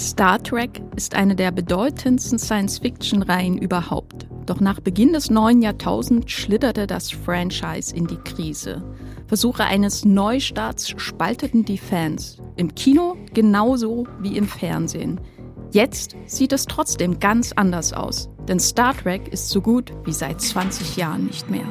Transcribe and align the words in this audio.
Star 0.00 0.42
Trek 0.42 0.80
ist 0.96 1.14
eine 1.14 1.36
der 1.36 1.50
bedeutendsten 1.50 2.38
Science-Fiction-Reihen 2.38 3.58
überhaupt. 3.58 4.26
Doch 4.46 4.58
nach 4.58 4.80
Beginn 4.80 5.12
des 5.12 5.28
neuen 5.28 5.60
Jahrtausends 5.60 6.32
schlitterte 6.32 6.86
das 6.86 7.10
Franchise 7.10 7.94
in 7.94 8.06
die 8.06 8.16
Krise. 8.16 8.82
Versuche 9.26 9.64
eines 9.64 10.06
Neustarts 10.06 10.88
spalteten 10.96 11.66
die 11.66 11.76
Fans. 11.76 12.38
Im 12.56 12.74
Kino 12.74 13.18
genauso 13.34 14.06
wie 14.20 14.38
im 14.38 14.48
Fernsehen. 14.48 15.20
Jetzt 15.70 16.16
sieht 16.24 16.54
es 16.54 16.64
trotzdem 16.64 17.20
ganz 17.20 17.52
anders 17.52 17.92
aus, 17.92 18.30
denn 18.48 18.58
Star 18.58 18.96
Trek 18.96 19.28
ist 19.28 19.50
so 19.50 19.60
gut 19.60 19.92
wie 20.06 20.14
seit 20.14 20.40
20 20.40 20.96
Jahren 20.96 21.26
nicht 21.26 21.50
mehr. 21.50 21.66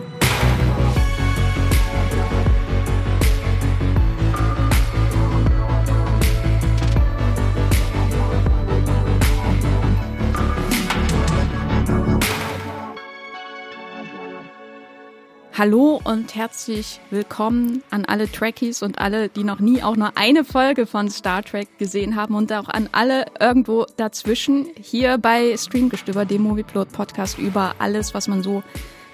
Hallo 15.60 16.00
und 16.06 16.36
herzlich 16.36 17.02
willkommen 17.10 17.84
an 17.90 18.06
alle 18.06 18.32
Trekkies 18.32 18.82
und 18.82 19.00
alle, 19.00 19.28
die 19.28 19.44
noch 19.44 19.60
nie 19.60 19.84
auch 19.84 19.98
nur 19.98 20.14
eine 20.16 20.46
Folge 20.46 20.86
von 20.86 21.10
Star 21.10 21.44
Trek 21.44 21.68
gesehen 21.78 22.16
haben 22.16 22.34
und 22.34 22.54
auch 22.54 22.70
an 22.70 22.88
alle 22.94 23.26
irgendwo 23.42 23.86
dazwischen 23.98 24.68
hier 24.82 25.18
bei 25.18 25.58
Streamgestöber, 25.58 26.24
dem 26.24 26.44
Movieplot 26.44 26.94
Podcast 26.94 27.40
über 27.40 27.76
alles, 27.78 28.14
was 28.14 28.30
man 28.30 28.42
so 28.42 28.64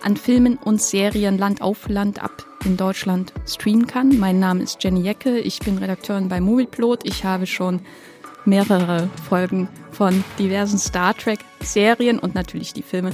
an 0.04 0.18
Filmen 0.18 0.58
und 0.58 0.80
Serien 0.80 1.40
Land 1.40 1.64
auf 1.64 1.90
Land 1.90 2.22
ab 2.22 2.46
in 2.64 2.78
Deutschland 2.78 3.34
streamen 3.48 3.88
kann. 3.88 4.20
Mein 4.20 4.38
Name 4.38 4.62
ist 4.62 4.84
Jenny 4.84 5.02
Jecke, 5.02 5.40
ich 5.40 5.58
bin 5.62 5.80
Redakteurin 5.80 6.30
bei 6.30 6.42
Movieplot. 6.42 7.08
Ich 7.08 7.26
habe 7.26 7.48
schon 7.48 7.80
mehrere 8.46 9.10
Folgen 9.28 9.68
von 9.92 10.24
diversen 10.38 10.78
Star 10.78 11.18
Trek 11.18 11.40
Serien 11.62 12.20
und 12.20 12.36
natürlich 12.36 12.72
die 12.72 12.84
Filme 12.84 13.14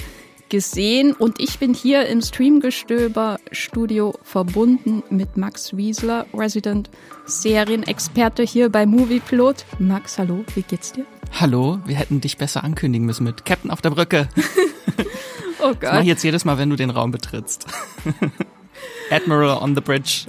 gesehen 0.52 1.14
und 1.14 1.40
ich 1.40 1.58
bin 1.58 1.72
hier 1.72 2.06
im 2.08 2.20
Streamgestöber 2.20 3.38
Studio 3.52 4.12
verbunden 4.22 5.02
mit 5.08 5.38
Max 5.38 5.74
Wiesler, 5.78 6.26
Resident 6.34 6.90
Serienexperte 7.24 8.42
hier 8.42 8.68
bei 8.68 8.84
Moviepilot. 8.84 9.64
Max, 9.78 10.18
hallo, 10.18 10.44
wie 10.54 10.60
geht's 10.60 10.92
dir? 10.92 11.06
Hallo, 11.40 11.78
wir 11.86 11.96
hätten 11.96 12.20
dich 12.20 12.36
besser 12.36 12.62
ankündigen 12.64 13.06
müssen 13.06 13.24
mit 13.24 13.46
Captain 13.46 13.70
auf 13.70 13.80
der 13.80 13.90
Brücke. 13.90 14.28
oh 15.62 15.68
Gott. 15.68 15.84
Das 15.84 15.92
mach 15.94 16.00
ich 16.02 16.08
jetzt 16.08 16.22
jedes 16.22 16.44
Mal, 16.44 16.58
wenn 16.58 16.68
du 16.68 16.76
den 16.76 16.90
Raum 16.90 17.12
betrittst. 17.12 17.66
Admiral 19.10 19.56
on 19.56 19.74
the 19.74 19.80
Bridge 19.80 20.26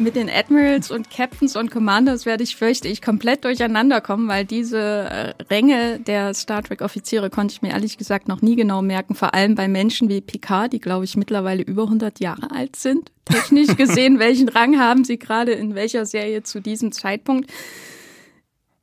mit 0.00 0.16
den 0.16 0.30
Admirals 0.30 0.90
und 0.90 1.10
Captains 1.10 1.56
und 1.56 1.70
Commanders 1.70 2.26
werde 2.26 2.42
ich, 2.42 2.56
fürchte 2.56 2.88
ich, 2.88 3.02
komplett 3.02 3.44
durcheinander 3.44 4.00
kommen, 4.00 4.28
weil 4.28 4.44
diese 4.44 4.78
äh, 4.78 5.34
Ränge 5.50 6.00
der 6.00 6.34
Star 6.34 6.62
Trek 6.62 6.82
Offiziere 6.82 7.30
konnte 7.30 7.52
ich 7.52 7.62
mir 7.62 7.70
ehrlich 7.70 7.98
gesagt 7.98 8.28
noch 8.28 8.42
nie 8.42 8.56
genau 8.56 8.82
merken, 8.82 9.14
vor 9.14 9.34
allem 9.34 9.54
bei 9.54 9.68
Menschen 9.68 10.08
wie 10.08 10.20
Picard, 10.20 10.72
die 10.72 10.80
glaube 10.80 11.04
ich 11.04 11.16
mittlerweile 11.16 11.62
über 11.62 11.84
100 11.84 12.20
Jahre 12.20 12.50
alt 12.50 12.76
sind. 12.76 13.12
Technisch 13.24 13.76
gesehen, 13.76 14.18
welchen 14.18 14.48
Rang 14.48 14.78
haben 14.78 15.04
sie 15.04 15.18
gerade 15.18 15.52
in 15.52 15.74
welcher 15.74 16.06
Serie 16.06 16.42
zu 16.42 16.60
diesem 16.60 16.92
Zeitpunkt? 16.92 17.50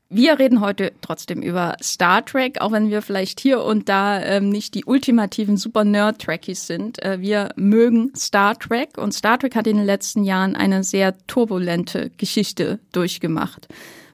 Wir 0.10 0.40
reden 0.40 0.62
heute 0.62 0.94
trotzdem 1.02 1.42
über 1.42 1.76
Star 1.84 2.26
Trek, 2.26 2.62
auch 2.62 2.72
wenn 2.72 2.90
wir 2.90 3.02
vielleicht 3.02 3.42
hier 3.42 3.62
und 3.62 3.90
da 3.90 4.22
ähm, 4.22 4.48
nicht 4.48 4.74
die 4.74 4.86
ultimativen 4.86 5.58
Super-Nerd-Trekkies 5.58 6.66
sind. 6.66 7.04
Äh, 7.04 7.20
wir 7.20 7.50
mögen 7.58 8.14
Star 8.16 8.58
Trek 8.58 8.98
und 8.98 9.14
Star 9.14 9.38
Trek 9.38 9.56
hat 9.56 9.68
in 9.68 9.76
den 9.76 9.86
letzten 9.86 10.24
Jahren 10.24 10.56
eine 10.56 10.86
sehr 10.86 11.18
turbulente 11.28 12.10
Geschichte 12.16 12.80
durchgemacht. 12.94 13.68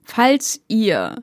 Falls 0.03 0.61
ihr 0.67 1.22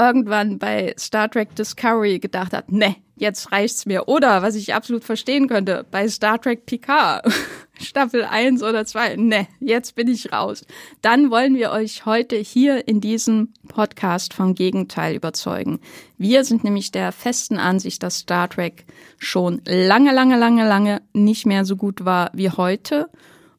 irgendwann 0.00 0.58
bei 0.58 0.94
Star 0.98 1.30
Trek 1.30 1.54
Discovery 1.54 2.18
gedacht 2.18 2.54
habt, 2.54 2.72
ne, 2.72 2.96
jetzt 3.16 3.52
reicht's 3.52 3.84
mir. 3.84 4.08
Oder, 4.08 4.42
was 4.42 4.54
ich 4.54 4.74
absolut 4.74 5.04
verstehen 5.04 5.46
könnte, 5.46 5.84
bei 5.90 6.08
Star 6.08 6.40
Trek 6.40 6.64
Picard, 6.64 7.30
Staffel 7.78 8.24
1 8.24 8.62
oder 8.62 8.86
2, 8.86 9.16
ne, 9.16 9.46
jetzt 9.60 9.94
bin 9.94 10.08
ich 10.08 10.32
raus. 10.32 10.64
Dann 11.02 11.30
wollen 11.30 11.54
wir 11.54 11.70
euch 11.70 12.06
heute 12.06 12.36
hier 12.36 12.88
in 12.88 13.02
diesem 13.02 13.52
Podcast 13.68 14.32
vom 14.32 14.54
Gegenteil 14.54 15.14
überzeugen. 15.14 15.80
Wir 16.16 16.44
sind 16.44 16.64
nämlich 16.64 16.92
der 16.92 17.12
festen 17.12 17.58
Ansicht, 17.58 18.02
dass 18.02 18.20
Star 18.20 18.48
Trek 18.48 18.86
schon 19.18 19.60
lange, 19.66 20.14
lange, 20.14 20.38
lange, 20.38 20.66
lange 20.66 21.02
nicht 21.12 21.44
mehr 21.44 21.66
so 21.66 21.76
gut 21.76 22.06
war 22.06 22.30
wie 22.32 22.50
heute. 22.50 23.10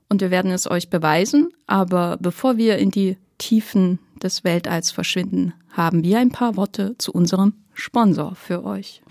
Und 0.09 0.21
wir 0.21 0.31
werden 0.31 0.51
es 0.51 0.69
euch 0.69 0.89
beweisen. 0.89 1.49
Aber 1.67 2.17
bevor 2.19 2.57
wir 2.57 2.77
in 2.77 2.91
die 2.91 3.17
Tiefen 3.41 3.97
des 4.21 4.43
Weltalls 4.43 4.91
verschwinden, 4.91 5.53
haben 5.71 6.03
wir 6.03 6.19
ein 6.19 6.29
paar 6.29 6.57
Worte 6.57 6.95
zu 6.99 7.11
unserem 7.11 7.53
Sponsor 7.73 8.35
für 8.35 8.63
euch. 8.63 9.01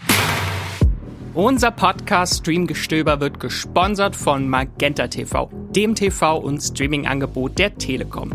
Unser 1.34 1.72
Podcast 1.72 2.38
Streamgestöber 2.38 3.19
wird 3.20 3.40
gesponsert 3.40 4.14
von 4.14 4.48
Magenta 4.48 5.08
TV, 5.08 5.50
dem 5.74 5.96
TV- 5.96 6.38
und 6.38 6.60
Streaming-Angebot 6.60 7.58
der 7.58 7.76
Telekom. 7.76 8.30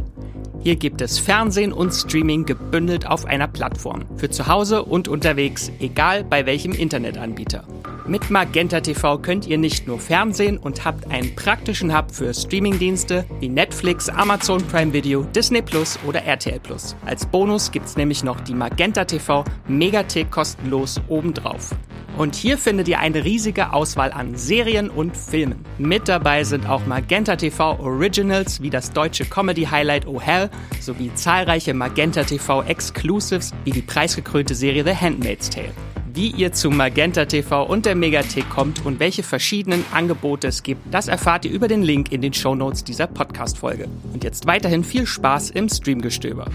Hier 0.66 0.78
gibt 0.78 1.00
es 1.02 1.20
Fernsehen 1.20 1.72
und 1.72 1.92
Streaming 1.92 2.44
gebündelt 2.44 3.06
auf 3.06 3.26
einer 3.26 3.48
Plattform. 3.48 4.04
Für 4.18 4.32
zu 4.32 4.48
Hause 4.48 4.84
und 4.84 5.08
unterwegs, 5.08 5.72
egal 5.80 6.24
bei 6.24 6.48
welchem 6.48 6.72
Internetanbieter. 6.72 7.66
Mit 8.08 8.32
Magenta 8.32 8.82
TV 8.82 9.20
könnt 9.20 9.46
ihr 9.46 9.60
nicht 9.60 9.86
nur 9.86 10.00
Fernsehen 10.00 10.58
und 10.58 10.84
habt 10.84 11.12
einen 11.12 11.36
praktischen 11.36 11.96
Hub 11.96 12.10
für 12.10 12.34
Streamingdienste 12.34 13.26
wie 13.40 13.50
Netflix, 13.50 14.10
Amazon 14.10 14.60
Prime 14.66 14.92
Video, 14.92 15.22
Disney 15.36 15.62
Plus 15.62 16.00
oder 16.04 16.24
RTL 16.24 16.60
Plus. 16.60 16.96
Als 17.06 17.28
Bonus 17.28 17.70
gibt's 17.72 17.96
nämlich 17.96 18.24
noch 18.24 18.40
die 18.40 18.56
Magenta 18.56 19.06
TV 19.06 19.44
Megathek 19.68 20.32
kostenlos 20.32 21.00
obendrauf. 21.10 21.76
Und 22.18 22.36
hier 22.36 22.58
findet 22.58 22.88
ihr 22.88 23.00
eine 23.00 23.26
riesige 23.26 23.74
Auswahl 23.74 24.14
an 24.14 24.36
Serien 24.36 24.90
und 24.90 25.18
Filmen. 25.18 25.66
Mit 25.78 26.08
dabei 26.08 26.46
sind 26.46 26.68
auch 26.70 26.86
Magenta 26.86 27.36
TV 27.36 27.78
Originals 27.80 28.62
wie 28.62 28.70
das 28.70 28.92
deutsche 28.94 29.26
Comedy 29.26 29.66
Highlight 29.66 30.08
Oh 30.08 30.22
Hell 30.22 30.50
sowie 30.80 31.12
zahlreiche 31.14 31.74
Magenta 31.74 32.24
TV 32.24 32.64
Exclusives 32.64 33.54
wie 33.66 33.72
die 33.72 33.82
preisgekrönte 33.82 34.56
Serie 34.56 34.86
The 34.86 34.96
Handmaid's 34.96 35.50
Tale 35.50 35.74
wie 36.14 36.32
ihr 36.32 36.54
zu 36.54 36.70
Magenta 36.70 37.26
TV 37.26 37.64
und 37.64 37.86
der 37.86 37.94
Megathek 37.94 38.50
kommt 38.50 38.86
und 38.86 39.02
welche 39.02 39.22
verschiedenen 39.22 39.84
Angebote 39.92 40.48
es 40.48 40.64
gibt, 40.64 40.82
das 40.90 41.10
erfahrt 41.10 41.44
ihr 41.44 41.52
über 41.52 41.68
den 41.68 41.84
Link 41.84 42.14
in 42.14 42.22
den 42.22 42.32
Shownotes 42.32 42.86
dieser 42.86 43.06
Podcast-Folge. 43.06 43.90
Und 44.14 44.24
jetzt 44.24 44.48
weiterhin 44.48 44.86
viel 44.86 45.06
Spaß 45.06 45.50
im 45.50 45.68
Streamgestöber. 45.68 46.46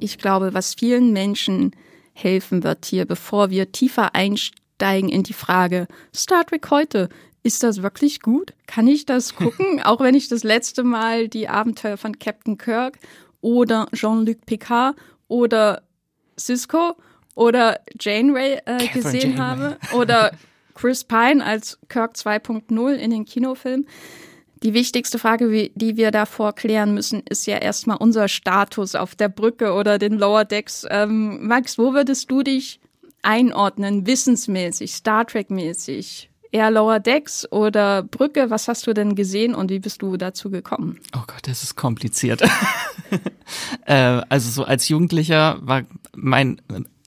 Ich 0.00 0.16
glaube, 0.16 0.54
was 0.54 0.72
vielen 0.72 1.12
Menschen 1.12 1.72
helfen 2.12 2.62
wird 2.62 2.84
hier, 2.86 3.04
bevor 3.04 3.50
wir 3.50 3.72
tiefer 3.72 4.14
einsteigen 4.14 5.08
in 5.08 5.22
die 5.22 5.32
Frage 5.32 5.86
Star 6.14 6.44
Trek 6.44 6.70
heute. 6.70 7.08
Ist 7.44 7.64
das 7.64 7.82
wirklich 7.82 8.20
gut? 8.20 8.52
Kann 8.66 8.86
ich 8.86 9.04
das 9.04 9.34
gucken? 9.36 9.82
Auch 9.82 10.00
wenn 10.00 10.14
ich 10.14 10.28
das 10.28 10.44
letzte 10.44 10.84
Mal 10.84 11.28
die 11.28 11.48
Abenteuer 11.48 11.96
von 11.96 12.18
Captain 12.18 12.56
Kirk 12.56 12.98
oder 13.40 13.88
Jean-Luc 13.92 14.46
Picard 14.46 14.96
oder 15.28 15.82
Cisco 16.38 16.96
oder 17.34 17.80
Janeway 18.00 18.60
äh, 18.64 18.86
gesehen 18.88 19.36
Janeway. 19.36 19.38
habe 19.38 19.78
oder 19.94 20.32
Chris 20.74 21.04
Pine 21.04 21.44
als 21.44 21.78
Kirk 21.88 22.14
2.0 22.14 22.94
in 22.94 23.10
den 23.10 23.24
Kinofilmen. 23.24 23.86
Die 24.62 24.74
wichtigste 24.74 25.18
Frage, 25.18 25.70
die 25.74 25.96
wir 25.96 26.12
davor 26.12 26.54
klären 26.54 26.94
müssen, 26.94 27.22
ist 27.28 27.46
ja 27.46 27.56
erstmal 27.56 27.96
unser 27.96 28.28
Status 28.28 28.94
auf 28.94 29.16
der 29.16 29.28
Brücke 29.28 29.72
oder 29.72 29.98
den 29.98 30.18
Lower 30.18 30.44
Decks. 30.44 30.86
Ähm, 30.88 31.46
Max, 31.46 31.78
wo 31.78 31.94
würdest 31.94 32.30
du 32.30 32.42
dich 32.42 32.80
einordnen, 33.22 34.06
wissensmäßig, 34.06 34.92
Star 34.92 35.26
Trek-mäßig? 35.26 36.30
Eher 36.52 36.70
Lower 36.70 37.00
Decks 37.00 37.50
oder 37.50 38.02
Brücke? 38.02 38.50
Was 38.50 38.68
hast 38.68 38.86
du 38.86 38.92
denn 38.92 39.14
gesehen 39.16 39.54
und 39.54 39.70
wie 39.70 39.80
bist 39.80 40.02
du 40.02 40.16
dazu 40.16 40.50
gekommen? 40.50 41.00
Oh 41.16 41.22
Gott, 41.26 41.48
das 41.48 41.62
ist 41.62 41.76
kompliziert. 41.76 42.42
äh, 43.86 44.20
also 44.28 44.50
so 44.50 44.64
als 44.64 44.88
Jugendlicher 44.88 45.58
war 45.62 45.82
mein 46.14 46.60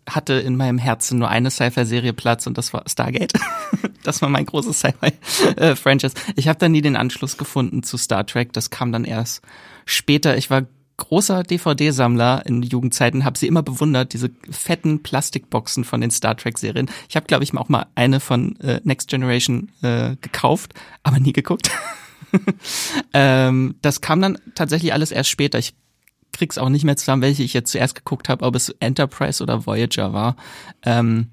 hatte 0.07 0.33
in 0.33 0.55
meinem 0.55 0.77
Herzen 0.77 1.19
nur 1.19 1.29
eine 1.29 1.49
Sci-Fi-Serie 1.49 2.13
Platz 2.13 2.47
und 2.47 2.57
das 2.57 2.73
war 2.73 2.83
Stargate. 2.87 3.33
das 4.03 4.21
war 4.21 4.29
mein 4.29 4.45
großes 4.45 4.79
Sci-Fi-Franchise. 4.79 6.15
Ich 6.35 6.47
habe 6.47 6.59
da 6.59 6.69
nie 6.69 6.81
den 6.81 6.95
Anschluss 6.95 7.37
gefunden 7.37 7.83
zu 7.83 7.97
Star 7.97 8.25
Trek. 8.25 8.53
Das 8.53 8.69
kam 8.69 8.91
dann 8.91 9.03
erst 9.03 9.41
später. 9.85 10.37
Ich 10.37 10.49
war 10.49 10.63
großer 10.97 11.43
DVD-Sammler 11.43 12.45
in 12.45 12.61
Jugendzeiten, 12.61 13.25
habe 13.25 13.37
sie 13.37 13.47
immer 13.47 13.63
bewundert, 13.63 14.13
diese 14.13 14.31
fetten 14.49 15.03
Plastikboxen 15.03 15.83
von 15.83 16.01
den 16.01 16.11
Star 16.11 16.37
Trek-Serien. 16.37 16.89
Ich 17.09 17.15
habe, 17.15 17.25
glaube 17.25 17.43
ich, 17.43 17.55
auch 17.55 17.69
mal 17.69 17.87
eine 17.95 18.19
von 18.19 18.59
äh, 18.61 18.79
Next 18.83 19.09
Generation 19.09 19.71
äh, 19.81 20.15
gekauft, 20.21 20.73
aber 21.03 21.19
nie 21.19 21.33
geguckt. 21.33 21.69
ähm, 23.13 23.75
das 23.81 24.01
kam 24.01 24.21
dann 24.21 24.37
tatsächlich 24.55 24.93
alles 24.93 25.11
erst 25.11 25.29
später. 25.29 25.59
Ich 25.59 25.73
krieg's 26.37 26.57
auch 26.57 26.69
nicht 26.69 26.83
mehr 26.83 26.97
zusammen, 26.97 27.21
welche 27.21 27.43
ich 27.43 27.53
jetzt 27.53 27.71
zuerst 27.71 27.95
geguckt 27.95 28.29
habe, 28.29 28.45
ob 28.45 28.55
es 28.55 28.69
Enterprise 28.79 29.41
oder 29.41 29.65
Voyager 29.65 30.13
war. 30.13 30.35
Ähm, 30.83 31.31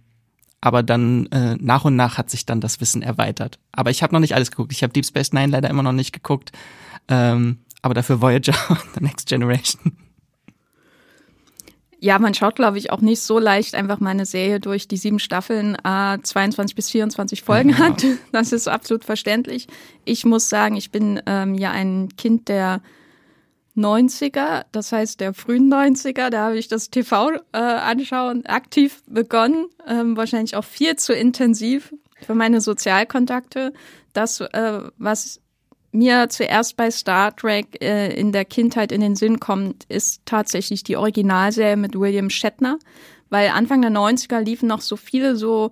aber 0.60 0.82
dann 0.82 1.26
äh, 1.26 1.56
nach 1.58 1.84
und 1.84 1.96
nach 1.96 2.19
hat 2.19 2.31
sich 2.31 2.46
dann 2.46 2.60
das 2.60 2.81
Wissen 2.81 3.02
erweitert. 3.02 3.58
Aber 3.72 3.90
ich 3.90 4.02
habe 4.02 4.14
noch 4.14 4.20
nicht 4.20 4.34
alles 4.34 4.50
geguckt. 4.50 4.72
Ich 4.72 4.82
habe 4.82 4.93
Deep 4.93 5.04
Space 5.04 5.32
Nine 5.32 5.49
leider 5.49 5.69
immer 5.69 5.82
noch 5.82 5.93
nicht 5.93 6.12
geguckt. 6.12 6.52
Ähm, 7.08 7.58
aber 7.82 7.94
dafür 7.94 8.20
Voyager 8.20 8.54
und 8.69 8.81
The 8.94 9.04
Next 9.04 9.28
Generation. 9.28 9.96
Ja, 11.99 12.19
man 12.19 12.34
schaut, 12.34 12.56
glaube 12.56 12.78
ich, 12.78 12.90
auch 12.90 13.00
nicht 13.00 13.20
so 13.20 13.38
leicht 13.38 13.76
einfach 13.76 14.00
mal 14.00 14.10
eine 14.10 14.26
Serie 14.26 14.58
durch, 14.58 14.88
die 14.88 14.96
sieben 14.96 15.20
Staffeln, 15.20 15.76
äh, 15.84 16.19
22 16.20 16.75
bis 16.75 16.90
24 16.90 17.43
Folgen 17.43 17.70
ja. 17.70 17.78
hat. 17.78 18.04
Das 18.32 18.50
ist 18.50 18.66
absolut 18.66 19.04
verständlich. 19.04 19.69
Ich 20.04 20.25
muss 20.25 20.49
sagen, 20.49 20.76
ich 20.76 20.90
bin 20.90 21.22
ähm, 21.26 21.54
ja 21.54 21.70
ein 21.70 22.08
Kind 22.16 22.49
der 22.49 22.81
90er, 23.77 24.65
das 24.73 24.93
heißt 24.93 25.21
der 25.21 25.33
frühen 25.33 25.73
90er, 25.73 26.31
da 26.31 26.47
habe 26.47 26.59
ich 26.59 26.69
das 26.69 26.91
TV 26.91 27.33
äh, 27.53 27.59
anschauen 27.59 28.45
aktiv 28.47 29.03
begonnen, 29.07 29.67
ähm, 29.87 30.17
wahrscheinlich 30.17 30.57
auch 30.57 30.65
viel 30.65 30.97
zu 30.97 31.15
intensiv 31.15 31.95
für 32.21 32.35
meine 32.35 32.61
Sozialkontakte. 32.61 33.73
Das, 34.13 34.41
äh, 34.41 34.81
was 34.99 35.41
mir 35.93 36.29
zuerst 36.29 36.77
bei 36.77 36.91
Star 36.91 37.35
Trek 37.35 37.83
äh, 37.83 38.15
in 38.15 38.33
der 38.33 38.45
Kindheit 38.45 38.93
in 38.93 39.01
den 39.01 39.17
Sinn 39.17 39.41
kommt, 39.41 39.85
ist 39.85 40.23
tatsächlich 40.25 40.85
die 40.85 40.97
Originalserie 40.97 41.77
mit 41.77 41.99
William 41.99 42.31
Shatner, 42.31 42.79
weil 43.31 43.49
Anfang 43.49 43.83
der 43.83 43.91
90er 43.91 44.41
liefen 44.41 44.69
noch 44.69 44.81
so 44.81 44.97
viele 44.97 45.37
so 45.37 45.71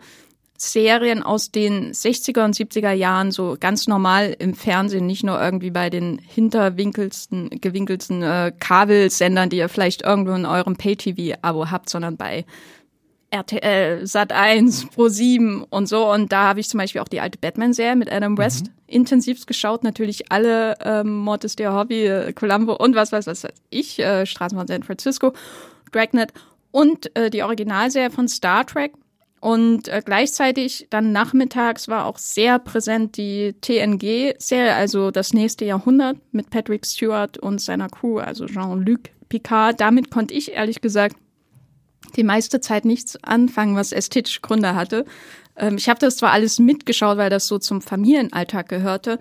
Serien 0.62 1.22
aus 1.22 1.50
den 1.50 1.92
60er 1.92 2.44
und 2.44 2.54
70er 2.54 2.92
Jahren 2.92 3.30
so 3.30 3.56
ganz 3.58 3.88
normal 3.88 4.36
im 4.38 4.52
Fernsehen, 4.52 5.06
nicht 5.06 5.24
nur 5.24 5.40
irgendwie 5.40 5.70
bei 5.70 5.88
den 5.88 6.18
hinterwinkelsten, 6.18 7.48
gewinkelsten 7.62 8.22
äh, 8.22 8.52
Kabelsendern, 8.58 9.48
die 9.48 9.56
ihr 9.56 9.70
vielleicht 9.70 10.02
irgendwo 10.02 10.32
in 10.32 10.44
eurem 10.44 10.76
Pay-TV-Abo 10.76 11.70
habt, 11.70 11.88
sondern 11.88 12.18
bei 12.18 12.44
RTL, 13.30 14.06
Sat 14.06 14.32
1, 14.32 14.90
Pro 14.90 15.08
7 15.08 15.62
und 15.62 15.86
so. 15.86 16.12
Und 16.12 16.30
da 16.30 16.48
habe 16.48 16.60
ich 16.60 16.68
zum 16.68 16.76
Beispiel 16.76 17.00
auch 17.00 17.08
die 17.08 17.20
alte 17.20 17.38
Batman-Serie 17.38 17.96
mit 17.96 18.12
Adam 18.12 18.36
West 18.36 18.66
mhm. 18.66 18.72
intensivst 18.86 19.46
geschaut. 19.46 19.82
Natürlich 19.82 20.30
alle 20.30 20.76
ähm, 20.84 21.16
Mortis 21.16 21.56
der 21.56 21.72
Hobby, 21.72 22.04
äh, 22.04 22.34
Columbo 22.34 22.74
und 22.74 22.94
was 22.94 23.12
weiß 23.12 23.26
was 23.26 23.44
weiß 23.44 23.52
ich, 23.70 23.98
äh, 23.98 24.26
Straßen 24.26 24.58
von 24.58 24.66
San 24.66 24.82
Francisco, 24.82 25.32
Dragnet 25.90 26.34
und 26.70 27.16
äh, 27.16 27.30
die 27.30 27.42
Originalserie 27.42 28.10
von 28.10 28.28
Star 28.28 28.66
Trek. 28.66 28.92
Und 29.40 29.88
äh, 29.88 30.02
gleichzeitig 30.04 30.86
dann 30.90 31.12
nachmittags 31.12 31.88
war 31.88 32.04
auch 32.04 32.18
sehr 32.18 32.58
präsent 32.58 33.16
die 33.16 33.54
TNG-Serie, 33.62 34.74
also 34.74 35.10
das 35.10 35.32
nächste 35.32 35.64
Jahrhundert 35.64 36.18
mit 36.30 36.50
Patrick 36.50 36.84
Stewart 36.84 37.38
und 37.38 37.58
seiner 37.58 37.88
Crew, 37.88 38.18
also 38.18 38.44
Jean-Luc 38.44 39.00
Picard. 39.30 39.80
Damit 39.80 40.10
konnte 40.10 40.34
ich 40.34 40.52
ehrlich 40.52 40.82
gesagt 40.82 41.16
die 42.16 42.22
meiste 42.22 42.60
Zeit 42.60 42.84
nichts 42.84 43.22
anfangen, 43.24 43.76
was 43.76 43.92
ästhetische 43.92 44.42
Gründe 44.42 44.74
hatte. 44.74 45.06
Ähm, 45.56 45.76
ich 45.78 45.88
habe 45.88 46.00
das 46.00 46.18
zwar 46.18 46.32
alles 46.32 46.58
mitgeschaut, 46.58 47.16
weil 47.16 47.30
das 47.30 47.46
so 47.46 47.58
zum 47.58 47.80
Familienalltag 47.80 48.68
gehörte, 48.68 49.18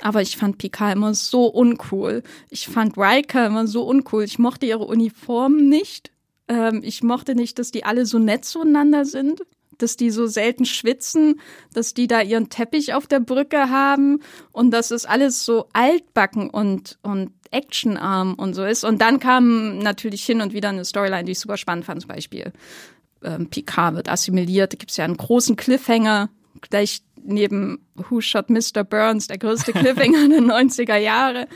aber 0.00 0.20
ich 0.20 0.36
fand 0.36 0.58
Picard 0.58 0.96
immer 0.96 1.14
so 1.14 1.46
uncool. 1.46 2.24
Ich 2.48 2.66
fand 2.66 2.98
Riker 2.98 3.46
immer 3.46 3.68
so 3.68 3.84
uncool. 3.84 4.24
Ich 4.24 4.40
mochte 4.40 4.66
ihre 4.66 4.84
Uniformen 4.84 5.68
nicht. 5.68 6.10
Ähm, 6.48 6.80
ich 6.82 7.04
mochte 7.04 7.36
nicht, 7.36 7.60
dass 7.60 7.70
die 7.70 7.84
alle 7.84 8.04
so 8.04 8.18
nett 8.18 8.44
zueinander 8.44 9.04
sind 9.04 9.42
dass 9.82 9.96
die 9.96 10.10
so 10.10 10.26
selten 10.26 10.64
schwitzen, 10.64 11.40
dass 11.72 11.94
die 11.94 12.06
da 12.06 12.22
ihren 12.22 12.48
Teppich 12.48 12.94
auf 12.94 13.06
der 13.06 13.20
Brücke 13.20 13.70
haben 13.70 14.20
und 14.52 14.70
dass 14.70 14.90
es 14.90 15.06
alles 15.06 15.44
so 15.44 15.66
altbacken 15.72 16.50
und, 16.50 16.98
und 17.02 17.32
actionarm 17.50 18.34
und 18.34 18.54
so 18.54 18.64
ist. 18.64 18.84
Und 18.84 19.00
dann 19.00 19.18
kam 19.18 19.78
natürlich 19.78 20.24
hin 20.24 20.40
und 20.40 20.52
wieder 20.52 20.68
eine 20.68 20.84
Storyline, 20.84 21.24
die 21.24 21.32
ich 21.32 21.40
super 21.40 21.56
spannend 21.56 21.84
fand, 21.84 22.02
zum 22.02 22.08
Beispiel 22.08 22.52
ähm, 23.22 23.48
Picard 23.48 23.94
wird 23.94 24.08
assimiliert, 24.08 24.72
da 24.72 24.76
gibt 24.76 24.90
es 24.90 24.96
ja 24.96 25.04
einen 25.04 25.16
großen 25.16 25.56
Cliffhanger, 25.56 26.30
gleich 26.60 27.02
neben 27.22 27.86
Who 27.96 28.20
Shot 28.20 28.50
Mr. 28.50 28.84
Burns, 28.84 29.26
der 29.26 29.38
größte 29.38 29.72
Cliffhanger 29.72 30.28
der 30.30 30.40
90er 30.40 30.96
Jahre. 30.96 31.46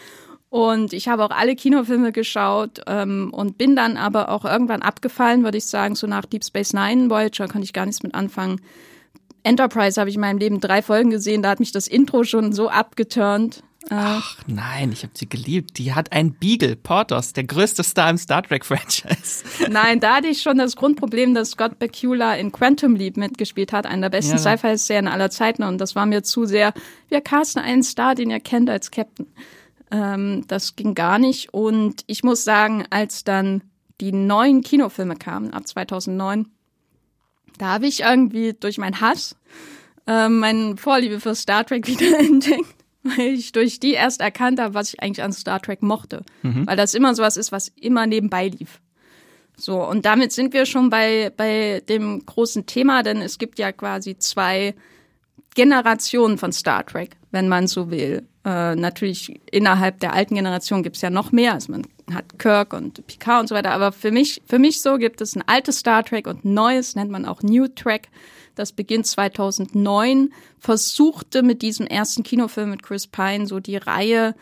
Und 0.55 0.93
ich 0.93 1.09
habe 1.09 1.25
auch 1.25 1.33
alle 1.33 1.57
Kinofilme 1.57 2.13
geschaut 2.13 2.81
ähm, 2.87 3.31
und 3.33 3.59
bin 3.59 3.75
dann 3.75 3.97
aber 3.97 4.29
auch 4.29 4.45
irgendwann 4.45 4.83
abgefallen, 4.83 5.43
würde 5.43 5.59
ich 5.59 5.65
sagen, 5.65 5.97
so 5.97 6.07
nach 6.07 6.27
Deep 6.27 6.45
Space 6.45 6.73
Nine, 6.73 7.11
Voyager 7.11 7.49
konnte 7.49 7.65
ich 7.65 7.73
gar 7.73 7.87
nichts 7.87 8.05
mit 8.05 8.15
anfangen. 8.15 8.61
Enterprise 9.43 9.99
habe 10.01 10.11
ich 10.11 10.15
in 10.15 10.21
meinem 10.21 10.39
Leben 10.39 10.61
drei 10.61 10.81
Folgen 10.81 11.11
gesehen, 11.11 11.43
da 11.43 11.51
hat 11.51 11.59
mich 11.59 11.73
das 11.73 11.89
Intro 11.89 12.23
schon 12.23 12.53
so 12.53 12.69
abgeturnt. 12.69 13.65
Äh, 13.91 13.97
Ach 13.97 14.39
nein, 14.47 14.93
ich 14.93 15.03
habe 15.03 15.13
sie 15.17 15.29
geliebt. 15.29 15.77
Die 15.77 15.93
hat 15.93 16.13
einen 16.13 16.35
Beagle, 16.35 16.77
Portos, 16.77 17.33
der 17.33 17.43
größte 17.43 17.83
Star 17.83 18.11
im 18.11 18.17
Star 18.17 18.45
Trek 18.45 18.65
Franchise. 18.65 19.43
Nein, 19.69 19.99
da 19.99 20.19
hatte 20.19 20.29
ich 20.29 20.41
schon 20.41 20.59
das 20.59 20.77
Grundproblem, 20.77 21.35
dass 21.35 21.51
Scott 21.51 21.81
Bakula 21.81 22.37
in 22.37 22.53
Quantum 22.53 22.95
Leap 22.95 23.17
mitgespielt 23.17 23.73
hat, 23.73 23.87
einer 23.87 24.09
der 24.09 24.19
besten 24.19 24.37
ja. 24.37 24.39
Sci-Fi-Serien 24.39 25.09
aller 25.09 25.31
Zeiten. 25.31 25.65
Und 25.65 25.79
das 25.79 25.97
war 25.97 26.07
mir 26.07 26.23
zu 26.23 26.45
sehr, 26.45 26.73
wir 27.09 27.23
casten 27.23 27.61
einen 27.61 27.83
Star, 27.83 28.15
den 28.15 28.31
ihr 28.31 28.39
kennt 28.39 28.71
als 28.71 28.93
Captain. 28.93 29.27
Ähm, 29.91 30.45
das 30.49 30.77
ging 30.77 30.95
gar 30.95 31.19
nicht. 31.19 31.53
Und 31.53 32.03
ich 32.07 32.25
muss 32.25 32.45
sagen, 32.45 32.85
als 32.91 33.25
dann 33.25 33.63
die 34.01 34.13
neuen 34.13 34.63
Kinofilme 34.63 35.17
kamen, 35.17 35.53
ab 35.53 35.67
2009, 35.67 36.49
da 37.59 37.67
habe 37.67 37.87
ich 37.87 38.01
irgendwie 38.01 38.53
durch 38.53 38.79
meinen 38.79 39.01
Hass 39.01 39.37
äh, 40.07 40.29
meine 40.29 40.77
Vorliebe 40.77 41.21
für 41.21 41.35
Star 41.35 41.65
Trek 41.65 41.87
wieder 41.87 42.19
entdeckt 42.19 42.75
weil 43.05 43.35
ich 43.35 43.53
durch 43.53 43.79
die 43.79 43.93
erst 43.93 44.21
erkannt 44.21 44.59
habe, 44.59 44.75
was 44.75 44.95
ich 44.95 45.03
eigentlich 45.03 45.23
an 45.23 45.33
Star 45.33 45.61
Trek 45.61 45.83
mochte. 45.83 46.23
Mhm. 46.43 46.67
Weil 46.67 46.77
das 46.77 46.95
immer 46.95 47.15
sowas 47.15 47.37
ist, 47.37 47.53
was 47.53 47.69
immer 47.81 48.07
nebenbei 48.07 48.49
lief. 48.49 48.81
So, 49.57 49.87
und 49.87 50.05
damit 50.05 50.33
sind 50.33 50.53
wir 50.53 50.67
schon 50.67 50.91
bei, 50.91 51.31
bei 51.37 51.83
dem 51.89 52.25
großen 52.27 52.67
Thema, 52.67 53.03
denn 53.03 53.19
es 53.23 53.39
gibt 53.39 53.59
ja 53.59 53.71
quasi 53.71 54.19
zwei 54.19 54.75
Generationen 55.55 56.39
von 56.39 56.51
Star 56.51 56.85
Trek, 56.85 57.17
wenn 57.31 57.49
man 57.49 57.69
so 57.69 57.91
will. 57.91 58.27
Äh, 58.45 58.75
natürlich 58.77 59.41
innerhalb 59.51 60.01
der 60.01 60.13
alten 60.13 60.35
Generation 60.35 60.83
gibt 60.83 60.97
es 60.97 61.03
ja 61.03 61.11
noch 61.11 61.33
mehr. 61.33 61.55
Also 61.55 61.73
man 61.73 61.87
hat 62.13 62.39
Kirk 62.39 62.73
und 62.75 63.07
Picard 63.07 63.41
und 63.43 63.49
so 63.49 63.55
weiter. 63.55 63.71
Aber 63.71 63.93
für 63.93 64.11
mich, 64.11 64.43
für 64.47 64.59
mich 64.59 64.83
so 64.83 64.99
gibt 64.99 65.21
es 65.21 65.35
ein 65.35 65.43
altes 65.47 65.79
Star 65.79 66.05
Trek 66.05 66.27
und 66.27 66.45
neues, 66.45 66.95
nennt 66.95 67.11
man 67.11 67.25
auch 67.25 67.43
New 67.43 67.69
Trek 67.69 68.09
das 68.55 68.73
beginnt 68.73 69.07
2009, 69.07 70.33
versuchte 70.59 71.43
mit 71.43 71.63
diesem 71.63 71.87
ersten 71.87 72.23
Kinofilm 72.23 72.71
mit 72.71 72.83
Chris 72.83 73.07
Pine 73.07 73.47
so 73.47 73.61
die 73.61 73.77
Reihe 73.77 74.35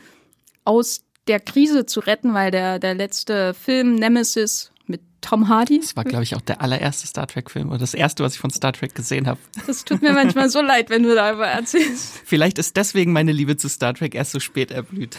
aus 0.65 1.03
der 1.29 1.41
Krise 1.41 1.87
zu 1.87 2.01
retten, 2.01 2.35
weil 2.35 2.51
der, 2.51 2.79
der 2.79 2.95
letzte 2.95 3.55
Film 3.55 3.95
Nemesis 3.95 4.72
mit 4.93 5.01
Tom 5.23 5.49
Hardy. 5.49 5.81
Das 5.81 5.97
war, 5.97 6.05
glaube 6.05 6.23
ich, 6.23 6.37
auch 6.37 6.41
der 6.41 6.61
allererste 6.61 7.07
Star 7.07 7.27
Trek-Film 7.27 7.71
oder 7.71 7.79
das 7.79 7.95
erste, 7.95 8.23
was 8.23 8.35
ich 8.35 8.39
von 8.39 8.51
Star 8.51 8.73
Trek 8.73 8.95
gesehen 8.95 9.27
habe. 9.27 9.41
Das 9.67 9.85
tut 9.85 10.03
mir 10.03 10.13
manchmal 10.13 10.51
so 10.51 10.61
leid, 10.61 10.91
wenn 10.91 11.03
du 11.03 11.15
darüber 11.15 11.47
erzählst. 11.47 12.21
Vielleicht 12.25 12.59
ist 12.59 12.77
deswegen 12.77 13.13
meine 13.13 13.33
Liebe 13.33 13.57
zu 13.57 13.69
Star 13.69 13.95
Trek 13.95 14.15
erst 14.15 14.33
so 14.33 14.41
spät 14.41 14.71
erblüht. 14.71 15.19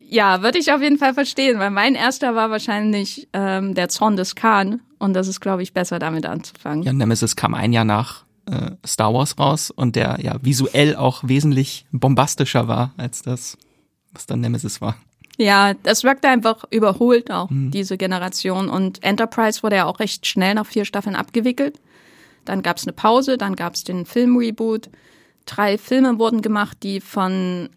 Ja, 0.00 0.42
würde 0.42 0.58
ich 0.58 0.72
auf 0.72 0.82
jeden 0.82 0.98
Fall 0.98 1.14
verstehen, 1.14 1.58
weil 1.58 1.70
mein 1.70 1.94
erster 1.94 2.34
war 2.34 2.50
wahrscheinlich 2.50 3.28
ähm, 3.32 3.74
der 3.74 3.88
Zorn 3.88 4.16
des 4.16 4.34
Khan 4.34 4.80
und 4.98 5.14
das 5.14 5.28
ist, 5.28 5.40
glaube 5.40 5.62
ich, 5.62 5.72
besser 5.72 5.98
damit 5.98 6.26
anzufangen. 6.26 6.82
Ja, 6.82 6.92
Nemesis 6.92 7.36
kam 7.36 7.54
ein 7.54 7.72
Jahr 7.72 7.84
nach 7.84 8.24
äh, 8.46 8.72
Star 8.86 9.14
Wars 9.14 9.38
raus 9.38 9.70
und 9.70 9.96
der 9.96 10.18
ja 10.20 10.36
visuell 10.42 10.96
auch 10.96 11.24
wesentlich 11.24 11.86
bombastischer 11.90 12.68
war 12.68 12.92
als 12.96 13.22
das, 13.22 13.56
was 14.12 14.26
dann 14.26 14.40
Nemesis 14.40 14.80
war. 14.80 14.96
Ja, 15.36 15.74
das 15.74 16.04
wirkte 16.04 16.28
einfach 16.28 16.64
überholt 16.70 17.30
auch, 17.30 17.50
mhm. 17.50 17.70
diese 17.70 17.96
Generation. 17.96 18.68
Und 18.68 19.02
Enterprise 19.02 19.62
wurde 19.62 19.76
ja 19.76 19.86
auch 19.86 19.98
recht 20.00 20.26
schnell 20.26 20.54
nach 20.54 20.66
vier 20.66 20.84
Staffeln 20.84 21.16
abgewickelt. 21.16 21.80
Dann 22.44 22.62
gab 22.62 22.76
es 22.76 22.84
eine 22.84 22.92
Pause, 22.92 23.36
dann 23.38 23.56
gab 23.56 23.74
es 23.74 23.84
den 23.84 24.06
Film-Reboot. 24.06 24.90
Drei 25.46 25.78
Filme 25.78 26.18
wurden 26.18 26.42
gemacht, 26.42 26.78
die 26.82 27.00
von 27.00 27.70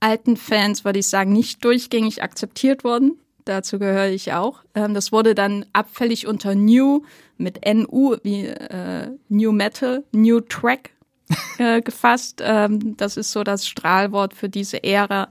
alten 0.00 0.36
Fans, 0.36 0.84
würde 0.84 0.98
ich 0.98 1.08
sagen, 1.08 1.32
nicht 1.32 1.64
durchgängig 1.64 2.22
akzeptiert 2.22 2.84
worden. 2.84 3.18
Dazu 3.44 3.78
gehöre 3.78 4.08
ich 4.08 4.32
auch. 4.32 4.62
Ähm, 4.74 4.94
das 4.94 5.12
wurde 5.12 5.34
dann 5.34 5.66
abfällig 5.72 6.26
unter 6.26 6.54
New 6.54 7.02
mit 7.36 7.60
NU 7.66 8.16
wie 8.22 8.46
äh, 8.46 9.10
New 9.28 9.52
Metal, 9.52 10.04
New 10.12 10.40
Track 10.40 10.90
äh, 11.58 11.80
gefasst. 11.82 12.42
Ähm, 12.42 12.96
das 12.96 13.16
ist 13.16 13.32
so 13.32 13.44
das 13.44 13.66
Strahlwort 13.66 14.34
für 14.34 14.48
diese 14.48 14.82
Ära. 14.82 15.28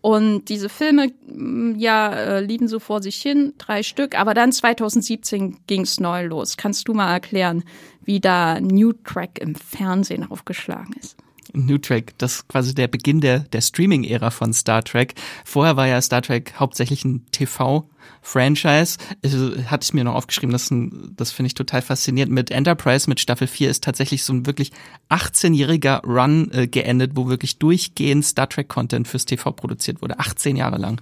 Und 0.00 0.48
diese 0.48 0.68
Filme, 0.68 1.12
mm, 1.26 1.74
ja, 1.76 2.12
äh, 2.12 2.40
lieben 2.40 2.68
so 2.68 2.78
vor 2.78 3.02
sich 3.02 3.16
hin, 3.16 3.54
drei 3.58 3.82
Stück. 3.82 4.18
Aber 4.18 4.34
dann 4.34 4.52
2017 4.52 5.58
ging's 5.66 5.98
neu 5.98 6.26
los. 6.26 6.56
Kannst 6.56 6.88
du 6.88 6.94
mal 6.94 7.12
erklären, 7.12 7.64
wie 8.02 8.20
da 8.20 8.60
New 8.60 8.92
Track 8.92 9.38
im 9.40 9.54
Fernsehen 9.54 10.30
aufgeschlagen 10.30 10.94
ist? 11.00 11.16
New 11.52 11.78
Trek, 11.78 12.16
das 12.18 12.36
ist 12.36 12.48
quasi 12.48 12.74
der 12.74 12.88
Beginn 12.88 13.20
der, 13.20 13.40
der 13.40 13.60
Streaming-Ära 13.60 14.30
von 14.30 14.52
Star 14.52 14.82
Trek. 14.82 15.14
Vorher 15.44 15.76
war 15.76 15.86
ja 15.86 16.00
Star 16.00 16.22
Trek 16.22 16.54
hauptsächlich 16.58 17.04
ein 17.04 17.24
TV-Franchise. 17.30 18.98
Also, 19.24 19.56
hatte 19.64 19.84
ich 19.84 19.94
mir 19.94 20.04
noch 20.04 20.14
aufgeschrieben, 20.14 20.52
das, 20.52 20.72
das 21.16 21.32
finde 21.32 21.48
ich 21.48 21.54
total 21.54 21.82
faszinierend. 21.82 22.32
Mit 22.32 22.50
Enterprise, 22.50 23.08
mit 23.08 23.20
Staffel 23.20 23.46
4 23.46 23.70
ist 23.70 23.84
tatsächlich 23.84 24.22
so 24.22 24.32
ein 24.32 24.46
wirklich 24.46 24.72
18-jähriger 25.10 26.04
Run 26.04 26.50
äh, 26.52 26.66
geendet, 26.66 27.12
wo 27.14 27.28
wirklich 27.28 27.58
durchgehend 27.58 28.24
Star 28.24 28.48
Trek-Content 28.48 29.08
fürs 29.08 29.24
TV 29.24 29.52
produziert 29.52 30.02
wurde. 30.02 30.18
18 30.18 30.56
Jahre 30.56 30.78
lang. 30.78 31.00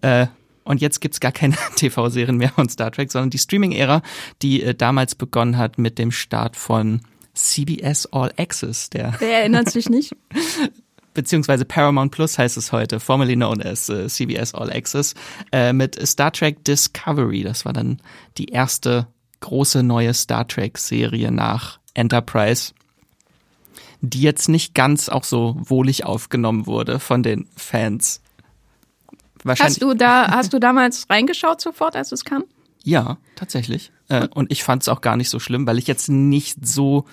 Äh, 0.00 0.26
und 0.64 0.80
jetzt 0.80 1.00
gibt's 1.00 1.20
gar 1.20 1.32
keine 1.32 1.56
TV-Serien 1.76 2.36
mehr 2.36 2.50
von 2.50 2.68
Star 2.68 2.90
Trek, 2.90 3.10
sondern 3.10 3.30
die 3.30 3.38
Streaming-Ära, 3.38 4.02
die 4.42 4.62
äh, 4.62 4.74
damals 4.74 5.14
begonnen 5.14 5.58
hat 5.58 5.78
mit 5.78 5.98
dem 5.98 6.12
Start 6.12 6.56
von 6.56 7.00
CBS 7.34 8.06
All 8.12 8.32
Access. 8.36 8.90
Der 8.90 9.14
Wer 9.18 9.40
erinnert 9.40 9.70
sich 9.70 9.88
nicht? 9.88 10.14
beziehungsweise 11.14 11.64
Paramount 11.64 12.12
Plus 12.12 12.38
heißt 12.38 12.56
es 12.56 12.72
heute, 12.72 13.00
formerly 13.00 13.34
known 13.34 13.62
as 13.62 13.88
äh, 13.88 14.08
CBS 14.08 14.54
All 14.54 14.70
Access, 14.72 15.14
äh, 15.52 15.72
mit 15.72 15.98
Star 16.06 16.32
Trek 16.32 16.64
Discovery. 16.64 17.42
Das 17.42 17.64
war 17.64 17.72
dann 17.72 18.00
die 18.38 18.46
erste 18.46 19.06
große 19.40 19.82
neue 19.82 20.14
Star 20.14 20.46
Trek-Serie 20.46 21.30
nach 21.30 21.78
Enterprise, 21.94 22.72
die 24.00 24.22
jetzt 24.22 24.48
nicht 24.48 24.74
ganz 24.74 25.08
auch 25.08 25.24
so 25.24 25.56
wohlig 25.58 26.04
aufgenommen 26.04 26.66
wurde 26.66 26.98
von 26.98 27.22
den 27.22 27.48
Fans. 27.56 28.20
Hast 29.46 29.82
du 29.82 29.94
da, 29.94 30.28
hast 30.30 30.52
du 30.52 30.60
damals 30.60 31.10
reingeschaut 31.10 31.60
sofort, 31.60 31.96
als 31.96 32.12
es 32.12 32.24
kam? 32.24 32.44
Ja, 32.84 33.18
tatsächlich. 33.34 33.91
Äh, 34.08 34.28
und 34.28 34.50
ich 34.52 34.64
fand 34.64 34.82
es 34.82 34.88
auch 34.88 35.00
gar 35.00 35.16
nicht 35.16 35.30
so 35.30 35.38
schlimm, 35.38 35.66
weil 35.66 35.78
ich 35.78 35.86
jetzt 35.86 36.08
nicht 36.08 36.66
so 36.66 37.06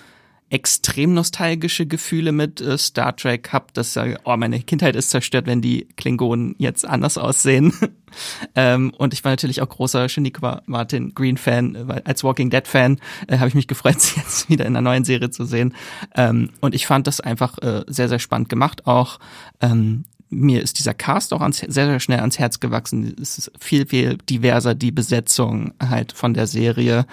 extrem 0.50 1.14
nostalgische 1.14 1.86
Gefühle 1.86 2.32
mit 2.32 2.60
äh, 2.60 2.78
Star 2.78 3.16
Trek 3.16 3.50
hab, 3.54 3.74
dass 3.74 3.96
äh, 3.96 4.16
oh, 4.24 4.36
meine 4.36 4.60
Kindheit 4.60 4.96
ist 4.96 5.12
zerstört, 5.12 5.46
wenn 5.46 5.62
die 5.62 5.88
Klingonen 5.96 6.56
jetzt 6.58 6.88
anders 6.88 7.18
aussehen. 7.18 7.74
ähm, 8.56 8.92
und 8.98 9.14
ich 9.14 9.24
war 9.24 9.32
natürlich 9.32 9.62
auch 9.62 9.70
großer 9.70 10.10
Shaniqua 10.10 10.64
Martin 10.66 11.14
Green 11.14 11.38
Fan, 11.38 11.76
äh, 11.76 12.02
als 12.04 12.24
Walking 12.24 12.50
Dead 12.50 12.68
Fan 12.68 13.00
äh, 13.28 13.38
habe 13.38 13.48
ich 13.48 13.56
mich 13.56 13.68
gefreut, 13.68 14.00
sie 14.02 14.20
jetzt 14.20 14.50
wieder 14.50 14.66
in 14.66 14.76
einer 14.76 14.90
neuen 14.90 15.04
Serie 15.06 15.30
zu 15.30 15.46
sehen. 15.46 15.76
Ähm, 16.16 16.50
und 16.62 16.74
ich 16.74 16.88
fand 16.88 17.06
das 17.06 17.22
einfach 17.22 17.60
äh, 17.60 17.84
sehr 17.88 18.10
sehr 18.10 18.20
spannend 18.20 18.50
gemacht. 18.50 18.88
Auch 18.88 19.20
ähm, 19.62 20.06
mir 20.30 20.62
ist 20.62 20.80
dieser 20.80 20.94
Cast 20.94 21.34
auch 21.34 21.42
ans, 21.42 21.58
sehr, 21.58 21.88
sehr 21.88 22.00
schnell 22.00 22.20
ans 22.20 22.40
Herz 22.40 22.60
gewachsen. 22.60 23.16
Es 23.22 23.38
ist 23.38 23.52
viel, 23.60 23.86
viel 23.86 24.18
diverser, 24.30 24.76
die 24.76 24.92
Besetzung 24.92 25.74
halt 25.82 26.12
von 26.12 26.34
der 26.34 26.48
Serie. 26.48 27.06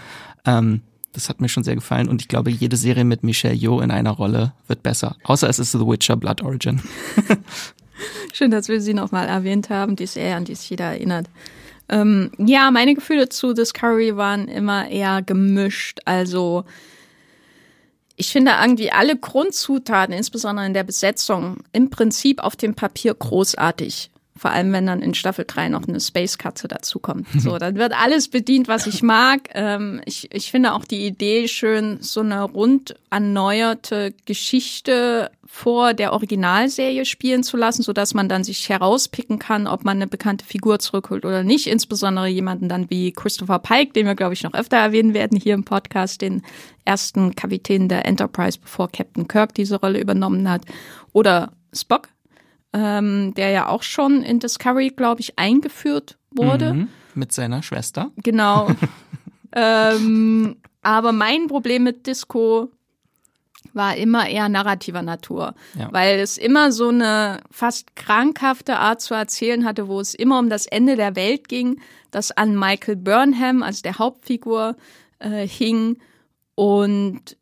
Ähm, 0.45 0.83
das 1.13 1.31
hat 1.31 1.41
mir 1.41 1.49
schon 1.49 1.65
sehr 1.65 1.75
gefallen 1.75 2.09
und 2.09 2.21
ich 2.21 2.29
glaube, 2.29 2.51
jede 2.51 2.77
Serie 2.77 3.05
mit 3.05 3.25
Michelle 3.25 3.55
Yeoh 3.55 3.81
in 3.81 3.91
einer 3.91 4.11
Rolle 4.11 4.53
wird 4.67 4.83
besser. 4.83 5.17
Außer 5.25 5.49
es 5.49 5.59
ist 5.59 5.73
The 5.73 5.79
Witcher 5.79 6.17
Blood 6.17 6.43
Origin. 6.43 6.83
Schön, 8.35 8.51
dass 8.51 8.69
wir 8.69 8.83
sie 8.83 8.93
nochmal 8.93 9.27
erwähnt 9.27 9.71
haben, 9.71 9.97
die 9.97 10.07
Serie, 10.07 10.37
an 10.37 10.45
die 10.45 10.55
sich 10.55 10.69
jeder 10.69 10.87
erinnert. 10.87 11.29
Ähm, 11.89 12.33
ja, 12.37 12.71
meine 12.71 12.95
Gefühle 12.95 13.31
zu 13.31 13.55
Discovery 13.55 14.17
waren 14.17 14.49
immer 14.49 14.89
eher 14.91 15.23
gemischt. 15.23 16.01
Also 16.05 16.65
ich 18.17 18.33
finde 18.33 18.53
irgendwie 18.61 18.91
alle 18.91 19.17
Grundzutaten, 19.17 20.15
insbesondere 20.15 20.67
in 20.67 20.75
der 20.75 20.85
Besetzung, 20.85 21.59
im 21.73 21.91
Prinzip 21.91 22.43
auf 22.43 22.57
dem 22.57 22.75
Papier 22.75 23.15
großartig. 23.15 24.11
Vor 24.37 24.51
allem, 24.51 24.73
wenn 24.73 24.87
dann 24.87 25.03
in 25.03 25.15
Staffel 25.15 25.45
3 25.47 25.69
noch 25.71 25.89
eine 25.89 26.01
Space-Katze 26.01 26.69
dazukommt. 26.69 27.27
So, 27.39 27.59
dann 27.59 27.77
wird 27.77 27.93
alles 27.99 28.29
bedient, 28.29 28.69
was 28.69 28.87
ich 28.87 29.03
mag. 29.03 29.49
Ähm, 29.55 30.01
ich, 30.05 30.35
ich 30.35 30.51
finde 30.51 30.75
auch 30.75 30.85
die 30.85 31.07
Idee 31.07 31.49
schön, 31.49 31.99
so 32.01 32.21
eine 32.21 32.43
rund 32.43 32.97
erneuerte 33.11 34.15
Geschichte 34.27 35.31
vor 35.47 35.95
der 35.95 36.13
Originalserie 36.13 37.05
spielen 37.05 37.43
zu 37.43 37.57
lassen, 37.57 37.83
so 37.83 37.93
dass 37.93 38.15
man 38.15 38.29
dann 38.29 38.45
sich 38.45 38.69
herauspicken 38.69 39.39
kann, 39.39 39.67
ob 39.67 39.85
man 39.85 39.97
eine 39.97 40.07
bekannte 40.07 40.45
Figur 40.45 40.79
zurückholt 40.79 41.25
oder 41.25 41.43
nicht. 41.43 41.67
Insbesondere 41.67 42.27
jemanden 42.27 42.69
dann 42.69 42.91
wie 42.91 43.13
Christopher 43.13 43.59
Pike, 43.61 43.93
den 43.93 44.07
wir, 44.07 44.15
glaube 44.15 44.35
ich, 44.35 44.43
noch 44.43 44.55
öfter 44.55 44.77
erwähnen 44.77 45.15
werden 45.15 45.39
hier 45.39 45.55
im 45.55 45.65
Podcast, 45.65 46.21
den 46.21 46.43
ersten 46.85 47.35
Kapitän 47.35 47.89
der 47.89 48.07
Enterprise, 48.07 48.59
bevor 48.61 48.91
Captain 48.91 49.29
Kirk 49.29 49.55
diese 49.55 49.81
Rolle 49.81 50.01
übernommen 50.01 50.51
hat. 50.51 50.63
Oder 51.13 51.53
Spock, 51.73 52.09
ähm, 52.77 53.33
der 53.35 53.51
ja 53.51 53.69
auch 53.69 53.83
schon 53.83 54.23
in 54.23 54.39
Discovery, 54.39 54.91
glaube 54.91 55.23
ich, 55.23 55.39
eingeführt 55.39 56.19
wurde. 56.31 56.75
Mhm, 56.75 56.89
mit 57.15 57.33
seiner 57.33 57.63
Schwester. 57.63 58.11
Genau. 58.17 58.69
ähm, 59.53 60.57
aber 60.83 61.13
mein 61.13 61.47
Problem 61.47 61.85
mit 61.85 62.07
Disco 62.07 62.71
war 63.73 63.97
immer 63.97 64.29
eher 64.29 64.49
narrativer 64.49 65.03
Natur, 65.03 65.55
ja. 65.79 65.89
weil 65.91 66.19
es 66.19 66.39
immer 66.39 66.71
so 66.71 66.89
eine 66.89 67.41
fast 67.51 67.97
krankhafte 67.97 68.79
Art 68.79 69.01
zu 69.01 69.15
erzählen 69.15 69.65
hatte, 69.65 69.89
wo 69.89 70.01
es 70.01 70.15
immer 70.15 70.39
um 70.39 70.51
das 70.51 70.67
Ende 70.67 70.97
der 70.97 71.17
Welt 71.17 71.49
ging, 71.49 71.81
das 72.11 72.31
an 72.31 72.59
Michael 72.59 72.97
Burnham 72.97 73.63
als 73.63 73.83
der 73.83 73.99
Hauptfigur 73.99 74.77
äh, 75.19 75.47
hing 75.47 75.99
und 76.55 77.37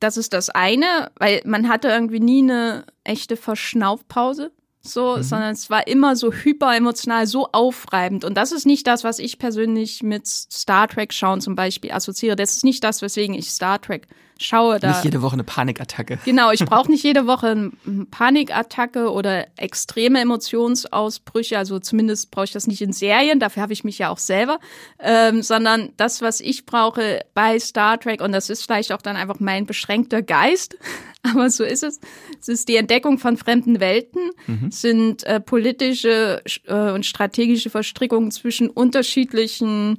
das 0.00 0.16
ist 0.16 0.32
das 0.32 0.50
eine, 0.50 1.10
weil 1.16 1.42
man 1.44 1.68
hatte 1.68 1.88
irgendwie 1.88 2.20
nie 2.20 2.42
eine 2.42 2.84
echte 3.02 3.36
Verschnaufpause 3.36 4.52
so, 4.80 5.16
mhm. 5.16 5.22
sondern 5.22 5.52
es 5.52 5.70
war 5.70 5.86
immer 5.86 6.16
so 6.16 6.32
hyperemotional, 6.32 7.26
so 7.26 7.48
aufreibend. 7.52 8.24
Und 8.24 8.34
das 8.34 8.52
ist 8.52 8.66
nicht 8.66 8.86
das, 8.86 9.04
was 9.04 9.18
ich 9.18 9.38
persönlich 9.38 10.02
mit 10.02 10.26
Star 10.26 10.88
Trek 10.88 11.12
schauen 11.12 11.40
zum 11.40 11.54
Beispiel 11.54 11.92
assoziiere. 11.92 12.36
Das 12.36 12.56
ist 12.56 12.64
nicht 12.64 12.84
das, 12.84 13.02
weswegen 13.02 13.34
ich 13.34 13.50
Star 13.50 13.80
Trek 13.80 14.06
schaue. 14.38 14.78
Da, 14.78 14.88
nicht 14.88 15.04
jede 15.04 15.22
Woche 15.22 15.34
eine 15.34 15.44
Panikattacke. 15.44 16.18
Genau, 16.28 16.50
ich 16.50 16.64
brauche 16.64 16.90
nicht 16.90 17.02
jede 17.04 17.26
Woche 17.26 17.48
eine 17.48 18.04
Panikattacke 18.10 19.10
oder 19.10 19.46
extreme 19.56 20.20
Emotionsausbrüche. 20.20 21.56
Also 21.56 21.78
zumindest 21.78 22.30
brauche 22.30 22.44
ich 22.44 22.52
das 22.52 22.66
nicht 22.66 22.80
in 22.80 22.92
Serien, 22.92 23.40
dafür 23.40 23.62
habe 23.62 23.72
ich 23.72 23.84
mich 23.84 23.98
ja 23.98 24.10
auch 24.10 24.18
selber. 24.18 24.58
Ähm, 24.98 25.42
sondern 25.42 25.90
das, 25.96 26.22
was 26.22 26.40
ich 26.40 26.66
brauche 26.66 27.20
bei 27.34 27.58
Star 27.58 27.98
Trek, 27.98 28.20
und 28.20 28.32
das 28.32 28.50
ist 28.50 28.62
vielleicht 28.62 28.92
auch 28.92 29.02
dann 29.02 29.16
einfach 29.16 29.40
mein 29.40 29.66
beschränkter 29.66 30.22
Geist, 30.22 30.76
aber 31.22 31.50
so 31.50 31.64
ist 31.64 31.82
es. 31.82 32.00
Es 32.40 32.48
ist 32.48 32.68
die 32.68 32.76
Entdeckung 32.76 33.18
von 33.18 33.36
fremden 33.36 33.80
Welten, 33.80 34.30
mhm. 34.46 34.70
sind 34.70 35.24
äh, 35.24 35.40
politische 35.40 36.42
äh, 36.66 36.90
und 36.92 37.06
strategische 37.06 37.70
Verstrickungen 37.70 38.30
zwischen 38.30 38.70
unterschiedlichen 38.70 39.98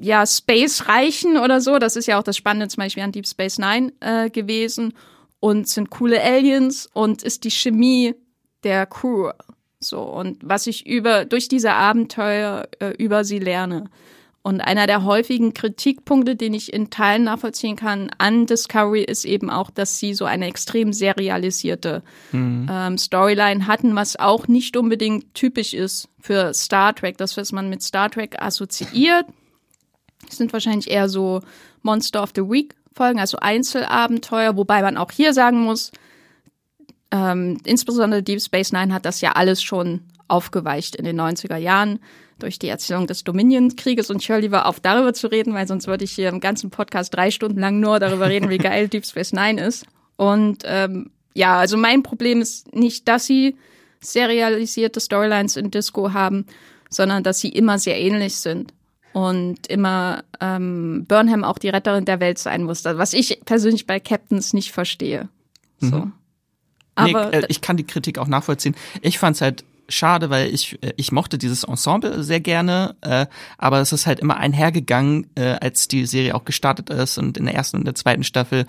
ja, 0.00 0.26
Space-Reichen 0.26 1.36
oder 1.36 1.60
so. 1.60 1.78
Das 1.78 1.96
ist 1.96 2.06
ja 2.06 2.18
auch 2.18 2.22
das 2.22 2.36
Spannende 2.36 2.68
zum 2.68 2.82
Beispiel 2.82 3.02
an 3.02 3.12
Deep 3.12 3.26
Space 3.26 3.58
Nine 3.58 3.92
äh, 4.00 4.30
gewesen. 4.30 4.94
Und 5.38 5.68
sind 5.68 5.90
coole 5.90 6.22
Aliens 6.22 6.88
und 6.92 7.22
ist 7.22 7.44
die 7.44 7.50
Chemie 7.50 8.14
der 8.64 8.86
Crew. 8.86 9.30
So, 9.80 10.00
und 10.00 10.38
was 10.42 10.66
ich 10.66 10.86
über, 10.86 11.24
durch 11.24 11.48
diese 11.48 11.72
Abenteuer 11.72 12.68
äh, 12.80 12.90
über 12.98 13.24
sie 13.24 13.38
lerne. 13.38 13.84
Und 14.42 14.60
einer 14.60 14.86
der 14.86 15.02
häufigen 15.02 15.54
Kritikpunkte, 15.54 16.36
den 16.36 16.54
ich 16.54 16.72
in 16.72 16.88
Teilen 16.88 17.24
nachvollziehen 17.24 17.74
kann 17.74 18.10
an 18.18 18.46
Discovery, 18.46 19.02
ist 19.02 19.24
eben 19.24 19.50
auch, 19.50 19.70
dass 19.70 19.98
sie 19.98 20.14
so 20.14 20.24
eine 20.24 20.46
extrem 20.46 20.92
serialisierte 20.92 22.04
mhm. 22.30 22.68
ähm, 22.70 22.96
Storyline 22.96 23.66
hatten, 23.66 23.96
was 23.96 24.16
auch 24.16 24.46
nicht 24.46 24.76
unbedingt 24.76 25.34
typisch 25.34 25.74
ist 25.74 26.08
für 26.20 26.54
Star 26.54 26.94
Trek. 26.94 27.18
Das, 27.18 27.36
was 27.36 27.50
man 27.50 27.68
mit 27.68 27.82
Star 27.82 28.08
Trek 28.08 28.40
assoziiert, 28.40 29.26
sind 30.30 30.52
wahrscheinlich 30.52 30.90
eher 30.90 31.08
so 31.08 31.40
Monster 31.82 32.22
of 32.22 32.30
the 32.34 32.42
Week 32.42 32.74
Folgen, 32.96 33.20
also 33.20 33.36
Einzelabenteuer, 33.38 34.56
wobei 34.56 34.80
man 34.80 34.96
auch 34.96 35.10
hier 35.10 35.34
sagen 35.34 35.60
muss, 35.60 35.92
ähm, 37.10 37.58
insbesondere 37.64 38.22
Deep 38.22 38.40
Space 38.40 38.72
Nine 38.72 38.92
hat 38.92 39.04
das 39.04 39.20
ja 39.20 39.32
alles 39.32 39.62
schon 39.62 40.00
aufgeweicht 40.28 40.96
in 40.96 41.04
den 41.04 41.20
90er 41.20 41.56
Jahren 41.56 42.00
durch 42.38 42.58
die 42.58 42.68
Erzählung 42.68 43.06
des 43.06 43.22
Dominion-Krieges 43.24 44.10
und 44.10 44.22
ich 44.22 44.28
höre 44.28 44.40
lieber 44.40 44.66
auf, 44.66 44.80
darüber 44.80 45.14
zu 45.14 45.28
reden, 45.28 45.54
weil 45.54 45.68
sonst 45.68 45.86
würde 45.86 46.04
ich 46.04 46.12
hier 46.12 46.28
im 46.28 46.40
ganzen 46.40 46.70
Podcast 46.70 47.14
drei 47.14 47.30
Stunden 47.30 47.60
lang 47.60 47.80
nur 47.80 47.98
darüber 47.98 48.28
reden, 48.28 48.50
wie 48.50 48.58
geil 48.58 48.88
Deep 48.88 49.06
Space 49.06 49.32
Nine 49.32 49.62
ist. 49.62 49.86
Und 50.16 50.62
ähm, 50.64 51.10
ja, 51.34 51.58
also 51.58 51.76
mein 51.76 52.02
Problem 52.02 52.40
ist 52.40 52.74
nicht, 52.74 53.08
dass 53.08 53.26
sie 53.26 53.56
serialisierte 54.00 55.00
Storylines 55.00 55.56
in 55.56 55.70
Disco 55.70 56.12
haben, 56.12 56.46
sondern 56.90 57.22
dass 57.22 57.40
sie 57.40 57.48
immer 57.48 57.78
sehr 57.78 57.98
ähnlich 57.98 58.36
sind 58.36 58.72
und 59.16 59.66
immer 59.68 60.24
ähm, 60.42 61.06
Burnham 61.08 61.42
auch 61.42 61.56
die 61.56 61.70
Retterin 61.70 62.04
der 62.04 62.20
Welt 62.20 62.38
sein 62.38 62.64
muss, 62.64 62.84
was 62.84 63.14
ich 63.14 63.40
persönlich 63.46 63.86
bei 63.86 63.98
Captains 63.98 64.52
nicht 64.52 64.72
verstehe. 64.72 65.30
So. 65.78 65.96
Mhm. 65.96 66.12
Aber 66.96 67.30
nee, 67.30 67.36
äh, 67.38 67.46
ich 67.48 67.62
kann 67.62 67.78
die 67.78 67.86
Kritik 67.86 68.18
auch 68.18 68.26
nachvollziehen. 68.26 68.76
Ich 69.00 69.18
fand 69.18 69.36
es 69.36 69.40
halt 69.40 69.64
schade, 69.88 70.28
weil 70.28 70.52
ich 70.52 70.82
äh, 70.82 70.92
ich 70.98 71.12
mochte 71.12 71.38
dieses 71.38 71.64
Ensemble 71.64 72.22
sehr 72.24 72.40
gerne, 72.40 72.94
äh, 73.00 73.24
aber 73.56 73.80
es 73.80 73.94
ist 73.94 74.06
halt 74.06 74.20
immer 74.20 74.36
einhergegangen, 74.36 75.28
äh, 75.34 75.56
als 75.62 75.88
die 75.88 76.04
Serie 76.04 76.34
auch 76.34 76.44
gestartet 76.44 76.90
ist 76.90 77.16
und 77.16 77.38
in 77.38 77.46
der 77.46 77.54
ersten 77.54 77.78
und 77.78 77.86
der 77.86 77.94
zweiten 77.94 78.22
Staffel 78.22 78.66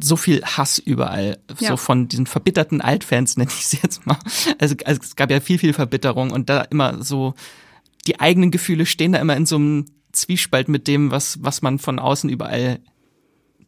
so 0.00 0.16
viel 0.16 0.42
Hass 0.42 0.78
überall, 0.78 1.36
ja. 1.60 1.68
so 1.68 1.76
von 1.76 2.08
diesen 2.08 2.24
verbitterten 2.24 2.80
Altfans 2.80 3.36
nenne 3.36 3.50
ich 3.50 3.66
sie 3.66 3.78
jetzt 3.82 4.06
mal. 4.06 4.16
Also, 4.58 4.74
also 4.86 5.02
es 5.02 5.16
gab 5.16 5.30
ja 5.30 5.40
viel 5.40 5.58
viel 5.58 5.74
Verbitterung 5.74 6.30
und 6.30 6.48
da 6.48 6.62
immer 6.62 7.04
so 7.04 7.34
die 8.06 8.20
eigenen 8.20 8.50
Gefühle 8.50 8.86
stehen 8.86 9.12
da 9.12 9.18
immer 9.18 9.36
in 9.36 9.46
so 9.46 9.56
einem 9.56 9.86
Zwiespalt 10.12 10.68
mit 10.68 10.88
dem, 10.88 11.10
was 11.10 11.42
was 11.42 11.62
man 11.62 11.78
von 11.78 11.98
außen 11.98 12.28
überall 12.28 12.80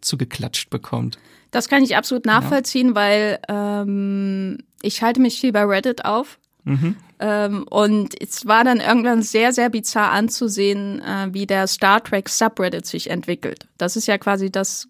zugeklatscht 0.01 0.71
bekommt. 0.71 1.19
Das 1.51 1.69
kann 1.69 1.83
ich 1.85 1.97
absolut 1.97 2.27
nachvollziehen, 2.27 2.89
ja. 2.89 2.95
weil 2.95 3.39
ähm, 3.49 4.59
ich 4.83 5.03
halte 5.03 5.21
mich 5.21 5.41
viel 5.41 5.53
bei 5.53 5.65
Reddit 5.65 6.05
auf 6.05 6.39
Mhm. 6.65 6.97
Ähm, 7.21 7.65
und 7.69 8.21
es 8.21 8.47
war 8.47 8.65
dann 8.65 8.81
irgendwann 8.81 9.23
sehr, 9.23 9.53
sehr 9.53 9.71
bizarr 9.71 10.11
anzusehen, 10.11 11.01
äh, 11.01 11.29
wie 11.33 11.47
der 11.47 11.67
Star 11.67 12.03
Trek 12.03 12.29
Subreddit 12.29 12.87
sich 12.87 13.11
entwickelt. 13.11 13.69
Das 13.79 13.97
ist 13.97 14.07
ja 14.07 14.19
quasi 14.19 14.51
das 14.51 14.89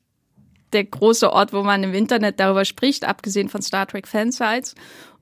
der 0.72 0.84
große 0.84 1.32
Ort, 1.32 1.52
wo 1.52 1.62
man 1.62 1.84
im 1.84 1.94
Internet 1.94 2.40
darüber 2.40 2.64
spricht, 2.64 3.04
abgesehen 3.04 3.48
von 3.48 3.62
Star 3.62 3.86
Trek 3.86 4.08
Fansites. 4.08 4.74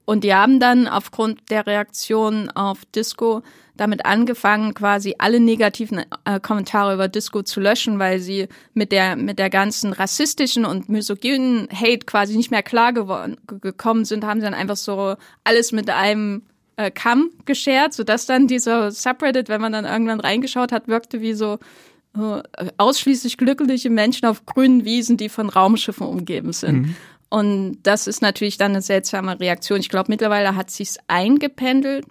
Und 0.04 0.24
die 0.24 0.34
haben 0.34 0.60
dann 0.60 0.88
aufgrund 0.88 1.50
der 1.50 1.66
Reaktion 1.66 2.48
auf 2.50 2.84
Disco 2.94 3.42
damit 3.76 4.04
angefangen, 4.04 4.74
quasi 4.74 5.14
alle 5.18 5.40
negativen 5.40 6.02
äh, 6.24 6.40
Kommentare 6.40 6.94
über 6.94 7.08
Disco 7.08 7.42
zu 7.42 7.60
löschen, 7.60 7.98
weil 7.98 8.18
sie 8.18 8.48
mit 8.74 8.92
der 8.92 9.16
mit 9.16 9.38
der 9.38 9.50
ganzen 9.50 9.92
rassistischen 9.92 10.64
und 10.64 10.88
misogynen 10.88 11.68
Hate 11.72 12.04
quasi 12.06 12.36
nicht 12.36 12.50
mehr 12.50 12.62
klar 12.62 12.92
geworden, 12.92 13.36
gekommen 13.46 14.04
sind, 14.04 14.24
haben 14.24 14.40
sie 14.40 14.44
dann 14.44 14.54
einfach 14.54 14.76
so 14.76 15.16
alles 15.44 15.72
mit 15.72 15.88
einem 15.88 16.42
äh, 16.76 16.90
Kamm 16.90 17.30
geschert, 17.44 17.94
sodass 17.94 18.26
dann 18.26 18.46
dieser 18.46 18.90
Subreddit, 18.90 19.48
wenn 19.48 19.60
man 19.60 19.72
dann 19.72 19.84
irgendwann 19.84 20.20
reingeschaut 20.20 20.72
hat, 20.72 20.88
wirkte 20.88 21.20
wie 21.20 21.34
so 21.34 21.58
äh, 22.16 22.42
ausschließlich 22.76 23.38
glückliche 23.38 23.90
Menschen 23.90 24.26
auf 24.26 24.44
grünen 24.44 24.84
Wiesen, 24.84 25.16
die 25.16 25.28
von 25.28 25.48
Raumschiffen 25.48 26.06
umgeben 26.06 26.52
sind. 26.52 26.82
Mhm. 26.82 26.96
Und 27.30 27.78
das 27.82 28.06
ist 28.06 28.20
natürlich 28.20 28.58
dann 28.58 28.72
eine 28.72 28.82
seltsame 28.82 29.40
Reaktion. 29.40 29.80
Ich 29.80 29.88
glaube, 29.88 30.10
mittlerweile 30.10 30.54
hat 30.54 30.70
sich's 30.70 30.98
eingependelt. 31.08 32.04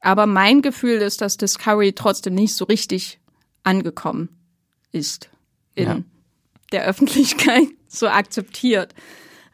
Aber 0.00 0.26
mein 0.26 0.62
Gefühl 0.62 0.98
ist, 0.98 1.20
dass 1.20 1.36
Discovery 1.36 1.92
trotzdem 1.92 2.34
nicht 2.34 2.54
so 2.54 2.64
richtig 2.64 3.18
angekommen 3.62 4.28
ist 4.92 5.30
in 5.74 5.88
ja. 5.88 5.98
der 6.72 6.84
Öffentlichkeit, 6.86 7.68
so 7.88 8.08
akzeptiert. 8.08 8.94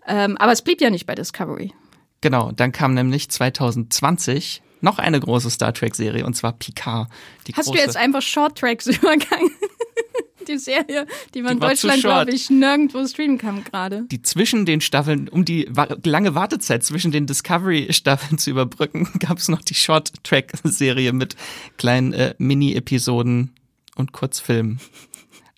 Ähm, 0.07 0.37
aber 0.39 0.53
es 0.53 0.63
blieb 0.63 0.81
ja 0.81 0.91
nicht 0.91 1.07
bei 1.07 1.15
Discovery. 1.15 1.73
Genau, 2.21 2.53
dann 2.53 2.73
kam 2.73 2.95
nämlich 2.95 3.31
2020 3.31 4.63
noch 4.81 4.99
eine 4.99 5.19
große 5.19 5.51
Star 5.51 5.73
Trek-Serie 5.73 6.25
und 6.25 6.35
zwar 6.35 6.53
Picard. 6.53 7.09
Hast 7.55 7.71
du 7.71 7.75
jetzt 7.75 7.97
einfach 7.97 8.23
Short 8.23 8.59
Tracks 8.59 8.87
übergangen? 8.87 9.51
die 10.49 10.59
Serie, 10.59 11.07
die 11.35 11.43
man 11.43 11.55
in 11.55 11.61
Deutschland, 11.61 12.03
glaube 12.03 12.31
ich, 12.31 12.51
nirgendwo 12.51 13.07
streamen 13.07 13.39
kann 13.39 13.65
gerade. 13.65 14.05
Die 14.11 14.23
zwischen 14.23 14.67
den 14.67 14.81
Staffeln, 14.81 15.29
um 15.29 15.45
die 15.45 15.71
lange 16.05 16.35
Wartezeit 16.35 16.85
zwischen 16.85 17.11
den 17.11 17.27
Discovery-Staffeln 17.27 18.39
zu 18.39 18.51
überbrücken, 18.51 19.09
gab 19.19 19.39
es 19.39 19.49
noch 19.49 19.63
die 19.63 19.75
Short-Track-Serie 19.75 21.13
mit 21.13 21.37
kleinen 21.77 22.13
äh, 22.13 22.35
Mini-Episoden 22.39 23.53
und 23.97 24.13
Kurzfilmen. 24.13 24.81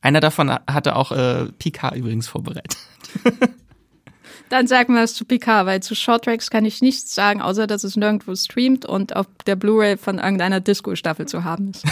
Einer 0.01 0.21
davon 0.21 0.51
hatte 0.51 0.97
auch 0.97 1.13
äh, 1.13 1.47
Picard 1.59 1.97
übrigens 1.97 2.29
vorbereitet. 2.29 2.77
Dann 4.49 4.69
sagen 4.69 4.95
wir 4.95 5.03
es 5.03 5.15
zu 5.15 5.25
Picard, 5.25 5.67
weil 5.67 5.83
zu 5.83 5.97
Shorttracks 5.97 6.51
kann 6.51 6.65
ich 6.65 6.81
nichts 6.81 7.15
sagen, 7.15 7.43
außer 7.43 7.67
dass 7.67 7.83
es 7.83 7.97
nirgendwo 7.97 8.35
streamt 8.37 8.87
und 8.87 9.17
auf 9.17 9.27
der 9.47 9.57
Blu-ray 9.57 9.97
von 9.97 10.19
irgendeiner 10.19 10.61
Disco-Staffel 10.61 11.27
zu 11.27 11.43
haben 11.43 11.73
ist. 11.73 11.85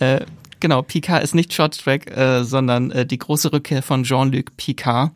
äh, 0.00 0.24
Genau, 0.60 0.82
Picard 0.82 1.22
ist 1.22 1.34
nicht 1.34 1.52
Short 1.52 1.78
Track, 1.78 2.10
äh, 2.16 2.44
sondern 2.44 2.90
äh, 2.90 3.06
die 3.06 3.18
große 3.18 3.52
Rückkehr 3.52 3.82
von 3.82 4.02
Jean-Luc 4.02 4.56
Picard, 4.56 5.12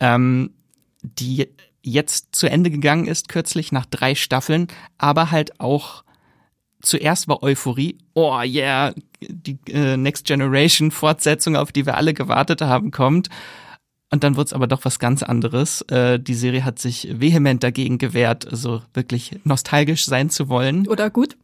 ähm, 0.00 0.50
die 1.02 1.48
jetzt 1.82 2.34
zu 2.34 2.48
Ende 2.48 2.70
gegangen 2.70 3.06
ist, 3.06 3.28
kürzlich 3.28 3.70
nach 3.70 3.86
drei 3.86 4.14
Staffeln, 4.14 4.68
aber 4.98 5.30
halt 5.30 5.60
auch 5.60 6.02
zuerst 6.80 7.28
war 7.28 7.42
Euphorie, 7.42 7.98
oh 8.14 8.40
yeah, 8.42 8.94
die 9.20 9.58
äh, 9.70 9.96
Next 9.96 10.26
Generation 10.26 10.90
Fortsetzung, 10.90 11.56
auf 11.56 11.72
die 11.72 11.86
wir 11.86 11.96
alle 11.96 12.14
gewartet 12.14 12.62
haben, 12.62 12.90
kommt. 12.90 13.28
Und 14.10 14.22
dann 14.22 14.36
wurde 14.36 14.46
es 14.46 14.52
aber 14.52 14.66
doch 14.66 14.84
was 14.84 14.98
ganz 14.98 15.22
anderes. 15.22 15.82
Äh, 15.82 16.20
die 16.20 16.34
Serie 16.34 16.64
hat 16.64 16.78
sich 16.78 17.08
vehement 17.10 17.62
dagegen 17.62 17.98
gewehrt, 17.98 18.46
so 18.50 18.82
wirklich 18.92 19.40
nostalgisch 19.44 20.04
sein 20.04 20.30
zu 20.30 20.48
wollen. 20.48 20.86
Oder 20.88 21.10
gut. 21.10 21.36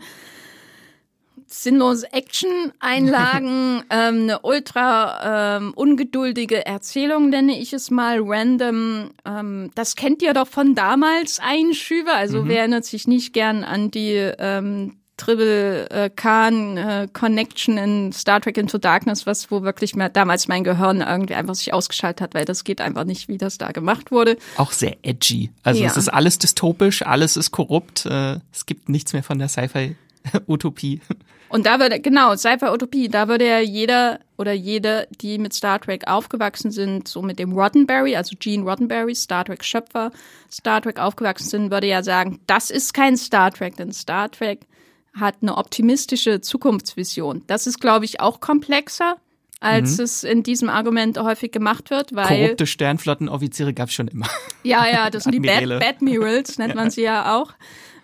Sinnlose 1.64 2.12
Action-Einlagen, 2.12 3.84
ähm, 3.90 4.24
eine 4.24 4.40
ultra 4.40 5.58
ähm, 5.58 5.74
ungeduldige 5.74 6.66
Erzählung, 6.66 7.30
nenne 7.30 7.60
ich 7.60 7.74
es 7.74 7.92
mal, 7.92 8.20
random. 8.22 9.12
Ähm, 9.26 9.72
das 9.76 9.96
kennt 9.96 10.22
ihr 10.22 10.34
doch 10.34 10.48
von 10.48 10.76
damals 10.76 11.40
Einschübe. 11.40 12.14
Also 12.14 12.44
mhm. 12.44 12.48
wer 12.50 12.60
erinnert 12.60 12.86
sich 12.86 13.08
nicht 13.08 13.34
gern 13.34 13.64
an 13.64 13.92
die 13.92 14.14
ähm, 14.14 14.98
Triple 15.18 15.90
äh, 15.90 16.10
Khan 16.12 16.78
äh, 16.78 17.08
Connection 17.12 17.78
in 17.78 18.12
Star 18.14 18.40
Trek 18.40 18.58
Into 18.58 18.78
Darkness, 18.78 19.26
was 19.26 19.50
wo 19.50 19.64
wirklich 19.64 19.96
mehr, 19.96 20.10
damals 20.10 20.48
mein 20.48 20.64
Gehirn 20.64 21.02
irgendwie 21.02 21.34
einfach 21.34 21.56
sich 21.56 21.74
ausgeschaltet 21.74 22.22
hat, 22.22 22.34
weil 22.36 22.46
das 22.46 22.64
geht 22.64 22.82
einfach 22.82 23.04
nicht, 23.04 23.28
wie 23.28 23.40
das 23.40 23.58
da 23.58 23.72
gemacht 23.72 24.12
wurde. 24.12 24.38
Auch 24.58 24.72
sehr 24.72 24.96
edgy. 25.02 25.50
Also 25.64 25.82
ja. 25.82 25.88
es 25.88 25.98
ist 25.98 26.10
alles 26.10 26.38
dystopisch, 26.38 27.02
alles 27.02 27.36
ist 27.36 27.52
korrupt. 27.52 28.06
Äh, 28.06 28.40
es 28.54 28.68
gibt 28.68 28.90
nichts 28.90 29.14
mehr 29.14 29.24
von 29.24 29.40
der 29.40 29.48
Sci-Fi 29.48 29.96
Utopie. 30.48 31.02
Und 31.50 31.66
da 31.66 31.80
würde, 31.80 32.00
genau, 32.00 32.36
Sci-Fi-Utopie, 32.36 33.10
da 33.10 33.28
würde 33.28 33.48
ja 33.48 33.60
jeder 33.60 34.20
oder 34.38 34.54
jede, 34.54 35.08
die 35.22 35.38
mit 35.38 35.54
Star 35.54 35.80
Trek 35.80 36.08
aufgewachsen 36.08 36.72
sind, 36.72 37.08
so 37.08 37.22
mit 37.22 37.40
dem 37.40 37.54
Roddenberry, 37.54 38.16
also 38.16 38.36
Gene 38.38 38.64
Roddenberry, 38.64 39.16
Star 39.16 39.46
Trek-Schöpfer, 39.46 40.12
Star 40.52 40.82
Trek 40.82 41.00
aufgewachsen 41.00 41.50
sind, 41.50 41.72
würde 41.72 41.88
ja 41.88 42.04
sagen, 42.04 42.40
das 42.48 42.70
ist 42.70 42.94
kein 42.94 43.18
Star 43.18 43.52
Trek, 43.52 43.78
denn 43.78 43.92
Star 43.92 44.30
Trek 44.30 44.68
hat 45.14 45.36
eine 45.42 45.58
optimistische 45.58 46.42
Zukunftsvision. 46.42 47.44
Das 47.48 47.66
ist, 47.66 47.80
glaube 47.80 48.06
ich, 48.06 48.20
auch 48.20 48.40
komplexer, 48.40 49.18
als 49.60 49.98
mhm. 49.98 50.04
es 50.04 50.24
in 50.24 50.44
diesem 50.44 50.70
Argument 50.70 51.18
häufig 51.18 51.52
gemacht 51.52 51.90
wird, 51.90 52.14
weil 52.14 52.28
korrupte 52.28 52.68
Sternflottenoffiziere 52.68 53.74
gab 53.74 53.90
es 53.90 53.96
schon 53.96 54.08
immer. 54.08 54.28
Ja, 54.64 54.88
ja, 54.88 55.10
das 55.10 55.24
sind 55.24 55.34
die 55.34 55.40
Bad, 55.40 55.80
Badmirals, 55.80 56.58
nennt 56.60 56.76
man 56.76 56.92
sie 56.92 57.04
ja 57.04 57.36
auch. 57.36 57.54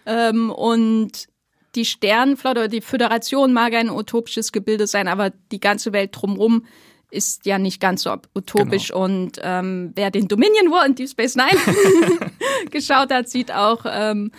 Ähm, 0.06 0.50
und 0.50 1.28
die 1.76 1.86
Sternenflotte 1.86 2.62
oder 2.62 2.68
die 2.68 2.82
Föderation 2.82 3.54
mag 3.54 3.74
ein 3.74 3.90
utopisches 3.90 4.52
Gebilde 4.52 4.88
sein, 4.88 5.08
aber 5.08 5.32
die 5.52 5.60
ganze 5.60 5.94
Welt 5.94 6.12
drumherum 6.14 6.66
ist 7.10 7.46
ja 7.46 7.60
nicht 7.60 7.80
ganz 7.80 8.04
so 8.04 8.16
utopisch. 8.36 8.90
Genau. 8.90 9.04
Und 9.04 9.40
ähm, 9.44 9.92
wer 9.96 10.12
den 10.12 10.28
Dominion 10.28 10.72
War 10.72 10.86
in 10.86 10.96
Deep 10.96 11.10
Space 11.10 11.36
Nine 11.36 11.60
geschaut 12.72 13.12
hat, 13.12 13.30
sieht 13.30 13.52
auch, 13.52 13.86
ähm, 13.88 14.32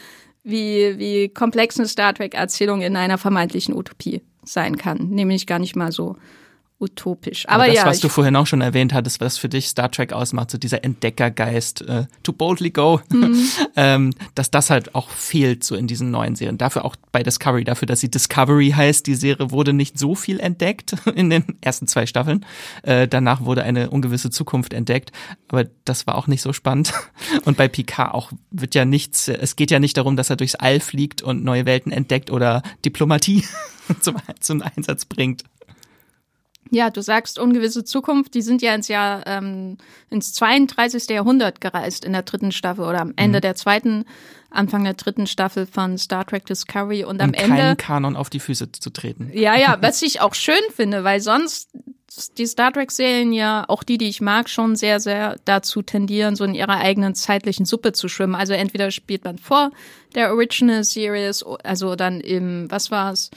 wie, 0.43 0.99
wie 0.99 1.29
komplex 1.29 1.79
eine 1.79 1.89
Star 1.89 2.15
Trek-Erzählung 2.15 2.83
in 2.83 2.97
einer 2.97 3.17
vermeintlichen 3.17 3.75
Utopie 3.75 4.23
sein 4.45 4.77
kann. 4.77 5.09
Nämlich 5.09 5.47
gar 5.47 5.59
nicht 5.59 5.75
mal 5.75 5.91
so 5.91 6.17
utopisch. 6.81 7.47
Aber, 7.47 7.65
Aber 7.65 7.67
das, 7.67 7.77
ja, 7.77 7.87
was 7.87 8.01
du 8.01 8.09
vorhin 8.09 8.37
auch 8.37 8.47
schon 8.47 8.61
erwähnt 8.61 8.93
hattest, 8.93 9.21
was 9.21 9.39
für 9.39 9.49
dich 9.49 9.69
Star 9.69 9.91
Trek 9.91 10.13
ausmacht, 10.13 10.51
so 10.51 10.59
dieser 10.59 10.85
Entdeckergeist, 10.85 11.83
äh, 11.83 12.07
to 12.23 12.33
boldly 12.33 12.71
go, 12.71 13.01
Mhm. 13.11 13.49
ähm, 13.77 14.11
dass 14.35 14.51
das 14.51 14.71
halt 14.71 14.95
auch 14.95 15.09
fehlt 15.09 15.65
so 15.65 15.77
in 15.77 15.87
diesen 15.87 16.11
neuen 16.11 16.35
Serien. 16.37 16.59
Dafür 16.59 16.85
auch 16.85 16.97
bei 17.13 17.23
Discovery, 17.23 17.65
dafür, 17.65 17.87
dass 17.87 18.01
sie 18.01 18.11
Discovery 18.11 18.71
heißt, 18.71 19.07
die 19.07 19.15
Serie 19.15 19.51
wurde 19.51 19.73
nicht 19.73 19.99
so 19.99 20.15
viel 20.15 20.41
entdeckt 20.41 20.97
in 21.15 21.31
den 21.31 21.45
ersten 21.61 21.87
zwei 21.87 22.07
Staffeln. 22.07 22.45
Äh, 22.83 23.09
danach 23.09 23.45
wurde 23.45 23.63
eine 23.63 23.91
ungewisse 23.91 24.31
Zukunft 24.31 24.73
entdeckt, 24.75 25.13
aber 25.49 25.67
das 25.85 26.07
war 26.07 26.17
auch 26.17 26.27
nicht 26.27 26.43
so 26.43 26.53
spannend. 26.53 26.93
Und 27.45 27.57
bei 27.57 27.69
Picard 27.69 28.15
auch 28.15 28.33
wird 28.51 28.75
ja 28.75 28.85
nichts, 28.85 29.29
es 29.29 29.57
geht 29.57 29.71
ja 29.71 29.79
nicht 29.79 29.97
darum, 29.97 30.17
dass 30.17 30.31
er 30.31 30.37
durchs 30.37 30.55
All 30.57 30.81
fliegt 30.81 31.23
und 31.23 31.45
neue 31.45 31.67
Welten 31.67 31.93
entdeckt 31.93 32.31
oder 32.31 32.63
Diplomatie 32.85 33.45
zum, 34.01 34.17
zum 34.41 34.63
Einsatz 34.63 35.05
bringt. 35.05 35.45
Ja, 36.71 36.91
du 36.91 37.03
sagst 37.03 37.39
ungewisse 37.39 37.85
Zukunft, 37.85 38.35
die 38.35 38.43
sind 38.43 38.63
ja 38.63 38.75
ins 38.75 38.89
Jahr, 38.89 39.23
ähm, 39.27 39.79
ins 40.11 40.33
32. 40.35 41.09
Jahrhundert 41.11 41.61
gereist 41.61 42.05
in 42.05 42.13
der 42.13 42.23
dritten 42.23 42.53
Staffel 42.53 42.85
oder 42.85 43.01
am 43.01 43.09
Mhm. 43.09 43.15
Ende 43.17 43.41
der 43.41 43.55
zweiten, 43.55 44.05
Anfang 44.51 44.85
der 44.85 44.95
dritten 44.95 45.27
Staffel 45.27 45.67
von 45.67 45.99
Star 45.99 46.25
Trek 46.27 46.47
Discovery 46.47 47.05
und 47.05 47.21
am 47.21 47.31
um 47.31 47.35
Ende. 47.35 47.57
keinen 47.57 47.77
Kanon 47.77 48.17
auf 48.17 48.31
die 48.31 48.41
Füße 48.41 48.73
zu 48.73 48.91
treten. 48.91 49.31
Ja, 49.35 49.57
ja, 49.57 49.77
was 49.83 50.01
ich 50.03 50.21
auch 50.21 50.35
schön 50.35 50.63
finde, 50.75 51.05
weil 51.05 51.21
sonst 51.21 51.71
die 52.39 52.47
Star 52.47 52.73
Trek-Serien 52.73 53.33
ja, 53.33 53.65
auch 53.67 53.83
die, 53.83 53.99
die 53.99 54.09
ich 54.09 54.21
mag, 54.21 54.49
schon 54.49 54.77
sehr, 54.77 55.01
sehr 55.01 55.37
dazu 55.45 55.83
tendieren, 55.83 56.37
so 56.37 56.45
in 56.45 56.55
ihrer 56.55 56.77
eigenen 56.79 57.17
zeitlichen 57.17 57.67
Suppe 57.67 57.93
zu 57.93 58.07
schwimmen. 58.09 58.37
Also 58.37 58.53
entweder 58.53 58.93
spielt 58.93 59.25
man 59.25 59.37
vor 59.39 59.73
der 60.15 60.33
Original 60.33 60.85
Series, 60.85 61.45
also 61.65 61.97
dann 61.97 62.21
im, 62.21 62.71
was 62.71 62.93
war's, 62.93 63.31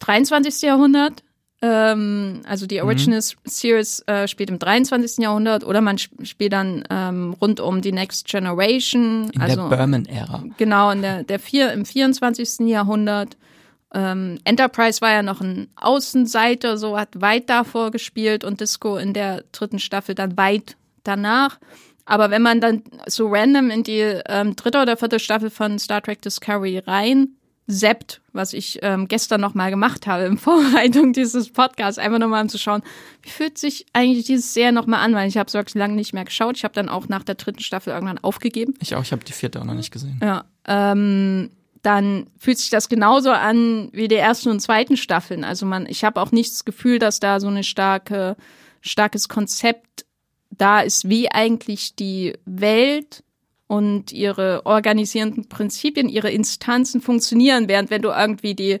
23. 0.00 0.62
Jahrhundert. 0.62 1.22
Ähm, 1.62 2.40
also 2.46 2.66
die 2.66 2.80
Original 2.80 3.20
Series 3.44 4.00
äh, 4.06 4.26
spielt 4.26 4.48
im 4.48 4.58
23. 4.58 5.18
Jahrhundert 5.22 5.62
oder 5.64 5.82
man 5.82 5.96
sp- 6.00 6.16
spielt 6.24 6.54
dann 6.54 6.84
ähm, 6.88 7.34
rund 7.40 7.60
um 7.60 7.82
die 7.82 7.92
Next 7.92 8.26
Generation. 8.26 9.30
In 9.34 9.40
also 9.42 9.68
der 9.68 9.76
Berman-Ära. 9.76 10.44
Genau, 10.56 10.90
in 10.90 11.02
der, 11.02 11.22
der 11.22 11.38
vier, 11.38 11.72
im 11.72 11.84
24. 11.84 12.60
Jahrhundert. 12.66 13.36
Ähm, 13.92 14.38
Enterprise 14.44 15.00
war 15.00 15.10
ja 15.12 15.22
noch 15.22 15.40
ein 15.40 15.68
Außenseiter, 15.76 16.78
so 16.78 16.96
hat 16.96 17.20
weit 17.20 17.50
davor 17.50 17.90
gespielt 17.90 18.44
und 18.44 18.60
Disco 18.60 18.96
in 18.96 19.12
der 19.12 19.44
dritten 19.52 19.80
Staffel 19.80 20.14
dann 20.14 20.36
weit 20.38 20.76
danach. 21.04 21.58
Aber 22.06 22.30
wenn 22.30 22.42
man 22.42 22.60
dann 22.60 22.82
so 23.06 23.28
random 23.28 23.70
in 23.70 23.82
die 23.82 23.98
ähm, 24.26 24.56
dritte 24.56 24.80
oder 24.80 24.96
vierte 24.96 25.18
Staffel 25.18 25.50
von 25.50 25.78
Star 25.78 26.00
Trek 26.02 26.22
Discovery 26.22 26.78
rein 26.78 27.30
seppt, 27.70 28.20
was 28.32 28.52
ich 28.52 28.78
ähm, 28.82 29.08
gestern 29.08 29.40
noch 29.40 29.54
mal 29.54 29.70
gemacht 29.70 30.06
habe 30.06 30.24
in 30.24 30.38
Vorbereitung 30.38 31.12
dieses 31.12 31.50
Podcasts, 31.50 31.98
einfach 31.98 32.18
nochmal 32.18 32.42
um 32.42 32.48
zu 32.48 32.58
schauen, 32.58 32.82
wie 33.22 33.30
fühlt 33.30 33.58
sich 33.58 33.86
eigentlich 33.92 34.26
dieses 34.26 34.52
Serie 34.54 34.72
nochmal 34.72 35.04
an, 35.04 35.14
weil 35.14 35.28
ich 35.28 35.36
habe 35.36 35.48
es 35.48 35.54
wirklich 35.54 35.74
lange 35.74 35.94
nicht 35.94 36.12
mehr 36.12 36.24
geschaut. 36.24 36.56
Ich 36.56 36.64
habe 36.64 36.74
dann 36.74 36.88
auch 36.88 37.08
nach 37.08 37.24
der 37.24 37.36
dritten 37.36 37.60
Staffel 37.60 37.92
irgendwann 37.92 38.18
aufgegeben. 38.18 38.74
Ich 38.80 38.94
auch, 38.94 39.02
ich 39.02 39.12
habe 39.12 39.24
die 39.24 39.32
vierte 39.32 39.60
auch 39.60 39.64
noch 39.64 39.74
nicht 39.74 39.90
gesehen. 39.90 40.20
Ja, 40.22 40.44
ähm, 40.66 41.50
dann 41.82 42.26
fühlt 42.38 42.58
sich 42.58 42.70
das 42.70 42.88
genauso 42.88 43.30
an 43.30 43.88
wie 43.92 44.08
die 44.08 44.16
ersten 44.16 44.50
und 44.50 44.60
zweiten 44.60 44.96
Staffeln. 44.96 45.44
Also 45.44 45.64
man, 45.64 45.86
ich 45.86 46.04
habe 46.04 46.20
auch 46.20 46.32
nicht 46.32 46.52
das 46.52 46.64
Gefühl, 46.64 46.98
dass 46.98 47.20
da 47.20 47.40
so 47.40 47.48
eine 47.48 47.64
starke, 47.64 48.36
starkes 48.80 49.28
Konzept 49.28 50.04
da 50.50 50.80
ist, 50.80 51.08
wie 51.08 51.30
eigentlich 51.30 51.94
die 51.94 52.34
Welt 52.44 53.22
und 53.70 54.10
ihre 54.10 54.66
organisierenden 54.66 55.48
Prinzipien, 55.48 56.08
ihre 56.08 56.28
Instanzen 56.28 57.00
funktionieren, 57.00 57.68
während 57.68 57.88
wenn 57.88 58.02
du 58.02 58.08
irgendwie 58.08 58.56
die, 58.56 58.80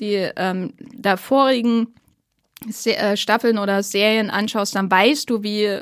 die 0.00 0.28
ähm, 0.36 0.74
davorigen 0.94 1.94
Se 2.68 2.94
äh, 2.94 3.16
Staffeln 3.16 3.56
oder 3.56 3.82
Serien 3.82 4.28
anschaust, 4.28 4.74
dann 4.74 4.90
weißt 4.90 5.30
du, 5.30 5.42
wie 5.42 5.78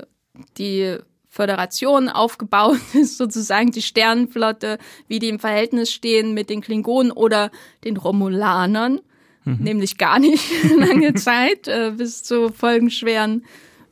die 0.59 0.97
Föderation 1.29 2.09
aufgebaut 2.09 2.79
ist, 2.95 3.19
sozusagen 3.19 3.73
die 3.73 3.83
Sternenflotte, 3.83 4.79
wie 5.09 5.19
die 5.19 5.29
im 5.29 5.41
Verhältnis 5.41 5.91
stehen 5.91 6.33
mit 6.33 6.49
den 6.49 6.61
Klingonen 6.61 7.11
oder 7.11 7.51
den 7.83 7.97
Romulanern, 7.97 9.01
nämlich 9.45 9.99
gar 9.99 10.21
nicht 10.21 10.45
lange 10.79 11.15
Zeit, 11.15 11.67
äh, 11.67 11.95
bis 11.97 12.23
zu 12.23 12.51
folgenschweren 12.51 13.45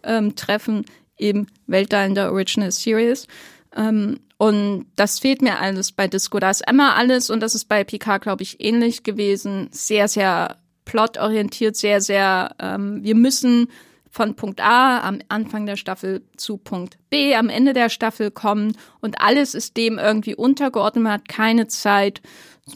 ähm, 0.04 0.36
Treffen 0.36 0.84
im 1.16 1.48
Weltall 1.66 2.06
in 2.06 2.14
der 2.14 2.30
Original 2.30 2.70
Series. 2.70 3.26
Ähm, 3.74 4.20
und 4.36 4.86
das 4.96 5.18
fehlt 5.18 5.42
mir 5.42 5.58
alles 5.58 5.92
bei 5.92 6.08
Disco. 6.08 6.38
Da 6.38 6.50
ist 6.50 6.68
immer 6.68 6.96
alles, 6.96 7.30
und 7.30 7.40
das 7.40 7.54
ist 7.54 7.66
bei 7.66 7.84
Picard, 7.84 8.22
glaube 8.22 8.42
ich, 8.42 8.60
ähnlich 8.60 9.02
gewesen, 9.02 9.68
sehr, 9.70 10.08
sehr 10.08 10.56
plotorientiert, 10.84 11.76
sehr, 11.76 12.00
sehr, 12.00 12.54
ähm, 12.58 13.02
wir 13.02 13.14
müssen 13.14 13.68
von 14.10 14.36
Punkt 14.36 14.60
A 14.60 15.00
am 15.00 15.18
Anfang 15.28 15.66
der 15.66 15.76
Staffel 15.76 16.22
zu 16.36 16.56
Punkt 16.56 16.98
B 17.10 17.34
am 17.34 17.48
Ende 17.48 17.72
der 17.72 17.88
Staffel 17.88 18.30
kommen 18.30 18.76
und 19.00 19.20
alles 19.20 19.54
ist 19.54 19.76
dem 19.76 19.98
irgendwie 19.98 20.36
untergeordnet. 20.36 21.02
Man 21.02 21.12
hat 21.14 21.28
keine 21.28 21.66
Zeit, 21.66 22.22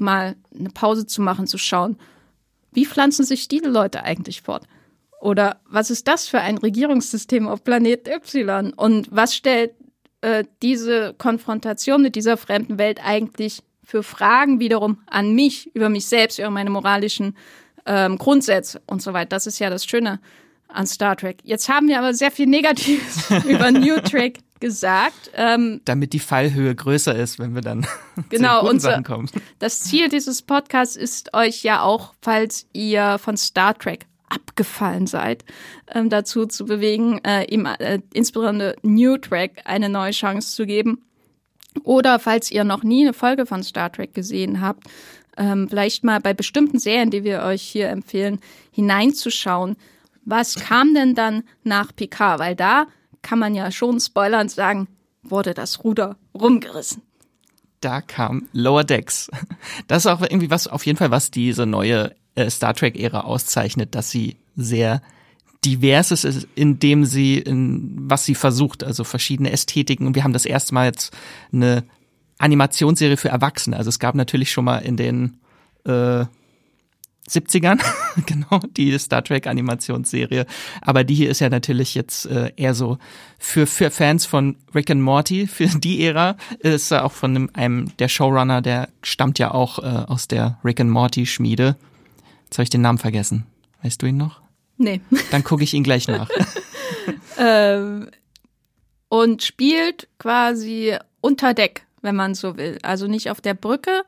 mal 0.01 0.35
eine 0.59 0.71
Pause 0.71 1.07
zu 1.07 1.23
machen, 1.23 1.47
zu 1.47 1.57
schauen, 1.57 1.97
wie 2.73 2.87
pflanzen 2.87 3.25
sich 3.25 3.47
diese 3.47 3.69
Leute 3.69 4.03
eigentlich 4.03 4.43
fort? 4.43 4.67
Oder 5.21 5.61
was 5.69 5.91
ist 5.91 6.09
das 6.09 6.29
für 6.29 6.41
ein 6.41 6.59
Regierungssystem 6.59 7.49
auf 7.49 7.65
Planet 7.65 8.09
Y? 8.09 8.73
Und 8.73 9.09
was 9.11 9.35
stellt 9.35 9.75
äh, 10.21 10.45
diese 10.63 11.15
Konfrontation 11.19 12.03
mit 12.03 12.17
dieser 12.17 12.37
fremden 12.37 12.79
Welt 12.79 13.01
eigentlich 13.05 13.63
für 13.85 14.03
Fragen 14.03 14.61
wiederum 14.61 14.99
an 15.07 15.35
mich, 15.35 15.75
über 15.75 15.89
mich 15.89 16.07
selbst, 16.07 16.39
über 16.39 16.51
meine 16.51 16.71
moralischen 16.71 17.37
ähm, 17.87 18.19
Grundsätze 18.19 18.83
und 18.87 19.01
so 19.03 19.13
weiter? 19.13 19.31
Das 19.31 19.47
ist 19.47 19.59
ja 19.59 19.71
das 19.71 19.85
Schöne 19.87 20.21
an 20.69 20.87
Star 20.87 21.17
Trek. 21.17 21.39
Jetzt 21.45 21.69
haben 21.69 21.89
wir 21.89 21.99
aber 21.99 22.13
sehr 22.13 22.31
viel 22.31 22.47
Negatives 22.47 23.31
über 23.49 23.71
New 23.71 23.99
Trek 24.01 24.41
gesagt. 24.61 25.31
Ähm, 25.35 25.81
Damit 25.87 26.13
die 26.13 26.19
Fallhöhe 26.19 26.75
größer 26.75 27.15
ist, 27.15 27.39
wenn 27.39 27.55
wir 27.55 27.63
dann 27.63 27.87
Genau, 28.29 28.61
zu 28.63 28.69
unser- 28.71 29.03
kommen. 29.03 29.31
Das 29.61 29.81
Ziel 29.81 30.09
dieses 30.11 30.43
Podcasts 30.43 30.97
ist 30.97 31.33
euch 31.33 31.63
ja 31.63 31.81
auch, 31.83 32.13
falls 32.21 32.67
ihr 32.73 33.19
von 33.19 33.37
Star 33.37 33.79
Trek 33.79 34.05
abgefallen 34.29 35.07
seid, 35.07 35.45
ähm, 35.93 36.11
dazu 36.11 36.47
zu 36.47 36.65
bewegen, 36.65 37.21
äh, 37.25 37.45
ihm 37.45 37.67
äh, 37.67 38.01
insbesondere 38.13 38.77
New 38.83 39.17
Trek 39.19 39.63
eine 39.65 39.89
neue 39.89 40.13
Chance 40.13 40.55
zu 40.55 40.67
geben. 40.67 41.03
Oder 41.85 42.19
falls 42.19 42.51
ihr 42.51 42.65
noch 42.65 42.83
nie 42.83 43.03
eine 43.05 43.13
Folge 43.13 43.47
von 43.47 43.63
Star 43.63 43.93
Trek 43.93 44.15
gesehen 44.15 44.61
habt, 44.61 44.85
ähm, 45.37 45.69
vielleicht 45.69 46.05
mal 46.05 46.21
bei 46.21 46.35
bestimmten 46.35 46.79
Serien, 46.79 47.11
die 47.11 47.25
wir 47.25 47.43
euch 47.43 47.63
hier 47.63 47.89
empfehlen, 47.89 48.41
hineinzuschauen. 48.73 49.77
Was 50.25 50.57
kam 50.57 50.95
denn 50.95 51.15
dann 51.15 51.45
nach 51.63 51.95
Picard? 51.95 52.41
Weil 52.41 52.57
da 52.57 52.87
kann 53.23 53.39
man 53.39 53.55
ja 53.55 53.71
schon 53.71 54.01
spoilern 54.01 54.49
sagen, 54.49 54.89
wurde 55.23 55.55
das 55.55 55.85
Ruder 55.85 56.17
rumgerissen. 56.35 57.03
Da 57.81 58.01
kam 58.01 58.49
Lower 58.53 58.85
Decks. 58.85 59.31
Das 59.87 60.05
ist 60.05 60.07
auch 60.07 60.21
irgendwie 60.21 60.51
was, 60.51 60.67
auf 60.67 60.85
jeden 60.85 60.99
Fall, 60.99 61.11
was 61.11 61.31
diese 61.31 61.65
neue 61.65 62.15
äh, 62.39 62.51
Star 62.51 62.75
Trek-Ära 62.75 63.23
auszeichnet, 63.23 63.95
dass 63.95 64.11
sie 64.11 64.37
sehr 64.57 65.03
divers 65.65 66.13
ist, 66.13 66.47
indem 66.55 67.05
sie, 67.05 67.39
in, 67.39 68.09
was 68.09 68.25
sie 68.25 68.35
versucht, 68.35 68.85
also 68.85 69.05
verschiedene 69.05 69.51
Ästhetiken. 69.51 70.07
Und 70.07 70.15
wir 70.15 70.25
haben 70.25 70.33
das 70.33 70.47
erste 70.47 70.73
Mal 70.75 70.87
jetzt 70.87 71.17
eine 71.53 71.85
Animationsserie 72.39 73.17
für 73.17 73.29
Erwachsene. 73.29 73.77
Also 73.77 73.89
es 73.89 73.99
gab 73.99 74.15
natürlich 74.15 74.53
schon 74.53 74.65
mal 74.65 74.79
in 74.79 74.97
den 74.97 75.39
äh, 75.85 76.25
70ern, 77.29 77.81
genau, 78.27 78.61
die 78.77 78.97
Star 78.99 79.23
Trek 79.23 79.47
Animationsserie. 79.47 80.47
Aber 80.81 81.05
die 81.05 81.15
hier 81.15 81.31
ist 81.31 81.41
ja 81.41 81.51
natürlich 81.51 81.95
jetzt 81.95 82.27
äh, 82.27 82.53
eher 82.57 82.75
so 82.75 82.99
für, 83.39 83.67
für 83.67 83.91
Fans 83.91 84.27
von 84.27 84.57
Rick 84.75 84.91
and 84.91 85.03
Morty, 85.03 85.47
für 85.49 85.67
die 85.67 86.05
Ära, 86.05 86.37
ist 86.61 86.93
er 86.93 87.05
auch 87.05 87.13
von 87.13 87.35
einem, 87.35 87.51
einem 87.53 87.97
der 87.99 88.09
Showrunner, 88.09 88.63
der 88.63 88.89
stammt 89.03 89.39
ja 89.39 89.51
auch 89.51 89.81
äh, 89.81 89.83
aus 89.83 90.29
der 90.29 90.59
Rick 90.65 90.81
and 90.81 90.91
Morty 90.91 91.27
Schmiede. 91.27 91.77
Jetzt 92.49 92.57
habe 92.57 92.63
ich 92.63 92.71
den 92.71 92.81
Namen 92.81 92.99
vergessen. 92.99 93.45
Weißt 93.83 94.01
du 94.01 94.07
ihn 94.07 94.17
noch? 94.17 94.41
Nee. 94.79 95.03
Dann 95.31 95.45
gucke 95.45 95.63
ich 95.63 95.75
ihn 95.75 95.83
gleich 95.83 96.09
nach. 96.09 96.31
ähm, 97.39 98.09
und 99.11 99.43
spielt 99.43 100.09
quasi 100.19 100.97
unter 101.21 101.53
Deck, 101.53 101.85
wenn 102.01 102.17
man 102.17 102.35
so 102.35 102.57
will. 102.57 102.79
Also 102.83 103.07
nicht 103.07 103.31
auf 103.31 103.43
der 103.43 103.53
Brücke, 103.53 104.03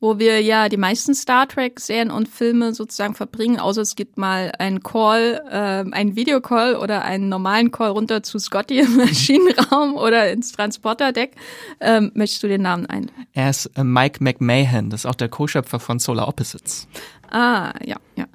wo 0.00 0.18
wir 0.18 0.40
ja 0.42 0.68
die 0.68 0.76
meisten 0.76 1.14
Star 1.14 1.46
Trek 1.46 1.78
Serien 1.78 2.10
und 2.10 2.28
Filme 2.28 2.74
sozusagen 2.74 3.14
verbringen, 3.14 3.60
außer 3.60 3.82
es 3.82 3.94
gibt 3.94 4.18
mal 4.18 4.50
einen 4.58 4.82
Call, 4.82 5.40
äh, 5.48 5.94
einen 5.94 6.16
Videocall 6.16 6.74
oder 6.74 7.04
einen 7.04 7.28
normalen 7.28 7.70
Call 7.70 7.90
runter 7.90 8.24
zu 8.24 8.40
Scotty 8.40 8.80
im 8.80 8.96
Maschinenraum 8.96 9.94
oder 9.94 10.32
ins 10.32 10.50
Transporterdeck. 10.50 11.36
Ähm, 11.80 12.10
möchtest 12.14 12.42
du 12.42 12.48
den 12.48 12.62
Namen 12.62 12.86
ein? 12.86 13.10
Er 13.34 13.50
ist 13.50 13.66
äh, 13.76 13.84
Mike 13.84 14.22
McMahon, 14.22 14.90
das 14.90 15.02
ist 15.02 15.06
auch 15.06 15.14
der 15.14 15.28
Co-Schöpfer 15.28 15.78
von 15.78 16.00
Solar 16.00 16.26
Opposites. 16.28 16.88
Ah, 17.34 17.74
ja, 17.84 17.96
ja. 18.14 18.26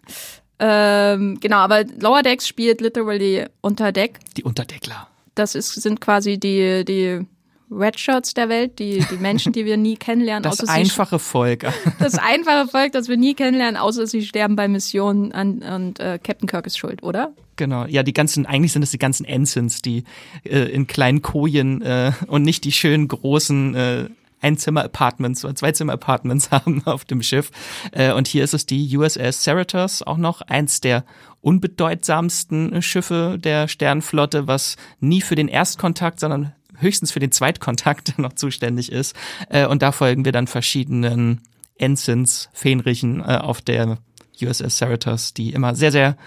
Ähm, 0.60 1.40
genau, 1.40 1.58
aber 1.58 1.86
Lower 1.86 2.22
Decks 2.22 2.46
spielt 2.46 2.82
literally 2.82 3.46
unter 3.62 3.94
Deck. 3.94 4.20
Die 4.36 4.44
Unterdeckler. 4.44 5.08
Das 5.36 5.56
ist, 5.56 5.74
sind 5.74 6.02
quasi 6.02 6.38
die, 6.38 6.84
die 6.84 7.26
Redshirts 7.72 8.34
der 8.34 8.50
Welt, 8.50 8.78
die, 8.80 9.06
die 9.10 9.16
Menschen, 9.16 9.54
die 9.54 9.64
wir 9.64 9.78
nie 9.78 9.96
kennenlernen. 9.96 10.44
Das 10.50 10.68
einfache 10.68 11.18
Volk. 11.18 11.66
Das 12.00 12.16
einfache 12.16 12.68
Volk, 12.68 12.92
das 12.92 13.08
wir 13.08 13.16
nie 13.16 13.36
kennenlernen, 13.36 13.78
außer 13.78 14.06
sie 14.06 14.22
sterben 14.22 14.58
bei 14.58 14.68
Missionen 14.68 15.32
an, 15.32 15.60
und 15.60 16.00
äh, 16.02 16.20
Captain 16.22 16.50
Kirk 16.50 16.68
ist 16.68 16.78
schuld, 16.78 17.02
oder? 17.02 17.32
Genau, 17.56 17.86
ja, 17.86 18.04
die 18.04 18.14
ganzen, 18.14 18.46
eigentlich 18.46 18.74
sind 18.74 18.82
es 18.82 18.92
die 18.92 19.00
ganzen 19.00 19.26
Ensigns, 19.26 19.82
die 19.82 20.04
äh, 20.44 20.60
in 20.72 20.88
kleinen 20.88 21.22
Kojen 21.22 21.82
äh, 21.82 22.12
und 22.28 22.44
nicht 22.44 22.66
die 22.66 22.74
schönen 22.74 23.08
großen 23.08 23.76
äh, 23.76 24.10
Einzimmer-Apartments 24.42 25.44
oder 25.46 25.56
Zweizimmer-Apartments 25.56 26.52
haben 26.52 26.86
auf 26.86 27.06
dem 27.06 27.22
Schiff. 27.22 27.52
Äh, 27.92 28.14
und 28.14 28.28
hier 28.28 28.44
ist 28.44 28.54
es 28.54 28.66
die 28.66 28.98
USS 28.98 29.44
Cerritos, 29.44 30.02
auch 30.02 30.18
noch 30.18 30.42
eins 30.42 30.82
der 30.82 31.04
unbedeutsamsten 31.42 32.82
Schiffe 32.82 33.38
der 33.40 33.68
Sternflotte, 33.68 34.48
was 34.48 34.76
nie 35.00 35.22
für 35.22 35.36
den 35.36 35.48
Erstkontakt, 35.48 36.20
sondern 36.20 36.54
höchstens 36.78 37.12
für 37.12 37.20
den 37.20 37.32
Zweitkontakt 37.32 38.18
noch 38.18 38.34
zuständig 38.34 38.92
ist. 38.92 39.16
Äh, 39.50 39.66
und 39.68 39.82
da 39.82 39.92
folgen 39.92 40.26
wir 40.26 40.32
dann 40.32 40.48
verschiedenen 40.48 41.42
Ensigns, 41.76 42.50
Fähnrichen 42.54 43.22
äh, 43.22 43.38
auf 43.38 43.62
der 43.62 43.98
USS 44.42 44.78
Cerritos, 44.78 45.34
die 45.34 45.52
immer 45.52 45.76
sehr, 45.76 45.92
sehr 45.92 46.18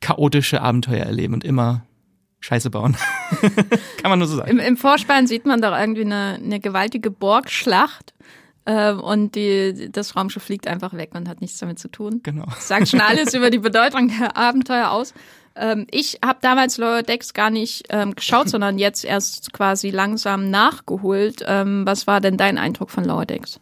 chaotische 0.00 0.60
Abenteuer 0.60 1.04
erleben 1.04 1.34
und 1.34 1.44
immer 1.44 1.86
Scheiße 2.40 2.70
bauen. 2.70 2.96
Kann 4.00 4.10
man 4.10 4.18
nur 4.18 4.28
so 4.28 4.36
sagen. 4.36 4.50
Im, 4.50 4.58
Im, 4.58 4.76
Vorspann 4.76 5.26
sieht 5.26 5.46
man 5.46 5.60
doch 5.60 5.76
irgendwie 5.76 6.02
eine, 6.02 6.38
eine 6.42 6.60
gewaltige 6.60 7.10
Borgschlacht. 7.10 8.14
Äh, 8.66 8.92
und 8.92 9.34
die, 9.34 9.88
das 9.90 10.16
Raumschiff 10.16 10.42
fliegt 10.42 10.66
einfach 10.66 10.92
weg 10.94 11.10
und 11.14 11.28
hat 11.28 11.40
nichts 11.40 11.58
damit 11.58 11.78
zu 11.78 11.88
tun. 11.88 12.20
Genau. 12.22 12.46
Das 12.46 12.68
sagt 12.68 12.88
schon 12.88 13.00
alles 13.00 13.32
über 13.34 13.50
die 13.50 13.58
Bedeutung 13.58 14.12
der 14.18 14.36
Abenteuer 14.36 14.90
aus. 14.90 15.14
Ähm, 15.54 15.86
ich 15.90 16.18
habe 16.24 16.38
damals 16.42 16.76
Lower 16.76 17.02
Decks 17.02 17.32
gar 17.32 17.50
nicht 17.50 17.84
ähm, 17.88 18.14
geschaut, 18.14 18.48
sondern 18.48 18.78
jetzt 18.78 19.04
erst 19.04 19.52
quasi 19.52 19.90
langsam 19.90 20.50
nachgeholt. 20.50 21.42
Ähm, 21.46 21.86
was 21.86 22.06
war 22.06 22.20
denn 22.20 22.36
dein 22.36 22.58
Eindruck 22.58 22.90
von 22.90 23.04
Lower 23.04 23.24
Decks? 23.24 23.60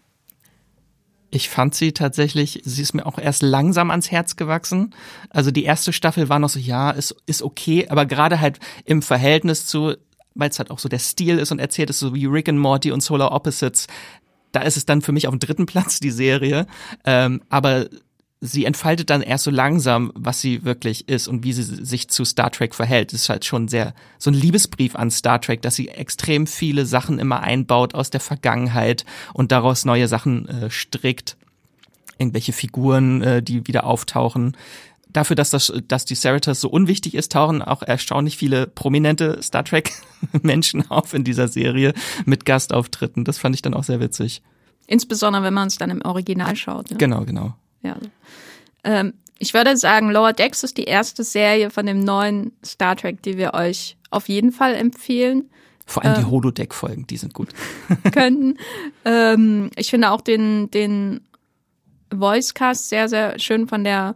Ich 1.35 1.49
fand 1.49 1.75
sie 1.75 1.91
tatsächlich, 1.91 2.63
sie 2.65 2.81
ist 2.81 2.95
mir 2.95 3.07
auch 3.07 3.19
erst 3.19 3.43
langsam 3.43 3.91
ans 3.91 4.13
Herz 4.13 4.37
gewachsen. 4.37 4.95
Also 5.31 5.51
die 5.51 5.65
erste 5.65 5.93
Staffel 5.93 6.29
war 6.29 6.39
noch 6.39 6.49
so, 6.49 6.61
ja, 6.61 6.93
ist, 6.93 7.17
ist 7.27 7.43
okay, 7.43 7.89
aber 7.89 8.07
gerade 8.07 8.39
halt 8.39 8.61
im 8.85 9.03
Verhältnis 9.03 9.67
zu, 9.67 9.97
weil 10.37 10.51
es 10.51 10.61
halt 10.61 10.71
auch 10.71 10.79
so 10.79 10.89
der 10.89 11.01
Stil 11.01 11.39
ist 11.39 11.51
und 11.51 11.59
erzählt 11.59 11.91
ist, 11.91 11.99
so 11.99 12.15
wie 12.15 12.27
Rick 12.27 12.49
and 12.49 12.61
Morty 12.61 12.93
und 12.93 13.01
Solar 13.01 13.33
Opposites, 13.33 13.89
da 14.53 14.61
ist 14.61 14.77
es 14.77 14.87
dann 14.87 15.03
für 15.03 15.11
mich 15.11 15.27
auf 15.27 15.35
dem 15.35 15.41
dritten 15.41 15.67
Platz, 15.67 15.99
die 15.99 16.13
Serie. 16.13 16.69
Ähm, 17.05 17.43
aber 17.49 17.87
sie 18.41 18.65
entfaltet 18.65 19.11
dann 19.11 19.23
erst 19.23 19.45
so 19.45 19.51
langsam, 19.51 20.13
was 20.15 20.41
sie 20.41 20.65
wirklich 20.65 21.09
ist 21.09 21.29
und 21.29 21.45
wie 21.45 21.53
sie 21.53 21.63
sich 21.63 22.09
zu 22.09 22.25
Star 22.25 22.51
Trek 22.51 22.75
verhält. 22.75 23.13
Das 23.13 23.23
ist 23.23 23.29
halt 23.29 23.45
schon 23.45 23.69
sehr 23.69 23.95
so 24.19 24.31
ein 24.31 24.35
Liebesbrief 24.35 24.97
an 24.97 25.11
Star 25.11 25.41
Trek, 25.41 25.63
dass 25.63 25.77
sie 25.77 25.89
extrem 25.89 26.47
viele 26.47 26.87
Sachen 26.87 27.19
immer 27.19 27.41
einbaut 27.41 27.95
aus 27.95 28.11
der 28.11 28.21
Vergangenheit 28.21 29.05
und 29.33 29.53
daraus 29.53 29.85
neue 29.85 30.09
Sachen 30.09 30.49
äh, 30.49 30.71
strickt. 30.71 31.37
Irgendwelche 32.19 32.53
Figuren, 32.53 33.23
äh, 33.23 33.43
die 33.43 33.67
wieder 33.67 33.85
auftauchen. 33.85 34.57
Dafür, 35.09 35.37
dass, 35.37 35.51
das, 35.51 35.73
dass 35.89 36.05
die 36.05 36.17
Cerritos 36.17 36.61
so 36.61 36.69
unwichtig 36.69 37.15
ist, 37.15 37.33
tauchen 37.33 37.63
auch 37.63 37.83
erstaunlich 37.83 38.37
viele 38.37 38.67
prominente 38.67 39.41
Star 39.43 39.65
Trek-Menschen 39.65 40.91
auf 40.91 41.15
in 41.15 41.25
dieser 41.25 41.49
Serie 41.49 41.95
mit 42.27 42.45
Gastauftritten. 42.45 43.25
Das 43.25 43.39
fand 43.39 43.55
ich 43.55 43.63
dann 43.63 43.75
auch 43.75 43.85
sehr 43.85 44.01
witzig. 44.01 44.43
Insbesondere, 44.87 45.45
wenn 45.45 45.55
man 45.55 45.69
es 45.69 45.79
dann 45.79 45.91
im 45.91 46.03
Original 46.03 46.57
schaut. 46.57 46.91
Ne? 46.91 46.99
Genau, 46.99 47.25
genau. 47.25 47.55
Ja. 47.85 47.97
Ähm, 48.83 49.15
ich 49.39 49.55
würde 49.55 49.77
sagen, 49.77 50.11
Lower 50.11 50.33
Decks 50.33 50.65
ist 50.65 50.77
die 50.79 50.85
erste 50.85 51.23
Serie 51.23 51.71
von 51.71 51.87
dem 51.87 52.01
neuen 52.01 52.53
Star 52.65 52.97
Trek, 52.97 53.23
die 53.23 53.37
wir 53.37 53.55
euch 53.55 53.97
auf 54.11 54.29
jeden 54.29 54.53
Fall 54.53 54.75
empfehlen. 54.75 55.51
Vor 55.87 56.05
allem 56.05 56.15
die 56.15 56.21
ähm, 56.23 56.31
Holodeck-Folgen, 56.31 57.07
die 57.07 57.17
sind 57.17 57.35
gut. 57.35 57.51
könnten. 58.13 58.59
Ähm, 59.05 59.71
ich 59.77 59.91
finde 59.91 60.11
auch 60.11 60.23
den, 60.23 60.71
den 60.71 61.21
Voicecast 62.11 62.89
sehr, 62.89 63.09
sehr 63.09 63.39
schön 63.39 63.69
von 63.69 63.85
der 63.85 64.15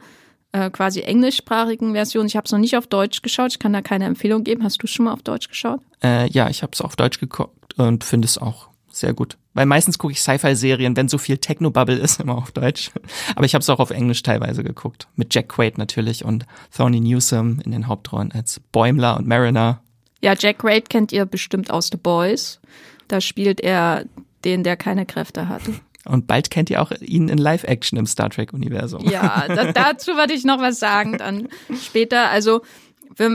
äh, 0.53 0.71
quasi 0.71 1.01
englischsprachigen 1.01 1.93
Version. 1.93 2.27
Ich 2.27 2.37
habe 2.37 2.47
es 2.47 2.53
noch 2.53 2.59
nicht 2.59 2.77
auf 2.77 2.87
Deutsch 2.87 3.21
geschaut. 3.23 3.53
Ich 3.53 3.59
kann 3.59 3.73
da 3.73 3.83
keine 3.83 4.07
Empfehlung 4.07 4.45
geben. 4.45 4.65
Hast 4.65 4.83
du 4.83 4.87
schon 4.87 5.05
mal 5.05 5.13
auf 5.13 5.23
Deutsch 5.23 5.49
geschaut? 5.49 5.81
Äh, 6.03 6.31
ja, 6.31 6.49
ich 6.49 6.63
habe 6.63 6.73
es 6.73 6.81
auf 6.81 6.97
Deutsch 6.97 7.21
geguckt 7.21 7.79
und 7.79 8.05
finde 8.05 8.27
es 8.27 8.39
auch 8.39 8.68
sehr 9.01 9.15
gut. 9.15 9.37
Weil 9.55 9.67
meistens 9.67 9.99
gucke 9.99 10.13
ich 10.13 10.21
Sci-Fi-Serien, 10.21 10.97
wenn 10.97 11.09
so 11.09 11.19
viel 11.19 11.39
Technobubble 11.39 11.97
ist, 11.97 12.21
immer 12.21 12.37
auf 12.37 12.53
Deutsch. 12.53 12.91
Aber 13.35 13.45
ich 13.45 13.55
habe 13.55 13.63
es 13.63 13.71
auch 13.71 13.81
auf 13.81 13.91
Englisch 13.91 14.23
teilweise 14.23 14.63
geguckt. 14.65 15.09
Mit 15.17 15.35
Jack 15.35 15.49
Quaid 15.49 15.79
natürlich 15.79 16.25
und 16.25 16.47
Thorny 16.77 17.01
Newsom 17.01 17.61
in 17.65 17.73
den 17.73 17.87
Hauptrollen 17.87 18.33
als 18.33 18.61
Bäumler 18.73 19.17
und 19.17 19.27
Mariner. 19.27 19.83
Ja, 20.23 20.35
Jack 20.39 20.59
Quaid 20.59 20.91
kennt 20.91 21.13
ihr 21.13 21.27
bestimmt 21.27 21.71
aus 21.71 21.89
The 21.93 21.97
Boys. 21.97 22.61
Da 23.09 23.21
spielt 23.21 23.61
er 23.61 24.05
den, 24.45 24.65
der 24.65 24.77
keine 24.77 25.07
Kräfte 25.07 25.49
hat. 25.49 25.63
Und 26.05 26.27
bald 26.27 26.51
kennt 26.51 26.71
ihr 26.71 26.81
auch 26.81 26.91
ihn 27.01 27.29
in 27.29 27.39
Live-Action 27.39 27.99
im 27.99 28.07
Star 28.07 28.31
Trek-Universum. 28.31 29.09
Ja, 29.09 29.45
da, 29.47 29.73
dazu 29.73 30.13
würde 30.17 30.33
ich 30.33 30.45
noch 30.45 30.61
was 30.61 30.79
sagen 30.79 31.19
dann 31.19 31.49
später. 31.83 32.31
Also 32.31 32.63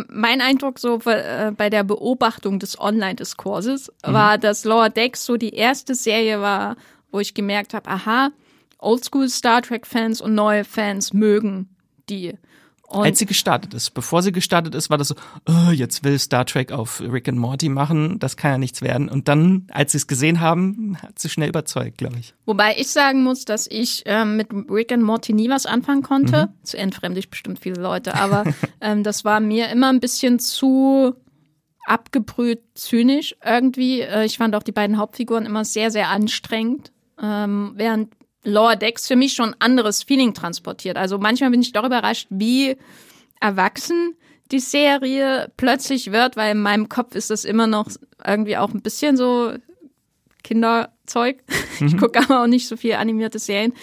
mein 0.07 0.41
Eindruck 0.41 0.79
so 0.79 0.99
äh, 1.05 1.51
bei 1.55 1.69
der 1.69 1.83
Beobachtung 1.83 2.59
des 2.59 2.79
Online-Diskurses 2.79 3.91
mhm. 4.05 4.13
war, 4.13 4.37
dass 4.37 4.63
Lower 4.63 4.89
Decks 4.89 5.25
so 5.25 5.37
die 5.37 5.53
erste 5.53 5.95
Serie 5.95 6.39
war, 6.41 6.77
wo 7.11 7.19
ich 7.19 7.33
gemerkt 7.33 7.73
habe, 7.73 7.89
aha, 7.89 8.31
Oldschool 8.79 9.29
Star 9.29 9.61
Trek-Fans 9.61 10.21
und 10.21 10.35
neue 10.35 10.63
Fans 10.63 11.13
mögen 11.13 11.69
die. 12.09 12.33
Und 12.87 13.05
Als 13.05 13.17
sie 13.17 13.25
gestartet 13.25 13.73
ist. 13.73 13.91
Bevor 13.91 14.21
sie 14.21 14.31
gestartet 14.31 14.75
ist, 14.75 14.89
war 14.89 14.97
das 14.97 15.07
so, 15.07 15.15
oh, 15.47 15.71
jetzt 15.71 16.03
will 16.03 16.19
Star 16.19 16.45
Trek 16.45 16.71
auf 16.71 17.01
Rick 17.01 17.27
and 17.27 17.39
Morty 17.39 17.69
machen, 17.69 18.19
das 18.19 18.37
kann 18.37 18.51
ja 18.51 18.57
nichts 18.59 18.81
werden. 18.81 19.09
Und 19.09 19.27
dann, 19.27 19.67
als 19.71 19.93
sie 19.93 19.97
es 19.97 20.05
gesehen 20.05 20.41
haben, 20.41 20.97
hat 21.01 21.17
sie 21.17 21.29
schnell 21.29 21.49
überzeugt, 21.49 21.97
glaube 21.97 22.17
ich. 22.19 22.35
Wobei 22.45 22.75
ich 22.77 22.89
sagen 22.89 23.23
muss, 23.23 23.45
dass 23.45 23.67
ich 23.67 24.03
ähm, 24.05 24.37
mit 24.37 24.49
Rick 24.69 24.91
and 24.91 25.01
Morty 25.01 25.33
nie 25.33 25.49
was 25.49 25.65
anfangen 25.65 26.03
konnte. 26.03 26.47
Mhm. 26.47 26.63
Zu 26.63 26.77
entfremde 26.77 27.19
ich 27.19 27.29
bestimmt 27.29 27.59
viele 27.59 27.81
Leute, 27.81 28.13
aber 28.13 28.43
ähm, 28.81 29.03
das 29.03 29.25
war 29.25 29.39
mir 29.39 29.69
immer 29.69 29.89
ein 29.89 29.99
bisschen 29.99 30.37
zu 30.37 31.15
abgebrüht 31.85 32.61
zynisch 32.75 33.35
irgendwie. 33.43 34.01
Äh, 34.01 34.25
ich 34.25 34.37
fand 34.37 34.55
auch 34.55 34.63
die 34.63 34.71
beiden 34.71 34.97
Hauptfiguren 34.97 35.45
immer 35.45 35.65
sehr, 35.65 35.89
sehr 35.89 36.09
anstrengend. 36.09 36.91
Ähm, 37.21 37.73
während 37.75 38.09
Lower 38.43 38.75
Decks 38.75 39.07
für 39.07 39.15
mich 39.15 39.33
schon 39.33 39.55
anderes 39.59 40.03
Feeling 40.03 40.33
transportiert. 40.33 40.97
Also 40.97 41.17
manchmal 41.17 41.51
bin 41.51 41.61
ich 41.61 41.71
doch 41.71 41.85
überrascht, 41.85 42.27
wie 42.29 42.77
erwachsen 43.39 44.15
die 44.51 44.59
Serie 44.59 45.51
plötzlich 45.57 46.11
wird, 46.11 46.35
weil 46.35 46.51
in 46.51 46.61
meinem 46.61 46.89
Kopf 46.89 47.15
ist 47.15 47.29
das 47.29 47.45
immer 47.45 47.67
noch 47.67 47.87
irgendwie 48.25 48.57
auch 48.57 48.73
ein 48.73 48.81
bisschen 48.81 49.17
so 49.17 49.53
Kinderzeug. 50.43 51.43
Mhm. 51.79 51.87
Ich 51.87 51.97
gucke 51.97 52.19
aber 52.19 52.43
auch 52.43 52.47
nicht 52.47 52.67
so 52.67 52.77
viel 52.77 52.93
animierte 52.93 53.39
Serien. 53.39 53.73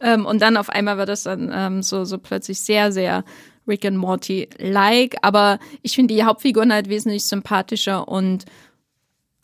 Ähm, 0.00 0.26
und 0.26 0.42
dann 0.42 0.58
auf 0.58 0.68
einmal 0.68 0.98
wird 0.98 1.08
das 1.08 1.22
dann 1.22 1.50
ähm, 1.50 1.82
so, 1.82 2.04
so 2.04 2.18
plötzlich 2.18 2.60
sehr, 2.60 2.92
sehr 2.92 3.24
Rick 3.66 3.86
and 3.86 3.96
Morty-like. 3.96 5.16
Aber 5.22 5.58
ich 5.80 5.94
finde 5.94 6.12
die 6.14 6.24
Hauptfiguren 6.24 6.70
halt 6.70 6.90
wesentlich 6.90 7.24
sympathischer 7.24 8.06
und 8.06 8.44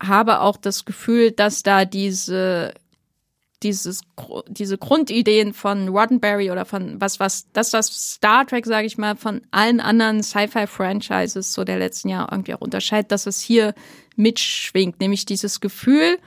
habe 0.02 0.40
auch 0.40 0.58
das 0.58 0.84
Gefühl, 0.84 1.30
dass 1.30 1.62
da 1.62 1.86
diese 1.86 2.74
dieses, 3.64 4.02
diese 4.46 4.78
Grundideen 4.78 5.52
von 5.52 5.88
Roddenberry 5.88 6.50
oder 6.50 6.64
von 6.64 7.00
was, 7.00 7.18
was, 7.18 7.50
das, 7.52 7.72
was 7.72 7.88
Star 8.14 8.46
Trek, 8.46 8.66
sage 8.66 8.86
ich 8.86 8.98
mal, 8.98 9.16
von 9.16 9.40
allen 9.50 9.80
anderen 9.80 10.22
Sci-Fi-Franchises 10.22 11.52
so 11.52 11.64
der 11.64 11.78
letzten 11.78 12.10
Jahre 12.10 12.28
irgendwie 12.30 12.54
auch 12.54 12.60
unterscheidet, 12.60 13.10
dass 13.10 13.26
es 13.26 13.40
hier 13.40 13.74
mitschwingt, 14.16 15.00
nämlich 15.00 15.24
dieses 15.24 15.60
Gefühl, 15.60 16.18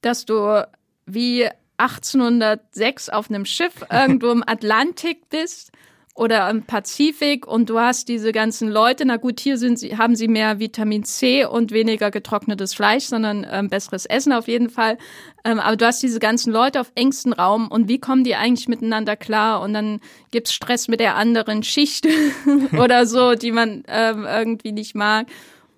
dass 0.00 0.24
du 0.24 0.66
wie 1.04 1.48
1806 1.76 3.10
auf 3.10 3.30
einem 3.30 3.44
Schiff 3.44 3.84
irgendwo 3.92 4.30
im 4.30 4.42
Atlantik 4.46 5.28
bist 5.28 5.70
oder 6.16 6.48
im 6.48 6.62
Pazifik 6.62 7.46
und 7.46 7.68
du 7.68 7.78
hast 7.78 8.08
diese 8.08 8.32
ganzen 8.32 8.70
Leute, 8.70 9.04
na 9.04 9.18
gut, 9.18 9.38
hier 9.38 9.58
sind 9.58 9.78
sie, 9.78 9.98
haben 9.98 10.16
sie 10.16 10.28
mehr 10.28 10.58
Vitamin 10.58 11.04
C 11.04 11.44
und 11.44 11.72
weniger 11.72 12.10
getrocknetes 12.10 12.72
Fleisch, 12.72 13.04
sondern 13.04 13.46
ähm, 13.48 13.68
besseres 13.68 14.06
Essen 14.06 14.32
auf 14.32 14.48
jeden 14.48 14.70
Fall. 14.70 14.96
Ähm, 15.44 15.60
aber 15.60 15.76
du 15.76 15.86
hast 15.86 16.02
diese 16.02 16.18
ganzen 16.18 16.54
Leute 16.54 16.80
auf 16.80 16.90
engstem 16.94 17.34
Raum 17.34 17.68
und 17.68 17.88
wie 17.88 18.00
kommen 18.00 18.24
die 18.24 18.34
eigentlich 18.34 18.66
miteinander 18.66 19.14
klar? 19.14 19.60
Und 19.60 19.74
dann 19.74 20.00
gibt's 20.30 20.54
Stress 20.54 20.88
mit 20.88 21.00
der 21.00 21.16
anderen 21.16 21.62
Schicht 21.62 22.08
oder 22.78 23.04
so, 23.04 23.34
die 23.34 23.52
man 23.52 23.84
ähm, 23.86 24.24
irgendwie 24.24 24.72
nicht 24.72 24.94
mag. 24.94 25.26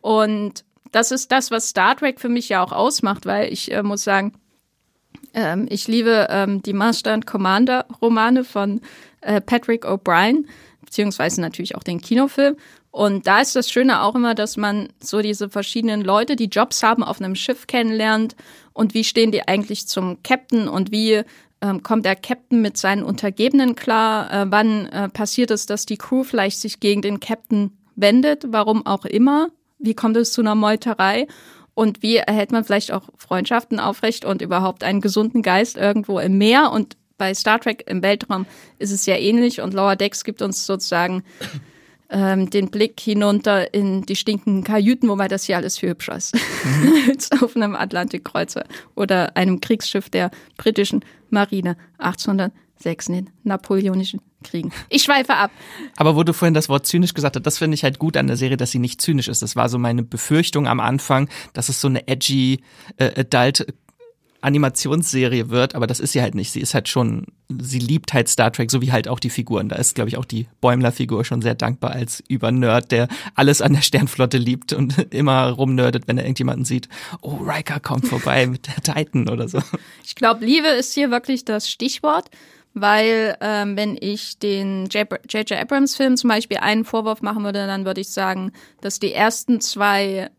Und 0.03 0.65
das 0.93 1.11
ist 1.11 1.33
das, 1.33 1.51
was 1.51 1.71
Star 1.71 1.97
Trek 1.97 2.21
für 2.21 2.29
mich 2.29 2.49
ja 2.49 2.63
auch 2.63 2.73
ausmacht, 2.73 3.27
weil 3.27 3.53
ich 3.53 3.73
äh, 3.73 3.83
muss 3.83 4.05
sagen, 4.05 4.35
ähm, 5.35 5.67
ich 5.69 5.89
liebe 5.89 6.29
ähm, 6.31 6.63
die 6.63 6.73
Master 6.73 7.13
and 7.13 7.27
Commander 7.27 7.87
Romane 8.01 8.45
von 8.45 8.81
äh, 9.21 9.41
Patrick 9.41 9.85
O'Brien, 9.85 10.47
beziehungsweise 10.83 11.41
natürlich 11.41 11.75
auch 11.75 11.83
den 11.83 12.01
Kinofilm. 12.01 12.57
Und 12.91 13.27
da 13.27 13.41
ist 13.41 13.55
das 13.55 13.71
Schöne 13.71 14.03
auch 14.03 14.15
immer, 14.15 14.35
dass 14.35 14.57
man 14.57 14.89
so 15.01 15.21
diese 15.21 15.51
verschiedenen 15.51 16.03
Leute, 16.03 16.37
die 16.37 16.47
Jobs 16.47 16.83
haben, 16.83 17.05
auf 17.05 17.21
einem 17.21 17.35
Schiff 17.35 17.67
kennenlernt. 17.67 18.35
Und 18.73 18.95
wie 18.95 19.05
stehen 19.05 19.31
die 19.31 19.47
eigentlich 19.47 19.87
zum 19.87 20.23
Captain? 20.23 20.69
Und 20.69 20.91
wie 20.91 21.23
ähm, 21.61 21.83
kommt 21.83 22.07
der 22.07 22.17
Captain 22.17 22.63
mit 22.63 22.77
seinen 22.77 23.03
Untergebenen 23.03 23.75
klar, 23.75 24.33
äh, 24.33 24.47
wann 24.49 24.87
äh, 24.87 25.09
passiert 25.09 25.51
es, 25.51 25.67
dass 25.67 25.87
die 25.87 25.99
Crew 25.99 26.25
vielleicht 26.25 26.61
sich 26.61 26.81
gegen 26.81 27.03
den 27.03 27.21
Captain 27.21 27.77
wendet, 27.97 28.45
warum 28.49 28.87
auch 28.87 29.05
immer, 29.05 29.49
wie 29.79 29.95
kommt 29.95 30.17
es 30.17 30.33
zu 30.33 30.41
einer 30.41 30.55
Meuterei? 30.55 31.27
Und 31.75 32.03
wie 32.03 32.17
erhält 32.17 32.51
man 32.51 32.65
vielleicht 32.65 32.93
auch 32.93 33.09
Freundschaften 33.17 33.79
aufrecht 33.79 34.25
und 34.25 34.43
überhaupt 34.43 34.83
einen 34.83 35.01
gesunden 35.01 35.43
Geist 35.43 35.77
irgendwo 35.77 36.19
im 36.19 36.37
Meer? 36.37 36.73
Und 36.73 36.97
bei 37.19 37.35
Star 37.35 37.61
Trek 37.61 37.85
im 37.87 38.03
Weltraum 38.03 38.47
ist 38.79 38.93
es 38.93 39.05
ja 39.05 39.17
ähnlich 39.17 39.61
und 39.61 39.75
Lower 39.75 39.97
Decks 39.97 40.25
gibt 40.25 40.41
uns 40.41 40.65
sozusagen 40.65 41.25
ähm, 42.11 42.49
den 42.49 42.71
Blick 42.71 42.99
hinunter 43.01 43.75
in 43.75 44.03
die 44.03 44.17
stinkenden 44.17 44.65
Kajüten, 44.65 45.09
wobei 45.09 45.29
das 45.29 45.45
hier 45.45 45.57
alles 45.57 45.79
viel 45.79 45.91
hübscher 45.91 46.17
ist, 46.17 46.35
mhm. 46.35 46.93
als 47.11 47.31
auf 47.43 47.55
einem 47.55 47.75
Atlantikkreuzer 47.75 48.65
oder 48.95 49.37
einem 49.37 49.61
Kriegsschiff 49.61 50.09
der 50.09 50.31
britischen 50.57 51.05
Marine 51.29 51.77
1806 51.99 53.09
in 53.09 53.15
den 53.15 53.31
napoleonischen 53.43 54.21
Kriegen. 54.43 54.73
Ich 54.89 55.03
schweife 55.03 55.35
ab. 55.35 55.51
Aber 55.97 56.15
wo 56.15 56.23
du 56.23 56.33
vorhin 56.33 56.55
das 56.55 56.69
Wort 56.69 56.87
zynisch 56.87 57.13
gesagt 57.13 57.37
hast, 57.37 57.43
das 57.43 57.59
finde 57.59 57.75
ich 57.75 57.83
halt 57.83 57.99
gut 57.99 58.17
an 58.17 58.29
der 58.29 58.37
Serie, 58.37 58.57
dass 58.57 58.71
sie 58.71 58.79
nicht 58.79 59.03
zynisch 59.03 59.29
ist. 59.29 59.43
Das 59.43 59.57
war 59.57 59.69
so 59.69 59.79
meine 59.79 60.05
Befürchtung 60.05 60.69
am 60.69 60.79
Anfang, 60.79 61.29
dass 61.53 61.69
es 61.69 61.81
so 61.81 61.89
eine 61.89 62.07
edgy 62.07 62.61
äh, 62.97 63.21
Adult 63.21 63.67
Animationsserie 64.41 65.51
wird, 65.51 65.75
aber 65.75 65.87
das 65.87 65.99
ist 66.01 66.13
sie 66.13 66.23
halt 66.23 66.35
nicht. 66.35 66.53
Sie 66.53 66.61
ist 66.61 66.75
halt 66.75 66.89
schon, 66.89 67.27
sie 67.49 67.79
liebt 67.79 68.13
halt 68.13 68.29
Star 68.29 68.53
Trek, 68.53 68.71
so 68.71 68.81
wie 68.81 68.93
halt 68.93 69.09
auch 69.09 69.19
die 69.19 69.31
Figuren. 69.31 69.69
Da 69.69 69.77
ist, 69.77 69.95
glaube 69.95 70.09
ich, 70.09 70.17
auch 70.17 70.25
die 70.25 70.47
Bäumler-Figur 70.61 71.25
schon 71.25 71.43
sehr 71.43 71.55
dankbar 71.55 71.91
als 71.91 72.23
Übernerd, 72.29 72.93
der 72.93 73.09
alles 73.35 73.61
an 73.61 73.73
der 73.73 73.83
Sternflotte 73.83 74.39
liebt 74.39 74.73
und 74.73 74.99
immer 75.13 75.51
rumnerdet, 75.51 76.07
wenn 76.07 76.19
er 76.19 76.25
irgendjemanden 76.25 76.65
sieht. 76.65 76.89
Oh, 77.21 77.37
Riker 77.37 77.81
kommt 77.81 78.07
vorbei 78.07 78.47
mit 78.47 78.69
der 78.69 78.95
Titan 78.95 79.29
oder 79.29 79.49
so. 79.49 79.61
Ich 80.05 80.15
glaube, 80.15 80.45
Liebe 80.45 80.69
ist 80.69 80.95
hier 80.95 81.11
wirklich 81.11 81.45
das 81.45 81.69
Stichwort, 81.69 82.31
weil 82.75 83.37
ähm, 83.41 83.77
wenn 83.77 83.97
ich 84.01 84.39
den 84.39 84.87
J.J. 84.87 85.53
Abrams-Film 85.53 86.17
zum 86.17 86.29
Beispiel 86.29 86.59
einen 86.59 86.85
Vorwurf 86.85 87.23
machen 87.23 87.43
würde, 87.45 87.67
dann 87.67 87.85
würde 87.85 88.01
ich 88.01 88.11
sagen, 88.11 88.53
dass 88.81 89.01
die 89.01 89.13
ersten 89.13 89.61
zwei 89.61 90.31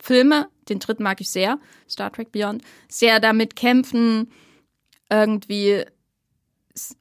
Filme, 0.00 0.48
den 0.68 0.78
dritten 0.78 1.02
mag 1.02 1.20
ich 1.20 1.30
sehr, 1.30 1.58
Star 1.88 2.12
Trek 2.12 2.32
Beyond, 2.32 2.62
sehr 2.88 3.20
damit 3.20 3.56
kämpfen, 3.56 4.32
irgendwie 5.10 5.84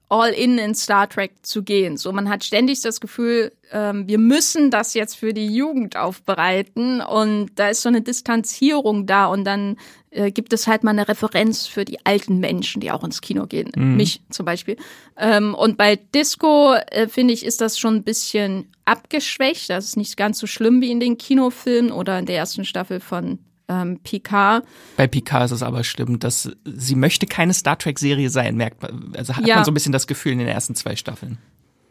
all 0.10 0.32
in 0.32 0.58
in 0.58 0.74
Star 0.76 1.08
Trek 1.08 1.32
zu 1.44 1.64
gehen. 1.64 1.96
So, 1.96 2.12
man 2.12 2.30
hat 2.30 2.44
ständig 2.44 2.82
das 2.82 3.00
Gefühl, 3.00 3.52
ähm, 3.72 4.08
wir 4.08 4.18
müssen 4.18 4.72
das 4.72 4.96
jetzt 4.96 5.16
für 5.16 5.34
die 5.34 5.48
Jugend 5.48 5.96
aufbereiten 5.96 7.02
und 7.02 7.52
da 7.56 7.70
ist 7.70 7.84
so 7.84 7.90
eine 7.90 8.02
Distanzierung 8.02 9.06
da 9.06 9.28
und 9.28 9.46
dann 9.46 9.78
äh, 10.10 10.32
gibt 10.32 10.52
es 10.54 10.68
halt 10.68 10.84
mal 10.84 10.92
eine 10.92 11.08
Referenz 11.08 11.68
für 11.68 11.86
die 11.86 12.04
alten 12.06 12.40
Menschen, 12.40 12.82
die 12.82 12.92
auch 12.92 13.04
ins 13.04 13.22
Kino 13.22 13.46
gehen. 13.46 13.72
Mhm. 13.76 13.98
Mich 13.98 14.22
zum 14.32 14.46
Beispiel. 14.46 14.78
Ähm, 15.16 15.54
und 15.54 15.78
bei 15.78 15.96
Disco, 15.96 16.74
äh, 16.74 17.08
finde 17.08 17.34
ich, 17.34 17.46
ist 17.46 17.62
das 17.62 17.78
schon 17.78 17.98
ein 17.98 18.04
bisschen 18.04 18.68
abgeschwächt. 18.86 19.70
Das 19.70 19.86
ist 19.86 19.98
nicht 19.98 20.18
ganz 20.18 20.40
so 20.40 20.48
schlimm 20.48 20.82
wie 20.82 20.92
in 20.92 21.00
den 21.00 21.20
Kinofilmen 21.20 21.92
oder 21.92 22.18
in 22.18 22.26
der 22.26 22.38
ersten 22.38 22.66
Staffel 22.66 23.00
von 23.00 23.38
ähm, 23.70 24.00
Picard. 24.04 24.66
Bei 24.98 25.08
Picard 25.08 25.46
ist 25.46 25.52
es 25.52 25.64
aber 25.64 25.84
schlimm, 25.84 26.20
dass 26.20 26.52
sie 26.66 26.96
möchte 26.96 27.28
keine 27.28 27.54
Star 27.54 27.78
Trek-Serie 27.78 28.30
sein, 28.30 28.56
merkt 28.58 28.82
man. 28.82 29.14
Also 29.16 29.36
hat 29.36 29.48
ja. 29.48 29.56
man 29.56 29.66
so 29.66 29.72
ein 29.72 29.74
bisschen 29.74 29.94
das 29.94 30.08
Gefühl 30.08 30.34
in 30.34 30.40
den 30.40 30.48
ersten 30.48 30.76
zwei 30.76 30.96
Staffeln. 30.96 31.38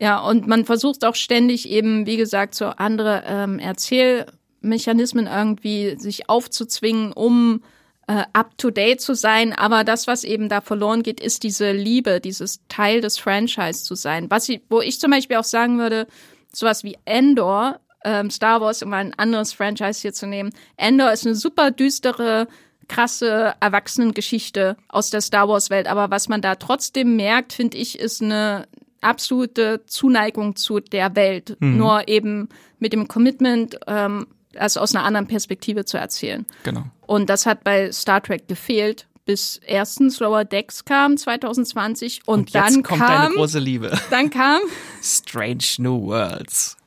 Ja, 0.00 0.20
und 0.20 0.46
man 0.46 0.64
versucht 0.64 1.04
auch 1.04 1.14
ständig 1.14 1.68
eben, 1.68 2.06
wie 2.06 2.16
gesagt, 2.16 2.54
so 2.54 2.66
andere 2.66 3.24
ähm, 3.26 3.58
Erzählmechanismen 3.58 5.26
irgendwie 5.26 5.96
sich 5.98 6.28
aufzuzwingen, 6.28 7.12
um 7.12 7.62
äh, 8.06 8.24
up-to-date 8.32 9.00
zu 9.00 9.14
sein. 9.14 9.52
Aber 9.52 9.84
das, 9.84 10.06
was 10.06 10.24
eben 10.24 10.48
da 10.48 10.60
verloren 10.60 11.02
geht, 11.02 11.20
ist 11.20 11.42
diese 11.42 11.72
Liebe, 11.72 12.20
dieses 12.20 12.60
Teil 12.68 13.00
des 13.00 13.18
Franchise 13.18 13.84
zu 13.84 13.94
sein. 13.94 14.30
Was 14.30 14.48
ich, 14.48 14.62
wo 14.68 14.80
ich 14.80 15.00
zum 15.00 15.10
Beispiel 15.10 15.36
auch 15.36 15.44
sagen 15.44 15.78
würde, 15.78 16.06
sowas 16.52 16.84
wie 16.84 16.96
Endor 17.04 17.80
ähm, 18.04 18.30
Star 18.30 18.60
Wars, 18.60 18.82
um 18.82 18.92
ein 18.92 19.14
anderes 19.18 19.52
Franchise 19.52 20.00
hier 20.00 20.12
zu 20.12 20.26
nehmen. 20.26 20.50
Endor 20.76 21.12
ist 21.12 21.26
eine 21.26 21.34
super 21.34 21.70
düstere, 21.70 22.48
krasse 22.88 23.54
Erwachsenengeschichte 23.60 24.76
aus 24.88 25.10
der 25.10 25.20
Star 25.20 25.48
Wars 25.48 25.70
Welt. 25.70 25.86
Aber 25.86 26.10
was 26.10 26.28
man 26.28 26.40
da 26.40 26.54
trotzdem 26.54 27.16
merkt, 27.16 27.52
finde 27.52 27.76
ich, 27.76 27.98
ist 27.98 28.22
eine 28.22 28.66
absolute 29.00 29.84
Zuneigung 29.86 30.56
zu 30.56 30.80
der 30.80 31.14
Welt. 31.14 31.56
Mhm. 31.60 31.76
Nur 31.76 32.08
eben 32.08 32.48
mit 32.78 32.92
dem 32.92 33.08
Commitment, 33.08 33.78
ähm, 33.86 34.26
also 34.56 34.80
aus 34.80 34.94
einer 34.94 35.04
anderen 35.04 35.26
Perspektive 35.26 35.84
zu 35.84 35.98
erzählen. 35.98 36.46
Genau. 36.64 36.84
Und 37.06 37.30
das 37.30 37.46
hat 37.46 37.64
bei 37.64 37.92
Star 37.92 38.22
Trek 38.22 38.48
gefehlt 38.48 39.06
bis 39.28 39.60
erstens 39.66 40.20
Lower 40.20 40.46
Decks 40.46 40.86
kam 40.86 41.18
2020 41.18 42.22
und, 42.24 42.38
und 42.38 42.54
dann 42.54 42.82
kommt 42.82 43.02
kam 43.02 43.24
deine 43.24 43.34
große 43.34 43.58
Liebe. 43.58 43.92
Dann 44.08 44.30
kam 44.30 44.62
Strange 45.02 45.64
New 45.76 46.06
Worlds. 46.06 46.77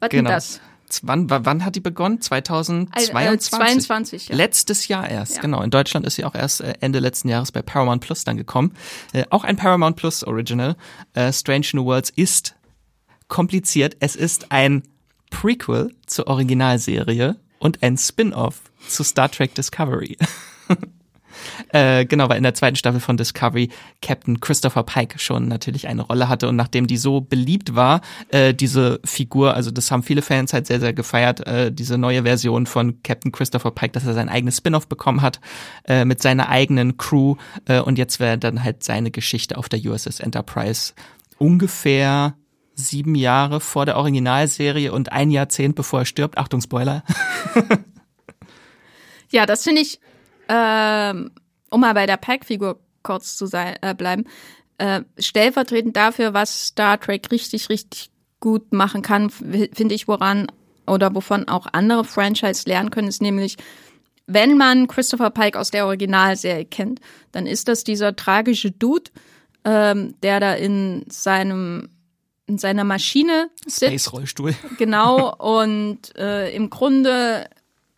Was 0.00 0.10
genau. 0.10 0.30
das? 0.30 0.60
Wann, 1.02 1.28
wann 1.28 1.64
hat 1.64 1.76
die 1.76 1.80
begonnen? 1.80 2.20
2022? 2.20 3.52
Äh, 3.52 3.56
22, 3.56 4.28
ja. 4.28 4.36
Letztes 4.36 4.88
Jahr 4.88 5.08
erst, 5.08 5.36
ja. 5.36 5.42
genau. 5.42 5.62
In 5.62 5.70
Deutschland 5.70 6.06
ist 6.06 6.14
sie 6.14 6.24
auch 6.24 6.34
erst 6.34 6.62
äh, 6.62 6.74
Ende 6.80 6.98
letzten 6.98 7.28
Jahres 7.28 7.52
bei 7.52 7.60
Paramount 7.60 8.02
Plus 8.02 8.24
dann 8.24 8.36
gekommen. 8.36 8.72
Äh, 9.12 9.24
auch 9.30 9.44
ein 9.44 9.56
Paramount 9.56 9.96
Plus 9.96 10.24
Original. 10.24 10.76
Äh, 11.12 11.32
Strange 11.32 11.66
New 11.74 11.84
Worlds 11.84 12.10
ist 12.10 12.54
kompliziert. 13.28 13.96
Es 14.00 14.16
ist 14.16 14.50
ein 14.50 14.82
Prequel 15.30 15.94
zur 16.06 16.26
Originalserie 16.26 17.36
und 17.58 17.82
ein 17.82 17.98
Spin-off 17.98 18.62
zu 18.88 19.04
Star 19.04 19.30
Trek 19.30 19.54
Discovery. 19.54 20.16
Äh, 21.72 22.06
genau, 22.06 22.28
weil 22.28 22.36
in 22.36 22.42
der 22.42 22.54
zweiten 22.54 22.76
Staffel 22.76 23.00
von 23.00 23.16
Discovery 23.16 23.70
Captain 24.02 24.40
Christopher 24.40 24.82
Pike 24.82 25.18
schon 25.18 25.48
natürlich 25.48 25.88
eine 25.88 26.02
Rolle 26.02 26.28
hatte 26.28 26.48
und 26.48 26.56
nachdem 26.56 26.86
die 26.86 26.96
so 26.96 27.20
beliebt 27.20 27.74
war, 27.74 28.00
äh, 28.28 28.54
diese 28.54 29.00
Figur, 29.04 29.54
also 29.54 29.70
das 29.70 29.90
haben 29.90 30.02
viele 30.02 30.22
Fans 30.22 30.52
halt 30.52 30.66
sehr, 30.66 30.80
sehr 30.80 30.92
gefeiert, 30.92 31.46
äh, 31.46 31.72
diese 31.72 31.98
neue 31.98 32.22
Version 32.22 32.66
von 32.66 33.02
Captain 33.02 33.32
Christopher 33.32 33.70
Pike, 33.70 33.92
dass 33.92 34.06
er 34.06 34.14
sein 34.14 34.28
eigenes 34.28 34.58
Spin-off 34.58 34.88
bekommen 34.88 35.22
hat 35.22 35.40
äh, 35.86 36.04
mit 36.04 36.22
seiner 36.22 36.48
eigenen 36.48 36.96
Crew 36.96 37.36
äh, 37.66 37.80
und 37.80 37.98
jetzt 37.98 38.20
wäre 38.20 38.38
dann 38.38 38.64
halt 38.64 38.82
seine 38.82 39.10
Geschichte 39.10 39.58
auf 39.58 39.68
der 39.68 39.80
USS 39.80 40.20
Enterprise 40.20 40.92
ungefähr 41.38 42.34
sieben 42.78 43.14
Jahre 43.14 43.60
vor 43.60 43.86
der 43.86 43.96
Originalserie 43.96 44.92
und 44.92 45.12
ein 45.12 45.30
Jahrzehnt 45.30 45.74
bevor 45.74 46.00
er 46.00 46.04
stirbt. 46.04 46.38
Achtung, 46.38 46.60
Spoiler. 46.60 47.02
ja, 49.30 49.46
das 49.46 49.64
finde 49.64 49.82
ich 49.82 50.00
ähm, 50.48 51.30
um 51.70 51.80
mal 51.80 51.94
bei 51.94 52.06
der 52.06 52.16
Pack-Figur 52.16 52.80
kurz 53.02 53.36
zu 53.36 53.46
sein, 53.46 53.76
äh, 53.82 53.94
bleiben, 53.94 54.24
äh, 54.78 55.02
stellvertretend 55.18 55.96
dafür, 55.96 56.34
was 56.34 56.68
Star 56.68 57.00
Trek 57.00 57.30
richtig, 57.30 57.68
richtig 57.68 58.10
gut 58.40 58.72
machen 58.72 59.02
kann, 59.02 59.30
finde 59.30 59.94
ich, 59.94 60.08
woran 60.08 60.46
oder 60.86 61.14
wovon 61.14 61.48
auch 61.48 61.66
andere 61.72 62.04
Franchise 62.04 62.62
lernen 62.66 62.90
können, 62.90 63.08
ist 63.08 63.20
nämlich, 63.20 63.56
wenn 64.26 64.56
man 64.56 64.88
Christopher 64.88 65.30
Pike 65.30 65.58
aus 65.58 65.70
der 65.70 65.86
Originalserie 65.86 66.64
kennt, 66.64 67.00
dann 67.32 67.46
ist 67.46 67.68
das 67.68 67.84
dieser 67.84 68.14
tragische 68.16 68.70
Dude, 68.70 69.10
ähm, 69.64 70.14
der 70.22 70.40
da 70.40 70.54
in 70.54 71.04
seinem 71.08 71.90
in 72.46 72.56
seiner 72.56 72.84
Maschine 72.84 73.50
sitzt. 73.66 73.84
Space 73.84 74.12
Rollstuhl. 74.12 74.54
Genau 74.78 75.34
und 75.36 76.16
äh, 76.16 76.50
im 76.54 76.70
Grunde 76.70 77.46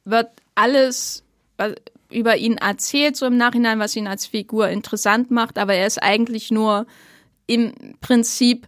wird 0.05 0.29
alles 0.57 1.23
über 2.11 2.37
ihn 2.37 2.57
erzählt, 2.57 3.17
so 3.17 3.27
im 3.27 3.37
Nachhinein, 3.37 3.79
was 3.79 3.97
ihn 3.97 4.07
als 4.07 4.27
Figur 4.27 4.69
interessant 4.69 5.31
macht, 5.31 5.59
aber 5.59 5.75
er 5.75 5.87
ist 5.87 6.03
eigentlich 6.03 6.51
nur 6.51 6.87
im 7.47 7.73
Prinzip 8.01 8.67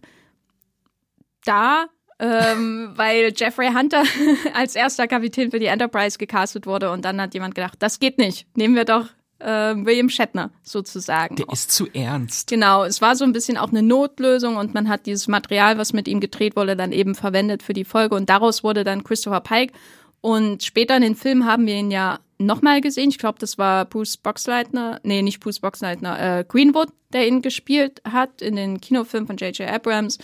da, 1.45 1.85
ähm, 2.19 2.91
weil 2.95 3.33
Jeffrey 3.35 3.71
Hunter 3.73 4.03
als 4.53 4.75
erster 4.75 5.07
Kapitän 5.07 5.51
für 5.51 5.59
die 5.59 5.67
Enterprise 5.67 6.17
gecastet 6.17 6.65
wurde. 6.65 6.91
Und 6.91 7.05
dann 7.05 7.21
hat 7.21 7.33
jemand 7.33 7.55
gedacht, 7.55 7.77
das 7.79 7.99
geht 7.99 8.17
nicht, 8.17 8.47
nehmen 8.55 8.75
wir 8.75 8.85
doch 8.85 9.07
äh, 9.43 9.75
William 9.75 10.09
Shatner 10.09 10.51
sozusagen. 10.63 11.35
Der 11.35 11.49
ist 11.51 11.71
zu 11.71 11.87
ernst. 11.93 12.49
Genau, 12.49 12.83
es 12.83 13.01
war 13.01 13.15
so 13.15 13.25
ein 13.25 13.33
bisschen 13.33 13.57
auch 13.57 13.69
eine 13.69 13.83
Notlösung 13.83 14.55
und 14.57 14.73
man 14.73 14.89
hat 14.89 15.05
dieses 15.05 15.27
Material, 15.27 15.77
was 15.77 15.93
mit 15.93 16.07
ihm 16.07 16.19
gedreht 16.19 16.55
wurde, 16.55 16.75
dann 16.75 16.91
eben 16.91 17.15
verwendet 17.15 17.63
für 17.63 17.73
die 17.73 17.85
Folge. 17.85 18.15
Und 18.15 18.29
daraus 18.29 18.63
wurde 18.63 18.83
dann 18.83 19.03
Christopher 19.03 19.41
Pike. 19.41 19.73
Und 20.21 20.63
später 20.63 20.95
in 20.95 21.01
den 21.01 21.15
Film 21.15 21.45
haben 21.45 21.67
wir 21.67 21.75
ihn 21.75 21.91
ja 21.91 22.19
nochmal 22.45 22.81
gesehen. 22.81 23.09
Ich 23.09 23.17
glaube, 23.17 23.39
das 23.39 23.57
war 23.57 23.85
Bruce 23.85 24.17
Boxleitner, 24.17 24.99
nee, 25.03 25.21
nicht 25.21 25.39
Bruce 25.39 25.59
Boxleitner, 25.59 26.39
äh, 26.39 26.45
Greenwood, 26.47 26.89
der 27.11 27.27
ihn 27.27 27.41
gespielt 27.41 28.01
hat 28.09 28.41
in 28.41 28.55
den 28.55 28.81
Kinofilmen 28.81 29.27
von 29.27 29.37
J.J. 29.37 29.69
Abrams. 29.69 30.17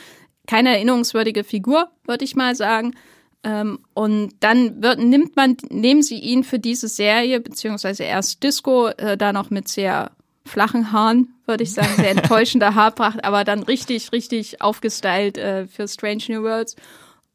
Keine 0.47 0.69
erinnerungswürdige 0.69 1.43
Figur, 1.43 1.89
würde 2.05 2.25
ich 2.25 2.35
mal 2.35 2.55
sagen. 2.55 2.95
Ähm, 3.43 3.79
und 3.93 4.33
dann 4.41 4.81
wird, 4.81 4.99
nimmt 4.99 5.35
man, 5.35 5.55
nehmen 5.69 6.01
sie 6.01 6.19
ihn 6.19 6.43
für 6.43 6.59
diese 6.59 6.87
Serie, 6.87 7.39
beziehungsweise 7.39 8.03
erst 8.03 8.43
Disco, 8.43 8.87
äh, 8.87 9.15
da 9.15 9.31
noch 9.31 9.49
mit 9.49 9.67
sehr 9.67 10.11
flachen 10.45 10.91
Haaren, 10.91 11.35
würde 11.45 11.63
ich 11.63 11.73
sagen, 11.73 11.93
sehr 11.95 12.11
enttäuschender 12.17 12.75
Haarpracht, 12.75 13.23
aber 13.23 13.43
dann 13.43 13.63
richtig, 13.63 14.11
richtig 14.11 14.61
aufgestylt 14.61 15.37
äh, 15.37 15.67
für 15.67 15.87
Strange 15.87 16.23
New 16.27 16.43
Worlds, 16.43 16.75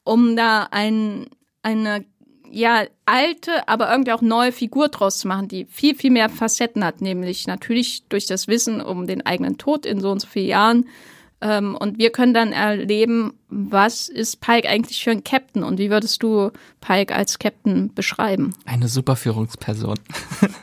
um 0.03 0.37
da 0.37 0.69
ein, 0.71 1.27
eine 1.63 2.05
ja 2.55 2.85
alte, 3.05 3.69
aber 3.69 3.91
irgendwie 3.91 4.13
auch 4.13 4.23
neue 4.23 4.53
Figur 4.53 4.89
draus 4.89 5.19
zu 5.19 5.29
machen, 5.29 5.49
die 5.49 5.67
viel, 5.67 5.95
viel 5.95 6.11
mehr 6.11 6.29
Facetten 6.29 6.85
hat, 6.85 7.01
nämlich 7.01 7.47
natürlich 7.47 8.05
durch 8.09 8.27
das 8.27 8.49
Wissen 8.49 8.81
um 8.81 9.07
den 9.07 9.27
eigenen 9.27 9.59
Tod 9.59 9.85
in 9.85 10.01
so 10.01 10.11
und 10.11 10.21
so 10.21 10.27
vielen 10.27 10.49
Jahren. 10.49 10.89
Ähm, 11.41 11.77
und 11.79 11.99
wir 11.99 12.11
können 12.11 12.33
dann 12.35 12.53
erleben, 12.53 13.35
was 13.49 14.09
ist 14.09 14.41
Pike 14.41 14.69
eigentlich 14.69 15.05
für 15.05 15.11
ein 15.11 15.23
Captain 15.23 15.63
und 15.63 15.79
wie 15.79 15.91
würdest 15.91 16.23
du 16.23 16.51
Pike 16.81 17.15
als 17.15 17.39
Captain 17.39 17.93
beschreiben? 17.95 18.55
Eine 18.65 18.89
super 18.89 19.17
Führungsperson. 19.17 19.99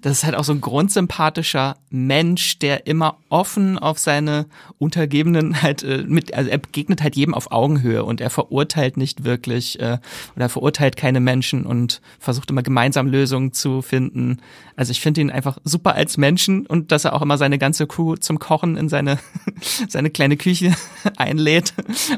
Das 0.00 0.18
ist 0.18 0.24
halt 0.24 0.34
auch 0.34 0.44
so 0.44 0.52
ein 0.52 0.60
grundsympathischer 0.60 1.76
Mensch, 1.90 2.58
der 2.58 2.86
immer 2.86 3.18
offen 3.28 3.78
auf 3.78 3.98
seine 3.98 4.46
Untergebenen 4.78 5.62
halt 5.62 5.82
äh, 5.82 6.04
mit, 6.06 6.34
also 6.34 6.50
er 6.50 6.58
begegnet 6.58 7.02
halt 7.02 7.16
jedem 7.16 7.34
auf 7.34 7.52
Augenhöhe 7.52 8.04
und 8.04 8.20
er 8.20 8.30
verurteilt 8.30 8.96
nicht 8.96 9.24
wirklich 9.24 9.80
äh, 9.80 9.98
oder 10.36 10.48
verurteilt 10.48 10.96
keine 10.96 11.20
Menschen 11.20 11.66
und 11.66 12.00
versucht 12.18 12.50
immer 12.50 12.62
gemeinsam 12.62 13.06
Lösungen 13.06 13.52
zu 13.52 13.82
finden. 13.82 14.40
Also 14.76 14.90
ich 14.90 15.00
finde 15.00 15.20
ihn 15.20 15.30
einfach 15.30 15.58
super 15.64 15.94
als 15.94 16.16
Menschen 16.16 16.66
und 16.66 16.90
dass 16.90 17.04
er 17.04 17.14
auch 17.14 17.22
immer 17.22 17.38
seine 17.38 17.58
ganze 17.58 17.86
Crew 17.86 18.16
zum 18.16 18.38
Kochen 18.38 18.76
in 18.76 18.88
seine 18.88 19.18
seine 19.88 20.10
kleine 20.10 20.36
Küche 20.36 20.74
einlädt 21.16 21.74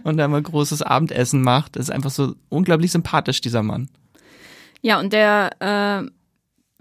und 0.07 0.19
da 0.19 0.29
mal 0.29 0.41
großes 0.41 0.83
Abendessen 0.83 1.43
macht. 1.43 1.77
Ist 1.77 1.91
einfach 1.91 2.11
so 2.11 2.35
unglaublich 2.49 2.93
sympathisch, 2.93 3.41
dieser 3.41 3.65
Mann. 3.65 3.89
Ja, 4.81 5.01
und 5.01 5.13
der 5.13 5.51
äh, 5.59 6.11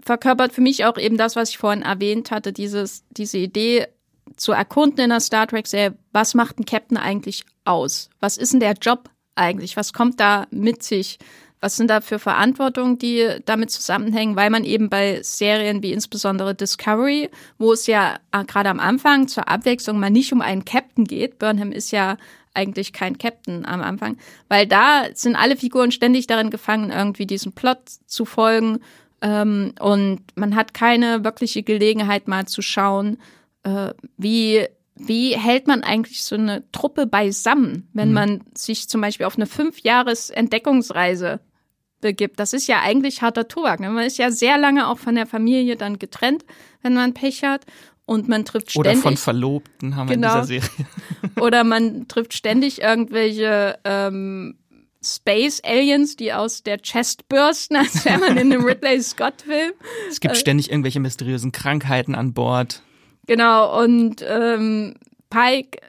verkörpert 0.04 0.52
für 0.52 0.60
mich 0.60 0.84
auch 0.84 0.96
eben 0.96 1.16
das, 1.16 1.34
was 1.34 1.50
ich 1.50 1.58
vorhin 1.58 1.82
erwähnt 1.82 2.30
hatte, 2.30 2.52
dieses, 2.52 3.04
diese 3.10 3.38
Idee 3.38 3.88
zu 4.36 4.52
erkunden 4.52 5.00
in 5.00 5.10
der 5.10 5.20
Star 5.20 5.48
Trek-Serie, 5.48 5.96
was 6.12 6.34
macht 6.34 6.60
ein 6.60 6.66
Captain 6.66 6.96
eigentlich 6.96 7.44
aus? 7.64 8.10
Was 8.20 8.36
ist 8.36 8.52
denn 8.52 8.60
der 8.60 8.74
Job 8.74 9.10
eigentlich? 9.34 9.76
Was 9.76 9.92
kommt 9.92 10.20
da 10.20 10.46
mit 10.50 10.84
sich? 10.84 11.18
Was 11.60 11.76
sind 11.76 11.88
da 11.88 12.00
für 12.00 12.20
Verantwortungen, 12.20 12.98
die 12.98 13.28
damit 13.44 13.72
zusammenhängen? 13.72 14.36
Weil 14.36 14.50
man 14.50 14.62
eben 14.62 14.88
bei 14.88 15.20
Serien 15.22 15.82
wie 15.82 15.92
insbesondere 15.92 16.54
Discovery, 16.54 17.30
wo 17.58 17.72
es 17.72 17.88
ja 17.88 18.18
äh, 18.30 18.44
gerade 18.44 18.68
am 18.68 18.78
Anfang 18.78 19.26
zur 19.26 19.48
Abwechslung 19.48 19.98
mal 19.98 20.10
nicht 20.10 20.32
um 20.32 20.42
einen 20.42 20.64
Captain 20.64 21.04
geht, 21.04 21.40
Burnham 21.40 21.72
ist 21.72 21.90
ja 21.90 22.18
eigentlich 22.56 22.92
kein 22.92 23.18
Captain 23.18 23.64
am 23.64 23.82
Anfang, 23.82 24.16
weil 24.48 24.66
da 24.66 25.04
sind 25.14 25.36
alle 25.36 25.56
Figuren 25.56 25.92
ständig 25.92 26.26
darin 26.26 26.50
gefangen, 26.50 26.90
irgendwie 26.90 27.26
diesem 27.26 27.52
Plot 27.52 27.78
zu 28.06 28.24
folgen. 28.24 28.80
Ähm, 29.22 29.74
und 29.80 30.20
man 30.34 30.56
hat 30.56 30.74
keine 30.74 31.24
wirkliche 31.24 31.62
Gelegenheit 31.62 32.28
mal 32.28 32.46
zu 32.46 32.62
schauen, 32.62 33.18
äh, 33.62 33.92
wie 34.16 34.66
wie 34.98 35.36
hält 35.36 35.66
man 35.66 35.82
eigentlich 35.82 36.24
so 36.24 36.36
eine 36.36 36.64
Truppe 36.72 37.06
beisammen, 37.06 37.88
wenn 37.92 38.08
mhm. 38.08 38.14
man 38.14 38.40
sich 38.56 38.88
zum 38.88 39.02
Beispiel 39.02 39.26
auf 39.26 39.36
eine 39.36 39.46
Fünf-Jahres-Entdeckungsreise 39.46 41.40
begibt? 42.00 42.40
Das 42.40 42.54
ist 42.54 42.66
ja 42.66 42.80
eigentlich 42.80 43.20
harter 43.20 43.46
Tobak. 43.46 43.80
Ne? 43.80 43.90
Man 43.90 44.06
ist 44.06 44.16
ja 44.16 44.30
sehr 44.30 44.56
lange 44.56 44.88
auch 44.88 44.98
von 44.98 45.14
der 45.14 45.26
Familie 45.26 45.76
dann 45.76 45.98
getrennt, 45.98 46.46
wenn 46.82 46.94
man 46.94 47.12
Pech 47.12 47.44
hat 47.44 47.66
und 48.06 48.28
man 48.28 48.44
trifft 48.44 48.70
ständig. 48.70 48.92
Oder 48.92 49.02
von 49.02 49.16
Verlobten 49.16 49.96
haben 49.96 50.08
genau, 50.08 50.28
wir 50.28 50.40
in 50.40 50.60
dieser 50.60 50.68
Serie. 50.68 50.86
oder 51.40 51.64
man 51.64 52.08
trifft 52.08 52.34
ständig 52.34 52.80
irgendwelche 52.80 53.78
ähm, 53.84 54.56
Space 55.04 55.60
Aliens, 55.64 56.16
die 56.16 56.32
aus 56.32 56.62
der 56.62 56.78
Chest 56.78 57.28
bürsten, 57.28 57.76
als 57.76 58.04
wäre 58.04 58.18
man 58.18 58.36
in 58.36 58.52
einem 58.52 58.64
Ridley 58.64 59.02
Scott-Film. 59.02 59.72
Es 60.08 60.20
gibt 60.20 60.34
äh, 60.34 60.38
ständig 60.38 60.70
irgendwelche 60.70 61.00
mysteriösen 61.00 61.52
Krankheiten 61.52 62.14
an 62.14 62.32
Bord. 62.32 62.82
Genau, 63.26 63.82
und 63.82 64.24
ähm, 64.26 64.94
Pike 65.30 65.80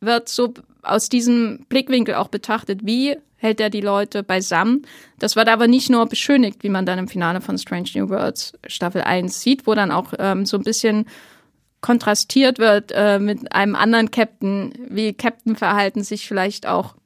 wird 0.00 0.28
so 0.28 0.54
aus 0.82 1.08
diesem 1.08 1.66
Blickwinkel 1.68 2.14
auch 2.14 2.28
betrachtet, 2.28 2.80
wie 2.84 3.16
hält 3.36 3.60
er 3.60 3.70
die 3.70 3.80
Leute 3.80 4.22
beisammen. 4.22 4.86
Das 5.18 5.36
wird 5.36 5.48
aber 5.48 5.66
nicht 5.66 5.90
nur 5.90 6.06
beschönigt, 6.06 6.62
wie 6.62 6.68
man 6.68 6.86
dann 6.86 6.98
im 6.98 7.08
Finale 7.08 7.40
von 7.40 7.58
Strange 7.58 7.90
New 7.94 8.08
Worlds 8.08 8.54
Staffel 8.66 9.02
1 9.02 9.40
sieht, 9.40 9.66
wo 9.66 9.74
dann 9.74 9.90
auch 9.90 10.12
ähm, 10.18 10.46
so 10.46 10.56
ein 10.56 10.62
bisschen 10.62 11.06
kontrastiert 11.86 12.58
wird 12.58 12.90
äh, 12.92 13.20
mit 13.20 13.52
einem 13.52 13.76
anderen 13.76 14.10
Captain, 14.10 14.74
wie 14.88 15.14
Captain-Verhalten 15.14 16.02
sich 16.02 16.26
vielleicht 16.26 16.66
auch 16.66 16.96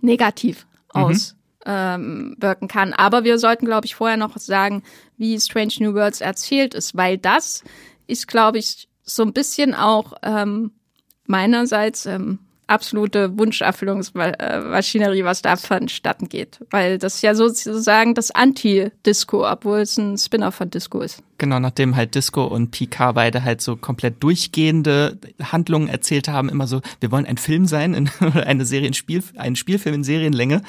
negativ 0.00 0.66
mhm. 0.94 1.02
auswirken 1.02 2.64
ähm, 2.64 2.68
kann. 2.68 2.94
Aber 2.94 3.24
wir 3.24 3.38
sollten, 3.38 3.66
glaube 3.66 3.84
ich, 3.84 3.94
vorher 3.94 4.16
noch 4.16 4.38
sagen, 4.38 4.82
wie 5.18 5.38
Strange 5.38 5.74
New 5.80 5.92
Worlds 5.92 6.22
erzählt 6.22 6.72
ist, 6.72 6.96
weil 6.96 7.18
das 7.18 7.62
ist, 8.06 8.28
glaube 8.28 8.56
ich, 8.56 8.88
so 9.02 9.24
ein 9.24 9.34
bisschen 9.34 9.74
auch 9.74 10.14
ähm, 10.22 10.70
meinerseits 11.26 12.06
ähm, 12.06 12.38
absolute 12.68 13.36
Wunscherfüllungsmaschinerie, 13.38 15.24
was 15.24 15.42
da 15.42 15.56
vonstatten 15.56 16.28
geht. 16.28 16.60
Weil 16.70 16.98
das 16.98 17.22
ja 17.22 17.34
sozusagen 17.34 18.14
das 18.14 18.30
Anti-Disco, 18.30 19.48
obwohl 19.50 19.80
es 19.80 19.96
ein 19.96 20.16
Spin-off 20.16 20.54
von 20.54 20.70
Disco 20.70 21.00
ist. 21.00 21.22
Genau, 21.38 21.60
nachdem 21.60 21.94
halt 21.96 22.14
Disco 22.14 22.44
und 22.44 22.70
PK 22.70 23.12
beide 23.12 23.44
halt 23.44 23.60
so 23.60 23.76
komplett 23.76 24.22
durchgehende 24.22 25.18
Handlungen 25.40 25.88
erzählt 25.88 26.28
haben, 26.28 26.48
immer 26.48 26.66
so, 26.66 26.80
wir 27.00 27.12
wollen 27.12 27.26
ein 27.26 27.38
Film 27.38 27.66
sein, 27.66 27.94
in, 27.94 28.10
eine 28.34 28.64
Serie, 28.64 28.88
ein, 28.88 28.94
Spiel, 28.94 29.22
ein 29.36 29.56
Spielfilm 29.56 29.96
in 29.96 30.04
Serienlänge, 30.04 30.62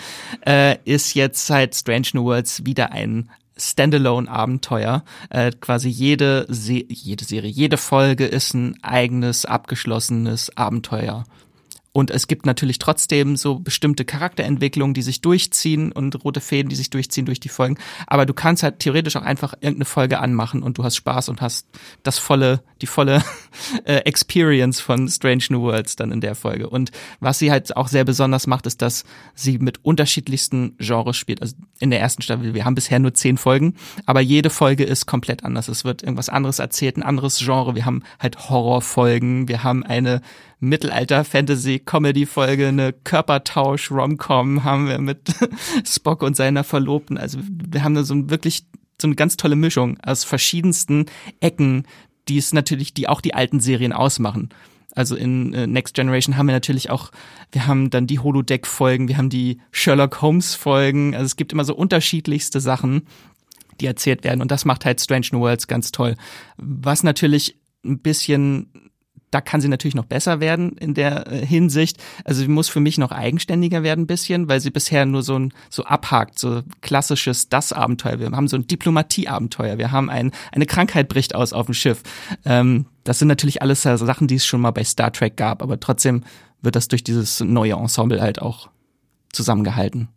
äh, 0.45 0.78
ist 0.86 1.16
jetzt 1.16 1.50
halt 1.50 1.76
Strange 1.76 2.08
New 2.14 2.24
Worlds 2.24 2.66
wieder 2.66 2.91
ein 2.91 3.30
Standalone-Abenteuer. 3.58 5.04
Äh, 5.30 5.52
quasi 5.60 5.89
jede, 5.89 6.45
Se 6.50 6.86
jede 6.88 7.26
Serie, 7.26 7.50
jede 7.50 7.78
Folge 7.78 8.26
ist 8.26 8.54
ein 8.54 8.78
eigenes, 8.82 9.45
abgeschlossenes 9.45 10.56
Abenteuer. 10.56 11.26
Und 11.92 12.12
es 12.12 12.28
gibt 12.28 12.46
natürlich 12.46 12.78
trotzdem 12.78 13.36
so 13.36 13.60
bestimmte 13.60 14.06
Charakterentwicklungen, 14.06 14.94
die 14.94 15.02
sich 15.02 15.22
durchziehen 15.22 15.92
und 15.92 16.24
rote 16.24 16.40
Fäden, 16.40 16.70
die 16.70 16.76
sich 16.76 16.90
durchziehen 16.92 17.26
durch 17.26 17.40
die 17.40 17.50
Folgen. 17.50 17.78
Aber 18.06 18.26
du 18.26 18.34
kannst 18.34 18.62
halt 18.62 18.80
theoretisch 18.80 19.16
auch 19.16 19.24
einfach 19.24 19.54
irgendeine 19.54 19.86
Folge 19.86 20.20
anmachen 20.20 20.62
und 20.62 20.78
du 20.78 20.84
hast 20.84 20.96
Spaß 20.98 21.30
und 21.30 21.42
hast 21.42 21.68
das 22.04 22.20
volle, 22.20 22.62
die 22.82 22.88
volle 22.88 23.24
äh, 23.86 23.98
Experience 24.06 24.80
von 24.80 25.08
Strange 25.08 25.46
New 25.50 25.62
Worlds 25.62 25.96
dann 25.96 26.12
in 26.12 26.22
der 26.22 26.36
Folge. 26.36 26.70
Und 26.70 26.92
was 27.20 27.40
sie 27.40 27.52
halt 27.52 27.76
auch 27.76 27.88
sehr 27.88 28.06
besonders 28.06 28.46
macht, 28.46 28.68
ist, 28.68 28.82
dass 28.82 29.04
sie 29.34 29.58
mit 29.58 29.84
unterschiedlichsten 29.84 30.78
Genres 30.78 31.18
spielt. 31.18 31.42
Also 31.42 31.56
in 31.80 31.90
der 31.92 32.02
ersten 32.02 32.22
Staffel, 32.22 32.54
wir 32.54 32.66
haben 32.66 32.76
bisher 32.76 33.00
nur 33.00 33.14
zehn 33.14 33.38
Folgen, 33.38 33.76
aber 34.06 34.20
jede 34.20 34.50
Folge 34.50 34.84
ist 34.84 35.06
komplett 35.06 35.46
anders. 35.46 35.70
Es 35.70 35.86
wird 35.86 36.04
irgendwas 36.04 36.28
anderes 36.30 36.60
erzählt, 36.60 36.98
ein 36.98 37.04
anderes 37.04 37.40
Genre. 37.40 37.76
Wir 37.76 37.86
haben 37.86 38.04
halt 38.20 38.50
Horrorfolgen, 38.50 39.48
wir 39.48 39.64
haben 39.64 39.84
eine 39.84 40.22
Mittelalter-Fantasy-Comedy-Folge, 40.60 42.68
eine 42.68 42.92
Körpertausch-Romcom 42.92 44.66
haben 44.66 44.90
wir 44.90 45.00
mit 45.00 45.34
Spock 45.86 46.22
und 46.22 46.36
seiner 46.36 46.66
Verlobten. 46.66 47.18
Also 47.18 47.40
wir 47.42 47.82
haben 47.84 47.96
da 47.96 48.04
so 48.04 48.14
ein 48.14 48.30
wirklich 48.30 48.66
so 49.02 49.08
eine 49.08 49.16
ganz 49.16 49.38
tolle 49.38 49.56
Mischung 49.56 49.98
aus 50.04 50.26
verschiedensten 50.26 51.06
Ecken, 51.40 51.88
die 52.28 52.38
es 52.38 52.54
natürlich, 52.54 52.94
die 52.94 53.08
auch 53.08 53.22
die 53.22 53.34
alten 53.34 53.62
Serien 53.62 53.94
ausmachen. 53.94 54.50
Also 54.96 55.16
in 55.16 55.54
äh, 55.54 55.68
Next 55.68 55.94
Generation 55.94 56.38
haben 56.38 56.48
wir 56.48 56.54
natürlich 56.54 56.90
auch, 56.90 57.12
wir 57.52 57.68
haben 57.68 57.90
dann 57.90 58.08
die 58.08 58.20
Holodeck-Folgen, 58.20 59.08
wir 59.08 59.18
haben 59.18 59.30
die 59.30 59.60
Sherlock 59.72 60.22
Holmes-Folgen. 60.22 61.14
Also 61.14 61.26
es 61.26 61.36
gibt 61.36 61.54
immer 61.54 61.64
so 61.64 61.76
unterschiedlichste 61.76 62.60
Sachen, 62.60 63.08
die 63.80 63.86
erzählt 63.86 64.24
werden. 64.24 64.42
Und 64.42 64.52
das 64.52 64.66
macht 64.66 64.86
halt 64.86 65.00
Strange 65.00 65.28
New 65.32 65.40
Worlds 65.40 65.68
ganz 65.68 65.92
toll. 65.92 66.16
Was 66.58 67.04
natürlich 67.04 67.58
ein 67.86 68.00
bisschen 68.00 68.89
da 69.32 69.42
kann 69.42 69.62
sie 69.62 69.68
natürlich 69.68 69.96
noch 69.96 70.06
besser 70.06 70.40
werden 70.40 70.72
in 70.74 70.94
der 70.94 71.28
äh, 71.28 71.46
Hinsicht. 71.46 71.98
Also 72.24 72.42
sie 72.42 72.48
muss 72.48 72.70
für 72.70 72.80
mich 72.80 72.98
noch 72.98 73.12
eigenständiger 73.12 73.84
werden 73.84 74.02
ein 74.02 74.08
bisschen, 74.08 74.48
weil 74.48 74.60
sie 74.60 74.72
bisher 74.72 75.06
nur 75.06 75.24
so 75.24 75.38
ein 75.38 75.54
so 75.70 75.84
abhakt, 75.84 76.40
so 76.40 76.62
klassisches 76.82 77.50
das 77.50 77.72
Abenteuer. 77.74 78.20
Wir 78.20 78.32
haben 78.32 78.48
so 78.48 78.58
ein 78.58 78.68
Diplomatieabenteuer. 78.68 79.78
Wir 79.78 79.92
haben 79.92 80.10
ein, 80.10 80.32
eine 80.52 80.66
Krankheit 80.66 81.10
bricht 81.10 81.36
aus 81.36 81.54
auf 81.54 81.68
dem 81.68 81.76
Schiff. 81.76 82.02
Ähm, 82.46 82.86
das 83.04 83.20
sind 83.20 83.28
natürlich 83.28 83.62
alles 83.62 83.82
Sachen, 83.82 84.28
die 84.28 84.36
es 84.36 84.46
schon 84.46 84.62
mal 84.62 84.72
bei 84.72 84.84
Star 84.84 85.12
Trek 85.12 85.38
gab, 85.38 85.62
aber 85.62 85.80
trotzdem 85.80 86.24
wird 86.62 86.76
das 86.76 86.88
durch 86.88 87.04
dieses 87.04 87.40
neue 87.40 87.74
Ensemble 87.74 88.22
halt 88.22 88.42
auch 88.42 88.70
zusammengehalten. 89.32 90.10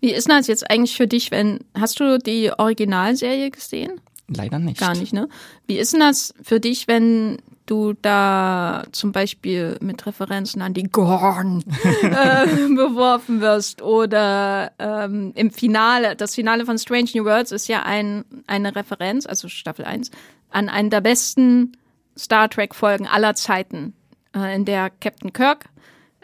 Wie 0.00 0.12
ist 0.12 0.28
das 0.28 0.46
jetzt 0.46 0.68
eigentlich 0.70 0.96
für 0.96 1.06
dich, 1.06 1.30
wenn 1.30 1.60
hast 1.74 2.00
du 2.00 2.18
die 2.18 2.50
Originalserie 2.56 3.50
gesehen? 3.50 4.00
Leider 4.28 4.58
nicht. 4.58 4.80
Gar 4.80 4.96
nicht, 4.96 5.12
ne? 5.12 5.28
Wie 5.66 5.78
ist 5.78 5.92
denn 5.92 6.00
das 6.00 6.34
für 6.42 6.58
dich, 6.58 6.88
wenn 6.88 7.38
du 7.66 7.94
da 7.94 8.84
zum 8.92 9.12
Beispiel 9.12 9.76
mit 9.80 10.06
Referenzen 10.06 10.62
an 10.62 10.74
die 10.74 10.84
Gorn 10.84 11.64
äh, 12.02 12.46
beworfen 12.74 13.40
wirst 13.40 13.82
oder 13.82 14.72
ähm, 14.78 15.32
im 15.34 15.50
Finale, 15.50 16.16
das 16.16 16.34
Finale 16.34 16.66
von 16.66 16.78
Strange 16.78 17.10
New 17.14 17.24
Worlds 17.24 17.52
ist 17.52 17.68
ja 17.68 17.82
ein, 17.82 18.24
eine 18.46 18.74
Referenz, 18.74 19.26
also 19.26 19.48
Staffel 19.48 19.84
1, 19.84 20.10
an 20.50 20.68
einen 20.68 20.90
der 20.90 21.00
besten 21.00 21.72
Star 22.18 22.48
Trek 22.48 22.74
Folgen 22.74 23.06
aller 23.06 23.34
Zeiten, 23.34 23.94
äh, 24.34 24.54
in 24.54 24.64
der 24.64 24.90
Captain 24.90 25.32
Kirk 25.32 25.66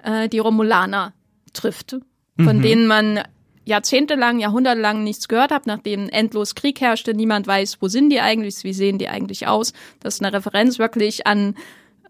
äh, 0.03 0.29
die 0.29 0.39
Romulaner 0.39 1.13
trifft, 1.53 1.97
von 2.39 2.59
mhm. 2.59 2.63
denen 2.63 2.87
man 2.87 3.23
jahrzehntelang, 3.69 4.41
jahrhundertelang 4.41 5.05
nichts 5.05 5.29
gehört 5.29 5.53
habe, 5.53 5.65
nachdem 5.67 6.09
endlos 6.09 6.55
Krieg 6.55 6.81
herrschte, 6.81 7.15
niemand 7.15 7.47
weiß, 7.47 7.79
wo 7.81 7.89
sind 7.89 8.11
die 8.11 8.21
eigentlich, 8.21 8.65
wie 8.65 8.73
sehen 8.73 8.99
die 8.99 9.09
eigentlich 9.09 9.47
aus. 9.47 9.73
Das 10.01 10.15
ist 10.15 10.23
eine 10.23 10.33
Referenz 10.33 10.79
wirklich 10.79 11.27
an, 11.27 11.55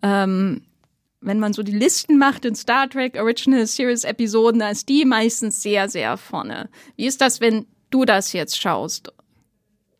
ähm, 0.03 0.63
wenn 1.21 1.41
man 1.41 1.53
so 1.53 1.65
die 1.65 1.77
Listen 1.77 2.17
macht 2.17 2.45
in 2.45 2.55
Star 2.55 2.89
Trek 2.89 3.17
Original 3.17 3.67
Series 3.67 4.05
Episoden, 4.05 4.61
da 4.61 4.71
ist 4.71 4.89
die 4.89 5.05
meistens 5.05 5.61
sehr, 5.61 5.89
sehr 5.89 6.17
vorne. 6.17 6.71
Wie 6.95 7.07
ist 7.07 7.21
das, 7.21 7.41
wenn 7.41 7.67
du 7.91 8.05
das 8.05 8.33
jetzt 8.33 8.61
schaust? 8.61 9.13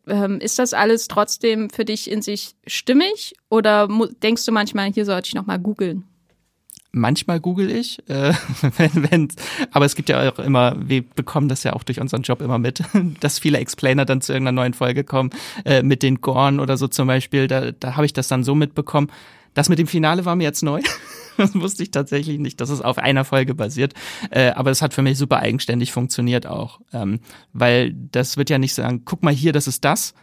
Ähm, 0.07 0.39
ist 0.39 0.59
das 0.59 0.73
alles 0.73 1.09
trotzdem 1.09 1.69
für 1.69 1.83
dich 1.83 2.09
in 2.09 2.21
sich 2.21 2.55
stimmig 2.65 3.33
oder 3.49 3.89
denkst 4.23 4.45
du 4.45 4.53
manchmal, 4.53 4.93
hier 4.93 5.05
sollte 5.05 5.27
ich 5.27 5.35
nochmal 5.35 5.59
googeln? 5.59 6.08
Manchmal 6.91 7.39
google 7.39 7.69
ich, 7.69 7.99
äh, 8.09 8.33
wenn, 8.77 9.11
wenn, 9.11 9.27
aber 9.71 9.85
es 9.85 9.95
gibt 9.95 10.09
ja 10.09 10.31
auch 10.31 10.39
immer, 10.39 10.75
wir 10.79 11.03
bekommen 11.03 11.49
das 11.49 11.63
ja 11.63 11.73
auch 11.73 11.83
durch 11.83 11.99
unseren 11.99 12.23
Job 12.23 12.41
immer 12.41 12.57
mit, 12.57 12.83
dass 13.19 13.39
viele 13.39 13.59
Explainer 13.59 14.05
dann 14.05 14.21
zu 14.21 14.33
irgendeiner 14.33 14.61
neuen 14.61 14.73
Folge 14.73 15.03
kommen, 15.03 15.29
äh, 15.65 15.83
mit 15.83 16.03
den 16.03 16.21
Gorn 16.21 16.59
oder 16.59 16.77
so 16.77 16.87
zum 16.87 17.07
Beispiel, 17.07 17.47
da, 17.47 17.71
da 17.71 17.95
habe 17.95 18.05
ich 18.05 18.13
das 18.13 18.27
dann 18.27 18.43
so 18.43 18.55
mitbekommen. 18.55 19.11
Das 19.53 19.67
mit 19.69 19.79
dem 19.79 19.87
Finale 19.87 20.25
war 20.25 20.35
mir 20.35 20.43
jetzt 20.43 20.63
neu. 20.63 20.81
Das 21.37 21.55
wusste 21.55 21.83
ich 21.83 21.91
tatsächlich 21.91 22.37
nicht, 22.37 22.59
dass 22.59 22.69
es 22.69 22.81
auf 22.81 22.97
einer 22.97 23.23
Folge 23.23 23.55
basiert. 23.55 23.93
Äh, 24.29 24.49
aber 24.49 24.71
es 24.71 24.81
hat 24.81 24.93
für 24.93 25.01
mich 25.01 25.17
super 25.17 25.37
eigenständig 25.37 25.93
funktioniert 25.93 26.45
auch. 26.45 26.81
Ähm, 26.91 27.21
weil 27.53 27.93
das 27.93 28.35
wird 28.35 28.49
ja 28.49 28.57
nicht 28.57 28.73
sagen, 28.73 29.03
guck 29.05 29.23
mal 29.23 29.33
hier, 29.33 29.53
das 29.53 29.65
ist 29.65 29.85
das. 29.85 30.13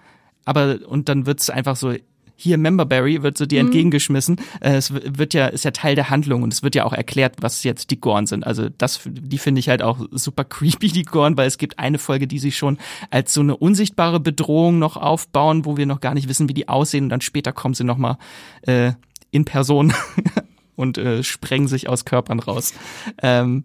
Aber, 0.44 0.80
und 0.86 1.08
dann 1.08 1.24
wird 1.24 1.40
es 1.40 1.48
einfach 1.48 1.74
so, 1.74 1.94
hier 2.36 2.58
Memberberry 2.58 3.22
wird 3.22 3.38
so 3.38 3.46
dir 3.46 3.62
mhm. 3.62 3.68
entgegengeschmissen. 3.68 4.36
Äh, 4.60 4.76
es 4.76 4.92
wird 4.92 5.34
ja, 5.34 5.46
ist 5.46 5.64
ja 5.64 5.70
Teil 5.70 5.94
der 5.94 6.10
Handlung 6.10 6.42
und 6.42 6.52
es 6.52 6.62
wird 6.62 6.74
ja 6.74 6.84
auch 6.84 6.92
erklärt, 6.92 7.36
was 7.40 7.64
jetzt 7.64 7.90
die 7.90 8.00
Gorn 8.00 8.26
sind. 8.26 8.46
Also 8.46 8.68
das, 8.68 9.00
die 9.04 9.38
finde 9.38 9.58
ich 9.58 9.68
halt 9.68 9.82
auch 9.82 10.00
super 10.10 10.44
creepy, 10.44 10.88
die 10.88 11.04
Gorn, 11.04 11.36
weil 11.36 11.48
es 11.48 11.58
gibt 11.58 11.78
eine 11.78 11.98
Folge, 11.98 12.26
die 12.26 12.38
sie 12.38 12.52
schon 12.52 12.78
als 13.10 13.32
so 13.32 13.40
eine 13.40 13.56
unsichtbare 13.56 14.20
Bedrohung 14.20 14.78
noch 14.78 14.96
aufbauen, 14.96 15.64
wo 15.64 15.76
wir 15.76 15.86
noch 15.86 16.00
gar 16.00 16.14
nicht 16.14 16.28
wissen, 16.28 16.48
wie 16.48 16.54
die 16.54 16.68
aussehen 16.68 17.04
und 17.04 17.10
dann 17.10 17.22
später 17.22 17.52
kommen 17.52 17.74
sie 17.74 17.84
nochmal 17.84 18.18
äh, 18.62 18.92
in 19.30 19.44
Person 19.44 19.92
und 20.76 20.98
äh, 20.98 21.22
sprengen 21.22 21.68
sich 21.68 21.88
aus 21.88 22.04
Körpern 22.04 22.38
raus. 22.40 22.74
Ähm, 23.22 23.64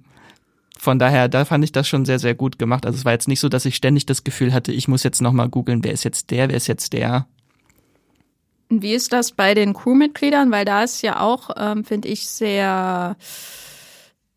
von 0.82 0.98
daher, 0.98 1.28
da 1.28 1.46
fand 1.46 1.64
ich 1.64 1.72
das 1.72 1.88
schon 1.88 2.06
sehr, 2.06 2.18
sehr 2.18 2.34
gut 2.34 2.58
gemacht. 2.58 2.88
Also 2.88 2.98
es 2.98 3.06
war 3.06 3.12
jetzt 3.12 3.28
nicht 3.28 3.40
so, 3.40 3.50
dass 3.50 3.66
ich 3.66 3.76
ständig 3.76 4.08
das 4.08 4.24
Gefühl 4.24 4.52
hatte, 4.52 4.72
ich 4.72 4.88
muss 4.88 5.04
jetzt 5.04 5.22
nochmal 5.22 5.48
googeln, 5.48 5.84
wer 5.84 5.92
ist 5.92 6.04
jetzt 6.04 6.32
der, 6.32 6.50
wer 6.50 6.58
ist 6.58 6.68
jetzt 6.68 6.94
der. 6.94 7.28
Wie 8.72 8.94
ist 8.94 9.12
das 9.12 9.34
bei 9.34 9.54
den 9.54 9.74
Crewmitgliedern? 9.74 10.52
Weil 10.52 10.66
da 10.66 10.84
ist 10.84 11.02
ja 11.02 11.20
auch, 11.20 11.50
ähm, 11.58 11.84
finde 11.84 12.08
ich, 12.08 12.28
sehr 12.28 13.18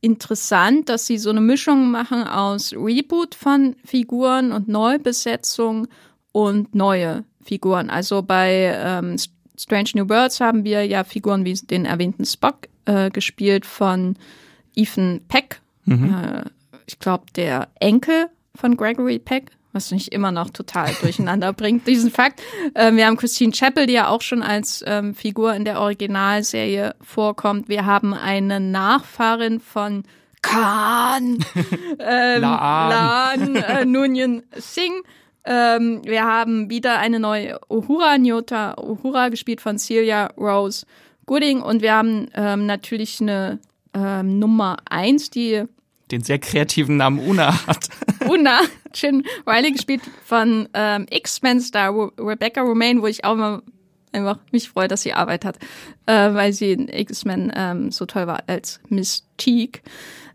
interessant, 0.01 0.89
dass 0.89 1.07
sie 1.07 1.18
so 1.18 1.30
eine 1.30 1.41
Mischung 1.41 1.91
machen 1.91 2.24
aus 2.24 2.72
Reboot 2.72 3.35
von 3.35 3.76
Figuren 3.85 4.53
und 4.53 4.68
Neubesetzung 4.68 5.87
und 6.32 6.74
neue 6.74 7.24
Figuren. 7.43 7.91
Also 7.91 8.22
bei 8.22 8.74
ähm, 8.76 9.16
Strange 9.57 9.91
New 9.95 10.09
Worlds 10.09 10.41
haben 10.41 10.64
wir 10.64 10.85
ja 10.85 11.05
Figuren 11.05 11.45
wie 11.45 11.55
den 11.55 11.85
erwähnten 11.85 12.24
Spock 12.24 12.68
äh, 12.87 13.11
gespielt 13.11 13.64
von 13.64 14.16
Ethan 14.74 15.20
Peck. 15.28 15.61
Mhm. 15.85 16.14
Äh, 16.14 16.45
ich 16.87 16.99
glaube, 16.99 17.24
der 17.37 17.68
Enkel 17.80 18.26
von 18.55 18.76
Gregory 18.76 19.18
Peck 19.18 19.53
was 19.75 19.91
mich 19.91 20.12
immer 20.12 20.31
noch 20.31 20.51
total 20.51 20.95
durcheinander 21.03 21.53
bringt, 21.53 21.87
diesen 21.87 22.11
Fakt. 22.11 22.41
Ähm, 22.75 22.97
wir 22.97 23.07
haben 23.07 23.16
Christine 23.16 23.53
Chappell, 23.53 23.87
die 23.87 23.95
ja 23.95 24.09
auch 24.09 24.22
schon 24.22 24.43
als 24.43 24.83
ähm, 24.87 25.14
Figur 25.14 25.55
in 25.55 25.64
der 25.64 25.81
Originalserie 25.81 26.95
vorkommt. 27.03 27.68
Wir 27.68 27.85
haben 27.85 28.14
eine 28.14 28.61
Nachfahrin 28.61 29.61
von 29.61 30.05
Khan, 30.41 31.39
ähm, 31.99 32.41
Laan, 32.41 33.57
äh, 33.57 33.85
Nunyan 33.85 34.43
Singh. 34.57 35.03
Ähm, 35.47 36.01
wir 36.05 36.25
haben 36.25 36.70
wieder 36.70 36.99
eine 36.99 37.18
neue 37.18 37.59
Uhura, 37.68 38.16
Nyota 38.16 38.77
Uhura, 38.81 39.29
gespielt 39.29 39.61
von 39.61 39.79
Celia 39.79 40.27
Rose 40.39 40.87
Gooding. 41.27 41.61
Und 41.61 41.83
wir 41.83 41.95
haben 41.95 42.29
ähm, 42.35 42.66
natürlich 42.66 43.20
eine 43.20 43.59
ähm, 43.95 44.39
Nummer 44.39 44.77
eins, 44.89 45.31
die 45.31 45.64
den 46.11 46.23
sehr 46.23 46.39
kreativen 46.39 46.97
Namen 46.97 47.19
Una 47.19 47.67
hat. 47.67 47.89
Una, 48.29 48.61
Chin 48.93 49.25
Riley, 49.47 49.73
gespielt 49.73 50.03
von 50.25 50.69
ähm, 50.75 51.07
X-Men-Star 51.11 52.13
Rebecca 52.19 52.63
Romaine, 52.63 53.03
wo 53.03 53.07
ich 53.07 53.25
auch 53.25 53.37
mal 53.37 53.63
einfach 54.13 54.39
mich 54.53 54.69
freue, 54.69 54.89
dass 54.89 55.03
sie 55.03 55.13
Arbeit 55.13 55.45
hat, 55.45 55.59
äh, 56.07 56.13
weil 56.35 56.53
sie 56.53 56.73
in 56.73 56.89
X-Men 56.89 57.53
ähm, 57.55 57.91
so 57.91 58.07
toll 58.07 58.27
war 58.27 58.45
als 58.47 58.81
Mystique. 58.89 59.83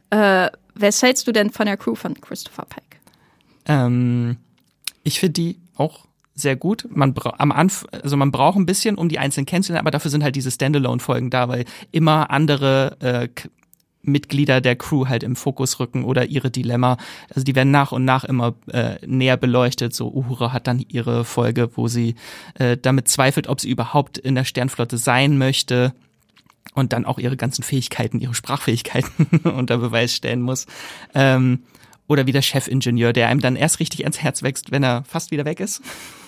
Äh, 0.09 0.49
was 0.75 1.01
hältst 1.01 1.27
du 1.27 1.31
denn 1.31 1.49
von 1.49 1.65
der 1.65 1.77
Crew 1.77 1.95
von 1.95 2.19
Christopher 2.19 2.65
Pike? 2.65 2.97
Ähm, 3.65 4.37
ich 5.03 5.19
finde 5.19 5.33
die 5.33 5.59
auch 5.75 6.05
sehr 6.35 6.55
gut. 6.55 6.87
Man 6.89 7.13
am 7.37 7.51
Anf 7.51 7.85
also 7.91 8.15
man 8.17 8.31
braucht 8.31 8.57
ein 8.57 8.65
bisschen, 8.65 8.95
um 8.95 9.09
die 9.09 9.19
einzelnen 9.19 9.45
kennenzulernen, 9.45 9.85
aber 9.85 9.91
dafür 9.91 10.11
sind 10.11 10.23
halt 10.23 10.35
diese 10.35 10.51
Standalone-Folgen 10.51 11.29
da, 11.29 11.49
weil 11.49 11.65
immer 11.91 12.31
andere 12.31 12.97
äh, 13.01 13.27
Mitglieder 14.01 14.61
der 14.61 14.75
Crew 14.75 15.07
halt 15.07 15.23
im 15.23 15.35
Fokus 15.35 15.79
rücken 15.79 16.03
oder 16.03 16.25
ihre 16.25 16.51
Dilemma. 16.51 16.97
Also 17.29 17.43
die 17.43 17.55
werden 17.55 17.71
nach 17.71 17.91
und 17.91 18.05
nach 18.05 18.23
immer 18.23 18.55
äh, 18.67 18.95
näher 19.05 19.37
beleuchtet. 19.37 19.93
So 19.93 20.09
Uhura 20.09 20.53
hat 20.53 20.67
dann 20.67 20.83
ihre 20.87 21.25
Folge, 21.25 21.69
wo 21.75 21.87
sie 21.87 22.15
äh, 22.55 22.77
damit 22.77 23.07
zweifelt, 23.07 23.47
ob 23.47 23.59
sie 23.59 23.69
überhaupt 23.69 24.17
in 24.17 24.35
der 24.35 24.45
Sternflotte 24.45 24.97
sein 24.97 25.37
möchte 25.37 25.93
und 26.75 26.93
dann 26.93 27.05
auch 27.05 27.19
ihre 27.19 27.37
ganzen 27.37 27.63
Fähigkeiten, 27.63 28.19
ihre 28.19 28.33
Sprachfähigkeiten 28.33 29.27
unter 29.43 29.77
Beweis 29.77 30.15
stellen 30.15 30.41
muss. 30.41 30.65
Ähm, 31.13 31.63
oder 32.09 32.25
wie 32.25 32.31
der 32.31 32.41
Chefingenieur, 32.41 33.13
der 33.13 33.29
einem 33.29 33.39
dann 33.39 33.55
erst 33.55 33.79
richtig 33.79 34.01
ans 34.01 34.19
Herz 34.19 34.41
wächst, 34.41 34.71
wenn 34.71 34.83
er 34.83 35.03
fast 35.05 35.29
wieder 35.31 35.45
weg 35.45 35.59
ist. 35.59 35.81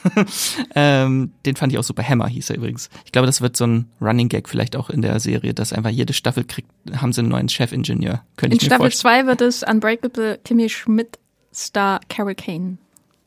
ähm, 0.75 1.31
den 1.45 1.55
fand 1.55 1.73
ich 1.73 1.79
auch 1.79 1.83
super. 1.83 2.03
Hammer 2.03 2.27
hieß 2.27 2.51
er 2.51 2.57
übrigens. 2.57 2.89
Ich 3.03 3.11
glaube, 3.11 3.25
das 3.25 3.41
wird 3.41 3.57
so 3.57 3.65
ein 3.65 3.89
Running 3.99 4.29
Gag 4.29 4.47
vielleicht 4.47 4.75
auch 4.75 4.91
in 4.91 5.01
der 5.01 5.19
Serie, 5.19 5.55
dass 5.55 5.73
einfach 5.73 5.89
jede 5.89 6.13
Staffel 6.13 6.43
kriegt, 6.43 6.69
haben 6.95 7.11
sie 7.13 7.21
einen 7.21 7.29
neuen 7.29 7.49
Chefingenieur. 7.49 8.23
Könnte 8.37 8.55
in 8.55 8.57
ich 8.57 8.69
mir 8.69 8.75
Staffel 8.75 8.91
2 8.91 9.25
wird 9.25 9.41
es 9.41 9.63
Unbreakable 9.63 10.39
Kimmy 10.45 10.69
Schmidt 10.69 11.17
Star 11.51 11.99
Carol 12.09 12.35
Kane. 12.35 12.77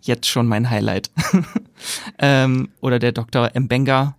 Jetzt 0.01 0.29
schon 0.29 0.47
mein 0.47 0.71
Highlight. 0.71 1.11
ähm, 2.21 2.69
oder 2.81 3.01
der 3.01 3.11
Dr. 3.11 3.51
Mbenga, 3.53 4.17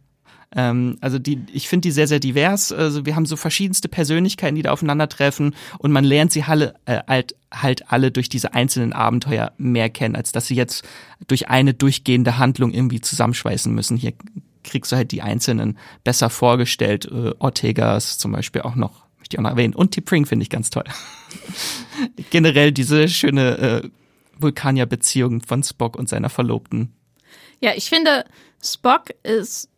ähm, 0.56 0.97
also 1.01 1.20
die, 1.20 1.39
ich 1.51 1.68
finde 1.68 1.88
die 1.88 1.91
sehr, 1.91 2.08
sehr 2.08 2.20
divers. 2.20 2.72
Also 2.72 3.06
wir 3.06 3.16
haben 3.16 3.26
so 3.26 3.36
verschiedenste 3.36 3.89
Persönlichkeiten, 3.89 4.56
die 4.56 4.62
da 4.62 4.72
aufeinandertreffen 4.72 5.53
und 5.78 5.91
man 5.91 6.03
lernt 6.03 6.32
sie 6.32 6.43
alle, 6.43 6.76
äh, 6.86 7.01
halt, 7.08 7.36
halt 7.51 7.91
alle 7.91 8.12
durch 8.12 8.30
diese 8.30 8.53
einzelnen 8.53 8.93
Abenteuer 8.93 9.51
mehr 9.58 9.89
kennen, 9.89 10.16
als 10.16 10.32
dass 10.32 10.47
sie 10.47 10.56
jetzt 10.56 10.86
durch 11.28 11.49
eine 11.49 11.74
durchgehende 11.74 12.38
Handlung 12.38 12.72
irgendwie 12.72 13.01
zusammenschweißen 13.01 13.74
müssen. 13.74 13.97
Hier 13.97 14.14
kriegst 14.64 14.91
du 14.91 14.95
halt 14.95 15.12
die 15.12 15.22
Einzelnen 15.22 15.78
besser 16.03 16.30
vorgestellt. 16.30 17.06
Äh, 17.06 17.34
Ortegas 17.38 18.18
zum 18.18 18.32
Beispiel 18.32 18.62
auch 18.62 18.76
noch, 18.76 19.06
möchte 19.20 19.36
ich 19.36 19.39
auch 19.39 19.43
noch 19.43 19.51
erwähnen. 19.51 19.76
Und 19.76 19.91
T-Pring 19.91 20.26
finde 20.26 20.43
ich 20.43 20.49
ganz 20.49 20.70
toll. 20.70 20.86
Generell 22.30 22.72
diese 22.72 23.10
schöne 23.10 23.58
äh, 23.58 23.89
Vulkanier-Beziehung 24.39 25.41
von 25.41 25.64
Spock 25.64 25.97
und 25.97 26.08
seiner 26.08 26.30
Verlobten. 26.30 26.93
Ja, 27.62 27.72
ich 27.76 27.89
finde, 27.89 28.26
Spock 28.62 29.12
ist 29.24 29.70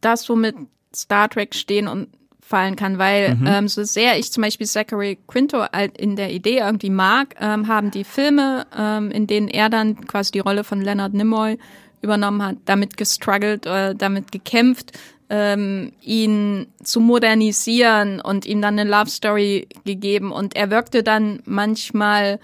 das, 0.00 0.28
womit 0.28 0.56
Star 0.94 1.28
Trek 1.28 1.54
stehen 1.54 1.88
und 1.88 2.08
fallen 2.46 2.76
kann, 2.76 2.98
weil 2.98 3.34
mhm. 3.34 3.46
ähm, 3.46 3.68
so 3.68 3.82
sehr 3.82 4.18
ich 4.18 4.30
zum 4.30 4.42
Beispiel 4.42 4.66
Zachary 4.68 5.18
Quinto 5.26 5.64
in 5.98 6.14
der 6.14 6.32
Idee 6.32 6.58
irgendwie 6.58 6.90
mag, 6.90 7.34
ähm, 7.40 7.66
haben 7.66 7.90
die 7.90 8.04
Filme, 8.04 8.66
ähm, 8.76 9.10
in 9.10 9.26
denen 9.26 9.48
er 9.48 9.68
dann 9.68 10.06
quasi 10.06 10.30
die 10.30 10.38
Rolle 10.38 10.62
von 10.62 10.80
Leonard 10.80 11.12
Nimoy 11.12 11.58
übernommen 12.02 12.42
hat, 12.44 12.56
damit 12.64 12.96
gestruggelt 12.96 13.66
oder 13.66 13.94
damit 13.94 14.30
gekämpft, 14.30 14.92
ähm, 15.28 15.90
ihn 16.02 16.68
zu 16.84 17.00
modernisieren 17.00 18.20
und 18.20 18.46
ihm 18.46 18.62
dann 18.62 18.78
eine 18.78 18.88
Love 18.88 19.10
Story 19.10 19.66
gegeben 19.84 20.30
und 20.30 20.54
er 20.54 20.70
wirkte 20.70 21.02
dann 21.02 21.42
manchmal 21.46 22.38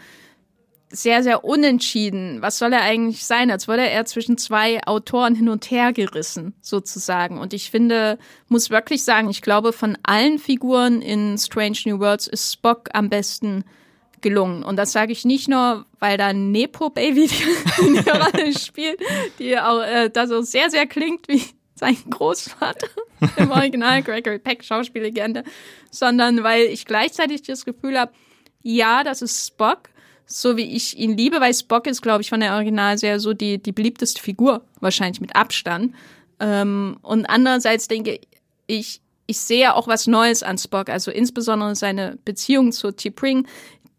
sehr, 0.93 1.23
sehr 1.23 1.45
unentschieden. 1.45 2.43
Was 2.43 2.59
soll 2.59 2.73
er 2.73 2.83
eigentlich 2.83 3.25
sein? 3.25 3.51
Als 3.51 3.67
würde 3.67 3.89
er 3.89 4.05
zwischen 4.05 4.37
zwei 4.37 4.83
Autoren 4.85 5.35
hin 5.35 5.49
und 5.49 5.71
her 5.71 5.93
gerissen, 5.93 6.55
sozusagen. 6.61 7.39
Und 7.39 7.55
ich 7.55 7.71
finde, 7.71 8.19
muss 8.49 8.71
wirklich 8.71 9.03
sagen, 9.03 9.31
ich 9.31 9.43
glaube, 9.43 9.73
von 9.73 9.97
allen 10.03 10.39
Figuren 10.39 11.03
in 11.03 11.39
Strange 11.39 11.79
New 11.87 11.99
Worlds 11.99 12.27
ist 12.27 12.53
Spock 12.53 12.91
am 12.93 13.09
besten 13.09 13.65
gelungen. 14.21 14.63
Und 14.63 14.77
das 14.77 14.93
sage 14.93 15.13
ich 15.13 15.25
nicht 15.25 15.49
nur, 15.49 15.87
weil 15.99 16.17
da 16.17 16.29
ein 16.29 16.53
Nepo-Baby 16.53 17.29
die 17.79 18.11
Rolle 18.11 18.59
spielt, 18.59 19.01
die 19.39 19.59
auch 19.59 19.81
äh, 19.81 20.11
da 20.11 20.27
so 20.27 20.43
sehr, 20.43 20.71
sehr 20.71 20.87
klingt 20.87 21.27
wie 21.29 21.43
sein 21.75 21.97
Großvater 22.09 22.87
im 23.37 23.51
Original, 23.51 24.03
Gregory 24.03 24.39
Peck, 24.39 24.63
Schauspiellegende, 24.63 25.43
sondern 25.91 26.45
weil 26.45 26.67
ich 26.67 26.85
gleichzeitig 26.85 27.43
das 27.43 27.65
Gefühl 27.65 27.99
habe, 27.99 28.13
ja, 28.63 29.03
das 29.03 29.23
ist 29.23 29.49
Spock, 29.49 29.89
so 30.27 30.57
wie 30.57 30.75
ich 30.77 30.99
ihn 30.99 31.17
liebe, 31.17 31.41
weil 31.41 31.55
Spock 31.55 31.87
ist, 31.87 32.03
glaube 32.03 32.23
ich, 32.23 32.31
von 32.31 32.41
der 32.41 32.55
Originalserie 32.55 33.21
so 33.21 33.33
die, 33.35 33.63
die 33.63 33.73
beliebteste 33.73 34.21
Figur, 34.21 34.63
wahrscheinlich 34.81 35.21
mit 35.21 35.37
Abstand. 35.37 35.95
Ähm, 36.41 36.97
und 37.03 37.27
andererseits 37.27 37.89
denke 37.89 38.21
ich, 38.67 39.01
ich 39.27 39.41
sehe 39.41 39.75
auch 39.75 39.89
was 39.89 40.07
Neues 40.07 40.43
an 40.43 40.59
Spock, 40.59 40.89
also 40.89 41.11
insbesondere 41.11 41.75
seine 41.75 42.19
Beziehung 42.25 42.73
zu 42.73 42.89
T'Pring. 42.89 43.47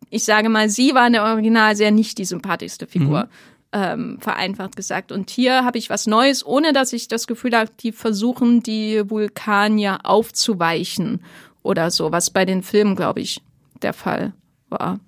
Ich 0.10 0.26
sage 0.26 0.50
mal, 0.50 0.70
sie 0.70 0.94
war 0.94 1.08
in 1.08 1.14
der 1.14 1.24
Originalserie 1.24 1.92
nicht 1.92 2.18
die 2.18 2.26
sympathischste 2.26 2.88
Figur. 2.88 3.24
Mhm. 3.24 3.30
Ähm, 3.76 4.18
vereinfacht 4.20 4.76
gesagt. 4.76 5.12
Und 5.12 5.32
hier 5.32 5.66
habe 5.66 5.80
ich 5.80 5.90
was 5.90 6.06
Neues, 6.06 6.46
ohne 6.46 6.74
dass 6.74 6.94
ich 6.94 7.08
das 7.08 7.26
Gefühl 7.26 7.58
habe, 7.58 7.72
die 7.80 7.92
versuchen, 7.92 8.62
die 8.62 9.10
Vulkanier 9.10 10.02
aufzuweichen 10.04 11.24
oder 11.64 11.90
so, 11.90 12.12
was 12.12 12.30
bei 12.30 12.46
den 12.46 12.62
Filmen, 12.62 12.96
glaube 12.96 13.22
ich, 13.22 13.42
der 13.82 13.94
Fall 13.94 14.34
war. 14.70 15.00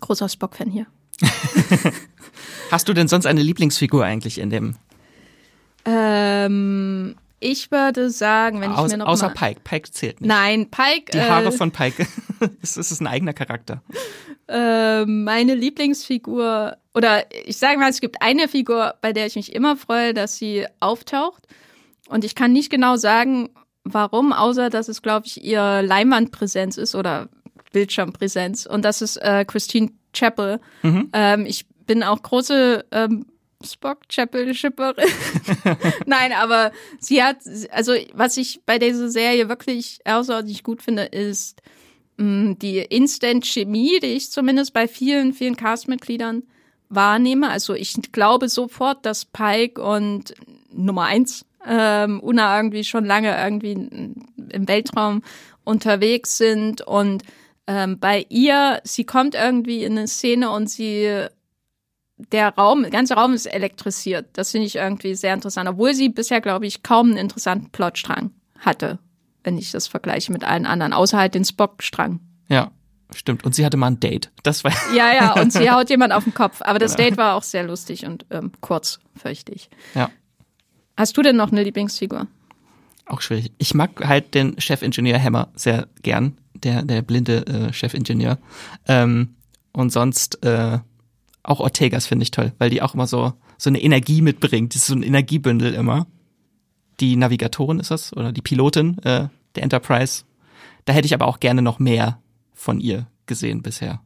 Großer 0.00 0.28
Spock-Fan 0.28 0.70
hier. 0.70 0.86
Hast 2.70 2.88
du 2.88 2.92
denn 2.92 3.08
sonst 3.08 3.26
eine 3.26 3.42
Lieblingsfigur 3.42 4.04
eigentlich 4.04 4.38
in 4.38 4.50
dem? 4.50 4.76
Ähm, 5.84 7.16
Ich 7.40 7.70
würde 7.70 8.10
sagen, 8.10 8.60
wenn 8.60 8.72
ich 8.72 8.76
Aus, 8.78 8.90
mir 8.90 8.98
noch 8.98 9.06
außer 9.06 9.28
mal 9.28 9.34
Pike. 9.34 9.60
Pike 9.62 9.90
zählt 9.90 10.20
nicht. 10.20 10.28
Nein, 10.28 10.70
Pike. 10.70 11.12
Die 11.12 11.20
Haare 11.20 11.48
äh, 11.48 11.52
von 11.52 11.70
Pike. 11.70 12.06
das 12.60 12.76
ist 12.76 13.00
ein 13.00 13.06
eigener 13.06 13.32
Charakter. 13.34 13.82
äh, 14.48 15.04
meine 15.04 15.54
Lieblingsfigur 15.54 16.76
oder 16.94 17.24
ich 17.46 17.58
sage 17.58 17.78
mal, 17.78 17.90
es 17.90 18.00
gibt 18.00 18.22
eine 18.22 18.48
Figur, 18.48 18.94
bei 19.00 19.12
der 19.12 19.26
ich 19.26 19.36
mich 19.36 19.54
immer 19.54 19.76
freue, 19.76 20.14
dass 20.14 20.36
sie 20.36 20.66
auftaucht. 20.80 21.46
Und 22.08 22.24
ich 22.24 22.34
kann 22.34 22.52
nicht 22.52 22.70
genau 22.70 22.96
sagen, 22.96 23.50
warum, 23.84 24.32
außer 24.32 24.70
dass 24.70 24.88
es, 24.88 25.02
glaube 25.02 25.26
ich, 25.26 25.44
ihr 25.44 25.82
Leinwandpräsenz 25.82 26.76
ist 26.78 26.94
oder 26.94 27.28
Bildschirmpräsenz. 27.76 28.64
Und 28.64 28.86
das 28.86 29.02
ist 29.02 29.18
äh, 29.18 29.44
Christine 29.44 29.90
Chappell. 30.14 30.60
Ähm, 31.12 31.44
ich 31.44 31.66
bin 31.86 32.02
auch 32.02 32.22
große 32.22 32.86
ähm, 32.90 33.26
Spock 33.62 34.08
Chapel 34.08 34.54
Schipperin. 34.54 35.04
Nein, 36.06 36.32
aber 36.32 36.72
sie 36.98 37.22
hat, 37.22 37.36
also 37.70 37.92
was 38.14 38.38
ich 38.38 38.62
bei 38.64 38.78
dieser 38.78 39.10
Serie 39.10 39.50
wirklich 39.50 39.98
außerordentlich 40.06 40.62
gut 40.62 40.80
finde, 40.80 41.02
ist 41.02 41.60
mh, 42.16 42.54
die 42.62 42.78
Instant 42.78 43.44
Chemie, 43.44 43.98
die 44.02 44.14
ich 44.16 44.30
zumindest 44.30 44.72
bei 44.72 44.88
vielen, 44.88 45.34
vielen 45.34 45.58
Castmitgliedern 45.58 46.44
wahrnehme. 46.88 47.50
Also 47.50 47.74
ich 47.74 47.94
glaube 48.10 48.48
sofort, 48.48 49.04
dass 49.04 49.26
Pike 49.26 49.82
und 49.82 50.32
Nummer 50.72 51.04
eins 51.04 51.44
ähm, 51.66 52.20
Una 52.22 52.56
irgendwie 52.56 52.84
schon 52.84 53.04
lange 53.04 53.36
irgendwie 53.36 53.72
im 53.72 54.66
Weltraum 54.66 55.22
unterwegs 55.64 56.38
sind 56.38 56.80
und 56.80 57.22
ähm, 57.66 57.98
bei 57.98 58.26
ihr, 58.28 58.80
sie 58.84 59.04
kommt 59.04 59.34
irgendwie 59.34 59.84
in 59.84 59.98
eine 59.98 60.08
Szene 60.08 60.50
und 60.50 60.70
sie 60.70 61.26
der 62.18 62.54
Raum, 62.54 62.82
der 62.82 62.90
ganze 62.90 63.14
Raum 63.14 63.34
ist 63.34 63.46
elektrisiert. 63.46 64.26
Das 64.34 64.52
finde 64.52 64.66
ich 64.66 64.76
irgendwie 64.76 65.14
sehr 65.14 65.34
interessant, 65.34 65.68
obwohl 65.68 65.94
sie 65.94 66.08
bisher, 66.08 66.40
glaube 66.40 66.66
ich, 66.66 66.82
kaum 66.82 67.08
einen 67.08 67.18
interessanten 67.18 67.70
Plotstrang 67.70 68.30
hatte, 68.58 68.98
wenn 69.44 69.58
ich 69.58 69.70
das 69.70 69.86
vergleiche 69.86 70.32
mit 70.32 70.44
allen 70.44 70.66
anderen, 70.66 70.92
außer 70.92 71.18
halt 71.18 71.34
den 71.34 71.44
Spock-Strang. 71.44 72.20
Ja, 72.48 72.70
stimmt. 73.14 73.44
Und 73.44 73.54
sie 73.54 73.66
hatte 73.66 73.76
mal 73.76 73.88
ein 73.88 74.00
Date. 74.00 74.30
Das 74.42 74.64
war. 74.64 74.72
Ja, 74.94 75.12
ja, 75.12 75.32
und 75.40 75.52
sie 75.52 75.70
haut 75.70 75.90
jemand 75.90 76.12
auf 76.12 76.24
den 76.24 76.34
Kopf. 76.34 76.62
Aber 76.62 76.78
das 76.78 76.96
Date 76.96 77.18
war 77.18 77.34
auch 77.34 77.42
sehr 77.42 77.64
lustig 77.64 78.06
und 78.06 78.24
ähm, 78.30 78.52
kurz, 78.60 78.98
fürchte 79.14 79.52
ich. 79.52 79.68
Ja. 79.94 80.10
Hast 80.96 81.16
du 81.16 81.22
denn 81.22 81.36
noch 81.36 81.52
eine 81.52 81.62
Lieblingsfigur? 81.62 82.26
Auch 83.04 83.20
schwierig. 83.20 83.52
Ich 83.58 83.74
mag 83.74 83.90
halt 84.04 84.34
den 84.34 84.58
Chefingenieur 84.58 85.22
Hammer 85.22 85.48
sehr 85.54 85.86
gern, 86.02 86.38
der, 86.64 86.82
der 86.82 87.02
blinde 87.02 87.46
äh, 87.46 87.72
Chefingenieur. 87.72 88.38
Ähm, 88.86 89.36
und 89.72 89.92
sonst 89.92 90.42
äh, 90.44 90.78
auch 91.42 91.60
Ortegas 91.60 92.06
finde 92.06 92.24
ich 92.24 92.30
toll, 92.30 92.52
weil 92.58 92.70
die 92.70 92.82
auch 92.82 92.94
immer 92.94 93.06
so, 93.06 93.32
so 93.58 93.70
eine 93.70 93.80
Energie 93.80 94.22
mitbringt. 94.22 94.74
Das 94.74 94.82
ist 94.82 94.88
so 94.88 94.94
ein 94.94 95.02
Energiebündel 95.02 95.74
immer. 95.74 96.06
Die 97.00 97.16
Navigatorin 97.16 97.78
ist 97.78 97.90
das, 97.90 98.16
oder 98.16 98.32
die 98.32 98.42
Pilotin 98.42 98.98
äh, 98.98 99.28
der 99.54 99.62
Enterprise. 99.62 100.24
Da 100.86 100.92
hätte 100.92 101.06
ich 101.06 101.14
aber 101.14 101.26
auch 101.26 101.40
gerne 101.40 101.62
noch 101.62 101.78
mehr 101.78 102.20
von 102.54 102.80
ihr 102.80 103.06
gesehen 103.26 103.62
bisher. 103.62 104.00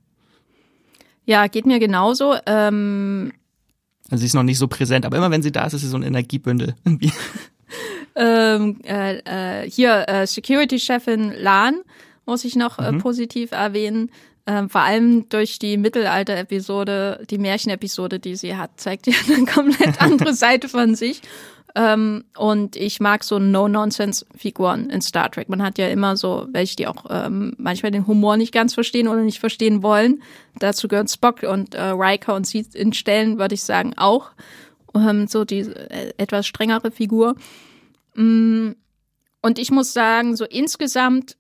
Ja, 1.24 1.46
geht 1.46 1.66
mir 1.66 1.78
genauso. 1.78 2.34
Ähm, 2.46 3.32
Also 4.11 4.20
sie 4.20 4.26
ist 4.26 4.34
noch 4.34 4.42
nicht 4.42 4.59
so 4.59 4.66
präsent, 4.66 5.07
aber 5.07 5.16
immer 5.16 5.30
wenn 5.30 5.42
sie 5.42 5.53
da 5.53 5.64
ist, 5.66 5.74
ist 5.74 5.82
sie 5.82 5.88
so 5.88 5.96
ein 5.96 6.03
Energiebündel. 6.03 6.74
Irgendwie. 6.84 7.12
ähm, 8.16 8.80
äh, 8.82 9.62
äh, 9.62 9.70
hier 9.70 10.09
äh, 10.09 10.26
Security-Chefin 10.26 11.32
Lan 11.38 11.82
muss 12.30 12.44
ich 12.44 12.56
noch 12.56 12.78
äh, 12.78 12.92
positiv 12.94 13.52
erwähnen. 13.52 14.10
Ähm, 14.46 14.70
vor 14.70 14.80
allem 14.82 15.28
durch 15.28 15.58
die 15.58 15.76
Mittelalter-Episode, 15.76 17.26
die 17.28 17.38
Märchen-Episode, 17.38 18.18
die 18.20 18.36
sie 18.36 18.56
hat, 18.56 18.80
zeigt 18.80 19.04
sie 19.04 19.14
eine 19.34 19.44
komplett 19.44 20.00
andere 20.06 20.32
Seite 20.32 20.68
von 20.68 20.94
sich. 20.94 21.22
Ähm, 21.74 22.24
und 22.36 22.74
ich 22.76 23.00
mag 23.00 23.22
so 23.22 23.38
No-Nonsense-Figuren 23.38 24.90
in 24.90 25.00
Star 25.02 25.30
Trek. 25.30 25.48
Man 25.48 25.62
hat 25.62 25.78
ja 25.78 25.88
immer 25.88 26.16
so 26.16 26.46
welche, 26.52 26.76
die 26.76 26.86
auch 26.86 27.04
ähm, 27.10 27.54
manchmal 27.58 27.92
den 27.92 28.06
Humor 28.06 28.36
nicht 28.36 28.52
ganz 28.52 28.74
verstehen 28.74 29.08
oder 29.08 29.22
nicht 29.22 29.38
verstehen 29.40 29.82
wollen. 29.82 30.22
Dazu 30.58 30.88
gehören 30.88 31.08
Spock 31.08 31.42
und 31.42 31.74
äh, 31.74 31.82
Riker 31.82 32.34
und 32.34 32.46
sie 32.46 32.66
in 32.74 32.92
Stellen, 32.92 33.38
würde 33.38 33.54
ich 33.54 33.62
sagen, 33.62 33.94
auch. 33.96 34.30
Ähm, 34.94 35.26
so 35.28 35.44
die 35.44 35.60
äh, 35.60 36.12
etwas 36.16 36.46
strengere 36.46 36.90
Figur. 36.90 37.36
Mm, 38.14 38.70
Und 39.42 39.58
ich 39.58 39.70
muss 39.70 39.92
sagen, 39.92 40.34
so 40.36 40.44
insgesamt 40.44 41.36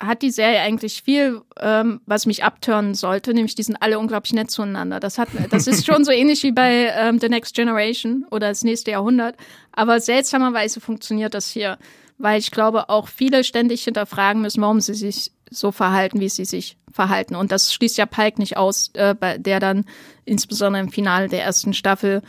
hat 0.00 0.22
die 0.22 0.30
Serie 0.30 0.60
eigentlich 0.60 1.02
viel, 1.02 1.42
ähm, 1.58 2.00
was 2.06 2.26
mich 2.26 2.44
abtören 2.44 2.94
sollte, 2.94 3.34
nämlich 3.34 3.56
die 3.56 3.64
sind 3.64 3.82
alle 3.82 3.98
unglaublich 3.98 4.32
nett 4.32 4.50
zueinander. 4.50 5.00
Das 5.00 5.18
hat, 5.18 5.28
das 5.50 5.66
ist 5.66 5.86
schon 5.86 6.04
so 6.04 6.12
ähnlich 6.12 6.42
wie 6.44 6.52
bei 6.52 6.92
ähm, 6.96 7.18
The 7.18 7.28
Next 7.28 7.54
Generation 7.54 8.24
oder 8.30 8.48
das 8.48 8.62
nächste 8.62 8.92
Jahrhundert. 8.92 9.36
Aber 9.72 10.00
seltsamerweise 10.00 10.80
funktioniert 10.80 11.34
das 11.34 11.50
hier, 11.50 11.78
weil 12.16 12.38
ich 12.38 12.52
glaube, 12.52 12.88
auch 12.90 13.08
viele 13.08 13.42
ständig 13.42 13.84
hinterfragen 13.84 14.42
müssen, 14.42 14.62
warum 14.62 14.80
sie 14.80 14.94
sich 14.94 15.32
so 15.50 15.72
verhalten, 15.72 16.20
wie 16.20 16.28
sie 16.28 16.44
sich 16.44 16.76
verhalten. 16.92 17.34
Und 17.34 17.50
das 17.50 17.72
schließt 17.72 17.98
ja 17.98 18.06
Pike 18.06 18.40
nicht 18.40 18.56
aus, 18.56 18.90
äh, 18.94 19.14
bei 19.18 19.38
der 19.38 19.58
dann 19.58 19.84
insbesondere 20.24 20.82
im 20.82 20.90
Finale 20.90 21.28
der 21.28 21.42
ersten 21.42 21.74
Staffel 21.74 22.22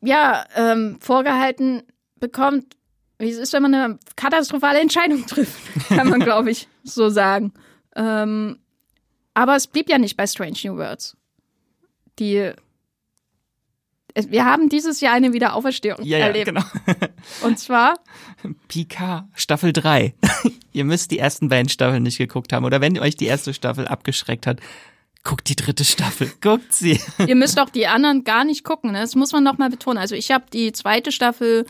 ja 0.00 0.44
ähm, 0.54 0.98
vorgehalten 1.00 1.82
bekommt, 2.20 2.76
wie 3.18 3.30
es 3.30 3.38
ist, 3.38 3.52
wenn 3.52 3.62
man 3.62 3.74
eine 3.74 3.98
katastrophale 4.16 4.80
Entscheidung 4.80 5.26
trifft, 5.26 5.56
kann 5.88 6.08
man, 6.08 6.20
glaube 6.20 6.50
ich, 6.50 6.68
so 6.84 7.08
sagen. 7.08 7.52
Ähm, 7.96 8.58
aber 9.34 9.56
es 9.56 9.66
blieb 9.66 9.88
ja 9.88 9.98
nicht 9.98 10.16
bei 10.16 10.26
Strange 10.26 10.58
New 10.64 10.76
Worlds. 10.76 11.16
Die 12.18 12.52
wir 14.26 14.44
haben 14.44 14.68
dieses 14.68 15.00
Jahr 15.00 15.14
eine 15.14 15.32
Wiederauferstehung 15.32 16.02
Ja, 16.02 16.18
ja, 16.18 16.26
erlebt. 16.26 16.46
genau. 16.46 16.62
Und 17.42 17.58
zwar, 17.58 18.00
Picard, 18.66 19.26
Staffel 19.34 19.72
3. 19.72 20.14
ihr 20.72 20.84
müsst 20.84 21.10
die 21.12 21.18
ersten 21.18 21.48
beiden 21.48 21.68
Staffeln 21.68 22.02
nicht 22.02 22.18
geguckt 22.18 22.52
haben. 22.52 22.64
Oder 22.64 22.80
wenn 22.80 22.98
euch 22.98 23.16
die 23.16 23.26
erste 23.26 23.54
Staffel 23.54 23.86
abgeschreckt 23.86 24.46
hat, 24.46 24.58
guckt 25.22 25.48
die 25.48 25.56
dritte 25.56 25.84
Staffel. 25.84 26.32
Guckt 26.40 26.72
sie. 26.72 27.00
ihr 27.26 27.36
müsst 27.36 27.60
auch 27.60 27.70
die 27.70 27.86
anderen 27.86 28.24
gar 28.24 28.44
nicht 28.44 28.64
gucken. 28.64 28.92
Ne? 28.92 29.00
Das 29.00 29.14
muss 29.14 29.32
man 29.32 29.44
noch 29.44 29.58
mal 29.58 29.70
betonen. 29.70 29.98
Also 29.98 30.16
ich 30.16 30.30
habe 30.32 30.46
die 30.52 30.72
zweite 30.72 31.12
Staffel, 31.12 31.66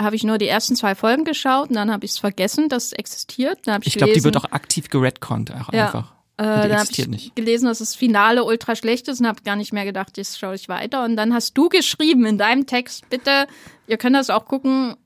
habe 0.00 0.16
ich 0.16 0.24
nur 0.24 0.38
die 0.38 0.48
ersten 0.48 0.76
zwei 0.76 0.94
Folgen 0.94 1.24
geschaut 1.24 1.68
und 1.70 1.76
dann 1.76 1.90
habe 1.90 2.04
ich 2.04 2.12
es 2.12 2.18
vergessen, 2.18 2.68
dass 2.68 2.86
es 2.86 2.92
existiert. 2.92 3.58
Dann 3.66 3.80
ich 3.82 3.88
Ich 3.88 3.94
glaube, 3.96 4.12
die 4.12 4.24
wird 4.24 4.36
auch 4.36 4.50
aktiv 4.52 4.88
geredconnt 4.90 5.52
auch 5.54 5.72
Ja. 5.72 5.86
einfach. 5.86 6.12
Äh, 6.38 6.44
dann 6.68 6.78
habe 6.78 6.88
ich 6.90 7.08
nicht. 7.08 7.36
gelesen, 7.36 7.66
dass 7.66 7.78
das 7.78 7.94
Finale 7.94 8.42
ultra 8.44 8.74
schlecht 8.74 9.06
ist 9.08 9.20
und 9.20 9.26
habe 9.26 9.42
gar 9.42 9.54
nicht 9.56 9.72
mehr 9.72 9.84
gedacht, 9.84 10.16
jetzt 10.16 10.38
schaue 10.38 10.54
ich 10.54 10.68
weiter. 10.68 11.04
Und 11.04 11.16
dann 11.16 11.34
hast 11.34 11.56
du 11.58 11.68
geschrieben 11.68 12.24
in 12.24 12.38
deinem 12.38 12.66
Text, 12.66 13.08
bitte, 13.10 13.46
ihr 13.86 13.98
könnt 13.98 14.16
das 14.16 14.30
auch 14.30 14.46
gucken, 14.46 14.96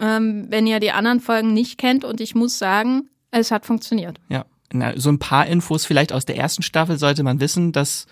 ähm, 0.00 0.46
wenn 0.48 0.66
ihr 0.66 0.80
die 0.80 0.90
anderen 0.90 1.20
Folgen 1.20 1.52
nicht 1.54 1.78
kennt. 1.78 2.04
Und 2.04 2.20
ich 2.20 2.34
muss 2.34 2.58
sagen, 2.58 3.08
es 3.30 3.50
hat 3.52 3.64
funktioniert. 3.64 4.18
Ja. 4.28 4.44
Na, 4.72 4.98
so 4.98 5.10
ein 5.10 5.18
paar 5.18 5.46
Infos 5.46 5.84
vielleicht 5.86 6.12
aus 6.12 6.24
der 6.24 6.36
ersten 6.36 6.62
Staffel 6.62 6.98
sollte 6.98 7.22
man 7.22 7.40
wissen, 7.40 7.72
dass 7.72 8.06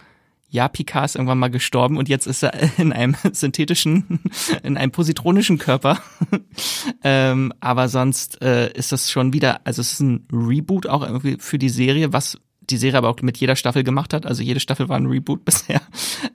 ja, 0.50 0.66
Picard 0.68 1.04
ist 1.06 1.14
irgendwann 1.14 1.38
mal 1.38 1.50
gestorben 1.50 1.96
und 1.96 2.08
jetzt 2.08 2.26
ist 2.26 2.42
er 2.42 2.52
in 2.78 2.92
einem 2.92 3.16
synthetischen, 3.32 4.20
in 4.62 4.76
einem 4.76 4.92
positronischen 4.92 5.58
Körper. 5.58 5.98
ähm, 7.04 7.52
aber 7.60 7.88
sonst 7.88 8.42
äh, 8.42 8.72
ist 8.72 8.92
das 8.92 9.10
schon 9.10 9.32
wieder, 9.32 9.60
also 9.64 9.80
es 9.80 9.92
ist 9.92 10.00
ein 10.00 10.26
Reboot 10.32 10.86
auch 10.86 11.06
irgendwie 11.06 11.36
für 11.38 11.58
die 11.58 11.68
Serie, 11.68 12.12
was 12.12 12.38
die 12.60 12.76
Serie 12.76 12.98
aber 12.98 13.08
auch 13.08 13.22
mit 13.22 13.38
jeder 13.38 13.56
Staffel 13.56 13.84
gemacht 13.84 14.12
hat. 14.12 14.26
Also 14.26 14.42
jede 14.42 14.60
Staffel 14.60 14.88
war 14.88 14.96
ein 14.96 15.06
Reboot 15.06 15.44
bisher. 15.44 15.80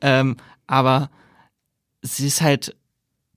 Ähm, 0.02 0.38
aber 0.68 1.10
sie 2.02 2.28
ist 2.28 2.42
halt 2.42 2.76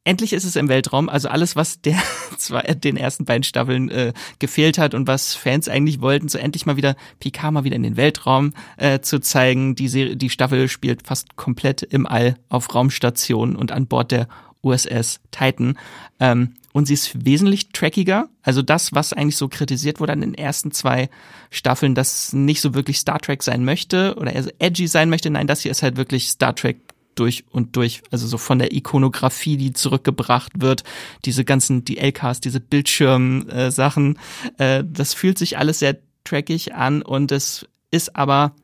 endlich 0.05 0.33
ist 0.33 0.45
es 0.45 0.57
im 0.57 0.69
Weltraum. 0.69 1.09
Also 1.09 1.29
alles, 1.29 1.57
was 1.57 1.81
der 1.81 2.01
zwei, 2.37 2.63
den 2.63 2.97
ersten 2.97 3.25
beiden 3.25 3.43
Staffeln 3.43 3.91
äh, 3.91 4.13
gefehlt 4.39 4.79
hat 4.79 4.95
und 4.95 5.07
was 5.07 5.35
Fans 5.35 5.69
eigentlich 5.69 6.01
wollten, 6.01 6.29
so 6.29 6.39
endlich 6.39 6.67
mal 6.67 6.77
wieder 6.77 6.97
Picard 7.21 7.53
mal 7.53 7.65
wieder 7.65 7.77
in 7.77 7.83
den 7.83 7.97
Weltraum 7.97 8.53
äh, 8.77 9.01
zu 9.01 9.21
zeigen. 9.21 9.75
Die 9.75 9.89
Serie, 9.89 10.17
die 10.17 10.31
Staffel 10.31 10.69
spielt 10.69 11.07
fast 11.07 11.37
komplett 11.37 11.83
im 11.83 12.07
All 12.07 12.37
auf 12.49 12.75
Raumstationen 12.75 13.57
und 13.57 13.73
an 13.73 13.87
Bord 13.87 14.11
der 14.13 14.29
USS 14.63 15.21
Titan. 15.31 15.79
Ähm, 16.21 16.55
und 16.73 16.87
sie 16.87 16.95
ist 16.95 17.25
wesentlich 17.25 17.71
trackiger. 17.71 18.29
Also 18.43 18.63
das, 18.63 18.93
was 18.93 19.13
eigentlich 19.13 19.37
so 19.37 19.49
kritisiert 19.49 20.01
wurde 20.01 20.13
an 20.13 20.21
den 20.21 20.35
ersten 20.35 20.71
zwei 20.71 21.09
Staffeln, 21.51 21.95
das 21.95 22.33
nicht 22.33 22.61
so 22.61 22.75
wirklich 22.75 22.99
Star 22.99 23.19
Trek 23.19 23.43
sein 23.43 23.65
möchte 23.65 24.15
oder 24.17 24.33
eher 24.33 24.45
so 24.45 24.51
edgy 24.59 24.87
sein 24.87 25.11
möchte. 25.11 25.31
Nein, 25.31 25.47
das 25.47 25.63
hier 25.63 25.71
ist 25.71 25.83
halt 25.83 25.97
wirklich 25.97 26.29
Star 26.29 26.55
Trek 26.55 26.79
durch 27.19 27.45
und 27.51 27.77
durch, 27.77 28.03
also 28.11 28.27
so 28.27 28.39
von 28.39 28.59
der 28.59 28.73
Ikonografie, 28.73 29.57
die 29.57 29.73
zurückgebracht 29.73 30.61
wird, 30.61 30.85
diese 31.25 31.45
ganzen, 31.45 31.85
die 31.85 31.99
LKs, 31.99 32.41
diese 32.41 32.61
Bildschirm-Sachen, 32.61 34.19
äh, 34.59 34.85
das 34.87 35.15
fühlt 35.15 35.39
sich 35.39 35.59
alles 35.59 35.79
sehr 35.79 35.99
trackig 36.25 36.75
an 36.75 37.03
und 37.03 37.33
es 37.33 37.67
ist 37.91 38.17
aber 38.17 38.55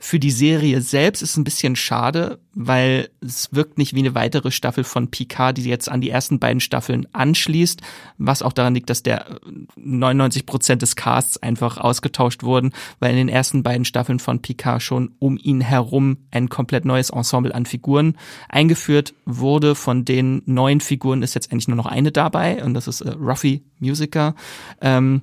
Für 0.00 0.20
die 0.20 0.30
Serie 0.30 0.80
selbst 0.80 1.22
ist 1.22 1.30
es 1.30 1.36
ein 1.36 1.44
bisschen 1.44 1.74
schade, 1.74 2.38
weil 2.54 3.10
es 3.20 3.52
wirkt 3.52 3.78
nicht 3.78 3.94
wie 3.94 3.98
eine 3.98 4.14
weitere 4.14 4.52
Staffel 4.52 4.84
von 4.84 5.10
Picard, 5.10 5.58
die 5.58 5.64
jetzt 5.64 5.88
an 5.88 6.00
die 6.00 6.10
ersten 6.10 6.38
beiden 6.38 6.60
Staffeln 6.60 7.08
anschließt, 7.12 7.80
was 8.16 8.42
auch 8.42 8.52
daran 8.52 8.74
liegt, 8.74 8.90
dass 8.90 9.02
der 9.02 9.40
99 9.76 10.46
Prozent 10.46 10.82
des 10.82 10.94
Casts 10.94 11.42
einfach 11.42 11.78
ausgetauscht 11.78 12.44
wurden, 12.44 12.72
weil 13.00 13.10
in 13.10 13.16
den 13.16 13.28
ersten 13.28 13.64
beiden 13.64 13.84
Staffeln 13.84 14.20
von 14.20 14.40
Picard 14.40 14.82
schon 14.82 15.16
um 15.18 15.36
ihn 15.36 15.60
herum 15.60 16.18
ein 16.30 16.48
komplett 16.48 16.84
neues 16.84 17.10
Ensemble 17.10 17.52
an 17.52 17.66
Figuren 17.66 18.16
eingeführt 18.48 19.14
wurde. 19.24 19.74
Von 19.74 20.04
den 20.04 20.42
neuen 20.46 20.80
Figuren 20.80 21.22
ist 21.22 21.34
jetzt 21.34 21.50
eigentlich 21.50 21.66
nur 21.66 21.76
noch 21.76 21.86
eine 21.86 22.12
dabei 22.12 22.62
und 22.62 22.74
das 22.74 22.86
ist 22.86 23.00
äh, 23.00 23.10
Ruffy 23.10 23.64
Musiker. 23.80 24.36
Ähm, 24.80 25.22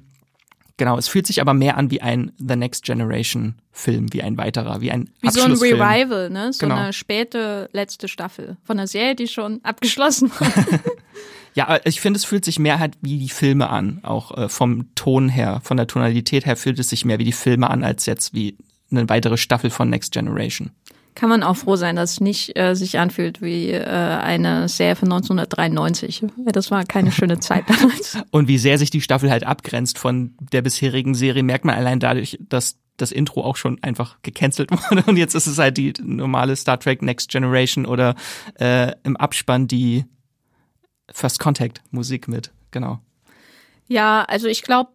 Genau, 0.77 0.97
es 0.97 1.07
fühlt 1.07 1.25
sich 1.25 1.39
aber 1.39 1.53
mehr 1.53 1.77
an 1.77 1.89
wie 1.89 2.01
ein 2.01 2.33
The 2.37 2.57
Next 2.57 2.83
Generation 2.83 3.55
Film, 3.71 4.11
wie 4.11 4.21
ein 4.21 4.37
weiterer, 4.37 4.81
wie 4.81 4.91
ein 4.91 5.09
Wie 5.21 5.29
so 5.29 5.41
ein 5.41 5.53
Revival, 5.53 6.29
ne? 6.29 6.51
So 6.51 6.65
genau. 6.65 6.75
eine 6.75 6.93
späte 6.93 7.69
letzte 7.71 8.07
Staffel 8.07 8.57
von 8.63 8.77
einer 8.77 8.87
Serie, 8.87 9.15
die 9.15 9.27
schon 9.27 9.59
abgeschlossen 9.63 10.31
war. 10.37 10.51
ja, 11.53 11.79
ich 11.85 12.01
finde, 12.01 12.17
es 12.17 12.25
fühlt 12.25 12.43
sich 12.43 12.59
mehr 12.59 12.79
halt 12.79 12.97
wie 13.01 13.17
die 13.17 13.29
Filme 13.29 13.69
an, 13.69 13.99
auch 14.03 14.37
äh, 14.37 14.49
vom 14.49 14.93
Ton 14.95 15.29
her, 15.29 15.61
von 15.63 15.77
der 15.77 15.87
Tonalität 15.87 16.45
her 16.45 16.57
fühlt 16.57 16.79
es 16.79 16.89
sich 16.89 17.05
mehr 17.05 17.19
wie 17.19 17.25
die 17.25 17.31
Filme 17.31 17.69
an, 17.69 17.83
als 17.83 18.05
jetzt 18.05 18.33
wie 18.33 18.57
eine 18.91 19.07
weitere 19.07 19.37
Staffel 19.37 19.69
von 19.69 19.89
Next 19.89 20.11
Generation 20.11 20.71
kann 21.15 21.29
man 21.29 21.43
auch 21.43 21.55
froh 21.55 21.77
sein, 21.77 21.95
dass 21.95 22.11
es 22.11 22.19
nicht 22.19 22.57
äh, 22.57 22.75
sich 22.75 22.99
anfühlt 22.99 23.41
wie 23.41 23.71
äh, 23.71 23.83
eine 23.83 24.67
Serie 24.67 24.95
von 24.95 25.11
1993. 25.11 26.23
Das 26.45 26.71
war 26.71 26.83
keine 26.83 27.11
schöne 27.11 27.39
Zeit 27.39 27.63
damals. 27.69 28.17
Und 28.31 28.47
wie 28.47 28.57
sehr 28.57 28.77
sich 28.77 28.89
die 28.89 29.01
Staffel 29.01 29.31
halt 29.31 29.45
abgrenzt 29.45 29.97
von 29.97 30.35
der 30.51 30.61
bisherigen 30.61 31.15
Serie, 31.15 31.41
merkt 31.41 31.65
man 31.65 31.75
allein 31.75 31.99
dadurch, 31.99 32.37
dass 32.49 32.77
das 32.97 33.11
Intro 33.11 33.43
auch 33.43 33.55
schon 33.55 33.81
einfach 33.81 34.17
gecancelt 34.21 34.71
wurde 34.89 35.03
und 35.07 35.17
jetzt 35.17 35.35
ist 35.35 35.47
es 35.47 35.57
halt 35.57 35.77
die 35.77 35.93
normale 36.01 36.55
Star 36.55 36.79
Trek 36.79 37.01
Next 37.01 37.29
Generation 37.29 37.85
oder 37.85 38.15
äh, 38.59 38.93
im 39.03 39.17
Abspann 39.17 39.67
die 39.67 40.05
First 41.11 41.39
Contact 41.39 41.81
Musik 41.91 42.27
mit, 42.27 42.51
genau. 42.71 42.99
Ja, 43.87 44.23
also 44.23 44.47
ich 44.47 44.63
glaube, 44.63 44.91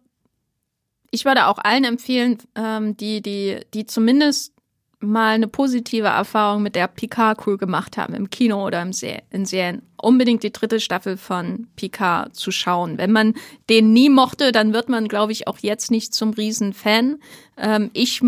ich 1.11 1.25
würde 1.25 1.47
auch 1.47 1.59
allen 1.59 1.83
empfehlen, 1.83 2.37
ähm, 2.55 2.97
die, 2.97 3.21
die, 3.21 3.59
die 3.73 3.85
zumindest 3.85 4.53
mal 5.01 5.33
eine 5.33 5.47
positive 5.47 6.07
Erfahrung 6.07 6.63
mit 6.63 6.75
der 6.75 6.87
Picard-Crew 6.87 7.57
gemacht 7.57 7.97
haben, 7.97 8.13
im 8.13 8.29
Kino 8.29 8.65
oder 8.65 8.81
im 8.81 8.93
Se 8.93 9.19
in 9.29 9.45
Serien, 9.45 9.81
unbedingt 9.97 10.43
die 10.43 10.51
dritte 10.51 10.79
Staffel 10.79 11.17
von 11.17 11.67
Picard 11.75 12.35
zu 12.35 12.51
schauen. 12.51 12.97
Wenn 12.97 13.11
man 13.11 13.33
den 13.69 13.93
nie 13.93 14.09
mochte, 14.09 14.51
dann 14.51 14.73
wird 14.73 14.89
man, 14.89 15.07
glaube 15.07 15.31
ich, 15.31 15.47
auch 15.47 15.57
jetzt 15.59 15.91
nicht 15.91 16.13
zum 16.13 16.31
Riesenfan. 16.31 17.17
Ähm, 17.57 17.89
ich 17.93 18.21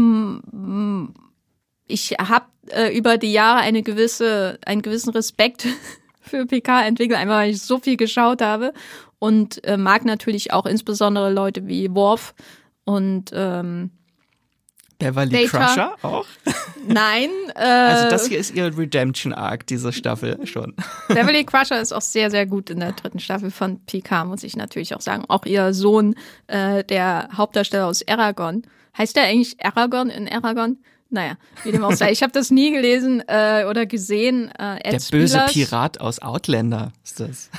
ich 1.88 2.11
habe 2.11 2.45
äh, 2.69 2.97
über 2.97 3.17
die 3.17 3.32
Jahre 3.32 3.59
eine 3.59 3.84
gewisse, 3.84 4.59
einen 4.65 4.82
gewissen 4.82 5.11
Respekt 5.11 5.67
für 6.21 6.45
Picard 6.45 6.86
entwickelt, 6.86 7.19
einfach 7.19 7.36
weil 7.36 7.51
ich 7.51 7.61
so 7.61 7.80
viel 7.80 7.97
geschaut 7.97 8.41
habe 8.41 8.74
und 9.19 9.63
äh, 9.63 9.78
mag 9.78 10.05
natürlich 10.05 10.53
auch 10.53 10.65
insbesondere 10.65 11.32
Leute 11.32 11.67
wie 11.67 11.93
Worf 11.93 12.34
und 12.86 13.32
ähm, 13.34 13.91
Beverly 15.03 15.47
Data. 15.47 15.65
Crusher 15.65 15.95
auch? 16.01 16.25
Nein. 16.87 17.29
Äh, 17.55 17.65
also 17.65 18.09
das 18.09 18.27
hier 18.27 18.39
ist 18.39 18.55
ihr 18.55 18.75
Redemption 18.75 19.31
Arc, 19.31 19.67
diese 19.67 19.93
Staffel 19.93 20.47
schon. 20.47 20.73
Beverly 21.07 21.43
Crusher 21.43 21.79
ist 21.79 21.93
auch 21.93 22.01
sehr, 22.01 22.31
sehr 22.31 22.47
gut 22.47 22.71
in 22.71 22.79
der 22.79 22.93
dritten 22.93 23.19
Staffel 23.19 23.51
von 23.51 23.79
PK, 23.85 24.25
muss 24.25 24.43
ich 24.43 24.55
natürlich 24.55 24.95
auch 24.95 25.01
sagen. 25.01 25.25
Auch 25.27 25.45
ihr 25.45 25.73
Sohn, 25.73 26.15
äh, 26.47 26.83
der 26.83 27.29
Hauptdarsteller 27.35 27.85
aus 27.85 28.07
Aragon. 28.07 28.63
Heißt 28.97 29.15
der 29.15 29.25
eigentlich 29.25 29.63
Aragon 29.63 30.09
in 30.09 30.27
Aragon? 30.27 30.77
Naja, 31.13 31.37
wie 31.63 31.71
dem 31.71 31.83
auch 31.83 31.91
sei. 31.93 32.11
Ich 32.11 32.23
habe 32.23 32.33
das 32.33 32.49
nie 32.49 32.71
gelesen 32.71 33.21
äh, 33.27 33.65
oder 33.69 33.85
gesehen. 33.85 34.49
Äh, 34.57 34.77
Ed 34.77 34.93
Der 34.93 34.99
böse 35.11 35.37
Spielers. 35.47 35.53
Pirat 35.53 36.01
aus 36.01 36.19
Outlander 36.23 36.91
ist 37.03 37.19
das. 37.19 37.51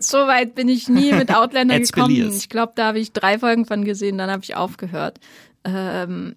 so 0.00 0.18
weit 0.26 0.54
bin 0.54 0.68
ich 0.68 0.90
nie 0.90 1.12
mit 1.12 1.34
Outlander 1.34 1.80
gekommen. 1.80 2.32
Ich 2.34 2.50
glaube, 2.50 2.72
da 2.74 2.88
habe 2.88 2.98
ich 2.98 3.12
drei 3.12 3.38
Folgen 3.38 3.64
von 3.64 3.86
gesehen, 3.86 4.18
dann 4.18 4.30
habe 4.30 4.42
ich 4.44 4.56
aufgehört. 4.56 5.20
Ähm, 5.64 6.36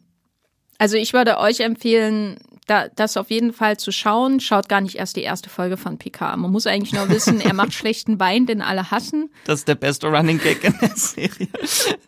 also 0.82 0.98
ich 0.98 1.14
würde 1.14 1.38
euch 1.38 1.60
empfehlen, 1.60 2.40
da, 2.66 2.88
das 2.96 3.16
auf 3.16 3.30
jeden 3.30 3.54
Fall 3.54 3.78
zu 3.78 3.92
schauen. 3.92 4.40
Schaut 4.40 4.68
gar 4.68 4.82
nicht 4.82 4.96
erst 4.96 5.16
die 5.16 5.22
erste 5.22 5.48
Folge 5.48 5.78
von 5.78 6.00
Picard. 6.00 6.40
Man 6.40 6.50
muss 6.50 6.66
eigentlich 6.66 6.92
nur 6.92 7.08
wissen, 7.08 7.40
er 7.40 7.54
macht 7.54 7.74
schlechten 7.76 8.20
Wein, 8.20 8.48
den 8.48 8.64
alle 8.64 8.90
hassen. 8.90 9.30
Das 9.46 9.60
ist 9.60 9.68
der 9.68 9.76
beste 9.76 10.08
Running 10.08 10.40
Gag 10.40 10.64
in 10.64 10.74
der 10.82 10.96
Serie. 10.96 11.50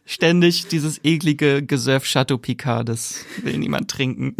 Ständig 0.06 0.70
dieses 0.70 1.00
eklige 1.04 1.62
Gesurf 1.62 2.06
Chateau 2.06 2.40
Picard, 2.40 2.90
das 2.90 3.24
will 3.44 3.60
niemand 3.60 3.92
trinken. 3.92 4.36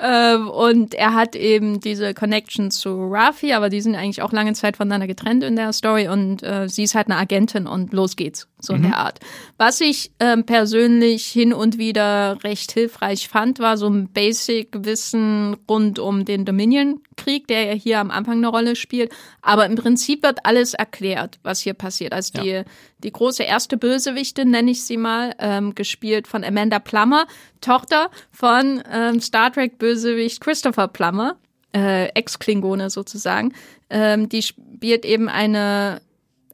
Ähm, 0.00 0.48
und 0.48 0.94
er 0.94 1.12
hat 1.12 1.36
eben 1.36 1.80
diese 1.80 2.14
Connection 2.14 2.70
zu 2.70 3.08
Rafi, 3.10 3.52
aber 3.52 3.68
die 3.68 3.82
sind 3.82 3.94
eigentlich 3.94 4.22
auch 4.22 4.32
lange 4.32 4.54
Zeit 4.54 4.78
voneinander 4.78 5.06
getrennt 5.06 5.44
in 5.44 5.56
der 5.56 5.74
Story 5.74 6.08
und 6.08 6.42
äh, 6.42 6.66
sie 6.68 6.84
ist 6.84 6.94
halt 6.94 7.08
eine 7.08 7.18
Agentin 7.18 7.66
und 7.66 7.92
los 7.92 8.16
geht's, 8.16 8.48
so 8.60 8.72
mhm. 8.72 8.84
in 8.84 8.90
der 8.90 8.98
Art. 8.98 9.20
Was 9.58 9.80
ich 9.80 10.12
ähm, 10.20 10.44
persönlich 10.44 11.26
hin 11.26 11.52
und 11.52 11.78
wieder 11.78 12.38
recht 12.44 12.72
hilfreich 12.72 13.28
fand, 13.28 13.58
war 13.58 13.76
so 13.76 13.88
ein 13.88 14.08
Basic-Wissen 14.12 15.56
rund 15.68 15.98
um 15.98 16.24
den 16.24 16.44
Dominion-Krieg, 16.44 17.46
der 17.48 17.64
ja 17.64 17.72
hier 17.72 18.00
am 18.00 18.10
Anfang 18.10 18.38
eine 18.38 18.48
Rolle 18.48 18.76
spielt. 18.76 19.12
Aber 19.42 19.66
im 19.66 19.76
Prinzip 19.76 20.22
wird 20.22 20.44
alles 20.44 20.74
erklärt, 20.74 21.38
was 21.42 21.60
hier 21.60 21.74
passiert. 21.74 22.12
Also 22.12 22.38
ja. 22.38 22.42
die 22.42 22.70
die 23.02 23.12
große 23.12 23.42
erste 23.42 23.76
Bösewichtin, 23.76 24.50
nenne 24.50 24.70
ich 24.70 24.84
sie 24.84 24.96
mal, 24.96 25.34
ähm, 25.38 25.74
gespielt 25.74 26.28
von 26.28 26.44
Amanda 26.44 26.78
Plummer, 26.78 27.26
Tochter 27.60 28.10
von 28.30 28.82
ähm, 28.90 29.20
Star 29.20 29.52
Trek 29.52 29.78
Bösewicht 29.78 30.40
Christopher 30.40 30.88
Plummer, 30.88 31.36
äh, 31.74 32.06
Ex-Klingone 32.08 32.90
sozusagen. 32.90 33.54
Ähm, 33.88 34.28
die 34.28 34.42
spielt 34.42 35.04
eben 35.04 35.28
eine 35.28 36.00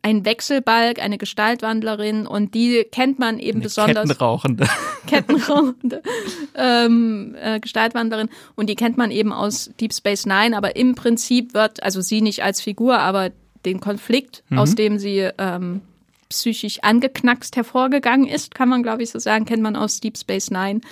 ein 0.06 0.24
Wechselbalg, 0.24 1.02
eine 1.02 1.18
Gestaltwandlerin 1.18 2.28
und 2.28 2.54
die 2.54 2.84
kennt 2.84 3.18
man 3.18 3.40
eben 3.40 3.56
eine 3.56 3.64
besonders. 3.64 4.08
Kettenrauchende. 4.08 4.68
Kettenrauchende 5.08 6.02
ähm, 6.54 7.34
äh, 7.40 7.58
Gestaltwandlerin 7.58 8.28
und 8.54 8.68
die 8.68 8.76
kennt 8.76 8.96
man 8.96 9.10
eben 9.10 9.32
aus 9.32 9.68
Deep 9.80 9.92
Space 9.92 10.24
Nine, 10.24 10.56
aber 10.56 10.76
im 10.76 10.94
Prinzip 10.94 11.54
wird, 11.54 11.82
also 11.82 12.02
sie 12.02 12.22
nicht 12.22 12.44
als 12.44 12.60
Figur, 12.60 13.00
aber 13.00 13.32
den 13.64 13.80
Konflikt, 13.80 14.44
mhm. 14.48 14.58
aus 14.60 14.76
dem 14.76 15.00
sie 15.00 15.28
ähm, 15.38 15.80
psychisch 16.28 16.84
angeknackst 16.84 17.56
hervorgegangen 17.56 18.28
ist, 18.28 18.54
kann 18.54 18.68
man 18.68 18.84
glaube 18.84 19.02
ich 19.02 19.10
so 19.10 19.18
sagen, 19.18 19.44
kennt 19.44 19.64
man 19.64 19.74
aus 19.74 19.98
Deep 19.98 20.16
Space 20.16 20.52
Nine. 20.52 20.82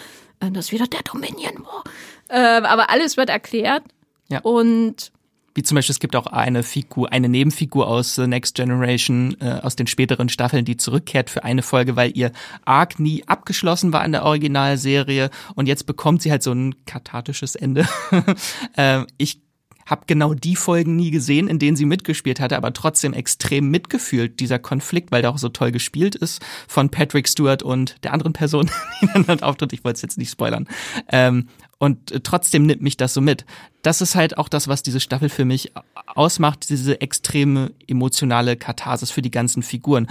Äh, 0.41 0.51
das 0.51 0.67
ist 0.67 0.73
wieder 0.73 0.89
der 0.89 1.03
Dominion 1.05 1.65
War. 1.65 1.85
Äh, 2.27 2.67
aber 2.67 2.91
alles 2.91 3.17
wird 3.17 3.29
erklärt. 3.29 3.85
Ja. 4.29 4.41
Und 4.41 5.13
wie 5.55 5.63
zum 5.63 5.77
Beispiel, 5.77 5.93
es 5.93 6.01
gibt 6.01 6.17
auch 6.17 6.27
eine 6.27 6.63
Figur, 6.63 7.13
eine 7.13 7.29
Nebenfigur 7.29 7.87
aus 7.87 8.17
The 8.17 8.27
Next 8.27 8.57
Generation, 8.57 9.37
äh, 9.41 9.61
aus 9.63 9.77
den 9.77 9.87
späteren 9.87 10.29
Staffeln, 10.29 10.65
die 10.65 10.77
zurückkehrt 10.77 11.31
für 11.31 11.45
eine 11.45 11.63
Folge, 11.63 11.97
weil 11.97 12.17
ihr 12.17 12.33
Arc 12.65 12.99
nie 12.99 13.23
abgeschlossen 13.27 13.93
war 13.93 14.05
in 14.05 14.13
der 14.13 14.25
Originalserie 14.25 15.31
und 15.55 15.67
jetzt 15.67 15.87
bekommt 15.87 16.23
sie 16.23 16.31
halt 16.31 16.43
so 16.43 16.53
ein 16.53 16.75
kathartisches 16.87 17.55
Ende. 17.55 17.87
äh, 18.77 19.05
ich 19.17 19.45
habe 19.87 20.05
genau 20.07 20.35
die 20.35 20.57
Folgen 20.57 20.97
nie 20.97 21.11
gesehen, 21.11 21.49
in 21.49 21.59
denen 21.59 21.77
sie 21.77 21.85
mitgespielt 21.85 22.41
hatte, 22.41 22.57
aber 22.57 22.73
trotzdem 22.73 23.13
extrem 23.13 23.71
mitgefühlt, 23.71 24.41
dieser 24.41 24.59
Konflikt, 24.59 25.13
weil 25.13 25.23
der 25.23 25.31
auch 25.31 25.39
so 25.39 25.49
toll 25.51 25.73
gespielt 25.73 26.15
ist 26.15 26.43
von 26.67 26.89
Patrick 26.91 27.29
Stewart 27.29 27.63
und 27.63 27.97
der 28.03 28.13
anderen 28.13 28.33
Person, 28.33 28.71
die 29.03 29.09
dann 29.13 29.27
halt 29.27 29.43
auftritt. 29.43 29.73
Ich 29.73 29.85
wollte 29.85 29.97
es 29.97 30.03
jetzt 30.03 30.19
nicht 30.19 30.31
spoilern. 30.31 30.67
Ähm, 31.09 31.49
und 31.79 32.25
trotzdem 32.25 32.67
nimmt 32.67 32.83
mich 32.83 32.97
das 32.97 33.15
so 33.15 33.21
mit. 33.21 33.45
Das 33.83 34.01
ist 34.01 34.15
halt 34.15 34.39
auch 34.39 34.49
das, 34.49 34.69
was 34.69 34.83
diese 34.83 35.01
Staffel 35.01 35.29
für 35.29 35.45
mich 35.45 35.73
ausmacht, 36.07 36.69
diese 36.71 37.01
extreme 37.01 37.73
emotionale 37.87 38.57
Katharsis 38.57 39.11
für 39.11 39.23
die 39.23 39.31
ganzen 39.31 39.63
Figuren 39.63 40.09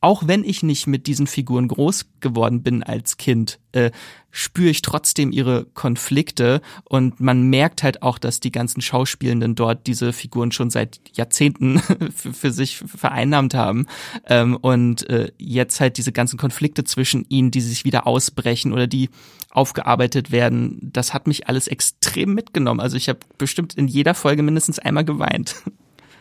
auch 0.00 0.26
wenn 0.26 0.44
ich 0.44 0.62
nicht 0.62 0.86
mit 0.86 1.06
diesen 1.06 1.26
Figuren 1.26 1.68
groß 1.68 2.06
geworden 2.20 2.62
bin 2.62 2.82
als 2.82 3.18
Kind, 3.18 3.60
äh, 3.72 3.90
spüre 4.30 4.70
ich 4.70 4.82
trotzdem 4.82 5.30
ihre 5.30 5.66
Konflikte 5.74 6.62
und 6.84 7.20
man 7.20 7.50
merkt 7.50 7.82
halt 7.82 8.02
auch, 8.02 8.18
dass 8.18 8.40
die 8.40 8.52
ganzen 8.52 8.80
Schauspielenden 8.80 9.54
dort 9.56 9.86
diese 9.86 10.12
Figuren 10.12 10.52
schon 10.52 10.70
seit 10.70 11.00
Jahrzehnten 11.14 11.80
für, 12.14 12.32
für 12.32 12.50
sich 12.50 12.78
vereinnahmt 12.78 13.54
haben 13.54 13.86
ähm, 14.26 14.56
und 14.56 15.08
äh, 15.10 15.32
jetzt 15.38 15.80
halt 15.80 15.98
diese 15.98 16.12
ganzen 16.12 16.38
Konflikte 16.38 16.84
zwischen 16.84 17.26
ihnen, 17.28 17.50
die 17.50 17.60
sich 17.60 17.84
wieder 17.84 18.06
ausbrechen 18.06 18.72
oder 18.72 18.86
die 18.86 19.10
aufgearbeitet 19.50 20.30
werden, 20.30 20.78
das 20.80 21.12
hat 21.12 21.26
mich 21.26 21.48
alles 21.48 21.66
extrem 21.66 22.34
mitgenommen. 22.34 22.80
Also 22.80 22.96
ich 22.96 23.08
habe 23.08 23.18
bestimmt 23.36 23.74
in 23.74 23.88
jeder 23.88 24.14
Folge 24.14 24.42
mindestens 24.42 24.78
einmal 24.78 25.04
geweint. 25.04 25.56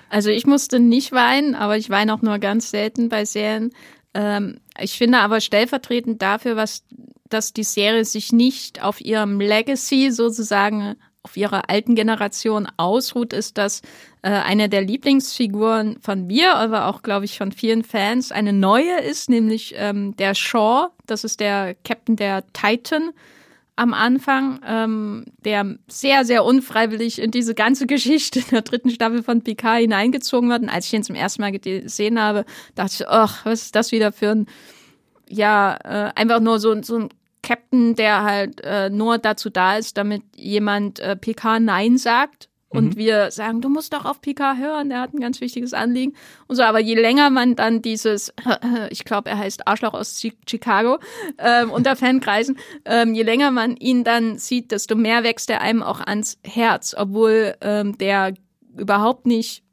Also 0.10 0.30
ich 0.30 0.46
musste 0.46 0.80
nicht 0.80 1.12
weinen, 1.12 1.56
aber 1.56 1.78
ich 1.78 1.90
weine 1.90 2.14
auch 2.14 2.22
nur 2.22 2.40
ganz 2.40 2.72
selten 2.72 3.10
bei 3.10 3.26
Serien. 3.26 3.72
Ähm, 4.14 4.60
ich 4.80 4.98
finde 4.98 5.20
aber 5.20 5.40
stellvertretend 5.40 6.22
dafür, 6.22 6.56
was, 6.56 6.84
dass 7.30 7.54
die 7.54 7.64
Serie 7.64 8.06
sich 8.06 8.32
nicht 8.32 8.84
auf 8.84 9.02
ihrem 9.02 9.40
Legacy 9.40 10.12
sozusagen 10.12 10.96
auf 11.22 11.36
ihrer 11.36 11.70
alten 11.70 11.96
Generation 11.96 12.68
ausruht, 12.78 13.34
ist, 13.34 13.58
dass 13.58 13.82
äh, 14.22 14.30
eine 14.30 14.70
der 14.70 14.82
Lieblingsfiguren 14.82 15.98
von 16.02 16.26
mir, 16.26 16.56
aber 16.56 16.88
auch, 16.88 17.04
glaube 17.04 17.26
ich, 17.26 17.38
von 17.38 17.52
vielen 17.52 17.84
Fans 17.84 18.32
eine 18.32 18.54
neue 18.54 19.02
ist, 19.02 19.30
nämlich 19.30 19.76
ähm, 19.78 20.16
der 20.16 20.34
Shaw. 20.34 20.88
Das 21.06 21.24
ist 21.24 21.40
der 21.40 21.76
Captain 21.84 22.16
der 22.16 22.46
Titan 22.54 23.12
am 23.80 23.94
Anfang, 23.94 24.60
ähm, 24.68 25.26
der 25.46 25.78
sehr, 25.88 26.26
sehr 26.26 26.44
unfreiwillig 26.44 27.22
in 27.22 27.32
diese 27.32 27.56
ganze 27.56 27.88
Geschichte 27.88 28.42
der 28.52 28.62
dritten 28.62 28.90
Staffel 28.90 29.24
von 29.24 29.42
Picard 29.42 29.80
hineingezogen 29.80 30.50
wird. 30.50 30.64
Und 30.64 30.70
als 30.70 30.88
ich 30.88 30.94
ihn 30.94 31.04
zum 31.04 31.16
ersten 31.16 31.42
Mal 31.42 31.52
gesehen 31.52 32.20
habe, 32.20 32.46
dachte 32.76 32.96
ich, 33.00 33.08
ach, 33.08 33.46
was 33.46 33.64
ist 33.64 33.76
das 33.76 33.94
wieder 33.94 34.12
für 34.12 34.32
ein, 34.32 34.48
ja, 35.30 35.78
äh, 35.84 36.12
einfach 36.16 36.42
nur 36.42 36.60
so, 36.60 36.82
so 36.82 36.98
ein 36.98 37.10
Captain, 37.42 37.96
der 37.96 38.24
halt 38.24 38.62
äh, 38.62 38.90
nur 38.90 39.18
dazu 39.18 39.50
da 39.50 39.78
ist, 39.78 39.98
damit 39.98 40.24
jemand 40.36 41.00
äh, 41.00 41.16
PK 41.16 41.62
Nein 41.62 41.98
sagt 41.98 42.49
und 42.70 42.96
mhm. 42.96 42.98
wir 42.98 43.32
sagen, 43.32 43.62
du 43.62 43.70
musst 43.70 43.94
doch 43.94 44.06
auf 44.06 44.22
Picard 44.22 44.58
hören, 44.58 44.90
der 44.90 45.02
hat 45.02 45.14
ein 45.14 45.20
ganz 45.20 45.42
wichtiges 45.42 45.74
Anliegen 45.74 46.14
und 46.48 46.56
so. 46.56 46.64
Aber 46.64 46.80
je 46.80 46.96
länger 46.96 47.32
man 47.32 47.56
dann 47.56 47.82
dieses, 47.82 48.32
ich 48.90 49.06
glaube, 49.06 49.30
er 49.30 49.40
heißt 49.40 49.68
Arschloch 49.68 49.94
aus 49.94 50.22
Chicago 50.48 51.00
ähm, 51.40 51.72
unter 51.72 51.96
Fankreisen, 51.96 52.58
ähm, 52.86 53.16
je 53.16 53.24
länger 53.24 53.50
man 53.52 53.76
ihn 53.76 54.04
dann 54.04 54.38
sieht, 54.38 54.72
desto 54.72 54.96
mehr 54.96 55.24
wächst 55.24 55.50
er 55.50 55.62
einem 55.62 55.82
auch 55.82 56.00
ans 56.00 56.38
Herz, 56.46 56.96
obwohl 56.98 57.56
ähm, 57.62 57.98
der 57.98 58.36
überhaupt 58.78 59.26
nicht 59.26 59.64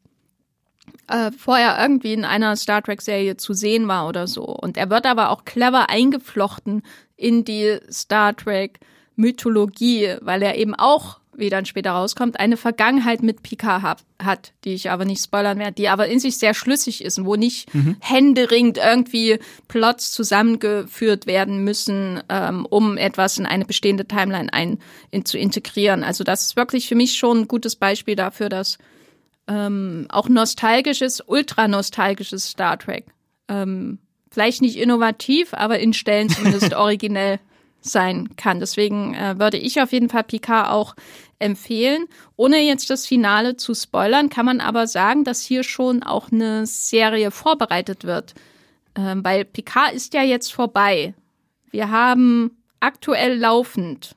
äh, 1.08 1.30
vorher 1.32 1.78
irgendwie 1.80 2.14
in 2.14 2.24
einer 2.24 2.56
Star 2.56 2.82
Trek-Serie 2.82 3.36
zu 3.36 3.52
sehen 3.52 3.88
war 3.88 4.08
oder 4.08 4.26
so. 4.26 4.44
Und 4.44 4.78
er 4.78 4.88
wird 4.88 5.04
aber 5.04 5.30
auch 5.30 5.44
clever 5.44 5.90
eingeflochten 5.90 6.82
in 7.16 7.44
die 7.44 7.78
Star 7.90 8.34
Trek-Mythologie, 8.34 10.16
weil 10.22 10.42
er 10.42 10.56
eben 10.56 10.74
auch 10.74 11.20
wie 11.38 11.50
dann 11.50 11.66
später 11.66 11.92
rauskommt, 11.92 12.40
eine 12.40 12.56
Vergangenheit 12.56 13.22
mit 13.22 13.42
Picard 13.42 13.82
hat, 13.82 14.04
hat, 14.22 14.52
die 14.64 14.74
ich 14.74 14.90
aber 14.90 15.04
nicht 15.04 15.22
spoilern 15.22 15.58
werde, 15.58 15.74
die 15.74 15.88
aber 15.88 16.08
in 16.08 16.20
sich 16.20 16.38
sehr 16.38 16.54
schlüssig 16.54 17.04
ist 17.04 17.18
und 17.18 17.26
wo 17.26 17.36
nicht 17.36 17.72
mhm. 17.74 17.96
händeringend 18.00 18.78
irgendwie 18.78 19.38
Plots 19.68 20.12
zusammengeführt 20.12 21.26
werden 21.26 21.64
müssen, 21.64 22.22
ähm, 22.28 22.66
um 22.68 22.96
etwas 22.96 23.38
in 23.38 23.46
eine 23.46 23.64
bestehende 23.64 24.06
Timeline 24.06 24.52
ein, 24.52 24.78
in, 25.10 25.24
zu 25.24 25.38
integrieren. 25.38 26.04
Also 26.04 26.24
das 26.24 26.42
ist 26.42 26.56
wirklich 26.56 26.88
für 26.88 26.94
mich 26.94 27.16
schon 27.16 27.40
ein 27.40 27.48
gutes 27.48 27.76
Beispiel 27.76 28.16
dafür, 28.16 28.48
dass 28.48 28.78
ähm, 29.48 30.06
auch 30.08 30.28
nostalgisches, 30.28 31.22
ultra 31.26 31.68
nostalgisches 31.68 32.48
Star 32.50 32.78
Trek 32.78 33.06
ähm, 33.48 33.98
vielleicht 34.30 34.60
nicht 34.60 34.76
innovativ, 34.76 35.54
aber 35.54 35.78
in 35.78 35.92
Stellen 35.92 36.28
zumindest 36.28 36.74
originell 36.74 37.38
sein 37.80 38.36
kann. 38.36 38.60
Deswegen 38.60 39.14
äh, 39.14 39.38
würde 39.38 39.56
ich 39.56 39.80
auf 39.80 39.92
jeden 39.92 40.08
Fall 40.08 40.24
Picard 40.24 40.70
auch 40.70 40.94
empfehlen. 41.38 42.06
Ohne 42.36 42.58
jetzt 42.62 42.90
das 42.90 43.06
Finale 43.06 43.56
zu 43.56 43.74
spoilern, 43.74 44.28
kann 44.30 44.46
man 44.46 44.60
aber 44.60 44.86
sagen, 44.86 45.24
dass 45.24 45.42
hier 45.42 45.62
schon 45.62 46.02
auch 46.02 46.32
eine 46.32 46.66
Serie 46.66 47.30
vorbereitet 47.30 48.04
wird. 48.04 48.34
Ähm, 48.94 49.22
weil 49.24 49.44
Picard 49.44 49.92
ist 49.92 50.14
ja 50.14 50.22
jetzt 50.22 50.52
vorbei. 50.52 51.14
Wir 51.70 51.90
haben 51.90 52.56
aktuell 52.80 53.38
laufend 53.38 54.16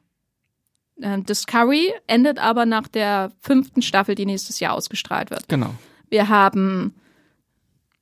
äh, 1.01 1.19
Discovery, 1.19 1.93
endet 2.07 2.39
aber 2.39 2.65
nach 2.65 2.87
der 2.87 3.31
fünften 3.41 3.81
Staffel, 3.81 4.15
die 4.15 4.25
nächstes 4.25 4.59
Jahr 4.59 4.73
ausgestrahlt 4.73 5.31
wird. 5.31 5.47
Genau. 5.49 5.73
Wir 6.09 6.29
haben 6.29 6.95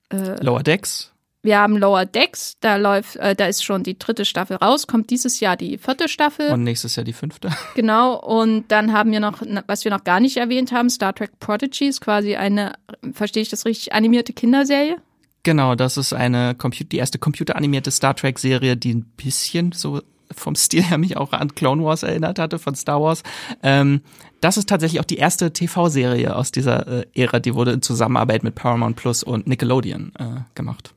äh, 0.09 0.43
Lower 0.43 0.63
Decks. 0.63 1.11
Wir 1.48 1.60
haben 1.60 1.78
Lower 1.78 2.06
Decks, 2.06 2.58
da 2.60 2.76
läuft, 2.76 3.16
äh, 3.16 3.34
da 3.34 3.45
ist 3.45 3.64
schon 3.64 3.82
die 3.82 3.98
dritte 3.98 4.26
Staffel 4.26 4.58
raus, 4.58 4.86
kommt 4.86 5.10
dieses 5.12 5.39
Jahr 5.39 5.56
die 5.56 5.78
vierte 5.78 6.10
Staffel. 6.10 6.52
Und 6.52 6.66
nächstes 6.66 6.98
Jahr 6.98 7.06
die 7.06 7.14
fünfte. 7.14 7.50
Genau, 7.76 8.20
und 8.20 8.66
dann 8.68 8.91
haben 8.91 9.14
wir 9.14 9.22
noch, 9.22 9.41
was 9.66 9.86
wir 9.86 9.91
noch 9.91 10.04
gar 10.04 10.20
nicht 10.20 10.36
erwähnt 10.36 10.74
haben, 10.74 10.89
Star 10.89 11.16
Trek 11.16 11.39
Prodigies, 11.39 12.02
quasi 12.02 12.36
eine, 12.36 12.74
verstehe 13.14 13.43
ich 13.43 13.48
das 13.48 13.66
richtig, 13.66 13.93
animierte 13.93 14.34
Kinderserie? 14.34 14.98
Genau, 15.43 15.76
das 15.76 15.95
ist 15.95 16.12
eine 16.12 16.54
Computer, 16.54 16.89
die 16.89 16.98
erste 16.98 17.18
computeranimierte 17.18 17.91
Star 17.91 18.14
Trek-Serie, 18.14 18.76
die 18.76 18.95
ein 18.95 19.06
bisschen 19.16 19.72
so 19.72 20.02
vom 20.30 20.56
Stil 20.56 20.84
her 20.84 20.98
mich 20.98 21.16
auch 21.16 21.32
an 21.32 21.56
Clone 21.56 21.82
Wars 21.82 22.04
erinnert 22.04 22.39
hatte 22.39 22.60
von 22.60 22.76
Star 22.76 23.02
Wars. 23.02 23.24
Ähm, 23.64 24.02
das 24.41 24.58
ist 24.58 24.68
tatsächlich 24.68 25.00
auch 25.00 25.06
die 25.06 25.16
erste 25.16 25.54
TV-Serie 25.54 26.36
aus 26.36 26.52
dieser 26.52 26.88
äh, 26.88 27.06
Ära, 27.16 27.39
die 27.39 27.56
wurde 27.56 27.72
in 27.72 27.82
Zusammenarbeit 27.82 28.43
mit 28.43 28.56
Paramount 28.56 28.98
Plus 28.98 29.24
und 29.24 29.48
Nickelodeon 29.48 30.12
äh, 30.20 30.41
gemacht. 30.54 30.93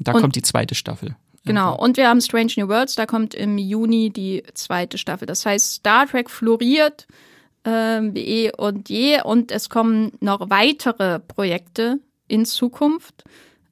Da 0.00 0.12
und, 0.12 0.20
kommt 0.20 0.36
die 0.36 0.42
zweite 0.42 0.74
Staffel. 0.74 1.14
Genau, 1.44 1.76
und 1.76 1.96
wir 1.96 2.08
haben 2.08 2.20
Strange 2.20 2.52
New 2.56 2.68
Worlds, 2.68 2.96
da 2.96 3.06
kommt 3.06 3.34
im 3.34 3.56
Juni 3.56 4.10
die 4.10 4.42
zweite 4.54 4.98
Staffel. 4.98 5.26
Das 5.26 5.46
heißt, 5.46 5.74
Star 5.74 6.06
Trek 6.06 6.28
floriert 6.28 7.06
wie 7.62 8.20
eh 8.20 8.52
und 8.56 8.88
je 8.88 9.22
und 9.22 9.52
es 9.52 9.68
kommen 9.68 10.12
noch 10.20 10.48
weitere 10.48 11.18
Projekte 11.18 11.98
in 12.26 12.46
Zukunft. 12.46 13.24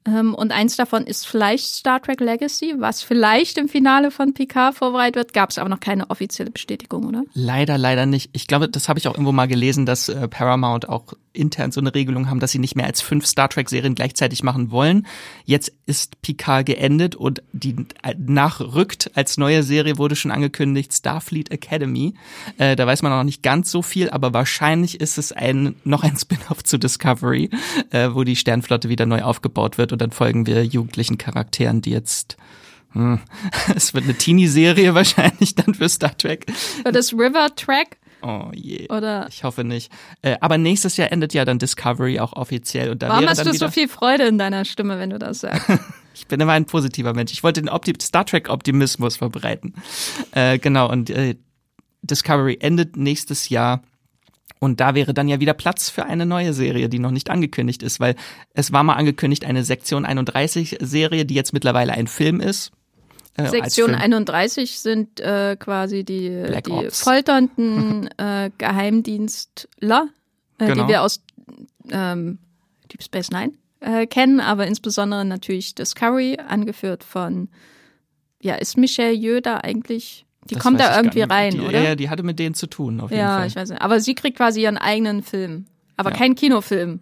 Ähm, 0.08 0.34
und 0.34 0.52
eins 0.52 0.76
davon 0.76 1.04
ist 1.04 1.26
vielleicht 1.26 1.66
Star 1.66 2.00
Trek 2.00 2.20
Legacy, 2.20 2.74
was 2.78 3.02
vielleicht 3.02 3.58
im 3.58 3.68
Finale 3.68 4.10
von 4.10 4.34
Picard 4.34 4.74
vorbereitet 4.74 5.16
wird. 5.16 5.32
Gab 5.32 5.50
es 5.50 5.58
aber 5.58 5.68
noch 5.68 5.80
keine 5.80 6.08
offizielle 6.10 6.50
Bestätigung, 6.50 7.06
oder? 7.06 7.24
Leider, 7.34 7.78
leider 7.78 8.06
nicht. 8.06 8.30
Ich 8.32 8.46
glaube, 8.46 8.68
das 8.68 8.88
habe 8.88 8.98
ich 8.98 9.08
auch 9.08 9.14
irgendwo 9.14 9.32
mal 9.32 9.46
gelesen, 9.46 9.86
dass 9.86 10.08
äh, 10.08 10.28
Paramount 10.28 10.88
auch 10.88 11.14
intern 11.32 11.72
so 11.72 11.80
eine 11.80 11.94
Regelung 11.94 12.28
haben, 12.28 12.40
dass 12.40 12.52
sie 12.52 12.58
nicht 12.58 12.74
mehr 12.74 12.86
als 12.86 13.00
fünf 13.00 13.26
Star 13.26 13.48
Trek-Serien 13.48 13.94
gleichzeitig 13.94 14.42
machen 14.42 14.70
wollen. 14.70 15.06
Jetzt 15.44 15.72
ist 15.86 16.20
Picard 16.20 16.66
geendet 16.66 17.14
und 17.14 17.42
die 17.52 17.76
nachrückt 18.16 19.10
als 19.14 19.38
neue 19.38 19.62
Serie 19.62 19.98
wurde 19.98 20.16
schon 20.16 20.30
angekündigt 20.30 20.92
Starfleet 20.92 21.50
Academy. 21.50 22.14
Äh, 22.58 22.76
da 22.76 22.86
weiß 22.86 23.02
man 23.02 23.12
noch 23.12 23.24
nicht 23.24 23.42
ganz 23.42 23.70
so 23.70 23.82
viel, 23.82 24.10
aber 24.10 24.34
wahrscheinlich 24.34 25.00
ist 25.00 25.18
es 25.18 25.32
ein 25.32 25.76
noch 25.84 26.02
ein 26.02 26.16
Spin-off 26.18 26.64
zu 26.64 26.78
Discovery, 26.78 27.50
äh, 27.90 28.08
wo 28.12 28.24
die 28.24 28.36
Sternflotte 28.36 28.88
wieder 28.88 29.06
neu 29.06 29.22
aufgebaut 29.22 29.78
wird 29.78 29.92
und 29.98 30.02
dann 30.02 30.12
folgen 30.12 30.46
wir 30.46 30.64
jugendlichen 30.64 31.18
Charakteren, 31.18 31.82
die 31.82 31.90
jetzt 31.90 32.36
hm, 32.92 33.18
es 33.74 33.94
wird 33.94 34.04
eine 34.04 34.14
Teenie-Serie 34.14 34.94
wahrscheinlich 34.94 35.56
dann 35.56 35.74
für 35.74 35.88
Star 35.88 36.16
Trek. 36.16 36.46
Wird 36.84 36.94
das 36.94 37.12
River 37.12 37.48
Track? 37.56 37.98
Oh 38.22 38.50
je. 38.54 38.88
Oder? 38.88 39.26
Ich 39.28 39.42
hoffe 39.42 39.64
nicht. 39.64 39.92
Äh, 40.22 40.36
aber 40.40 40.56
nächstes 40.56 40.96
Jahr 40.96 41.10
endet 41.12 41.34
ja 41.34 41.44
dann 41.44 41.58
Discovery 41.58 42.20
auch 42.20 42.32
offiziell. 42.32 42.90
Und 42.90 43.02
da 43.02 43.08
Warum 43.08 43.28
hast 43.28 43.44
du 43.44 43.52
so 43.52 43.68
viel 43.68 43.88
Freude 43.88 44.26
in 44.26 44.38
deiner 44.38 44.64
Stimme, 44.64 44.98
wenn 44.98 45.10
du 45.10 45.18
das 45.18 45.40
sagst? 45.40 45.68
ich 46.14 46.26
bin 46.26 46.40
immer 46.40 46.52
ein 46.52 46.64
positiver 46.64 47.12
Mensch. 47.14 47.32
Ich 47.32 47.42
wollte 47.42 47.60
den 47.60 47.68
Opti 47.68 47.94
Star 48.00 48.24
Trek 48.24 48.48
Optimismus 48.48 49.16
verbreiten. 49.16 49.74
Äh, 50.32 50.58
genau, 50.58 50.90
und 50.90 51.10
äh, 51.10 51.36
Discovery 52.02 52.58
endet 52.60 52.96
nächstes 52.96 53.48
Jahr. 53.48 53.82
Und 54.60 54.80
da 54.80 54.94
wäre 54.94 55.14
dann 55.14 55.28
ja 55.28 55.40
wieder 55.40 55.54
Platz 55.54 55.88
für 55.88 56.04
eine 56.06 56.26
neue 56.26 56.52
Serie, 56.52 56.88
die 56.88 56.98
noch 56.98 57.10
nicht 57.10 57.30
angekündigt 57.30 57.82
ist, 57.82 58.00
weil 58.00 58.16
es 58.54 58.72
war 58.72 58.82
mal 58.82 58.94
angekündigt 58.94 59.44
eine 59.44 59.64
Sektion 59.64 60.04
31 60.04 60.78
Serie, 60.80 61.24
die 61.24 61.34
jetzt 61.34 61.52
mittlerweile 61.52 61.92
ein 61.92 62.06
Film 62.06 62.40
ist. 62.40 62.72
Äh, 63.34 63.48
Sektion 63.48 63.94
31 63.94 64.80
sind 64.80 65.20
äh, 65.20 65.56
quasi 65.56 66.04
die, 66.04 66.44
die 66.66 66.88
folternden 66.90 68.08
äh, 68.18 68.50
Geheimdienstler, 68.58 70.08
äh, 70.58 70.66
genau. 70.66 70.82
die 70.82 70.88
wir 70.88 71.02
aus 71.02 71.22
ähm, 71.90 72.38
Deep 72.90 73.02
Space 73.02 73.30
Nine 73.30 73.52
äh, 73.80 74.06
kennen, 74.06 74.40
aber 74.40 74.66
insbesondere 74.66 75.24
natürlich 75.24 75.76
Discovery, 75.76 76.38
angeführt 76.38 77.04
von, 77.04 77.48
ja, 78.42 78.56
ist 78.56 78.76
Michelle 78.76 79.14
Yeoh 79.14 79.40
da 79.40 79.58
eigentlich 79.58 80.26
die 80.50 80.54
das 80.54 80.62
kommt 80.62 80.80
da 80.80 80.96
irgendwie 80.96 81.22
rein, 81.22 81.52
die, 81.52 81.60
oder? 81.60 81.80
Ja, 81.80 81.94
die 81.94 82.08
hatte 82.10 82.22
mit 82.22 82.38
denen 82.38 82.54
zu 82.54 82.66
tun, 82.66 83.00
auf 83.00 83.10
jeden 83.10 83.20
ja, 83.20 83.28
Fall. 83.28 83.40
Ja, 83.40 83.46
ich 83.46 83.56
weiß 83.56 83.70
nicht. 83.70 83.82
Aber 83.82 84.00
sie 84.00 84.14
kriegt 84.14 84.36
quasi 84.36 84.62
ihren 84.62 84.78
eigenen 84.78 85.22
Film. 85.22 85.66
Aber 85.96 86.10
ja. 86.10 86.16
kein 86.16 86.34
Kinofilm. 86.34 87.00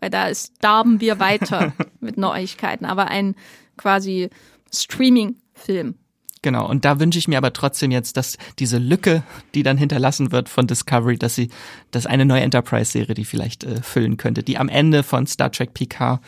Weil 0.00 0.10
da 0.10 0.26
ist, 0.26 0.54
darben 0.60 1.00
wir 1.00 1.20
weiter 1.20 1.72
mit 2.00 2.16
Neuigkeiten. 2.16 2.84
Aber 2.84 3.08
ein 3.08 3.34
quasi 3.76 4.30
Streaming-Film. 4.72 5.94
Genau, 6.42 6.68
und 6.68 6.84
da 6.84 6.98
wünsche 6.98 7.20
ich 7.20 7.28
mir 7.28 7.38
aber 7.38 7.52
trotzdem 7.52 7.92
jetzt, 7.92 8.16
dass 8.16 8.36
diese 8.58 8.78
Lücke, 8.78 9.22
die 9.54 9.62
dann 9.62 9.76
hinterlassen 9.76 10.32
wird 10.32 10.48
von 10.48 10.66
Discovery, 10.66 11.16
dass 11.16 11.36
sie, 11.36 11.50
dass 11.92 12.04
eine 12.04 12.24
neue 12.24 12.40
Enterprise-Serie 12.40 13.14
die 13.14 13.24
vielleicht 13.24 13.62
äh, 13.62 13.80
füllen 13.80 14.16
könnte, 14.16 14.42
die 14.42 14.58
am 14.58 14.68
Ende 14.68 15.04
von 15.04 15.28
Star 15.28 15.52
Trek 15.52 15.72
PK 15.72 16.20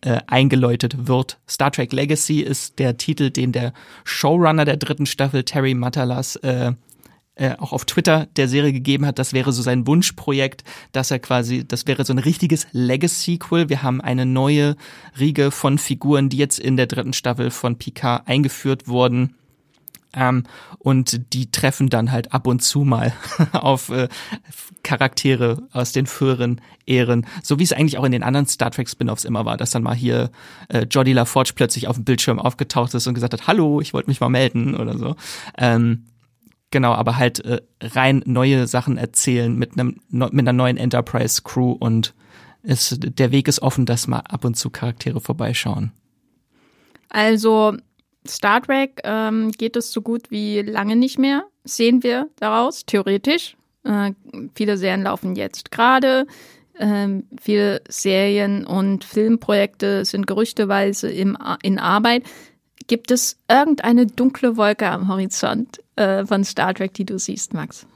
äh, 0.00 0.20
eingeläutet 0.26 1.08
wird. 1.08 1.38
Star 1.48 1.70
Trek 1.72 1.92
Legacy 1.92 2.40
ist 2.40 2.78
der 2.78 2.96
Titel, 2.96 3.30
den 3.30 3.52
der 3.52 3.72
Showrunner 4.04 4.64
der 4.64 4.76
dritten 4.76 5.06
Staffel, 5.06 5.44
Terry 5.44 5.74
Matalas, 5.74 6.36
äh, 6.36 6.72
äh, 7.34 7.54
auch 7.58 7.72
auf 7.72 7.84
Twitter 7.84 8.26
der 8.36 8.48
Serie 8.48 8.72
gegeben 8.72 9.06
hat. 9.06 9.18
Das 9.18 9.32
wäre 9.32 9.52
so 9.52 9.62
sein 9.62 9.86
Wunschprojekt, 9.86 10.64
dass 10.92 11.10
er 11.10 11.18
quasi, 11.18 11.64
das 11.66 11.86
wäre 11.86 12.04
so 12.04 12.12
ein 12.12 12.18
richtiges 12.18 12.66
Legacy-Sequel. 12.72 13.68
Wir 13.68 13.82
haben 13.82 14.00
eine 14.00 14.26
neue 14.26 14.76
Riege 15.18 15.50
von 15.50 15.78
Figuren, 15.78 16.28
die 16.28 16.36
jetzt 16.36 16.58
in 16.58 16.76
der 16.76 16.86
dritten 16.86 17.12
Staffel 17.12 17.50
von 17.50 17.78
Picard 17.78 18.26
eingeführt 18.26 18.88
wurden 18.88 19.34
ähm, 20.14 20.44
und 20.78 21.34
die 21.34 21.50
treffen 21.50 21.88
dann 21.88 22.10
halt 22.10 22.32
ab 22.32 22.46
und 22.46 22.62
zu 22.62 22.80
mal 22.84 23.12
auf 23.52 23.90
äh, 23.90 24.08
Charaktere 24.82 25.62
aus 25.72 25.92
den 25.92 26.06
früheren 26.06 26.60
Ehren, 26.86 27.26
so 27.42 27.58
wie 27.58 27.64
es 27.64 27.72
eigentlich 27.72 27.98
auch 27.98 28.04
in 28.04 28.12
den 28.12 28.22
anderen 28.22 28.46
Star 28.46 28.70
Trek 28.70 28.88
Spin-offs 28.88 29.24
immer 29.24 29.44
war, 29.44 29.56
dass 29.56 29.70
dann 29.70 29.82
mal 29.82 29.94
hier 29.94 30.30
äh, 30.68 30.86
Jodie 30.90 31.12
LaForge 31.12 31.52
plötzlich 31.54 31.88
auf 31.88 31.96
dem 31.96 32.04
Bildschirm 32.04 32.38
aufgetaucht 32.38 32.94
ist 32.94 33.06
und 33.06 33.14
gesagt 33.14 33.34
hat, 33.34 33.46
hallo, 33.46 33.80
ich 33.80 33.92
wollte 33.92 34.08
mich 34.08 34.20
mal 34.20 34.30
melden 34.30 34.74
oder 34.74 34.96
so. 34.96 35.16
Ähm, 35.56 36.04
genau, 36.70 36.92
aber 36.94 37.16
halt 37.16 37.44
äh, 37.44 37.60
rein 37.82 38.22
neue 38.24 38.66
Sachen 38.66 38.96
erzählen 38.96 39.54
mit 39.54 39.72
einem 39.72 40.00
mit 40.10 40.32
einer 40.32 40.52
neuen 40.52 40.78
Enterprise 40.78 41.42
Crew 41.42 41.72
und 41.72 42.14
es, 42.62 42.96
der 42.98 43.30
Weg 43.30 43.48
ist 43.48 43.62
offen, 43.62 43.86
dass 43.86 44.08
mal 44.08 44.20
ab 44.20 44.44
und 44.44 44.56
zu 44.56 44.70
Charaktere 44.70 45.20
vorbeischauen. 45.20 45.92
Also 47.08 47.76
Star 48.26 48.60
Trek 48.62 49.00
ähm, 49.04 49.52
geht 49.52 49.76
es 49.76 49.92
so 49.92 50.02
gut 50.02 50.30
wie 50.30 50.60
lange 50.62 50.96
nicht 50.96 51.18
mehr. 51.18 51.44
sehen 51.64 52.02
wir 52.02 52.28
daraus, 52.36 52.84
theoretisch. 52.86 53.56
Äh, 53.84 54.12
viele 54.54 54.76
Serien 54.76 55.02
laufen 55.02 55.36
jetzt 55.36 55.70
gerade. 55.70 56.26
Ähm, 56.78 57.24
viele 57.40 57.82
Serien 57.88 58.64
und 58.64 59.04
Filmprojekte 59.04 60.04
sind 60.04 60.26
gerüchteweise 60.26 61.10
im, 61.10 61.36
in 61.62 61.78
Arbeit. 61.78 62.24
Gibt 62.86 63.10
es 63.10 63.36
irgendeine 63.50 64.06
dunkle 64.06 64.56
Wolke 64.56 64.88
am 64.88 65.08
Horizont 65.08 65.80
äh, 65.96 66.24
von 66.24 66.44
Star 66.44 66.74
Trek, 66.74 66.94
die 66.94 67.04
du 67.04 67.18
siehst, 67.18 67.52
Max? 67.52 67.86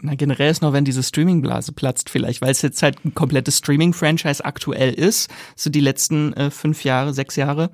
Na, 0.00 0.14
generell 0.14 0.50
ist 0.50 0.62
noch, 0.62 0.72
wenn 0.72 0.84
diese 0.84 1.02
Streaming-Blase 1.02 1.72
platzt, 1.72 2.08
vielleicht, 2.08 2.40
weil 2.40 2.52
es 2.52 2.62
jetzt 2.62 2.82
halt 2.82 3.04
ein 3.04 3.14
komplettes 3.14 3.58
Streaming-Franchise 3.58 4.44
aktuell 4.44 4.94
ist, 4.94 5.28
so 5.56 5.70
die 5.70 5.80
letzten 5.80 6.32
äh, 6.34 6.50
fünf 6.50 6.84
Jahre, 6.84 7.12
sechs 7.12 7.34
Jahre. 7.34 7.70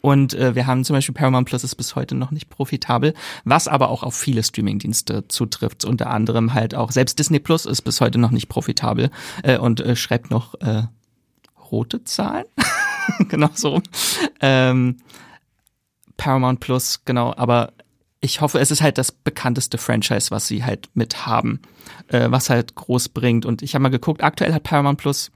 Und 0.00 0.34
äh, 0.34 0.54
wir 0.54 0.66
haben 0.66 0.84
zum 0.84 0.94
Beispiel 0.94 1.14
Paramount 1.14 1.48
Plus 1.48 1.64
ist 1.64 1.76
bis 1.76 1.96
heute 1.96 2.14
noch 2.14 2.30
nicht 2.30 2.50
profitabel, 2.50 3.14
was 3.44 3.68
aber 3.68 3.88
auch 3.88 4.02
auf 4.02 4.14
viele 4.14 4.42
Streamingdienste 4.42 5.28
zutrifft. 5.28 5.84
Unter 5.84 6.10
anderem 6.10 6.54
halt 6.54 6.74
auch, 6.74 6.90
selbst 6.90 7.18
Disney 7.18 7.38
Plus 7.38 7.66
ist 7.66 7.82
bis 7.82 8.00
heute 8.00 8.18
noch 8.18 8.30
nicht 8.30 8.48
profitabel 8.48 9.10
äh, 9.42 9.58
und 9.58 9.80
äh, 9.80 9.96
schreibt 9.96 10.30
noch 10.30 10.54
äh, 10.60 10.84
rote 11.70 12.04
Zahlen. 12.04 12.44
genau 13.28 13.50
so. 13.54 13.80
Ähm, 14.40 14.98
Paramount 16.16 16.60
Plus, 16.60 17.02
genau, 17.04 17.34
aber 17.36 17.72
ich 18.20 18.40
hoffe, 18.40 18.58
es 18.58 18.70
ist 18.70 18.80
halt 18.80 18.96
das 18.96 19.12
bekannteste 19.12 19.76
Franchise, 19.76 20.30
was 20.30 20.46
sie 20.46 20.64
halt 20.64 20.88
mit 20.94 21.26
haben, 21.26 21.60
äh, 22.08 22.30
was 22.30 22.48
halt 22.48 22.74
groß 22.74 23.10
bringt. 23.10 23.44
Und 23.44 23.62
ich 23.62 23.74
habe 23.74 23.82
mal 23.82 23.90
geguckt, 23.90 24.22
aktuell 24.22 24.54
hat 24.54 24.62
Paramount 24.62 24.98
Plus 24.98 25.30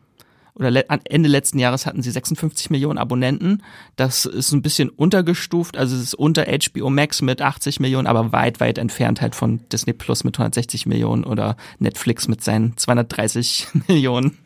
oder 0.59 0.85
Ende 1.05 1.29
letzten 1.29 1.59
Jahres 1.59 1.87
hatten 1.87 2.03
sie 2.03 2.11
56 2.11 2.71
Millionen 2.71 2.99
Abonnenten. 2.99 3.63
Das 3.97 4.25
ist 4.25 4.53
ein 4.53 4.63
bisschen 4.63 4.89
untergestuft, 4.89 5.77
also 5.77 5.97
es 5.97 6.03
ist 6.03 6.15
unter 6.15 6.47
HBO 6.47 6.91
Max 6.91 7.23
mit 7.23 7.43
80 7.43 7.81
Millionen, 7.81 8.07
aber 8.07 8.33
weit, 8.33 8.61
weit 8.61 8.79
entfernt 8.79 9.21
halt 9.21 9.35
von 9.35 9.61
Disney 9.69 9.93
Plus 9.93 10.25
mit 10.25 10.37
160 10.37 10.87
Millionen 10.87 11.25
oder 11.25 11.57
Netflix 11.79 12.29
mit 12.29 12.43
seinen 12.43 12.77
230 12.77 13.69
Millionen 13.89 14.39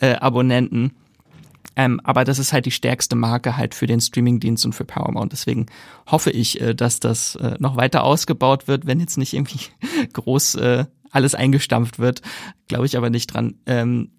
äh, 0.00 0.14
Abonnenten. 0.14 0.92
Ähm, 1.78 2.00
aber 2.04 2.24
das 2.24 2.38
ist 2.38 2.54
halt 2.54 2.64
die 2.64 2.70
stärkste 2.70 3.16
Marke 3.16 3.56
halt 3.56 3.74
für 3.74 3.86
den 3.86 4.00
Streamingdienst 4.00 4.64
und 4.64 4.72
für 4.72 4.84
Paramount. 4.86 5.32
Deswegen 5.32 5.66
hoffe 6.06 6.30
ich, 6.30 6.60
äh, 6.60 6.74
dass 6.74 7.00
das 7.00 7.36
äh, 7.36 7.56
noch 7.58 7.76
weiter 7.76 8.02
ausgebaut 8.02 8.66
wird, 8.66 8.86
wenn 8.86 8.98
jetzt 8.98 9.18
nicht 9.18 9.34
irgendwie 9.34 9.60
groß 10.12 10.54
äh, 10.56 10.84
alles 11.10 11.34
eingestampft 11.34 11.98
wird. 11.98 12.22
Glaube 12.68 12.86
ich 12.86 12.96
aber 12.96 13.10
nicht 13.10 13.26
dran. 13.26 13.54
Ähm, 13.66 14.10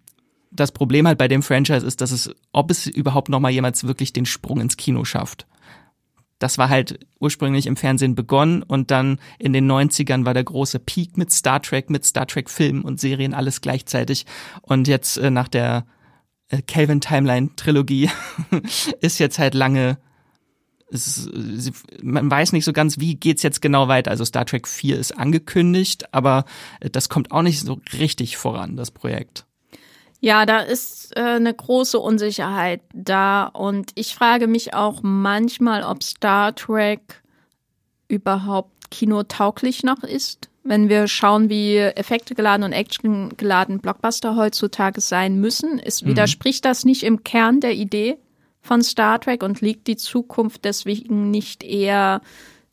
das 0.52 0.72
Problem 0.72 1.08
halt 1.08 1.18
bei 1.18 1.28
dem 1.28 1.44
Franchise 1.44 1.86
ist, 1.86 2.02
dass 2.02 2.12
es, 2.12 2.30
ob 2.52 2.72
es 2.72 2.88
überhaupt 2.88 3.30
noch 3.30 3.40
mal 3.40 3.52
jemals 3.52 3.86
wirklich 3.86 4.14
den 4.14 4.26
Sprung 4.26 4.62
ins 4.62 4.78
Kino 4.78 5.06
schafft. 5.06 5.48
Das 6.40 6.58
war 6.58 6.70
halt 6.70 7.00
ursprünglich 7.20 7.66
im 7.66 7.78
Fernsehen 7.78 8.14
begonnen 8.14 8.62
und 8.62 8.92
dann 8.92 9.20
in 9.40 9.54
den 9.54 9.70
90ern 9.70 10.24
war 10.26 10.36
der 10.36 10.44
große 10.44 10.80
Peak 10.80 11.18
mit 11.18 11.32
Star 11.32 11.62
Trek, 11.62 11.90
mit 11.90 12.06
Star 12.06 12.28
Trek 12.28 12.50
Filmen 12.50 12.84
und 12.84 13.00
Serien, 13.00 13.34
alles 13.34 13.62
gleichzeitig. 13.62 14.26
Und 14.62 14.88
jetzt 14.88 15.18
äh, 15.18 15.32
nach 15.32 15.48
der 15.48 15.88
äh, 16.50 16.62
Calvin 16.62 17.02
Timeline 17.02 17.56
Trilogie 17.56 18.10
ist 19.02 19.18
jetzt 19.20 19.40
halt 19.40 19.56
lange 19.56 19.98
es, 20.90 21.30
man 22.02 22.32
weiß 22.32 22.54
nicht 22.54 22.66
so 22.66 22.72
ganz, 22.72 23.00
wie 23.00 23.16
geht's 23.16 23.44
jetzt 23.44 23.62
genau 23.62 23.88
weiter. 23.88 24.12
Also 24.12 24.24
Star 24.24 24.46
Trek 24.46 24.68
4 24.68 24.98
ist 24.98 25.18
angekündigt, 25.18 26.14
aber 26.14 26.46
äh, 26.80 26.90
das 26.90 27.10
kommt 27.10 27.32
auch 27.32 27.42
nicht 27.42 27.60
so 27.60 27.82
richtig 27.94 28.38
voran, 28.38 28.78
das 28.78 28.92
Projekt. 28.92 29.47
Ja, 30.20 30.46
da 30.46 30.60
ist 30.60 31.16
äh, 31.16 31.22
eine 31.22 31.54
große 31.54 32.00
Unsicherheit 32.00 32.82
da 32.94 33.46
und 33.46 33.92
ich 33.96 34.16
frage 34.16 34.48
mich 34.48 34.74
auch 34.74 35.02
manchmal, 35.04 35.84
ob 35.84 36.04
Star 36.04 36.56
Trek 36.56 37.22
überhaupt 38.08 38.90
kinotauglich 38.90 39.84
noch 39.84 40.04
ist. 40.04 40.50
Wenn 40.64 40.90
wir 40.90 41.08
schauen, 41.08 41.50
wie 41.50 41.78
Effekte 41.78 42.36
geladen 42.36 42.64
und 42.64 42.74
Action 42.74 43.38
geladen 43.38 43.80
Blockbuster 43.80 44.36
heutzutage 44.36 45.02
sein 45.02 45.40
müssen, 45.40 45.80
ist, 45.80 46.04
mhm. 46.04 46.10
widerspricht 46.10 46.66
das 46.66 46.84
nicht 46.84 47.04
im 47.04 47.24
Kern 47.24 47.60
der 47.60 47.74
Idee 47.74 48.18
von 48.62 48.82
Star 48.82 49.20
Trek 49.20 49.44
und 49.44 49.62
liegt 49.62 49.88
die 49.88 49.98
Zukunft 49.98 50.66
deswegen 50.66 51.32
nicht 51.32 51.64
eher 51.64 52.22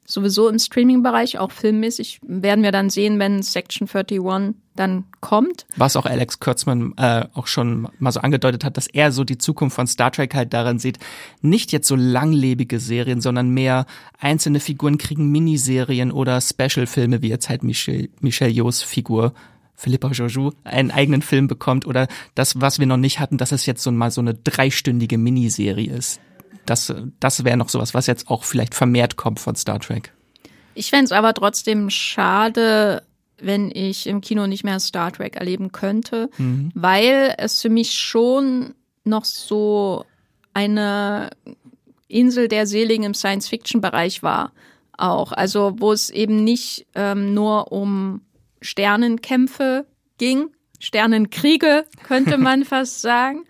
sowieso 0.07 0.49
im 0.49 0.59
Streaming-Bereich, 0.59 1.39
auch 1.39 1.51
filmmäßig, 1.51 2.21
werden 2.23 2.63
wir 2.63 2.73
dann 2.73 2.91
sehen, 2.91 3.19
wenn 3.19 3.43
Section 3.43 3.89
31 3.89 4.55
dann 4.77 5.05
kommt. 5.21 5.67
Was 5.77 5.97
auch 5.97 6.05
Alex 6.05 6.41
Kurtzman 6.41 6.95
äh, 6.97 7.27
auch 7.35 7.47
schon 7.47 7.89
mal 7.99 8.13
so 8.13 8.21
angedeutet 8.21 8.65
hat, 8.65 8.77
dass 8.77 8.87
er 8.87 9.13
so 9.13 9.25
die 9.25 9.39
Zukunft 9.39 9.77
von 9.77 9.87
Star 9.87 10.11
Trek 10.11 10.35
halt 10.35 10.53
daran 10.53 10.79
sieht, 10.79 10.99
nicht 11.43 11.73
jetzt 11.73 11.87
so 11.87 11.97
langlebige 11.97 12.81
Serien, 12.81 13.21
sondern 13.21 13.51
mehr 13.51 13.87
einzelne 14.19 14.61
Figuren 14.61 14.99
kriegen 14.99 15.31
Miniserien 15.31 16.11
oder 16.11 16.41
Special-Filme, 16.41 17.23
wie 17.23 17.29
jetzt 17.29 17.49
halt 17.49 17.63
Michel, 17.63 18.09
Michel 18.21 18.51
Yeohs 18.51 18.83
Figur 18.83 19.33
Philippa 19.77 20.11
Joujou 20.11 20.53
einen 20.63 20.91
eigenen 20.91 21.23
Film 21.23 21.49
bekommt 21.49 21.87
oder 21.87 22.07
das, 22.35 22.61
was 22.61 22.79
wir 22.79 22.87
noch 22.87 22.97
nicht 22.97 23.19
hatten, 23.19 23.39
dass 23.39 23.53
es 23.53 23.67
jetzt 23.67 23.83
so 23.83 23.91
mal 23.91 24.11
so 24.11 24.21
eine 24.21 24.35
dreistündige 24.35 25.19
Miniserie 25.19 25.93
ist 25.93 26.21
das, 26.67 26.93
das 27.21 27.45
wäre 27.45 27.57
noch 27.57 27.69
sowas, 27.69 27.95
was 27.95 28.07
jetzt 28.07 28.29
auch 28.29 28.45
vielleicht 28.45 28.75
vermehrt 28.75 29.17
kommt 29.17 29.41
von 29.41 29.57
Star 29.57 29.81
Trek. 29.81 30.13
Ich 30.75 30.91
fände 30.91 31.05
es 31.05 31.13
aber 31.13 31.35
trotzdem 31.35 31.91
schade, 31.91 33.03
wenn 33.39 33.71
ich 33.71 34.07
im 34.07 34.21
Kino 34.21 34.47
nicht 34.47 34.65
mehr 34.65 34.81
Star 34.81 35.13
Trek 35.13 35.37
erleben 35.37 35.73
könnte, 35.73 36.31
mhm. 36.39 36.71
weil 36.75 37.35
es 37.39 37.63
für 37.63 37.69
mich 37.69 37.93
schon 37.93 38.75
noch 39.05 39.25
so 39.25 40.05
eine 40.53 41.31
Insel 42.09 42.49
der 42.49 42.67
Seligen 42.67 43.05
im 43.05 43.15
Science-Fiction-Bereich 43.15 44.23
war. 44.23 44.53
Auch. 44.97 45.33
Also, 45.33 45.75
wo 45.79 45.93
es 45.93 46.11
eben 46.11 46.45
nicht 46.45 46.87
ähm, 46.95 47.35
nur 47.35 47.73
um 47.73 48.23
Sternenkämpfe 48.61 49.87
ging, 50.19 50.51
Sternenkriege, 50.79 51.85
könnte 52.05 52.39
man 52.39 52.65
fast 52.65 53.03
sagen, 53.03 53.45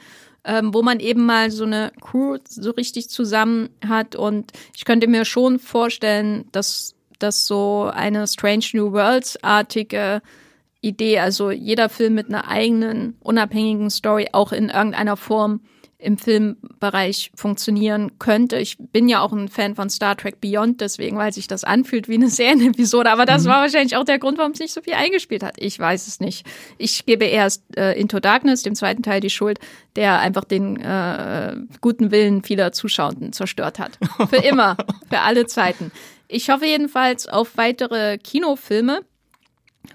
ähm, 0.45 0.75
wo 0.75 0.83
man 0.83 1.01
eben 1.01 1.25
mal 1.25 1.51
so 1.51 1.65
eine 1.65 1.93
Crew 2.01 2.39
so 2.49 2.71
richtig 2.73 3.09
zusammen 3.09 3.71
hat. 3.87 4.15
Und 4.15 4.53
ich 4.77 4.85
könnte 4.85 5.07
mir 5.07 5.25
schon 5.25 5.59
vorstellen, 5.59 6.47
dass 6.53 6.95
das 7.19 7.47
so 7.47 7.91
eine 7.93 8.27
Strange 8.27 8.67
New 8.73 8.93
Worlds-artige 8.93 10.23
Idee, 10.81 11.19
also 11.19 11.51
jeder 11.51 11.89
Film 11.89 12.15
mit 12.15 12.29
einer 12.29 12.49
eigenen, 12.49 13.17
unabhängigen 13.21 13.89
Story 13.91 14.29
auch 14.33 14.53
in 14.53 14.69
irgendeiner 14.69 15.17
Form 15.17 15.61
im 15.99 16.19
Filmbereich 16.19 17.31
funktionieren 17.35 18.19
könnte. 18.19 18.57
Ich 18.59 18.77
bin 18.79 19.09
ja 19.09 19.21
auch 19.21 19.33
ein 19.33 19.49
Fan 19.49 19.75
von 19.75 19.89
Star 19.89 20.17
Trek 20.17 20.41
Beyond, 20.41 20.81
deswegen, 20.81 21.17
weil 21.17 21.33
sich 21.33 21.47
das 21.47 21.65
anfühlt 21.65 22.09
wie 22.09 22.15
eine 22.15 22.29
Serienepisode. 22.31 23.11
Aber 23.11 23.27
das 23.27 23.45
mhm. 23.45 23.49
war 23.49 23.63
wahrscheinlich 23.63 23.97
auch 23.97 24.05
der 24.05 24.19
Grund, 24.19 24.39
warum 24.39 24.53
es 24.53 24.59
nicht 24.59 24.73
so 24.73 24.83
viel 24.83 24.95
eingespielt 24.95 25.43
hat. 25.43 25.55
Ich 25.59 25.79
weiß 25.79 26.07
es 26.07 26.21
nicht. 26.21 26.47
Ich 26.79 27.07
gebe 27.07 27.25
erst 27.25 27.63
äh, 27.77 27.99
Into 27.99 28.21
Darkness, 28.21 28.63
dem 28.63 28.75
zweiten 28.75 29.03
Teil, 29.03 29.21
die 29.21 29.31
Schuld, 29.31 29.59
der 29.97 30.19
einfach 30.19 30.45
den 30.45 30.81
äh, 30.81 31.57
guten 31.81 32.11
Willen 32.11 32.43
vieler 32.43 32.73
Zuschauenden 32.73 33.33
zerstört 33.33 33.79
hat. 33.79 33.99
Für 34.29 34.37
immer. 34.45 34.77
für 35.09 35.21
alle 35.21 35.47
Zeiten. 35.47 35.91
Ich 36.29 36.51
hoffe 36.51 36.67
jedenfalls 36.67 37.29
auf 37.29 37.57
weitere 37.57 38.19
Kinofilme. 38.19 39.01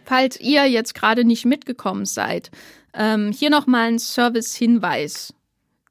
Falls 0.06 0.40
ihr 0.40 0.66
jetzt 0.66 0.94
gerade 0.94 1.26
nicht 1.26 1.46
mitgekommen 1.46 2.06
seid, 2.06 2.52
ähm, 2.94 3.32
hier 3.32 3.50
nochmal 3.50 3.88
ein 3.88 4.00
Service-Hinweis. 4.00 5.34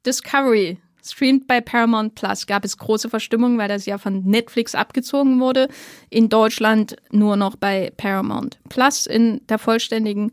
Discovery 0.05 0.77
streamt 1.03 1.47
bei 1.47 1.61
Paramount 1.61 2.15
Plus. 2.15 2.45
Gab 2.47 2.65
es 2.65 2.77
große 2.77 3.09
Verstimmung, 3.09 3.57
weil 3.57 3.67
das 3.67 3.85
ja 3.85 3.97
von 3.97 4.23
Netflix 4.23 4.75
abgezogen 4.75 5.39
wurde. 5.39 5.67
In 6.09 6.29
Deutschland 6.29 6.95
nur 7.11 7.35
noch 7.35 7.55
bei 7.55 7.91
Paramount 7.97 8.59
Plus 8.69 9.05
in 9.05 9.45
der 9.47 9.59
vollständigen 9.59 10.31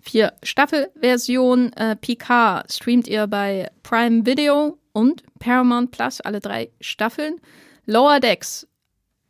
vier 0.00 0.32
Staffel-Version. 0.42 1.72
Äh, 1.74 1.96
Picard 1.96 2.72
streamt 2.72 3.08
ihr 3.08 3.26
bei 3.26 3.70
Prime 3.82 4.26
Video 4.26 4.78
und 4.92 5.22
Paramount 5.38 5.90
Plus 5.90 6.20
alle 6.20 6.40
drei 6.40 6.70
Staffeln. 6.80 7.40
Lower 7.86 8.20
Decks 8.20 8.66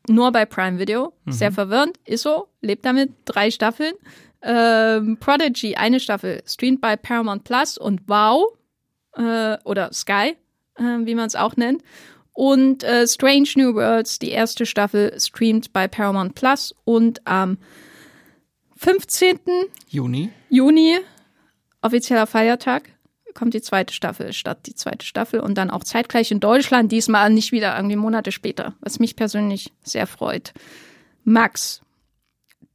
nur 0.09 0.33
bei 0.33 0.47
Prime 0.47 0.79
Video. 0.79 1.13
Mhm. 1.25 1.33
Sehr 1.33 1.53
verwirrend. 1.53 1.99
Ist 2.05 2.23
so. 2.23 2.49
Lebt 2.61 2.85
damit. 2.85 3.13
Drei 3.25 3.51
Staffeln. 3.51 3.95
Ähm, 4.41 5.17
Prodigy, 5.19 5.75
eine 5.75 5.99
Staffel, 5.99 6.41
streamt 6.47 6.81
bei 6.81 6.97
Paramount 6.97 7.43
Plus 7.43 7.77
und 7.77 8.03
Wow 8.07 8.58
äh, 9.19 9.59
oder 9.65 9.93
Sky, 9.93 10.37
äh, 10.77 10.83
wie 10.83 11.15
man 11.15 11.27
es 11.27 11.37
auch 11.37 11.57
nennt. 11.57 11.83
Und 12.33 12.85
äh, 12.85 13.07
Strange 13.07 13.49
New 13.57 13.75
Worlds, 13.75 14.21
die 14.21 14.31
erste 14.31 14.65
Staffel, 14.65 15.19
streamt 15.19 15.73
bei 15.73 15.89
Paramount 15.89 16.35
Plus 16.35 16.75
und 16.85 17.27
am 17.27 17.59
15. 18.77 19.41
Juni. 19.89 20.31
Juni, 20.49 20.99
offizieller 21.83 22.29
Feiertag, 22.29 22.91
kommt 23.35 23.55
die 23.55 23.61
zweite 23.61 23.93
Staffel 23.93 24.33
statt 24.33 24.67
die 24.67 24.75
zweite 24.75 25.05
Staffel 25.05 25.41
und 25.41 25.57
dann 25.57 25.71
auch 25.71 25.83
zeitgleich 25.83 26.31
in 26.31 26.39
Deutschland, 26.41 26.93
diesmal 26.93 27.31
nicht 27.31 27.51
wieder 27.51 27.77
irgendwie 27.77 27.97
Monate 27.97 28.31
später, 28.31 28.75
was 28.81 29.01
mich 29.01 29.17
persönlich 29.17 29.73
sehr 29.83 30.07
freut. 30.07 30.53
Max, 31.25 31.83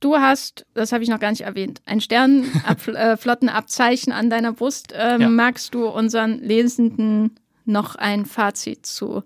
Du 0.03 0.17
hast, 0.17 0.65
das 0.73 0.91
habe 0.91 1.01
ich 1.01 1.09
noch 1.09 1.21
gar 1.21 1.31
nicht 1.31 1.41
erwähnt, 1.41 1.81
ein 1.85 2.01
Sternenflottenabzeichen 2.01 4.11
an 4.11 4.29
deiner 4.29 4.51
Brust. 4.51 4.93
Ähm, 4.93 5.21
ja. 5.21 5.29
Magst 5.29 5.73
du 5.73 5.87
unseren 5.87 6.39
Lesenden 6.39 7.39
noch 7.63 7.95
ein 7.95 8.25
Fazit 8.25 8.85
zu 8.85 9.23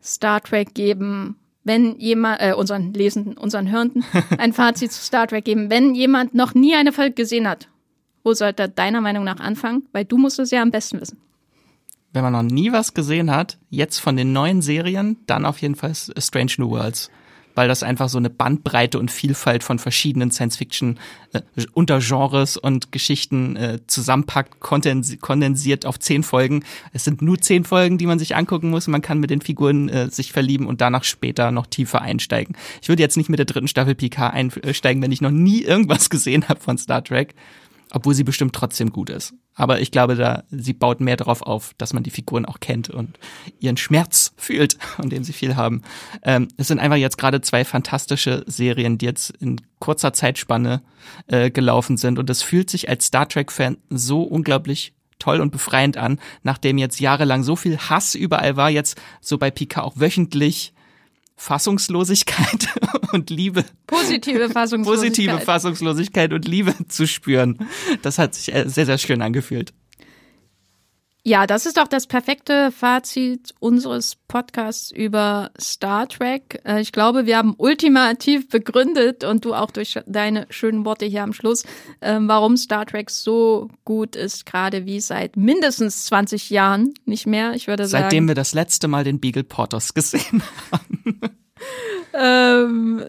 Star 0.00 0.40
Trek 0.40 0.72
geben? 0.74 1.36
wenn 1.62 1.98
jemand, 1.98 2.40
äh, 2.40 2.54
unseren 2.54 2.94
Lesenden, 2.94 3.36
unseren 3.36 3.70
Hörenden, 3.70 4.04
ein 4.38 4.52
Fazit 4.52 4.92
zu 4.92 5.02
Star 5.02 5.26
Trek 5.26 5.44
geben. 5.44 5.68
Wenn 5.68 5.94
jemand 5.94 6.34
noch 6.34 6.54
nie 6.54 6.74
eine 6.74 6.92
Folge 6.92 7.14
gesehen 7.14 7.46
hat, 7.46 7.68
wo 8.24 8.32
sollte 8.32 8.62
er 8.62 8.68
deiner 8.68 9.00
Meinung 9.00 9.24
nach 9.24 9.40
anfangen? 9.40 9.86
Weil 9.92 10.04
du 10.04 10.16
musst 10.16 10.38
es 10.38 10.50
ja 10.50 10.62
am 10.62 10.70
besten 10.70 11.00
wissen. 11.00 11.18
Wenn 12.12 12.22
man 12.22 12.32
noch 12.32 12.42
nie 12.42 12.72
was 12.72 12.94
gesehen 12.94 13.30
hat, 13.30 13.58
jetzt 13.68 13.98
von 13.98 14.16
den 14.16 14.32
neuen 14.32 14.62
Serien, 14.62 15.18
dann 15.26 15.44
auf 15.44 15.58
jeden 15.58 15.74
Fall 15.74 15.94
Strange 15.94 16.52
New 16.58 16.70
Worlds 16.70 17.10
weil 17.60 17.68
das 17.68 17.82
einfach 17.82 18.08
so 18.08 18.16
eine 18.16 18.30
Bandbreite 18.30 18.98
und 18.98 19.10
Vielfalt 19.10 19.62
von 19.62 19.78
verschiedenen 19.78 20.30
Science-Fiction-Untergenres 20.30 22.56
äh, 22.56 22.60
und 22.60 22.90
Geschichten 22.90 23.54
äh, 23.56 23.80
zusammenpackt, 23.86 24.60
kondensiert 24.60 25.84
auf 25.84 25.98
zehn 25.98 26.22
Folgen. 26.22 26.64
Es 26.94 27.04
sind 27.04 27.20
nur 27.20 27.38
zehn 27.38 27.64
Folgen, 27.64 27.98
die 27.98 28.06
man 28.06 28.18
sich 28.18 28.34
angucken 28.34 28.70
muss. 28.70 28.88
Man 28.88 29.02
kann 29.02 29.20
mit 29.20 29.28
den 29.28 29.42
Figuren 29.42 29.90
äh, 29.90 30.08
sich 30.08 30.32
verlieben 30.32 30.68
und 30.68 30.80
danach 30.80 31.04
später 31.04 31.50
noch 31.50 31.66
tiefer 31.66 32.00
einsteigen. 32.00 32.56
Ich 32.80 32.88
würde 32.88 33.02
jetzt 33.02 33.18
nicht 33.18 33.28
mit 33.28 33.38
der 33.38 33.44
dritten 33.44 33.68
Staffel 33.68 33.94
PK 33.94 34.30
einsteigen, 34.30 35.02
wenn 35.02 35.12
ich 35.12 35.20
noch 35.20 35.30
nie 35.30 35.60
irgendwas 35.60 36.08
gesehen 36.08 36.48
habe 36.48 36.60
von 36.60 36.78
Star 36.78 37.04
Trek 37.04 37.34
obwohl 37.92 38.14
sie 38.14 38.24
bestimmt 38.24 38.54
trotzdem 38.54 38.90
gut 38.90 39.10
ist. 39.10 39.34
Aber 39.54 39.80
ich 39.80 39.90
glaube, 39.90 40.14
da 40.14 40.44
sie 40.50 40.72
baut 40.72 41.00
mehr 41.00 41.16
darauf 41.16 41.42
auf, 41.42 41.74
dass 41.76 41.92
man 41.92 42.02
die 42.02 42.10
Figuren 42.10 42.46
auch 42.46 42.60
kennt 42.60 42.88
und 42.88 43.18
ihren 43.58 43.76
Schmerz 43.76 44.32
fühlt, 44.36 44.78
von 44.96 45.10
dem 45.10 45.24
sie 45.24 45.32
viel 45.32 45.56
haben. 45.56 45.82
Ähm, 46.22 46.48
es 46.56 46.68
sind 46.68 46.78
einfach 46.78 46.96
jetzt 46.96 47.18
gerade 47.18 47.40
zwei 47.40 47.64
fantastische 47.64 48.44
Serien, 48.46 48.98
die 48.98 49.06
jetzt 49.06 49.30
in 49.30 49.60
kurzer 49.78 50.12
Zeitspanne 50.12 50.82
äh, 51.26 51.50
gelaufen 51.50 51.96
sind 51.96 52.18
und 52.18 52.30
es 52.30 52.42
fühlt 52.42 52.70
sich 52.70 52.88
als 52.88 53.06
Star 53.06 53.28
Trek-Fan 53.28 53.78
so 53.90 54.22
unglaublich 54.22 54.94
toll 55.18 55.40
und 55.40 55.50
befreiend 55.50 55.96
an, 55.96 56.18
nachdem 56.42 56.78
jetzt 56.78 56.98
jahrelang 56.98 57.42
so 57.42 57.54
viel 57.54 57.78
Hass 57.78 58.14
überall 58.14 58.56
war, 58.56 58.70
jetzt 58.70 59.00
so 59.20 59.38
bei 59.38 59.50
Pika 59.50 59.82
auch 59.82 59.94
wöchentlich 59.96 60.72
Fassungslosigkeit 61.40 62.68
und 63.12 63.30
Liebe. 63.30 63.64
Positive 63.86 64.50
Fassungslosigkeit. 64.50 65.26
Positive 65.26 65.40
Fassungslosigkeit 65.40 66.32
und 66.34 66.46
Liebe 66.46 66.74
zu 66.88 67.06
spüren. 67.06 67.66
Das 68.02 68.18
hat 68.18 68.34
sich 68.34 68.54
äh, 68.54 68.68
sehr, 68.68 68.84
sehr 68.84 68.98
schön 68.98 69.22
angefühlt. 69.22 69.72
Ja, 71.22 71.46
das 71.46 71.66
ist 71.66 71.76
doch 71.76 71.86
das 71.86 72.06
perfekte 72.06 72.72
Fazit 72.72 73.54
unseres 73.60 74.16
Podcasts 74.26 74.90
über 74.90 75.50
Star 75.60 76.08
Trek. 76.08 76.62
Äh, 76.64 76.80
ich 76.80 76.92
glaube, 76.92 77.26
wir 77.26 77.36
haben 77.36 77.54
ultimativ 77.58 78.48
begründet 78.48 79.22
und 79.24 79.44
du 79.44 79.52
auch 79.52 79.70
durch 79.70 79.98
deine 80.06 80.46
schönen 80.48 80.86
Worte 80.86 81.04
hier 81.04 81.22
am 81.22 81.34
Schluss, 81.34 81.64
ähm, 82.00 82.26
warum 82.26 82.56
Star 82.56 82.86
Trek 82.86 83.10
so 83.10 83.68
gut 83.84 84.16
ist, 84.16 84.46
gerade 84.46 84.86
wie 84.86 85.00
seit 85.00 85.36
mindestens 85.36 86.06
20 86.06 86.48
Jahren, 86.48 86.94
nicht 87.04 87.26
mehr. 87.26 87.52
Ich 87.54 87.66
würde 87.66 87.86
sagen. 87.86 88.04
Seitdem 88.04 88.26
wir 88.26 88.34
das 88.34 88.54
letzte 88.54 88.88
Mal 88.88 89.04
den 89.04 89.20
Beagle 89.20 89.44
Porters 89.44 89.92
gesehen 89.92 90.42
haben. 90.72 91.20
ähm, 92.14 93.04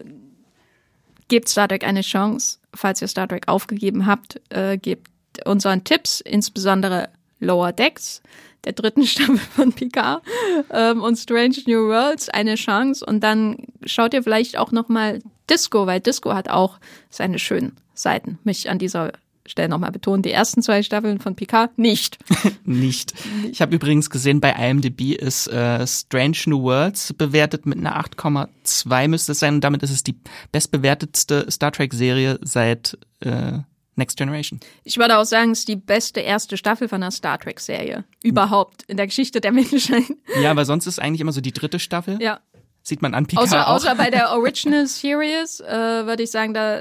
gebt 1.28 1.48
Star 1.48 1.66
Trek 1.66 1.84
eine 1.84 2.02
Chance. 2.02 2.58
Falls 2.74 3.00
ihr 3.00 3.08
Star 3.08 3.26
Trek 3.26 3.48
aufgegeben 3.48 4.04
habt, 4.04 4.38
äh, 4.50 4.76
gebt 4.76 5.08
unseren 5.46 5.84
Tipps, 5.84 6.20
insbesondere 6.20 7.08
Lower 7.42 7.72
Decks, 7.72 8.22
der 8.64 8.72
dritten 8.72 9.04
Staffel 9.06 9.38
von 9.38 9.72
Picard 9.72 10.22
ähm, 10.70 11.02
und 11.02 11.16
Strange 11.16 11.56
New 11.66 11.88
Worlds 11.88 12.28
eine 12.28 12.54
Chance 12.54 13.04
und 13.04 13.20
dann 13.20 13.56
schaut 13.84 14.14
ihr 14.14 14.22
vielleicht 14.22 14.56
auch 14.56 14.72
noch 14.72 14.88
mal 14.88 15.20
Disco, 15.50 15.86
weil 15.86 16.00
Disco 16.00 16.32
hat 16.32 16.48
auch 16.48 16.78
seine 17.10 17.38
schönen 17.38 17.76
Seiten. 17.94 18.38
Mich 18.44 18.70
an 18.70 18.78
dieser 18.78 19.12
Stelle 19.44 19.68
nochmal 19.68 19.90
betonen, 19.90 20.22
die 20.22 20.30
ersten 20.30 20.62
zwei 20.62 20.82
Staffeln 20.82 21.18
von 21.18 21.34
Picard 21.34 21.76
nicht. 21.76 22.18
nicht. 22.64 23.12
Ich 23.50 23.60
habe 23.60 23.74
übrigens 23.74 24.08
gesehen, 24.08 24.40
bei 24.40 24.52
IMDb 24.52 25.14
ist 25.14 25.48
äh, 25.48 25.84
Strange 25.86 26.38
New 26.46 26.62
Worlds 26.62 27.12
bewertet 27.12 27.66
mit 27.66 27.78
einer 27.78 28.00
8,2 28.00 29.08
müsste 29.08 29.32
es 29.32 29.40
sein 29.40 29.54
und 29.54 29.64
damit 29.64 29.82
ist 29.82 29.90
es 29.90 30.04
die 30.04 30.14
bestbewertetste 30.52 31.50
Star 31.50 31.72
Trek 31.72 31.92
Serie 31.92 32.38
seit 32.42 32.96
äh, 33.20 33.58
Next 33.94 34.16
Generation. 34.16 34.58
Ich 34.84 34.96
würde 34.96 35.18
auch 35.18 35.24
sagen, 35.24 35.50
es 35.50 35.60
ist 35.60 35.68
die 35.68 35.76
beste 35.76 36.20
erste 36.20 36.56
Staffel 36.56 36.88
von 36.88 37.02
einer 37.02 37.10
Star 37.10 37.38
Trek-Serie. 37.38 38.04
Überhaupt 38.22 38.84
in 38.84 38.96
der 38.96 39.06
Geschichte 39.06 39.40
der 39.40 39.52
Menschheit. 39.52 40.04
Ja, 40.40 40.56
weil 40.56 40.64
sonst 40.64 40.86
ist 40.86 40.98
eigentlich 40.98 41.20
immer 41.20 41.32
so 41.32 41.40
die 41.40 41.52
dritte 41.52 41.78
Staffel. 41.78 42.20
Ja. 42.20 42.40
Sieht 42.82 43.02
man 43.02 43.14
an 43.14 43.26
Picard 43.26 43.46
außer, 43.46 43.68
auch. 43.68 43.74
außer 43.74 43.94
bei 43.94 44.10
der 44.10 44.30
Original 44.32 44.86
Series, 44.86 45.60
äh, 45.60 46.06
würde 46.06 46.22
ich 46.22 46.30
sagen, 46.30 46.54
da, 46.54 46.80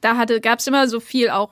da 0.00 0.16
hatte, 0.16 0.40
gab's 0.40 0.66
immer 0.66 0.88
so 0.88 1.00
viel 1.00 1.30
auch 1.30 1.50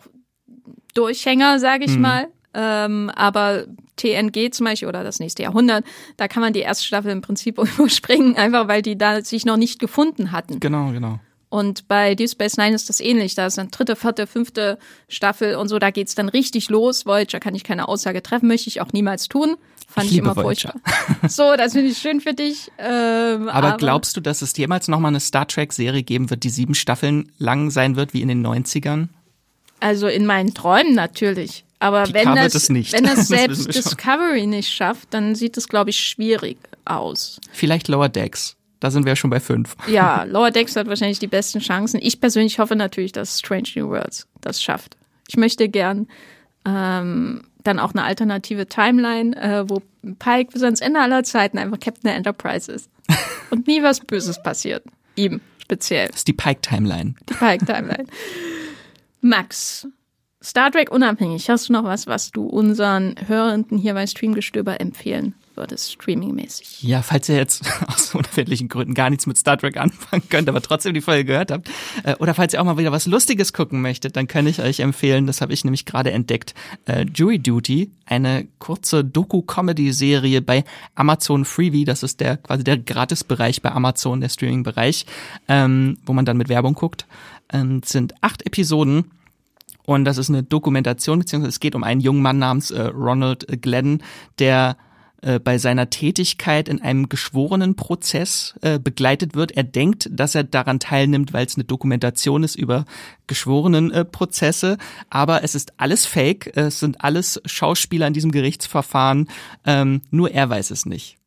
Durchhänger, 0.95 1.59
sage 1.59 1.85
ich 1.85 1.95
hm. 1.95 2.01
mal. 2.01 2.29
Ähm, 2.55 3.11
aber 3.15 3.67
TNG 3.97 4.53
zum 4.53 4.67
Beispiel 4.67 4.89
oder 4.89 5.05
das 5.05 5.21
nächste 5.21 5.43
Jahrhundert, 5.43 5.85
da 6.17 6.29
kann 6.29 6.43
man 6.43 6.53
die 6.53 6.61
erste 6.61 6.85
Staffel 6.85 7.11
im 7.11 7.23
Prinzip 7.23 7.59
überspringen, 7.79 8.37
einfach 8.37 8.69
weil 8.69 8.83
die 8.83 8.97
da 8.97 9.23
sich 9.23 9.45
noch 9.45 9.57
nicht 9.57 9.79
gefunden 9.79 10.33
hatten. 10.33 10.61
Genau, 10.61 10.93
genau. 10.93 11.19
Und 11.53 11.87
bei 11.87 12.15
Deep 12.15 12.31
Space 12.31 12.57
Nine 12.57 12.75
ist 12.75 12.89
das 12.89 12.99
ähnlich. 12.99 13.35
Da 13.35 13.45
ist 13.45 13.59
dann 13.59 13.71
dritte, 13.71 13.95
vierte, 13.95 14.27
fünfte 14.27 14.79
Staffel 15.07 15.57
und 15.57 15.69
so, 15.69 15.79
da 15.79 15.91
geht's 15.91 16.15
dann 16.15 16.31
richtig 16.31 16.71
los. 16.71 17.05
Voyager 17.05 17.41
kann 17.41 17.55
ich 17.55 17.63
keine 17.63 17.89
Aussage 17.89 18.23
treffen, 18.23 18.49
möchte 18.49 18.69
ich 18.69 18.81
auch 18.81 18.95
niemals 18.95 19.29
tun. 19.29 19.57
Fand 19.87 20.07
ich, 20.07 20.13
ich 20.13 20.19
immer 20.21 20.35
Voyager. 20.35 20.73
furchtbar. 20.73 21.29
so, 21.29 21.55
das 21.55 21.75
finde 21.75 21.91
ich 21.91 21.99
schön 21.99 22.23
für 22.23 22.33
dich. 22.33 22.73
Ähm, 22.79 23.51
aber, 23.51 23.69
aber 23.69 23.77
glaubst 23.77 24.17
du, 24.17 24.23
dass 24.23 24.41
es 24.41 24.57
jemals 24.57 24.89
nochmal 24.89 25.11
eine 25.11 25.21
Star 25.21 25.47
Trek-Serie 25.47 26.03
geben 26.03 26.31
wird, 26.31 26.43
die 26.43 26.49
sieben 26.49 26.75
Staffeln 26.75 27.31
lang 27.37 27.71
sein 27.71 27.97
wird, 27.97 28.15
wie 28.15 28.23
in 28.23 28.29
den 28.29 28.47
90ern? 28.47 29.09
Also 29.79 30.09
in 30.09 30.25
meinen 30.25 30.55
Träumen 30.55 30.95
natürlich. 30.95 31.67
Aber 31.81 32.15
wenn 32.15 32.35
das, 32.35 32.71
wenn 32.71 33.05
das 33.05 33.29
selbst 33.29 33.75
Discovery 33.75 34.47
nicht 34.47 34.73
schafft, 34.73 35.13
dann 35.13 35.35
sieht 35.35 35.59
es, 35.59 35.69
glaube 35.69 35.91
ich, 35.91 36.01
schwierig 36.01 36.57
aus. 36.87 37.43
Vielleicht 37.53 37.89
Lower 37.89 38.09
Decks. 38.09 38.57
Da 38.83 38.91
sind 38.91 39.05
wir 39.05 39.13
ja 39.13 39.17
schon 39.17 39.31
bei 39.31 39.39
fünf. 39.39 39.77
Ja, 39.87 40.25
Lower 40.29 40.51
Decks 40.51 40.75
hat 40.75 40.89
wahrscheinlich 40.89 41.21
die 41.21 41.29
besten 41.29 41.61
Chancen. 41.61 42.01
Ich 42.03 42.21
persönlich 42.21 42.59
hoffe 42.59 42.75
natürlich, 42.75 43.13
dass 43.13 43.39
Strange 43.39 43.69
New 43.77 43.91
Worlds 43.91 44.27
das 44.41 44.61
schafft. 44.61 44.97
Ich 45.29 45.37
möchte 45.37 45.69
gern 45.69 46.09
ähm, 46.67 47.45
dann 47.63 47.79
auch 47.79 47.93
eine 47.93 48.03
alternative 48.03 48.67
Timeline, 48.67 49.37
äh, 49.37 49.71
wo 49.71 49.83
Pike 50.19 50.51
bis 50.53 50.65
ans 50.65 50.81
Ende 50.81 50.99
aller 50.99 51.23
Zeiten 51.23 51.59
einfach 51.59 51.79
Captain 51.79 52.09
der 52.09 52.17
Enterprise 52.17 52.73
ist. 52.73 52.91
Und 53.51 53.69
nie 53.69 53.85
was 53.85 54.01
Böses 54.01 54.43
passiert. 54.43 54.83
Ihm 55.15 55.41
speziell. 55.63 56.09
Das 56.09 56.17
ist 56.17 56.29
die 56.29 56.33
Pike-Timeline. 56.33 57.15
Die 57.29 57.35
Pike-Timeline. 57.35 58.07
Max, 59.21 59.87
Star 60.43 60.73
Trek 60.73 60.91
unabhängig, 60.91 61.49
hast 61.49 61.69
du 61.69 61.73
noch 61.73 61.85
was, 61.85 62.09
was 62.09 62.33
du 62.33 62.47
unseren 62.47 63.15
Hörenden 63.29 63.79
hier 63.79 63.95
bei 63.95 64.09
Streamgestöber 64.09 64.81
empfehlen 64.81 65.37
wird 65.57 65.73
es 65.73 65.93
streamingmäßig. 65.93 66.83
Ja, 66.83 67.03
falls 67.03 67.29
ihr 67.29 67.37
jetzt 67.37 67.63
aus 67.87 68.15
unerfindlichen 68.15 68.69
Gründen 68.69 68.95
gar 68.95 69.11
nichts 69.11 69.27
mit 69.27 69.37
Star 69.37 69.57
Trek 69.57 69.77
anfangen 69.77 70.29
könnt, 70.29 70.49
aber 70.49 70.63
trotzdem 70.63 70.95
die 70.95 71.01
Folge 71.01 71.25
gehört 71.25 71.51
habt, 71.51 71.71
äh, 72.05 72.15
oder 72.17 72.35
falls 72.35 72.53
ihr 72.53 72.61
auch 72.61 72.65
mal 72.65 72.79
wieder 72.79 72.93
was 72.93 73.07
Lustiges 73.07 73.53
gucken 73.53 73.81
möchtet, 73.81 74.17
dann 74.17 74.27
kann 74.27 74.47
ich 74.47 74.61
euch 74.61 74.81
empfehlen, 74.81 75.27
das 75.27 75.41
habe 75.41 75.53
ich 75.53 75.65
nämlich 75.65 75.85
gerade 75.85 76.13
entdeckt, 76.13 76.55
äh, 76.87 77.05
Jury 77.15 77.39
Duty, 77.39 77.91
eine 78.07 78.47
kurze 78.59 79.05
Doku-Comedy-Serie 79.05 80.43
bei 80.43 80.65
Amazon 80.95 81.45
Freebie, 81.45 81.85
das 81.85 82.03
ist 82.03 82.21
der 82.21 82.37
quasi 82.37 82.65
der 82.65 82.79
Gratisbereich 82.79 83.63
bei 83.63 83.73
Amazon, 83.73 84.21
der 84.21 84.29
Streaming-Bereich, 84.29 85.07
ähm, 85.49 85.99
wo 86.05 86.13
man 86.13 86.25
dann 86.25 86.37
mit 86.37 86.49
Werbung 86.49 86.75
guckt, 86.75 87.07
ähm, 87.53 87.83
sind 87.85 88.15
acht 88.23 88.47
Episoden 88.47 89.11
und 89.85 90.05
das 90.05 90.19
ist 90.19 90.29
eine 90.29 90.43
Dokumentation, 90.43 91.19
beziehungsweise 91.19 91.51
es 91.51 91.61
geht 91.61 91.75
um 91.75 91.85
einen 91.85 92.01
jungen 92.01 92.23
Mann 92.23 92.39
namens 92.39 92.71
äh, 92.71 92.83
Ronald 92.83 93.63
Glenn, 93.63 94.03
der 94.39 94.77
äh, 95.23 95.39
bei 95.39 95.59
seiner 95.59 95.89
Tätigkeit 95.89 96.69
in 96.69 96.83
einem 96.83 97.09
geschworenen 97.09 97.77
Prozess 97.77 98.55
äh, 98.61 98.79
begleitet 98.79 99.35
wird. 99.35 99.53
Er 99.53 99.63
denkt, 99.63 100.09
dass 100.13 100.35
er 100.35 100.45
daran 100.45 100.81
teilnimmt, 100.81 101.33
weil 101.33 101.47
es 101.47 101.55
eine 101.57 101.65
Dokumentation 101.65 102.43
ist 102.43 102.57
über 102.57 102.85
geschworenen 103.29 103.91
äh, 103.93 104.05
Prozesse, 104.05 104.79
aber 105.11 105.45
es 105.45 105.55
ist 105.55 105.75
alles 105.77 106.07
Fake, 106.07 106.57
es 106.57 106.81
sind 106.81 107.05
alles 107.05 107.41
Schauspieler 107.47 108.09
in 108.09 108.15
diesem 108.15 108.33
Gerichtsverfahren, 108.33 109.29
ähm, 109.65 110.03
nur 110.11 110.33
er 110.33 110.51
weiß 110.51 110.73
es 110.73 110.87
nicht. 110.87 111.22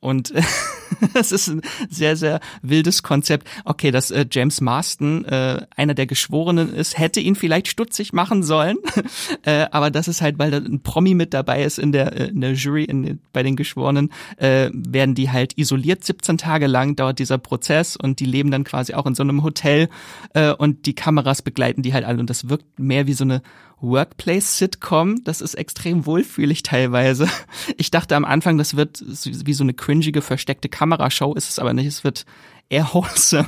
Und 0.00 0.32
es 1.14 1.32
ist 1.32 1.48
ein 1.48 1.62
sehr, 1.90 2.16
sehr 2.16 2.40
wildes 2.62 3.02
Konzept. 3.02 3.48
Okay, 3.64 3.90
dass 3.90 4.10
äh, 4.10 4.26
James 4.30 4.60
Marston 4.60 5.24
äh, 5.24 5.66
einer 5.74 5.94
der 5.94 6.06
Geschworenen 6.06 6.72
ist, 6.72 6.98
hätte 6.98 7.20
ihn 7.20 7.34
vielleicht 7.34 7.68
stutzig 7.68 8.12
machen 8.12 8.42
sollen. 8.44 8.76
äh, 9.42 9.66
aber 9.72 9.90
das 9.90 10.06
ist 10.06 10.20
halt, 10.20 10.38
weil 10.38 10.50
da 10.50 10.58
ein 10.58 10.82
Promi 10.82 11.14
mit 11.14 11.34
dabei 11.34 11.64
ist 11.64 11.78
in 11.78 11.90
der, 11.90 12.12
äh, 12.12 12.28
in 12.28 12.40
der 12.40 12.52
Jury, 12.52 12.84
in, 12.84 13.18
bei 13.32 13.42
den 13.42 13.56
Geschworenen, 13.56 14.12
äh, 14.36 14.70
werden 14.72 15.16
die 15.16 15.30
halt 15.30 15.58
isoliert 15.58 16.04
17 16.04 16.38
Tage 16.38 16.68
lang, 16.68 16.94
dauert 16.94 17.18
dieser 17.18 17.38
Prozess 17.38 17.96
und 17.96 18.20
die 18.20 18.26
leben 18.26 18.50
dann 18.52 18.64
quasi 18.64 18.94
auch 18.94 19.06
in 19.06 19.16
so 19.16 19.24
einem 19.24 19.42
Hotel 19.42 19.88
äh, 20.34 20.52
und 20.52 20.86
die 20.86 20.94
Kameras 20.94 21.42
begleiten 21.42 21.82
die 21.82 21.92
halt 21.92 22.04
alle. 22.04 22.20
Und 22.20 22.30
das 22.30 22.48
wirkt 22.48 22.78
mehr 22.78 23.08
wie 23.08 23.14
so 23.14 23.24
eine 23.24 23.42
Workplace-Sitcom. 23.80 25.24
Das 25.24 25.40
ist 25.40 25.54
extrem 25.54 26.06
wohlfühlig 26.06 26.62
teilweise. 26.62 27.28
Ich 27.76 27.90
dachte 27.90 28.16
am 28.16 28.24
Anfang, 28.24 28.58
das 28.58 28.76
wird 28.76 29.02
wie 29.24 29.52
so 29.52 29.64
eine 29.64 29.74
cringige, 29.88 30.20
versteckte 30.20 30.68
Kamerashow, 30.68 31.32
ist 31.32 31.48
es 31.48 31.58
aber 31.58 31.72
nicht. 31.72 31.86
Es 31.86 32.04
wird 32.04 32.26
eher 32.68 32.86
wholesome. 32.92 33.46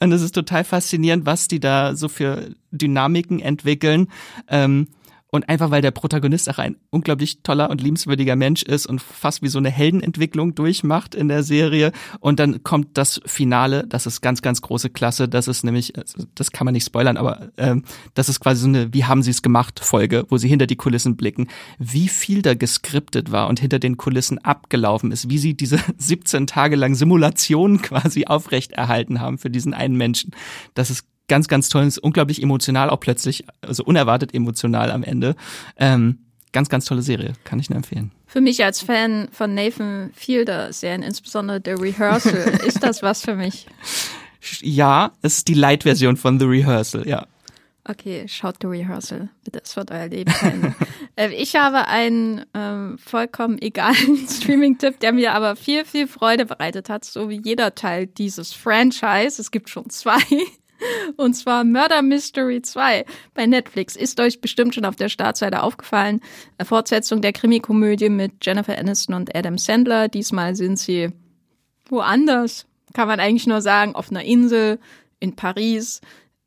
Und 0.00 0.12
es 0.12 0.20
ist 0.20 0.34
total 0.34 0.64
faszinierend, 0.64 1.24
was 1.24 1.48
die 1.48 1.60
da 1.60 1.96
so 1.96 2.08
für 2.08 2.50
Dynamiken 2.72 3.40
entwickeln. 3.40 4.08
Ähm, 4.50 4.88
Und 5.28 5.48
einfach 5.48 5.70
weil 5.70 5.82
der 5.82 5.90
Protagonist 5.90 6.48
auch 6.48 6.58
ein 6.58 6.76
unglaublich 6.90 7.42
toller 7.42 7.68
und 7.68 7.80
liebenswürdiger 7.80 8.36
Mensch 8.36 8.62
ist 8.62 8.86
und 8.86 9.02
fast 9.02 9.42
wie 9.42 9.48
so 9.48 9.58
eine 9.58 9.70
Heldenentwicklung 9.70 10.54
durchmacht 10.54 11.14
in 11.14 11.28
der 11.28 11.42
Serie. 11.42 11.92
Und 12.20 12.38
dann 12.38 12.62
kommt 12.62 12.96
das 12.96 13.20
Finale, 13.26 13.86
das 13.88 14.06
ist 14.06 14.20
ganz, 14.20 14.40
ganz 14.40 14.62
große 14.62 14.90
Klasse. 14.90 15.28
Das 15.28 15.48
ist 15.48 15.64
nämlich, 15.64 15.96
also 15.98 16.24
das 16.34 16.52
kann 16.52 16.64
man 16.64 16.74
nicht 16.74 16.86
spoilern, 16.86 17.16
aber 17.16 17.50
ähm, 17.56 17.82
das 18.14 18.28
ist 18.28 18.38
quasi 18.38 18.62
so 18.62 18.68
eine 18.68 18.94
Wie 18.94 19.04
haben 19.04 19.22
sie 19.22 19.32
es 19.32 19.42
gemacht 19.42 19.80
Folge, 19.82 20.24
wo 20.28 20.36
sie 20.36 20.48
hinter 20.48 20.66
die 20.66 20.76
Kulissen 20.76 21.16
blicken. 21.16 21.48
Wie 21.78 22.08
viel 22.08 22.42
da 22.42 22.54
geskriptet 22.54 23.32
war 23.32 23.48
und 23.48 23.58
hinter 23.58 23.80
den 23.80 23.96
Kulissen 23.96 24.38
abgelaufen 24.38 25.10
ist, 25.10 25.28
wie 25.28 25.38
sie 25.38 25.54
diese 25.54 25.80
17 25.98 26.46
Tage 26.46 26.76
lang 26.76 26.94
Simulationen 26.94 27.82
quasi 27.82 28.26
aufrechterhalten 28.26 29.20
haben 29.20 29.38
für 29.38 29.50
diesen 29.50 29.74
einen 29.74 29.96
Menschen. 29.96 30.30
Das 30.74 30.90
ist 30.90 31.04
ganz, 31.28 31.48
ganz 31.48 31.68
toll. 31.68 31.84
Ist 31.84 31.98
unglaublich 31.98 32.42
emotional, 32.42 32.90
auch 32.90 33.00
plötzlich, 33.00 33.44
also 33.60 33.84
unerwartet 33.84 34.34
emotional 34.34 34.90
am 34.90 35.02
Ende. 35.02 35.36
Ähm, 35.76 36.18
ganz, 36.52 36.68
ganz 36.68 36.84
tolle 36.84 37.02
Serie, 37.02 37.34
kann 37.44 37.58
ich 37.58 37.70
nur 37.70 37.76
empfehlen. 37.76 38.12
Für 38.26 38.40
mich 38.40 38.64
als 38.64 38.80
Fan 38.80 39.28
von 39.30 39.54
Nathan 39.54 40.10
Fielder 40.14 40.72
Serien, 40.72 41.02
insbesondere 41.02 41.60
The 41.64 41.72
Rehearsal, 41.72 42.60
ist 42.66 42.82
das 42.82 43.02
was 43.02 43.22
für 43.22 43.34
mich? 43.34 43.66
Ja, 44.60 45.12
es 45.22 45.38
ist 45.38 45.48
die 45.48 45.54
Light-Version 45.54 46.16
von 46.16 46.38
The 46.38 46.46
Rehearsal, 46.46 47.06
ja. 47.06 47.26
Okay, 47.88 48.26
schaut 48.26 48.56
The 48.60 48.66
Rehearsal. 48.66 49.28
Bitte, 49.44 49.60
es 49.62 49.76
wird 49.76 49.92
euer 49.92 50.08
Leben 50.08 50.32
sein. 50.32 50.74
äh, 51.16 51.28
ich 51.28 51.54
habe 51.54 51.86
einen 51.86 52.44
ähm, 52.52 52.98
vollkommen 52.98 53.60
egalen 53.60 54.26
Streaming-Tipp, 54.28 54.98
der 54.98 55.12
mir 55.12 55.34
aber 55.34 55.54
viel, 55.54 55.84
viel 55.84 56.08
Freude 56.08 56.46
bereitet 56.46 56.88
hat, 56.88 57.04
so 57.04 57.28
wie 57.28 57.40
jeder 57.44 57.76
Teil 57.76 58.06
dieses 58.06 58.52
Franchise. 58.52 59.40
Es 59.40 59.52
gibt 59.52 59.70
schon 59.70 59.88
zwei. 59.90 60.18
Und 61.16 61.34
zwar 61.34 61.64
Murder 61.64 62.02
Mystery 62.02 62.62
2 62.62 63.04
bei 63.34 63.46
Netflix. 63.46 63.96
Ist 63.96 64.20
euch 64.20 64.40
bestimmt 64.40 64.74
schon 64.74 64.84
auf 64.84 64.96
der 64.96 65.08
Startseite 65.08 65.62
aufgefallen. 65.62 66.20
Eine 66.58 66.66
Fortsetzung 66.66 67.20
der 67.20 67.32
Krimikomödie 67.32 68.08
mit 68.08 68.44
Jennifer 68.44 68.76
Aniston 68.76 69.14
und 69.14 69.34
Adam 69.34 69.58
Sandler. 69.58 70.08
Diesmal 70.08 70.54
sind 70.56 70.78
sie 70.78 71.10
woanders. 71.88 72.66
Kann 72.94 73.08
man 73.08 73.20
eigentlich 73.20 73.46
nur 73.46 73.60
sagen, 73.60 73.94
auf 73.94 74.10
einer 74.10 74.24
Insel 74.24 74.78
in 75.20 75.36
Paris. 75.36 76.00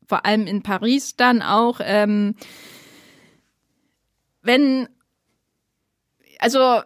Vor 0.06 0.26
allem 0.26 0.46
in 0.46 0.62
Paris 0.62 1.16
dann 1.16 1.42
auch. 1.42 1.80
Ähm, 1.82 2.34
wenn, 4.42 4.88
also 6.38 6.80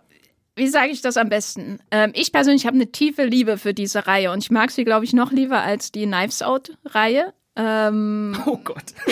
wie 0.57 0.69
sage 0.69 0.91
ich 0.91 1.01
das 1.01 1.17
am 1.17 1.29
besten? 1.29 1.79
Ähm, 1.91 2.13
ich 2.15 2.33
persönlich 2.33 2.67
habe 2.67 2.77
eine 2.77 2.93
tiefe 2.93 3.25
Liebe 3.25 3.59
für 3.59 3.75
diese 3.75 4.07
Reihe 4.07 4.31
und 4.31 4.39
ich 4.43 4.51
mag 4.51 4.71
sie, 4.71 4.85
glaube 4.85 5.05
ich, 5.05 5.13
noch 5.13 5.33
lieber 5.33 5.63
als 5.63 5.93
die 5.93 6.07
Knives 6.07 6.43
Out-Reihe. 6.43 7.33
Ähm, 7.57 8.37
oh 8.47 8.59
Gott. 8.63 8.95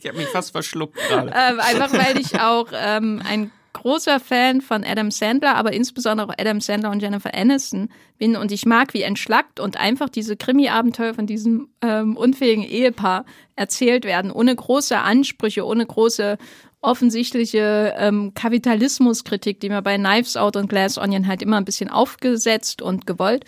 ich 0.00 0.06
habe 0.06 0.18
mich 0.18 0.28
fast 0.28 0.52
verschluckt 0.52 0.96
gerade. 1.08 1.28
Ähm, 1.28 1.60
einfach 1.60 1.92
weil 1.92 2.18
ich 2.18 2.40
auch 2.40 2.68
ähm, 2.72 3.22
ein 3.28 3.50
großer 3.72 4.20
Fan 4.20 4.62
von 4.62 4.84
Adam 4.84 5.10
Sandler, 5.10 5.54
aber 5.54 5.72
insbesondere 5.72 6.28
auch 6.28 6.34
Adam 6.38 6.60
Sandler 6.60 6.90
und 6.90 7.02
Jennifer 7.02 7.34
Aniston 7.34 7.90
bin 8.18 8.34
und 8.34 8.50
ich 8.50 8.64
mag, 8.64 8.94
wie 8.94 9.02
entschlackt 9.02 9.60
und 9.60 9.76
einfach 9.76 10.08
diese 10.08 10.36
Krimi-Abenteuer 10.36 11.12
von 11.12 11.26
diesem 11.26 11.68
ähm, 11.82 12.16
unfähigen 12.16 12.64
Ehepaar 12.64 13.26
erzählt 13.54 14.04
werden, 14.04 14.30
ohne 14.30 14.56
große 14.56 14.96
Ansprüche, 14.96 15.66
ohne 15.66 15.84
große 15.84 16.38
offensichtliche 16.86 17.94
ähm, 17.98 18.32
Kapitalismuskritik, 18.34 19.60
die 19.60 19.68
mir 19.68 19.82
bei 19.82 19.96
Knives 19.96 20.36
Out 20.36 20.56
und 20.56 20.68
Glass 20.68 20.98
Onion 20.98 21.26
halt 21.26 21.42
immer 21.42 21.56
ein 21.58 21.64
bisschen 21.64 21.90
aufgesetzt 21.90 22.80
und 22.80 23.06
gewollt 23.06 23.44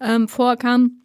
ähm, 0.00 0.28
vorkam. 0.28 1.01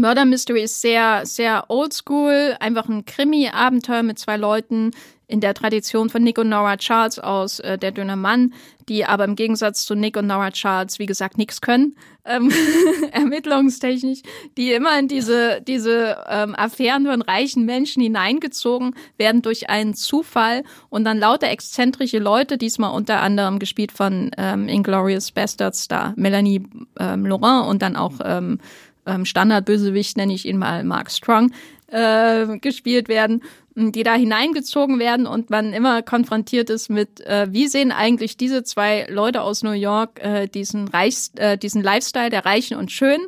Murder 0.00 0.24
Mystery 0.24 0.62
ist 0.62 0.80
sehr, 0.80 1.26
sehr 1.26 1.64
oldschool, 1.68 2.56
einfach 2.58 2.88
ein 2.88 3.04
Krimi-Abenteuer 3.04 4.02
mit 4.02 4.18
zwei 4.18 4.36
Leuten, 4.36 4.92
in 5.30 5.40
der 5.40 5.54
Tradition 5.54 6.10
von 6.10 6.22
Nick 6.22 6.38
und 6.38 6.48
Nora 6.48 6.76
Charles 6.76 7.18
aus 7.18 7.60
äh, 7.60 7.78
Der 7.78 7.92
dünne 7.92 8.16
Mann, 8.16 8.52
die 8.88 9.04
aber 9.04 9.24
im 9.24 9.36
Gegensatz 9.36 9.86
zu 9.86 9.94
Nick 9.94 10.16
und 10.16 10.26
Nora 10.26 10.50
Charles, 10.50 10.98
wie 10.98 11.06
gesagt, 11.06 11.38
nichts 11.38 11.60
können, 11.60 11.94
ähm, 12.24 12.52
ermittlungstechnisch, 13.12 14.22
die 14.56 14.72
immer 14.72 14.98
in 14.98 15.06
diese, 15.06 15.62
diese 15.62 16.24
ähm, 16.28 16.54
Affären 16.56 17.06
von 17.06 17.22
reichen 17.22 17.64
Menschen 17.64 18.02
hineingezogen 18.02 18.94
werden 19.16 19.42
durch 19.42 19.70
einen 19.70 19.94
Zufall 19.94 20.64
und 20.88 21.04
dann 21.04 21.18
lauter 21.18 21.48
exzentrische 21.48 22.18
Leute, 22.18 22.58
diesmal 22.58 22.92
unter 22.92 23.20
anderem 23.20 23.60
gespielt 23.60 23.92
von 23.92 24.32
ähm, 24.36 24.68
Inglorious 24.68 25.30
Bastards 25.30 25.84
Star 25.84 26.12
Melanie 26.16 26.64
ähm, 26.98 27.24
Laurent 27.24 27.68
und 27.68 27.82
dann 27.82 27.94
auch 27.94 28.14
ähm, 28.24 28.58
ähm, 29.06 29.24
Standardbösewicht, 29.24 30.16
nenne 30.16 30.34
ich 30.34 30.46
ihn 30.46 30.58
mal 30.58 30.84
Mark 30.84 31.10
Strong, 31.10 31.52
äh, 31.88 32.58
gespielt 32.58 33.08
werden 33.08 33.42
die 33.76 34.02
da 34.02 34.14
hineingezogen 34.14 34.98
werden 34.98 35.26
und 35.26 35.50
man 35.50 35.72
immer 35.72 36.02
konfrontiert 36.02 36.70
ist 36.70 36.90
mit, 36.90 37.20
äh, 37.20 37.46
wie 37.50 37.68
sehen 37.68 37.92
eigentlich 37.92 38.36
diese 38.36 38.62
zwei 38.62 39.06
Leute 39.08 39.42
aus 39.42 39.62
New 39.62 39.70
York 39.70 40.20
äh, 40.22 40.48
diesen, 40.48 40.88
Reichs, 40.88 41.32
äh, 41.36 41.56
diesen 41.56 41.82
Lifestyle 41.82 42.30
der 42.30 42.44
Reichen 42.44 42.76
und 42.76 42.90
Schönen 42.90 43.26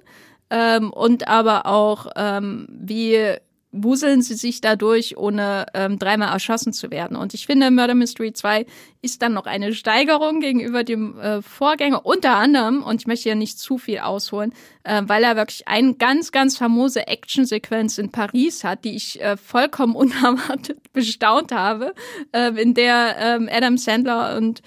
ähm, 0.50 0.92
und 0.92 1.28
aber 1.28 1.66
auch, 1.66 2.06
ähm, 2.16 2.66
wie 2.68 3.36
wuseln 3.72 4.20
sie 4.20 4.34
sich 4.34 4.60
dadurch, 4.60 5.16
ohne 5.16 5.66
ähm, 5.72 5.98
dreimal 5.98 6.28
erschossen 6.28 6.74
zu 6.74 6.90
werden. 6.90 7.16
Und 7.16 7.32
ich 7.32 7.46
finde, 7.46 7.70
Murder 7.70 7.94
Mystery 7.94 8.34
2 8.34 8.66
ist 9.00 9.22
dann 9.22 9.32
noch 9.32 9.46
eine 9.46 9.72
Steigerung 9.74 10.40
gegenüber 10.40 10.84
dem 10.84 11.18
äh, 11.18 11.40
Vorgänger, 11.40 12.04
unter 12.04 12.36
anderem, 12.36 12.82
und 12.82 13.00
ich 13.00 13.06
möchte 13.06 13.30
ja 13.30 13.34
nicht 13.34 13.58
zu 13.58 13.78
viel 13.78 13.98
ausholen, 13.98 14.52
äh, 14.84 15.02
weil 15.06 15.24
er 15.24 15.36
wirklich 15.36 15.66
eine 15.66 15.94
ganz, 15.94 16.32
ganz 16.32 16.58
famose 16.58 17.06
Actionsequenz 17.08 17.96
in 17.96 18.12
Paris 18.12 18.62
hat, 18.62 18.84
die 18.84 18.94
ich 18.94 19.20
äh, 19.22 19.38
vollkommen 19.38 19.96
unerwartet 19.96 20.92
bestaunt 20.92 21.50
habe, 21.50 21.94
äh, 22.32 22.50
in 22.60 22.74
der 22.74 23.16
ähm, 23.18 23.48
Adam 23.50 23.78
Sandler 23.78 24.36
und 24.36 24.62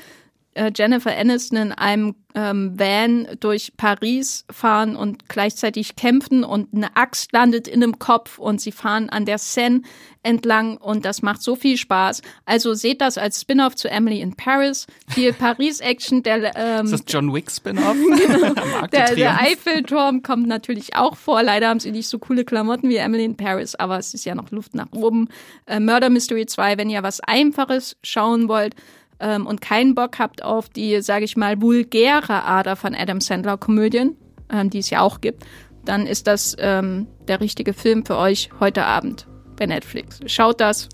äh, 0.56 0.72
Jennifer 0.76 1.16
Aniston 1.16 1.58
in 1.58 1.72
einem 1.72 2.16
ähm, 2.34 2.78
Van 2.78 3.28
durch 3.40 3.74
Paris 3.78 4.46
fahren 4.52 4.96
und 4.96 5.30
gleichzeitig 5.30 5.96
kämpfen 5.96 6.44
und 6.44 6.74
eine 6.74 6.96
Axt 6.96 7.32
landet 7.32 7.68
in 7.68 7.82
dem 7.82 8.00
Kopf 8.00 8.40
und 8.40 8.60
sie 8.60 8.72
fahren 8.72 9.10
an 9.10 9.26
der 9.26 9.38
Seine 9.38 9.82
entlang 10.24 10.78
und 10.78 11.06
das 11.06 11.22
macht 11.22 11.42
so 11.42 11.56
viel 11.56 11.78
Spaß. 11.78 12.22
Also 12.46 12.74
seht 12.74 13.00
das 13.00 13.18
als 13.18 13.42
Spin-off 13.42 13.76
zu 13.76 13.90
Emily 13.90 14.22
in 14.22 14.36
Paris. 14.36 14.88
Viel 15.08 15.34
Paris-Action. 15.40 16.24
Der, 16.24 16.52
ähm, 16.56 16.86
ist 16.86 16.94
das 16.94 17.04
John 17.08 17.34
Wick 17.34 17.52
Spin-off? 17.52 17.96
genau. 18.18 18.88
der, 18.88 19.16
der 19.16 19.40
Eiffelturm 19.40 20.24
kommt 20.24 20.48
natürlich 20.48 20.96
auch 20.96 21.16
vor. 21.16 21.44
Leider 21.44 21.70
haben 21.70 21.80
sie 21.80 21.92
nicht 21.92 22.08
so 22.08 22.18
coole 22.18 22.44
Klamotten 22.44 22.90
wie 22.90 22.98
Emily 22.98 23.24
in 23.24 23.38
Paris, 23.38 23.76
aber 23.76 23.98
es 24.00 24.14
ist 24.14 24.26
ja 24.26 24.36
noch 24.36 24.52
Luft 24.52 24.74
nach 24.74 24.92
oben. 24.92 25.30
Äh, 25.68 25.80
Murder 25.80 26.10
Mystery 26.10 26.46
2, 26.46 26.78
wenn 26.78 26.90
ihr 26.90 27.04
was 27.04 27.20
Einfaches 27.22 27.96
schauen 28.02 28.48
wollt, 28.48 28.76
ähm, 29.20 29.48
und 29.48 29.62
keinen 29.62 29.96
Bock 29.96 30.20
habt 30.20 30.44
auf 30.44 30.70
die, 30.70 31.02
sage 31.02 31.26
ich 31.26 31.38
mal, 31.38 31.62
vulgäre 31.62 32.44
Ader 32.44 32.76
von 32.76 32.96
Adam 32.96 33.22
Sandler 33.22 33.58
Komödien, 33.58 34.16
ähm, 34.52 34.70
die 34.70 34.80
es 34.80 34.90
ja 34.90 35.02
auch 35.02 35.22
gibt, 35.22 35.46
dann 35.84 36.08
ist 36.08 36.28
das 36.28 36.56
ähm, 36.60 37.08
der 37.28 37.42
richtige 37.42 37.74
Film 37.74 38.06
für 38.06 38.18
euch 38.18 38.50
heute 38.60 38.86
Abend 38.86 39.28
bei 39.56 39.66
Netflix. 39.66 40.20
Schaut 40.26 40.60
das, 40.60 40.90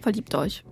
verliebt 0.00 0.34
euch 0.34 0.64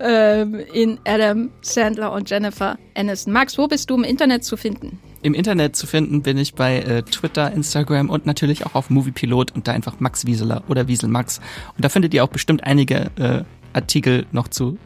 ähm, 0.00 0.60
in 0.72 0.98
Adam 1.04 1.50
Sandler 1.60 2.12
und 2.12 2.28
Jennifer 2.28 2.78
Aniston. 2.94 3.32
Max, 3.32 3.58
wo 3.58 3.68
bist 3.68 3.90
du 3.90 3.96
im 3.96 4.04
Internet 4.04 4.44
zu 4.44 4.56
finden? 4.56 4.98
Im 5.22 5.34
Internet 5.34 5.76
zu 5.76 5.86
finden 5.86 6.22
bin 6.22 6.36
ich 6.36 6.54
bei 6.54 6.80
äh, 6.80 7.02
Twitter, 7.02 7.50
Instagram 7.52 8.10
und 8.10 8.26
natürlich 8.26 8.66
auch 8.66 8.74
auf 8.74 8.90
Moviepilot 8.90 9.52
und 9.52 9.66
da 9.66 9.72
einfach 9.72 9.98
Max 10.00 10.26
Wieseler 10.26 10.62
oder 10.68 10.86
Wiesel 10.88 11.08
Max. 11.08 11.40
Und 11.76 11.84
da 11.84 11.88
findet 11.88 12.12
ihr 12.12 12.22
auch 12.24 12.28
bestimmt 12.28 12.64
einige 12.64 13.10
äh, 13.16 13.44
Artikel 13.72 14.26
noch 14.32 14.48
zu 14.48 14.78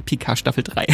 Picard 0.00 0.38
Staffel 0.38 0.64
3. 0.64 0.86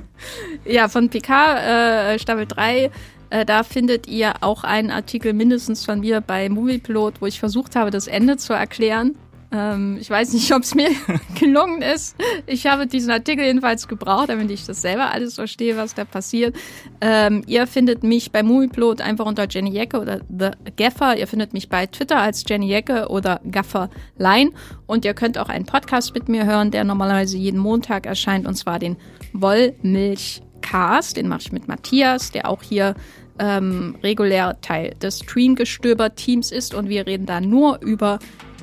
ja, 0.64 0.88
von 0.88 1.08
Picard 1.08 1.58
äh, 1.58 2.18
Staffel 2.18 2.46
3 2.46 2.90
äh, 3.30 3.44
da 3.44 3.62
findet 3.62 4.06
ihr 4.06 4.42
auch 4.42 4.64
einen 4.64 4.90
Artikel 4.90 5.32
mindestens 5.32 5.84
von 5.84 6.00
mir 6.00 6.20
bei 6.20 6.48
Moviepilot, 6.48 7.20
wo 7.20 7.26
ich 7.26 7.38
versucht 7.38 7.76
habe, 7.76 7.90
das 7.90 8.06
Ende 8.06 8.36
zu 8.36 8.52
erklären. 8.52 9.16
Ähm, 9.50 9.96
ich 10.00 10.10
weiß 10.10 10.32
nicht, 10.34 10.52
ob 10.54 10.62
es 10.62 10.74
mir 10.74 10.90
gelungen 11.38 11.82
ist. 11.82 12.16
Ich 12.46 12.66
habe 12.66 12.86
diesen 12.86 13.10
Artikel 13.10 13.44
jedenfalls 13.44 13.88
gebraucht, 13.88 14.28
damit 14.28 14.50
ich 14.50 14.66
das 14.66 14.82
selber 14.82 15.10
alles 15.10 15.36
verstehe, 15.36 15.76
was 15.76 15.94
da 15.94 16.04
passiert. 16.04 16.54
Ähm, 17.00 17.42
ihr 17.46 17.66
findet 17.66 18.02
mich 18.02 18.30
bei 18.30 18.42
Movieplot 18.42 19.00
einfach 19.00 19.26
unter 19.26 19.46
Jenny 19.48 19.70
Jecke 19.70 20.00
oder 20.00 20.20
The 20.28 20.50
Gaffer. 20.76 21.16
Ihr 21.16 21.26
findet 21.26 21.52
mich 21.52 21.68
bei 21.68 21.86
Twitter 21.86 22.18
als 22.18 22.44
Jenny 22.46 22.68
Jecke 22.68 23.08
oder 23.08 23.40
Gaffer 23.50 23.88
Line. 24.18 24.50
Und 24.86 25.04
ihr 25.04 25.14
könnt 25.14 25.38
auch 25.38 25.48
einen 25.48 25.66
Podcast 25.66 26.14
mit 26.14 26.28
mir 26.28 26.44
hören, 26.44 26.70
der 26.70 26.84
normalerweise 26.84 27.38
jeden 27.38 27.58
Montag 27.58 28.06
erscheint, 28.06 28.46
und 28.46 28.54
zwar 28.54 28.78
den 28.78 28.96
Wollmilchcast. 29.32 31.16
Den 31.16 31.28
mache 31.28 31.40
ich 31.42 31.52
mit 31.52 31.68
Matthias, 31.68 32.30
der 32.32 32.48
auch 32.48 32.62
hier 32.62 32.94
ähm, 33.38 33.96
regulär 34.02 34.60
Teil 34.60 34.94
des 35.00 35.20
Streamgestöber-Teams 35.20 36.52
ist. 36.52 36.74
Und 36.74 36.88
wir 36.88 37.06
reden 37.06 37.26
da 37.26 37.40
nur 37.40 37.80
über 37.80 38.18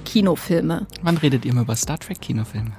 Kinofilme. 0.06 0.88
Wann 1.02 1.18
redet 1.18 1.44
ihr 1.46 1.54
mal 1.54 1.64
über 1.64 1.76
Star 1.76 2.00
Trek 2.00 2.22
Kinofilme? 2.22 2.72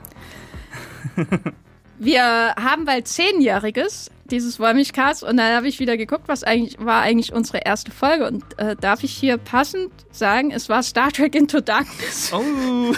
Wir 1.99 2.55
haben 2.57 2.85
bald 2.85 3.09
zehnjähriges 3.09 4.11
dieses 4.31 4.59
Wollmilchcast 4.59 5.23
und 5.23 5.37
dann 5.37 5.55
habe 5.55 5.69
ich 5.69 5.79
wieder 5.79 5.97
geguckt, 5.97 6.25
was 6.27 6.43
eigentlich 6.43 6.77
war 6.79 7.03
eigentlich 7.03 7.33
unsere 7.33 7.59
erste 7.59 7.91
Folge 7.91 8.27
und 8.27 8.45
äh, 8.59 8.77
darf 8.77 9.05
ich 9.05 9.13
hier 9.13 9.39
passend 9.39 9.91
sagen, 10.11 10.51
es 10.51 10.69
war 10.69 10.83
Star 10.83 11.13
Trek 11.13 11.35
Into 11.35 11.61
Darkness. 11.61 12.33
Oh. 12.33 12.93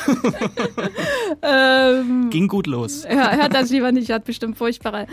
ähm, 1.42 2.30
ging 2.30 2.48
gut 2.48 2.66
los. 2.66 3.04
Ja, 3.04 3.32
hört 3.32 3.54
das 3.54 3.70
lieber 3.70 3.92
nicht, 3.92 4.10
hat 4.10 4.24
bestimmt 4.24 4.56
furchtbare 4.56 5.06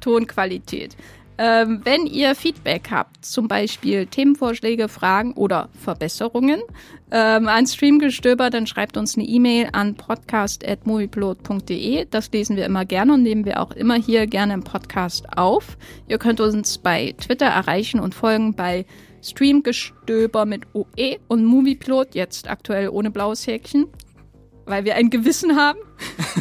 Tonqualität. 0.00 0.96
Ähm, 1.38 1.82
wenn 1.84 2.06
ihr 2.06 2.34
Feedback 2.34 2.88
habt, 2.90 3.22
zum 3.24 3.46
Beispiel 3.46 4.06
Themenvorschläge, 4.06 4.88
Fragen 4.88 5.34
oder 5.34 5.68
Verbesserungen 5.78 6.62
ähm, 7.10 7.46
an 7.48 7.66
Streamgestöber, 7.66 8.48
dann 8.48 8.66
schreibt 8.66 8.96
uns 8.96 9.16
eine 9.16 9.26
E-Mail 9.26 9.68
an 9.72 9.96
podcast.moviepilot.de. 9.96 12.06
Das 12.10 12.32
lesen 12.32 12.56
wir 12.56 12.64
immer 12.64 12.86
gerne 12.86 13.12
und 13.14 13.22
nehmen 13.22 13.44
wir 13.44 13.60
auch 13.60 13.72
immer 13.72 13.96
hier 13.96 14.26
gerne 14.26 14.54
im 14.54 14.64
Podcast 14.64 15.26
auf. 15.36 15.76
Ihr 16.08 16.16
könnt 16.18 16.40
uns 16.40 16.78
bei 16.78 17.14
Twitter 17.18 17.46
erreichen 17.46 18.00
und 18.00 18.14
folgen 18.14 18.54
bei 18.54 18.86
Streamgestöber 19.22 20.46
mit 20.46 20.62
OE 20.72 21.18
und 21.28 21.44
Moviepilot, 21.44 22.14
jetzt 22.14 22.48
aktuell 22.48 22.88
ohne 22.88 23.10
blaues 23.10 23.46
Häkchen, 23.46 23.88
weil 24.64 24.86
wir 24.86 24.94
ein 24.94 25.10
Gewissen 25.10 25.56
haben. 25.56 25.80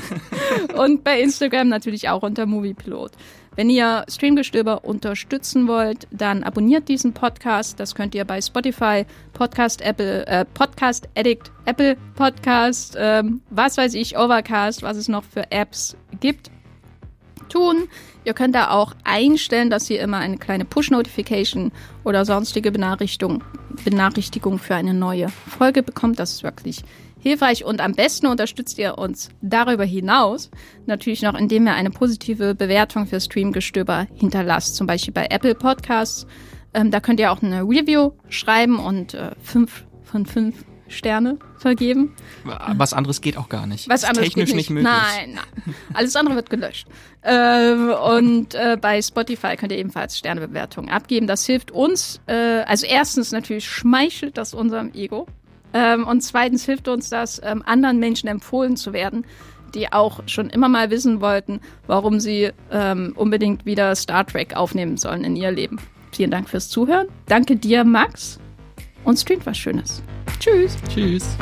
und 0.77 1.03
bei 1.03 1.19
Instagram 1.19 1.67
natürlich 1.67 2.07
auch 2.07 2.23
unter 2.23 2.45
Moviepilot. 2.45 3.11
Wenn 3.56 3.69
ihr 3.69 4.03
Streamgestöber 4.10 4.84
unterstützen 4.84 5.68
wollt, 5.68 6.07
dann 6.11 6.44
abonniert 6.44 6.90
diesen 6.90 7.14
Podcast. 7.14 7.80
Das 7.80 7.95
könnt 7.95 8.14
ihr 8.14 8.26
bei 8.26 8.41
Spotify, 8.41 9.06
Podcast 9.32 9.82
Apple, 9.82 10.27
äh, 10.27 10.44
Podcast 10.44 11.07
Addict, 11.15 11.52
Apple 11.64 11.95
Podcast, 12.15 12.98
ähm, 12.99 13.41
was 13.49 13.77
weiß 13.77 13.94
ich, 13.94 14.18
Overcast, 14.18 14.84
was 14.84 14.98
es 14.98 15.07
noch 15.07 15.23
für 15.23 15.52
Apps 15.52 15.95
gibt, 16.19 16.52
tun. 17.48 17.88
Ihr 18.26 18.34
könnt 18.34 18.56
da 18.56 18.72
auch 18.72 18.94
einstellen, 19.06 19.69
dass 19.69 19.90
ihr 19.90 20.02
immer 20.02 20.18
eine 20.18 20.38
kleine 20.38 20.65
Push-Notification 20.65 21.72
oder 22.03 22.26
sonstige 22.26 22.73
Benachrichtigung, 22.73 23.41
Benachrichtigung 23.86 24.60
für 24.60 24.76
eine 24.76 24.94
neue 24.94 25.30
Folge 25.30 25.82
bekommt. 25.82 26.19
Das 26.19 26.34
ist 26.34 26.44
wirklich 26.44 26.84
hilfreich 27.26 27.65
und 27.65 27.81
am 27.81 27.93
besten 27.93 28.27
unterstützt 28.27 28.77
ihr 28.77 28.99
uns 28.99 29.30
darüber 29.41 29.84
hinaus 29.84 30.52
natürlich 30.85 31.23
noch, 31.23 31.34
indem 31.34 31.65
ihr 31.65 31.73
eine 31.73 31.89
positive 31.89 32.53
Bewertung 32.53 33.07
für 33.07 33.19
Streamgestöber 33.19 34.06
hinterlasst, 34.14 34.76
zum 34.76 34.85
Beispiel 34.85 35.14
bei 35.14 35.26
Apple 35.31 35.56
Podcasts. 35.56 36.27
Ähm, 36.76 36.91
da 36.91 36.99
könnt 36.99 37.19
ihr 37.19 37.31
auch 37.31 37.41
eine 37.41 37.61
Review 37.64 38.11
schreiben 38.30 38.77
und 38.77 39.15
äh, 39.15 39.31
fünf 39.41 39.85
von 40.03 40.27
fünf 40.27 40.64
Sterne 40.88 41.39
vergeben. 41.57 42.15
Was 42.43 42.93
anderes 42.93 43.22
geht 43.22 43.38
auch 43.38 43.49
gar 43.49 43.65
nicht. 43.65 43.89
Was 43.89 44.03
anderes 44.03 44.27
technisch 44.27 44.49
nicht. 44.49 44.56
nicht 44.56 44.69
möglich. 44.69 44.91
Nein, 44.91 45.34
nein. 45.34 45.76
Alles 45.95 46.15
andere 46.15 46.35
wird 46.35 46.52
gelöscht. 46.52 46.88
Ähm, 47.23 47.89
und 47.89 48.53
äh, 48.53 48.77
bei 48.80 49.02
Spotify 49.02 49.56
könnt 49.56 49.72
ihr 49.72 49.80
ebenfalls 49.80 50.15
Sternebewertungen 50.15 50.91
abgeben. 50.91 51.26
Das 51.26 51.43
hilft 51.47 51.72
uns. 51.72 52.22
Äh, 52.27 52.61
also 52.68 52.85
erstens 52.85 53.31
natürlich 53.31 53.68
schmeichelt 53.68 54.38
das 54.38 54.53
unserem 54.53 54.93
Ego. 54.93 55.26
Ähm, 55.76 56.07
und 56.07 56.22
zweitens 56.22 56.65
hilft 56.65 56.88
uns 56.88 57.10
das, 57.10 57.41
ähm, 57.43 57.61
anderen 57.65 57.99
Menschen 57.99 58.30
empfohlen 58.30 58.77
zu 58.77 58.93
werden, 58.93 59.26
die 59.76 59.91
auch 59.91 60.22
schon 60.26 60.49
immer 60.49 60.69
mal 60.69 60.89
wissen 60.89 61.19
wollten, 61.19 61.60
warum 61.85 62.22
sie 62.22 62.52
ähm, 62.72 63.11
unbedingt 63.18 63.65
wieder 63.65 63.93
Star 63.93 64.26
Trek 64.26 64.56
aufnehmen 64.56 64.95
sollen 64.95 65.26
in 65.26 65.35
ihr 65.35 65.52
Leben. 65.52 65.77
Vielen 66.14 66.31
Dank 66.31 66.49
fürs 66.49 66.69
Zuhören. 66.69 67.07
Danke 67.27 67.57
dir, 67.57 67.84
Max. 67.84 68.39
Und 69.03 69.19
streamt 69.19 69.45
was 69.45 69.57
Schönes. 69.57 70.02
Tschüss. 70.39 70.77
Tschüss. 70.88 71.38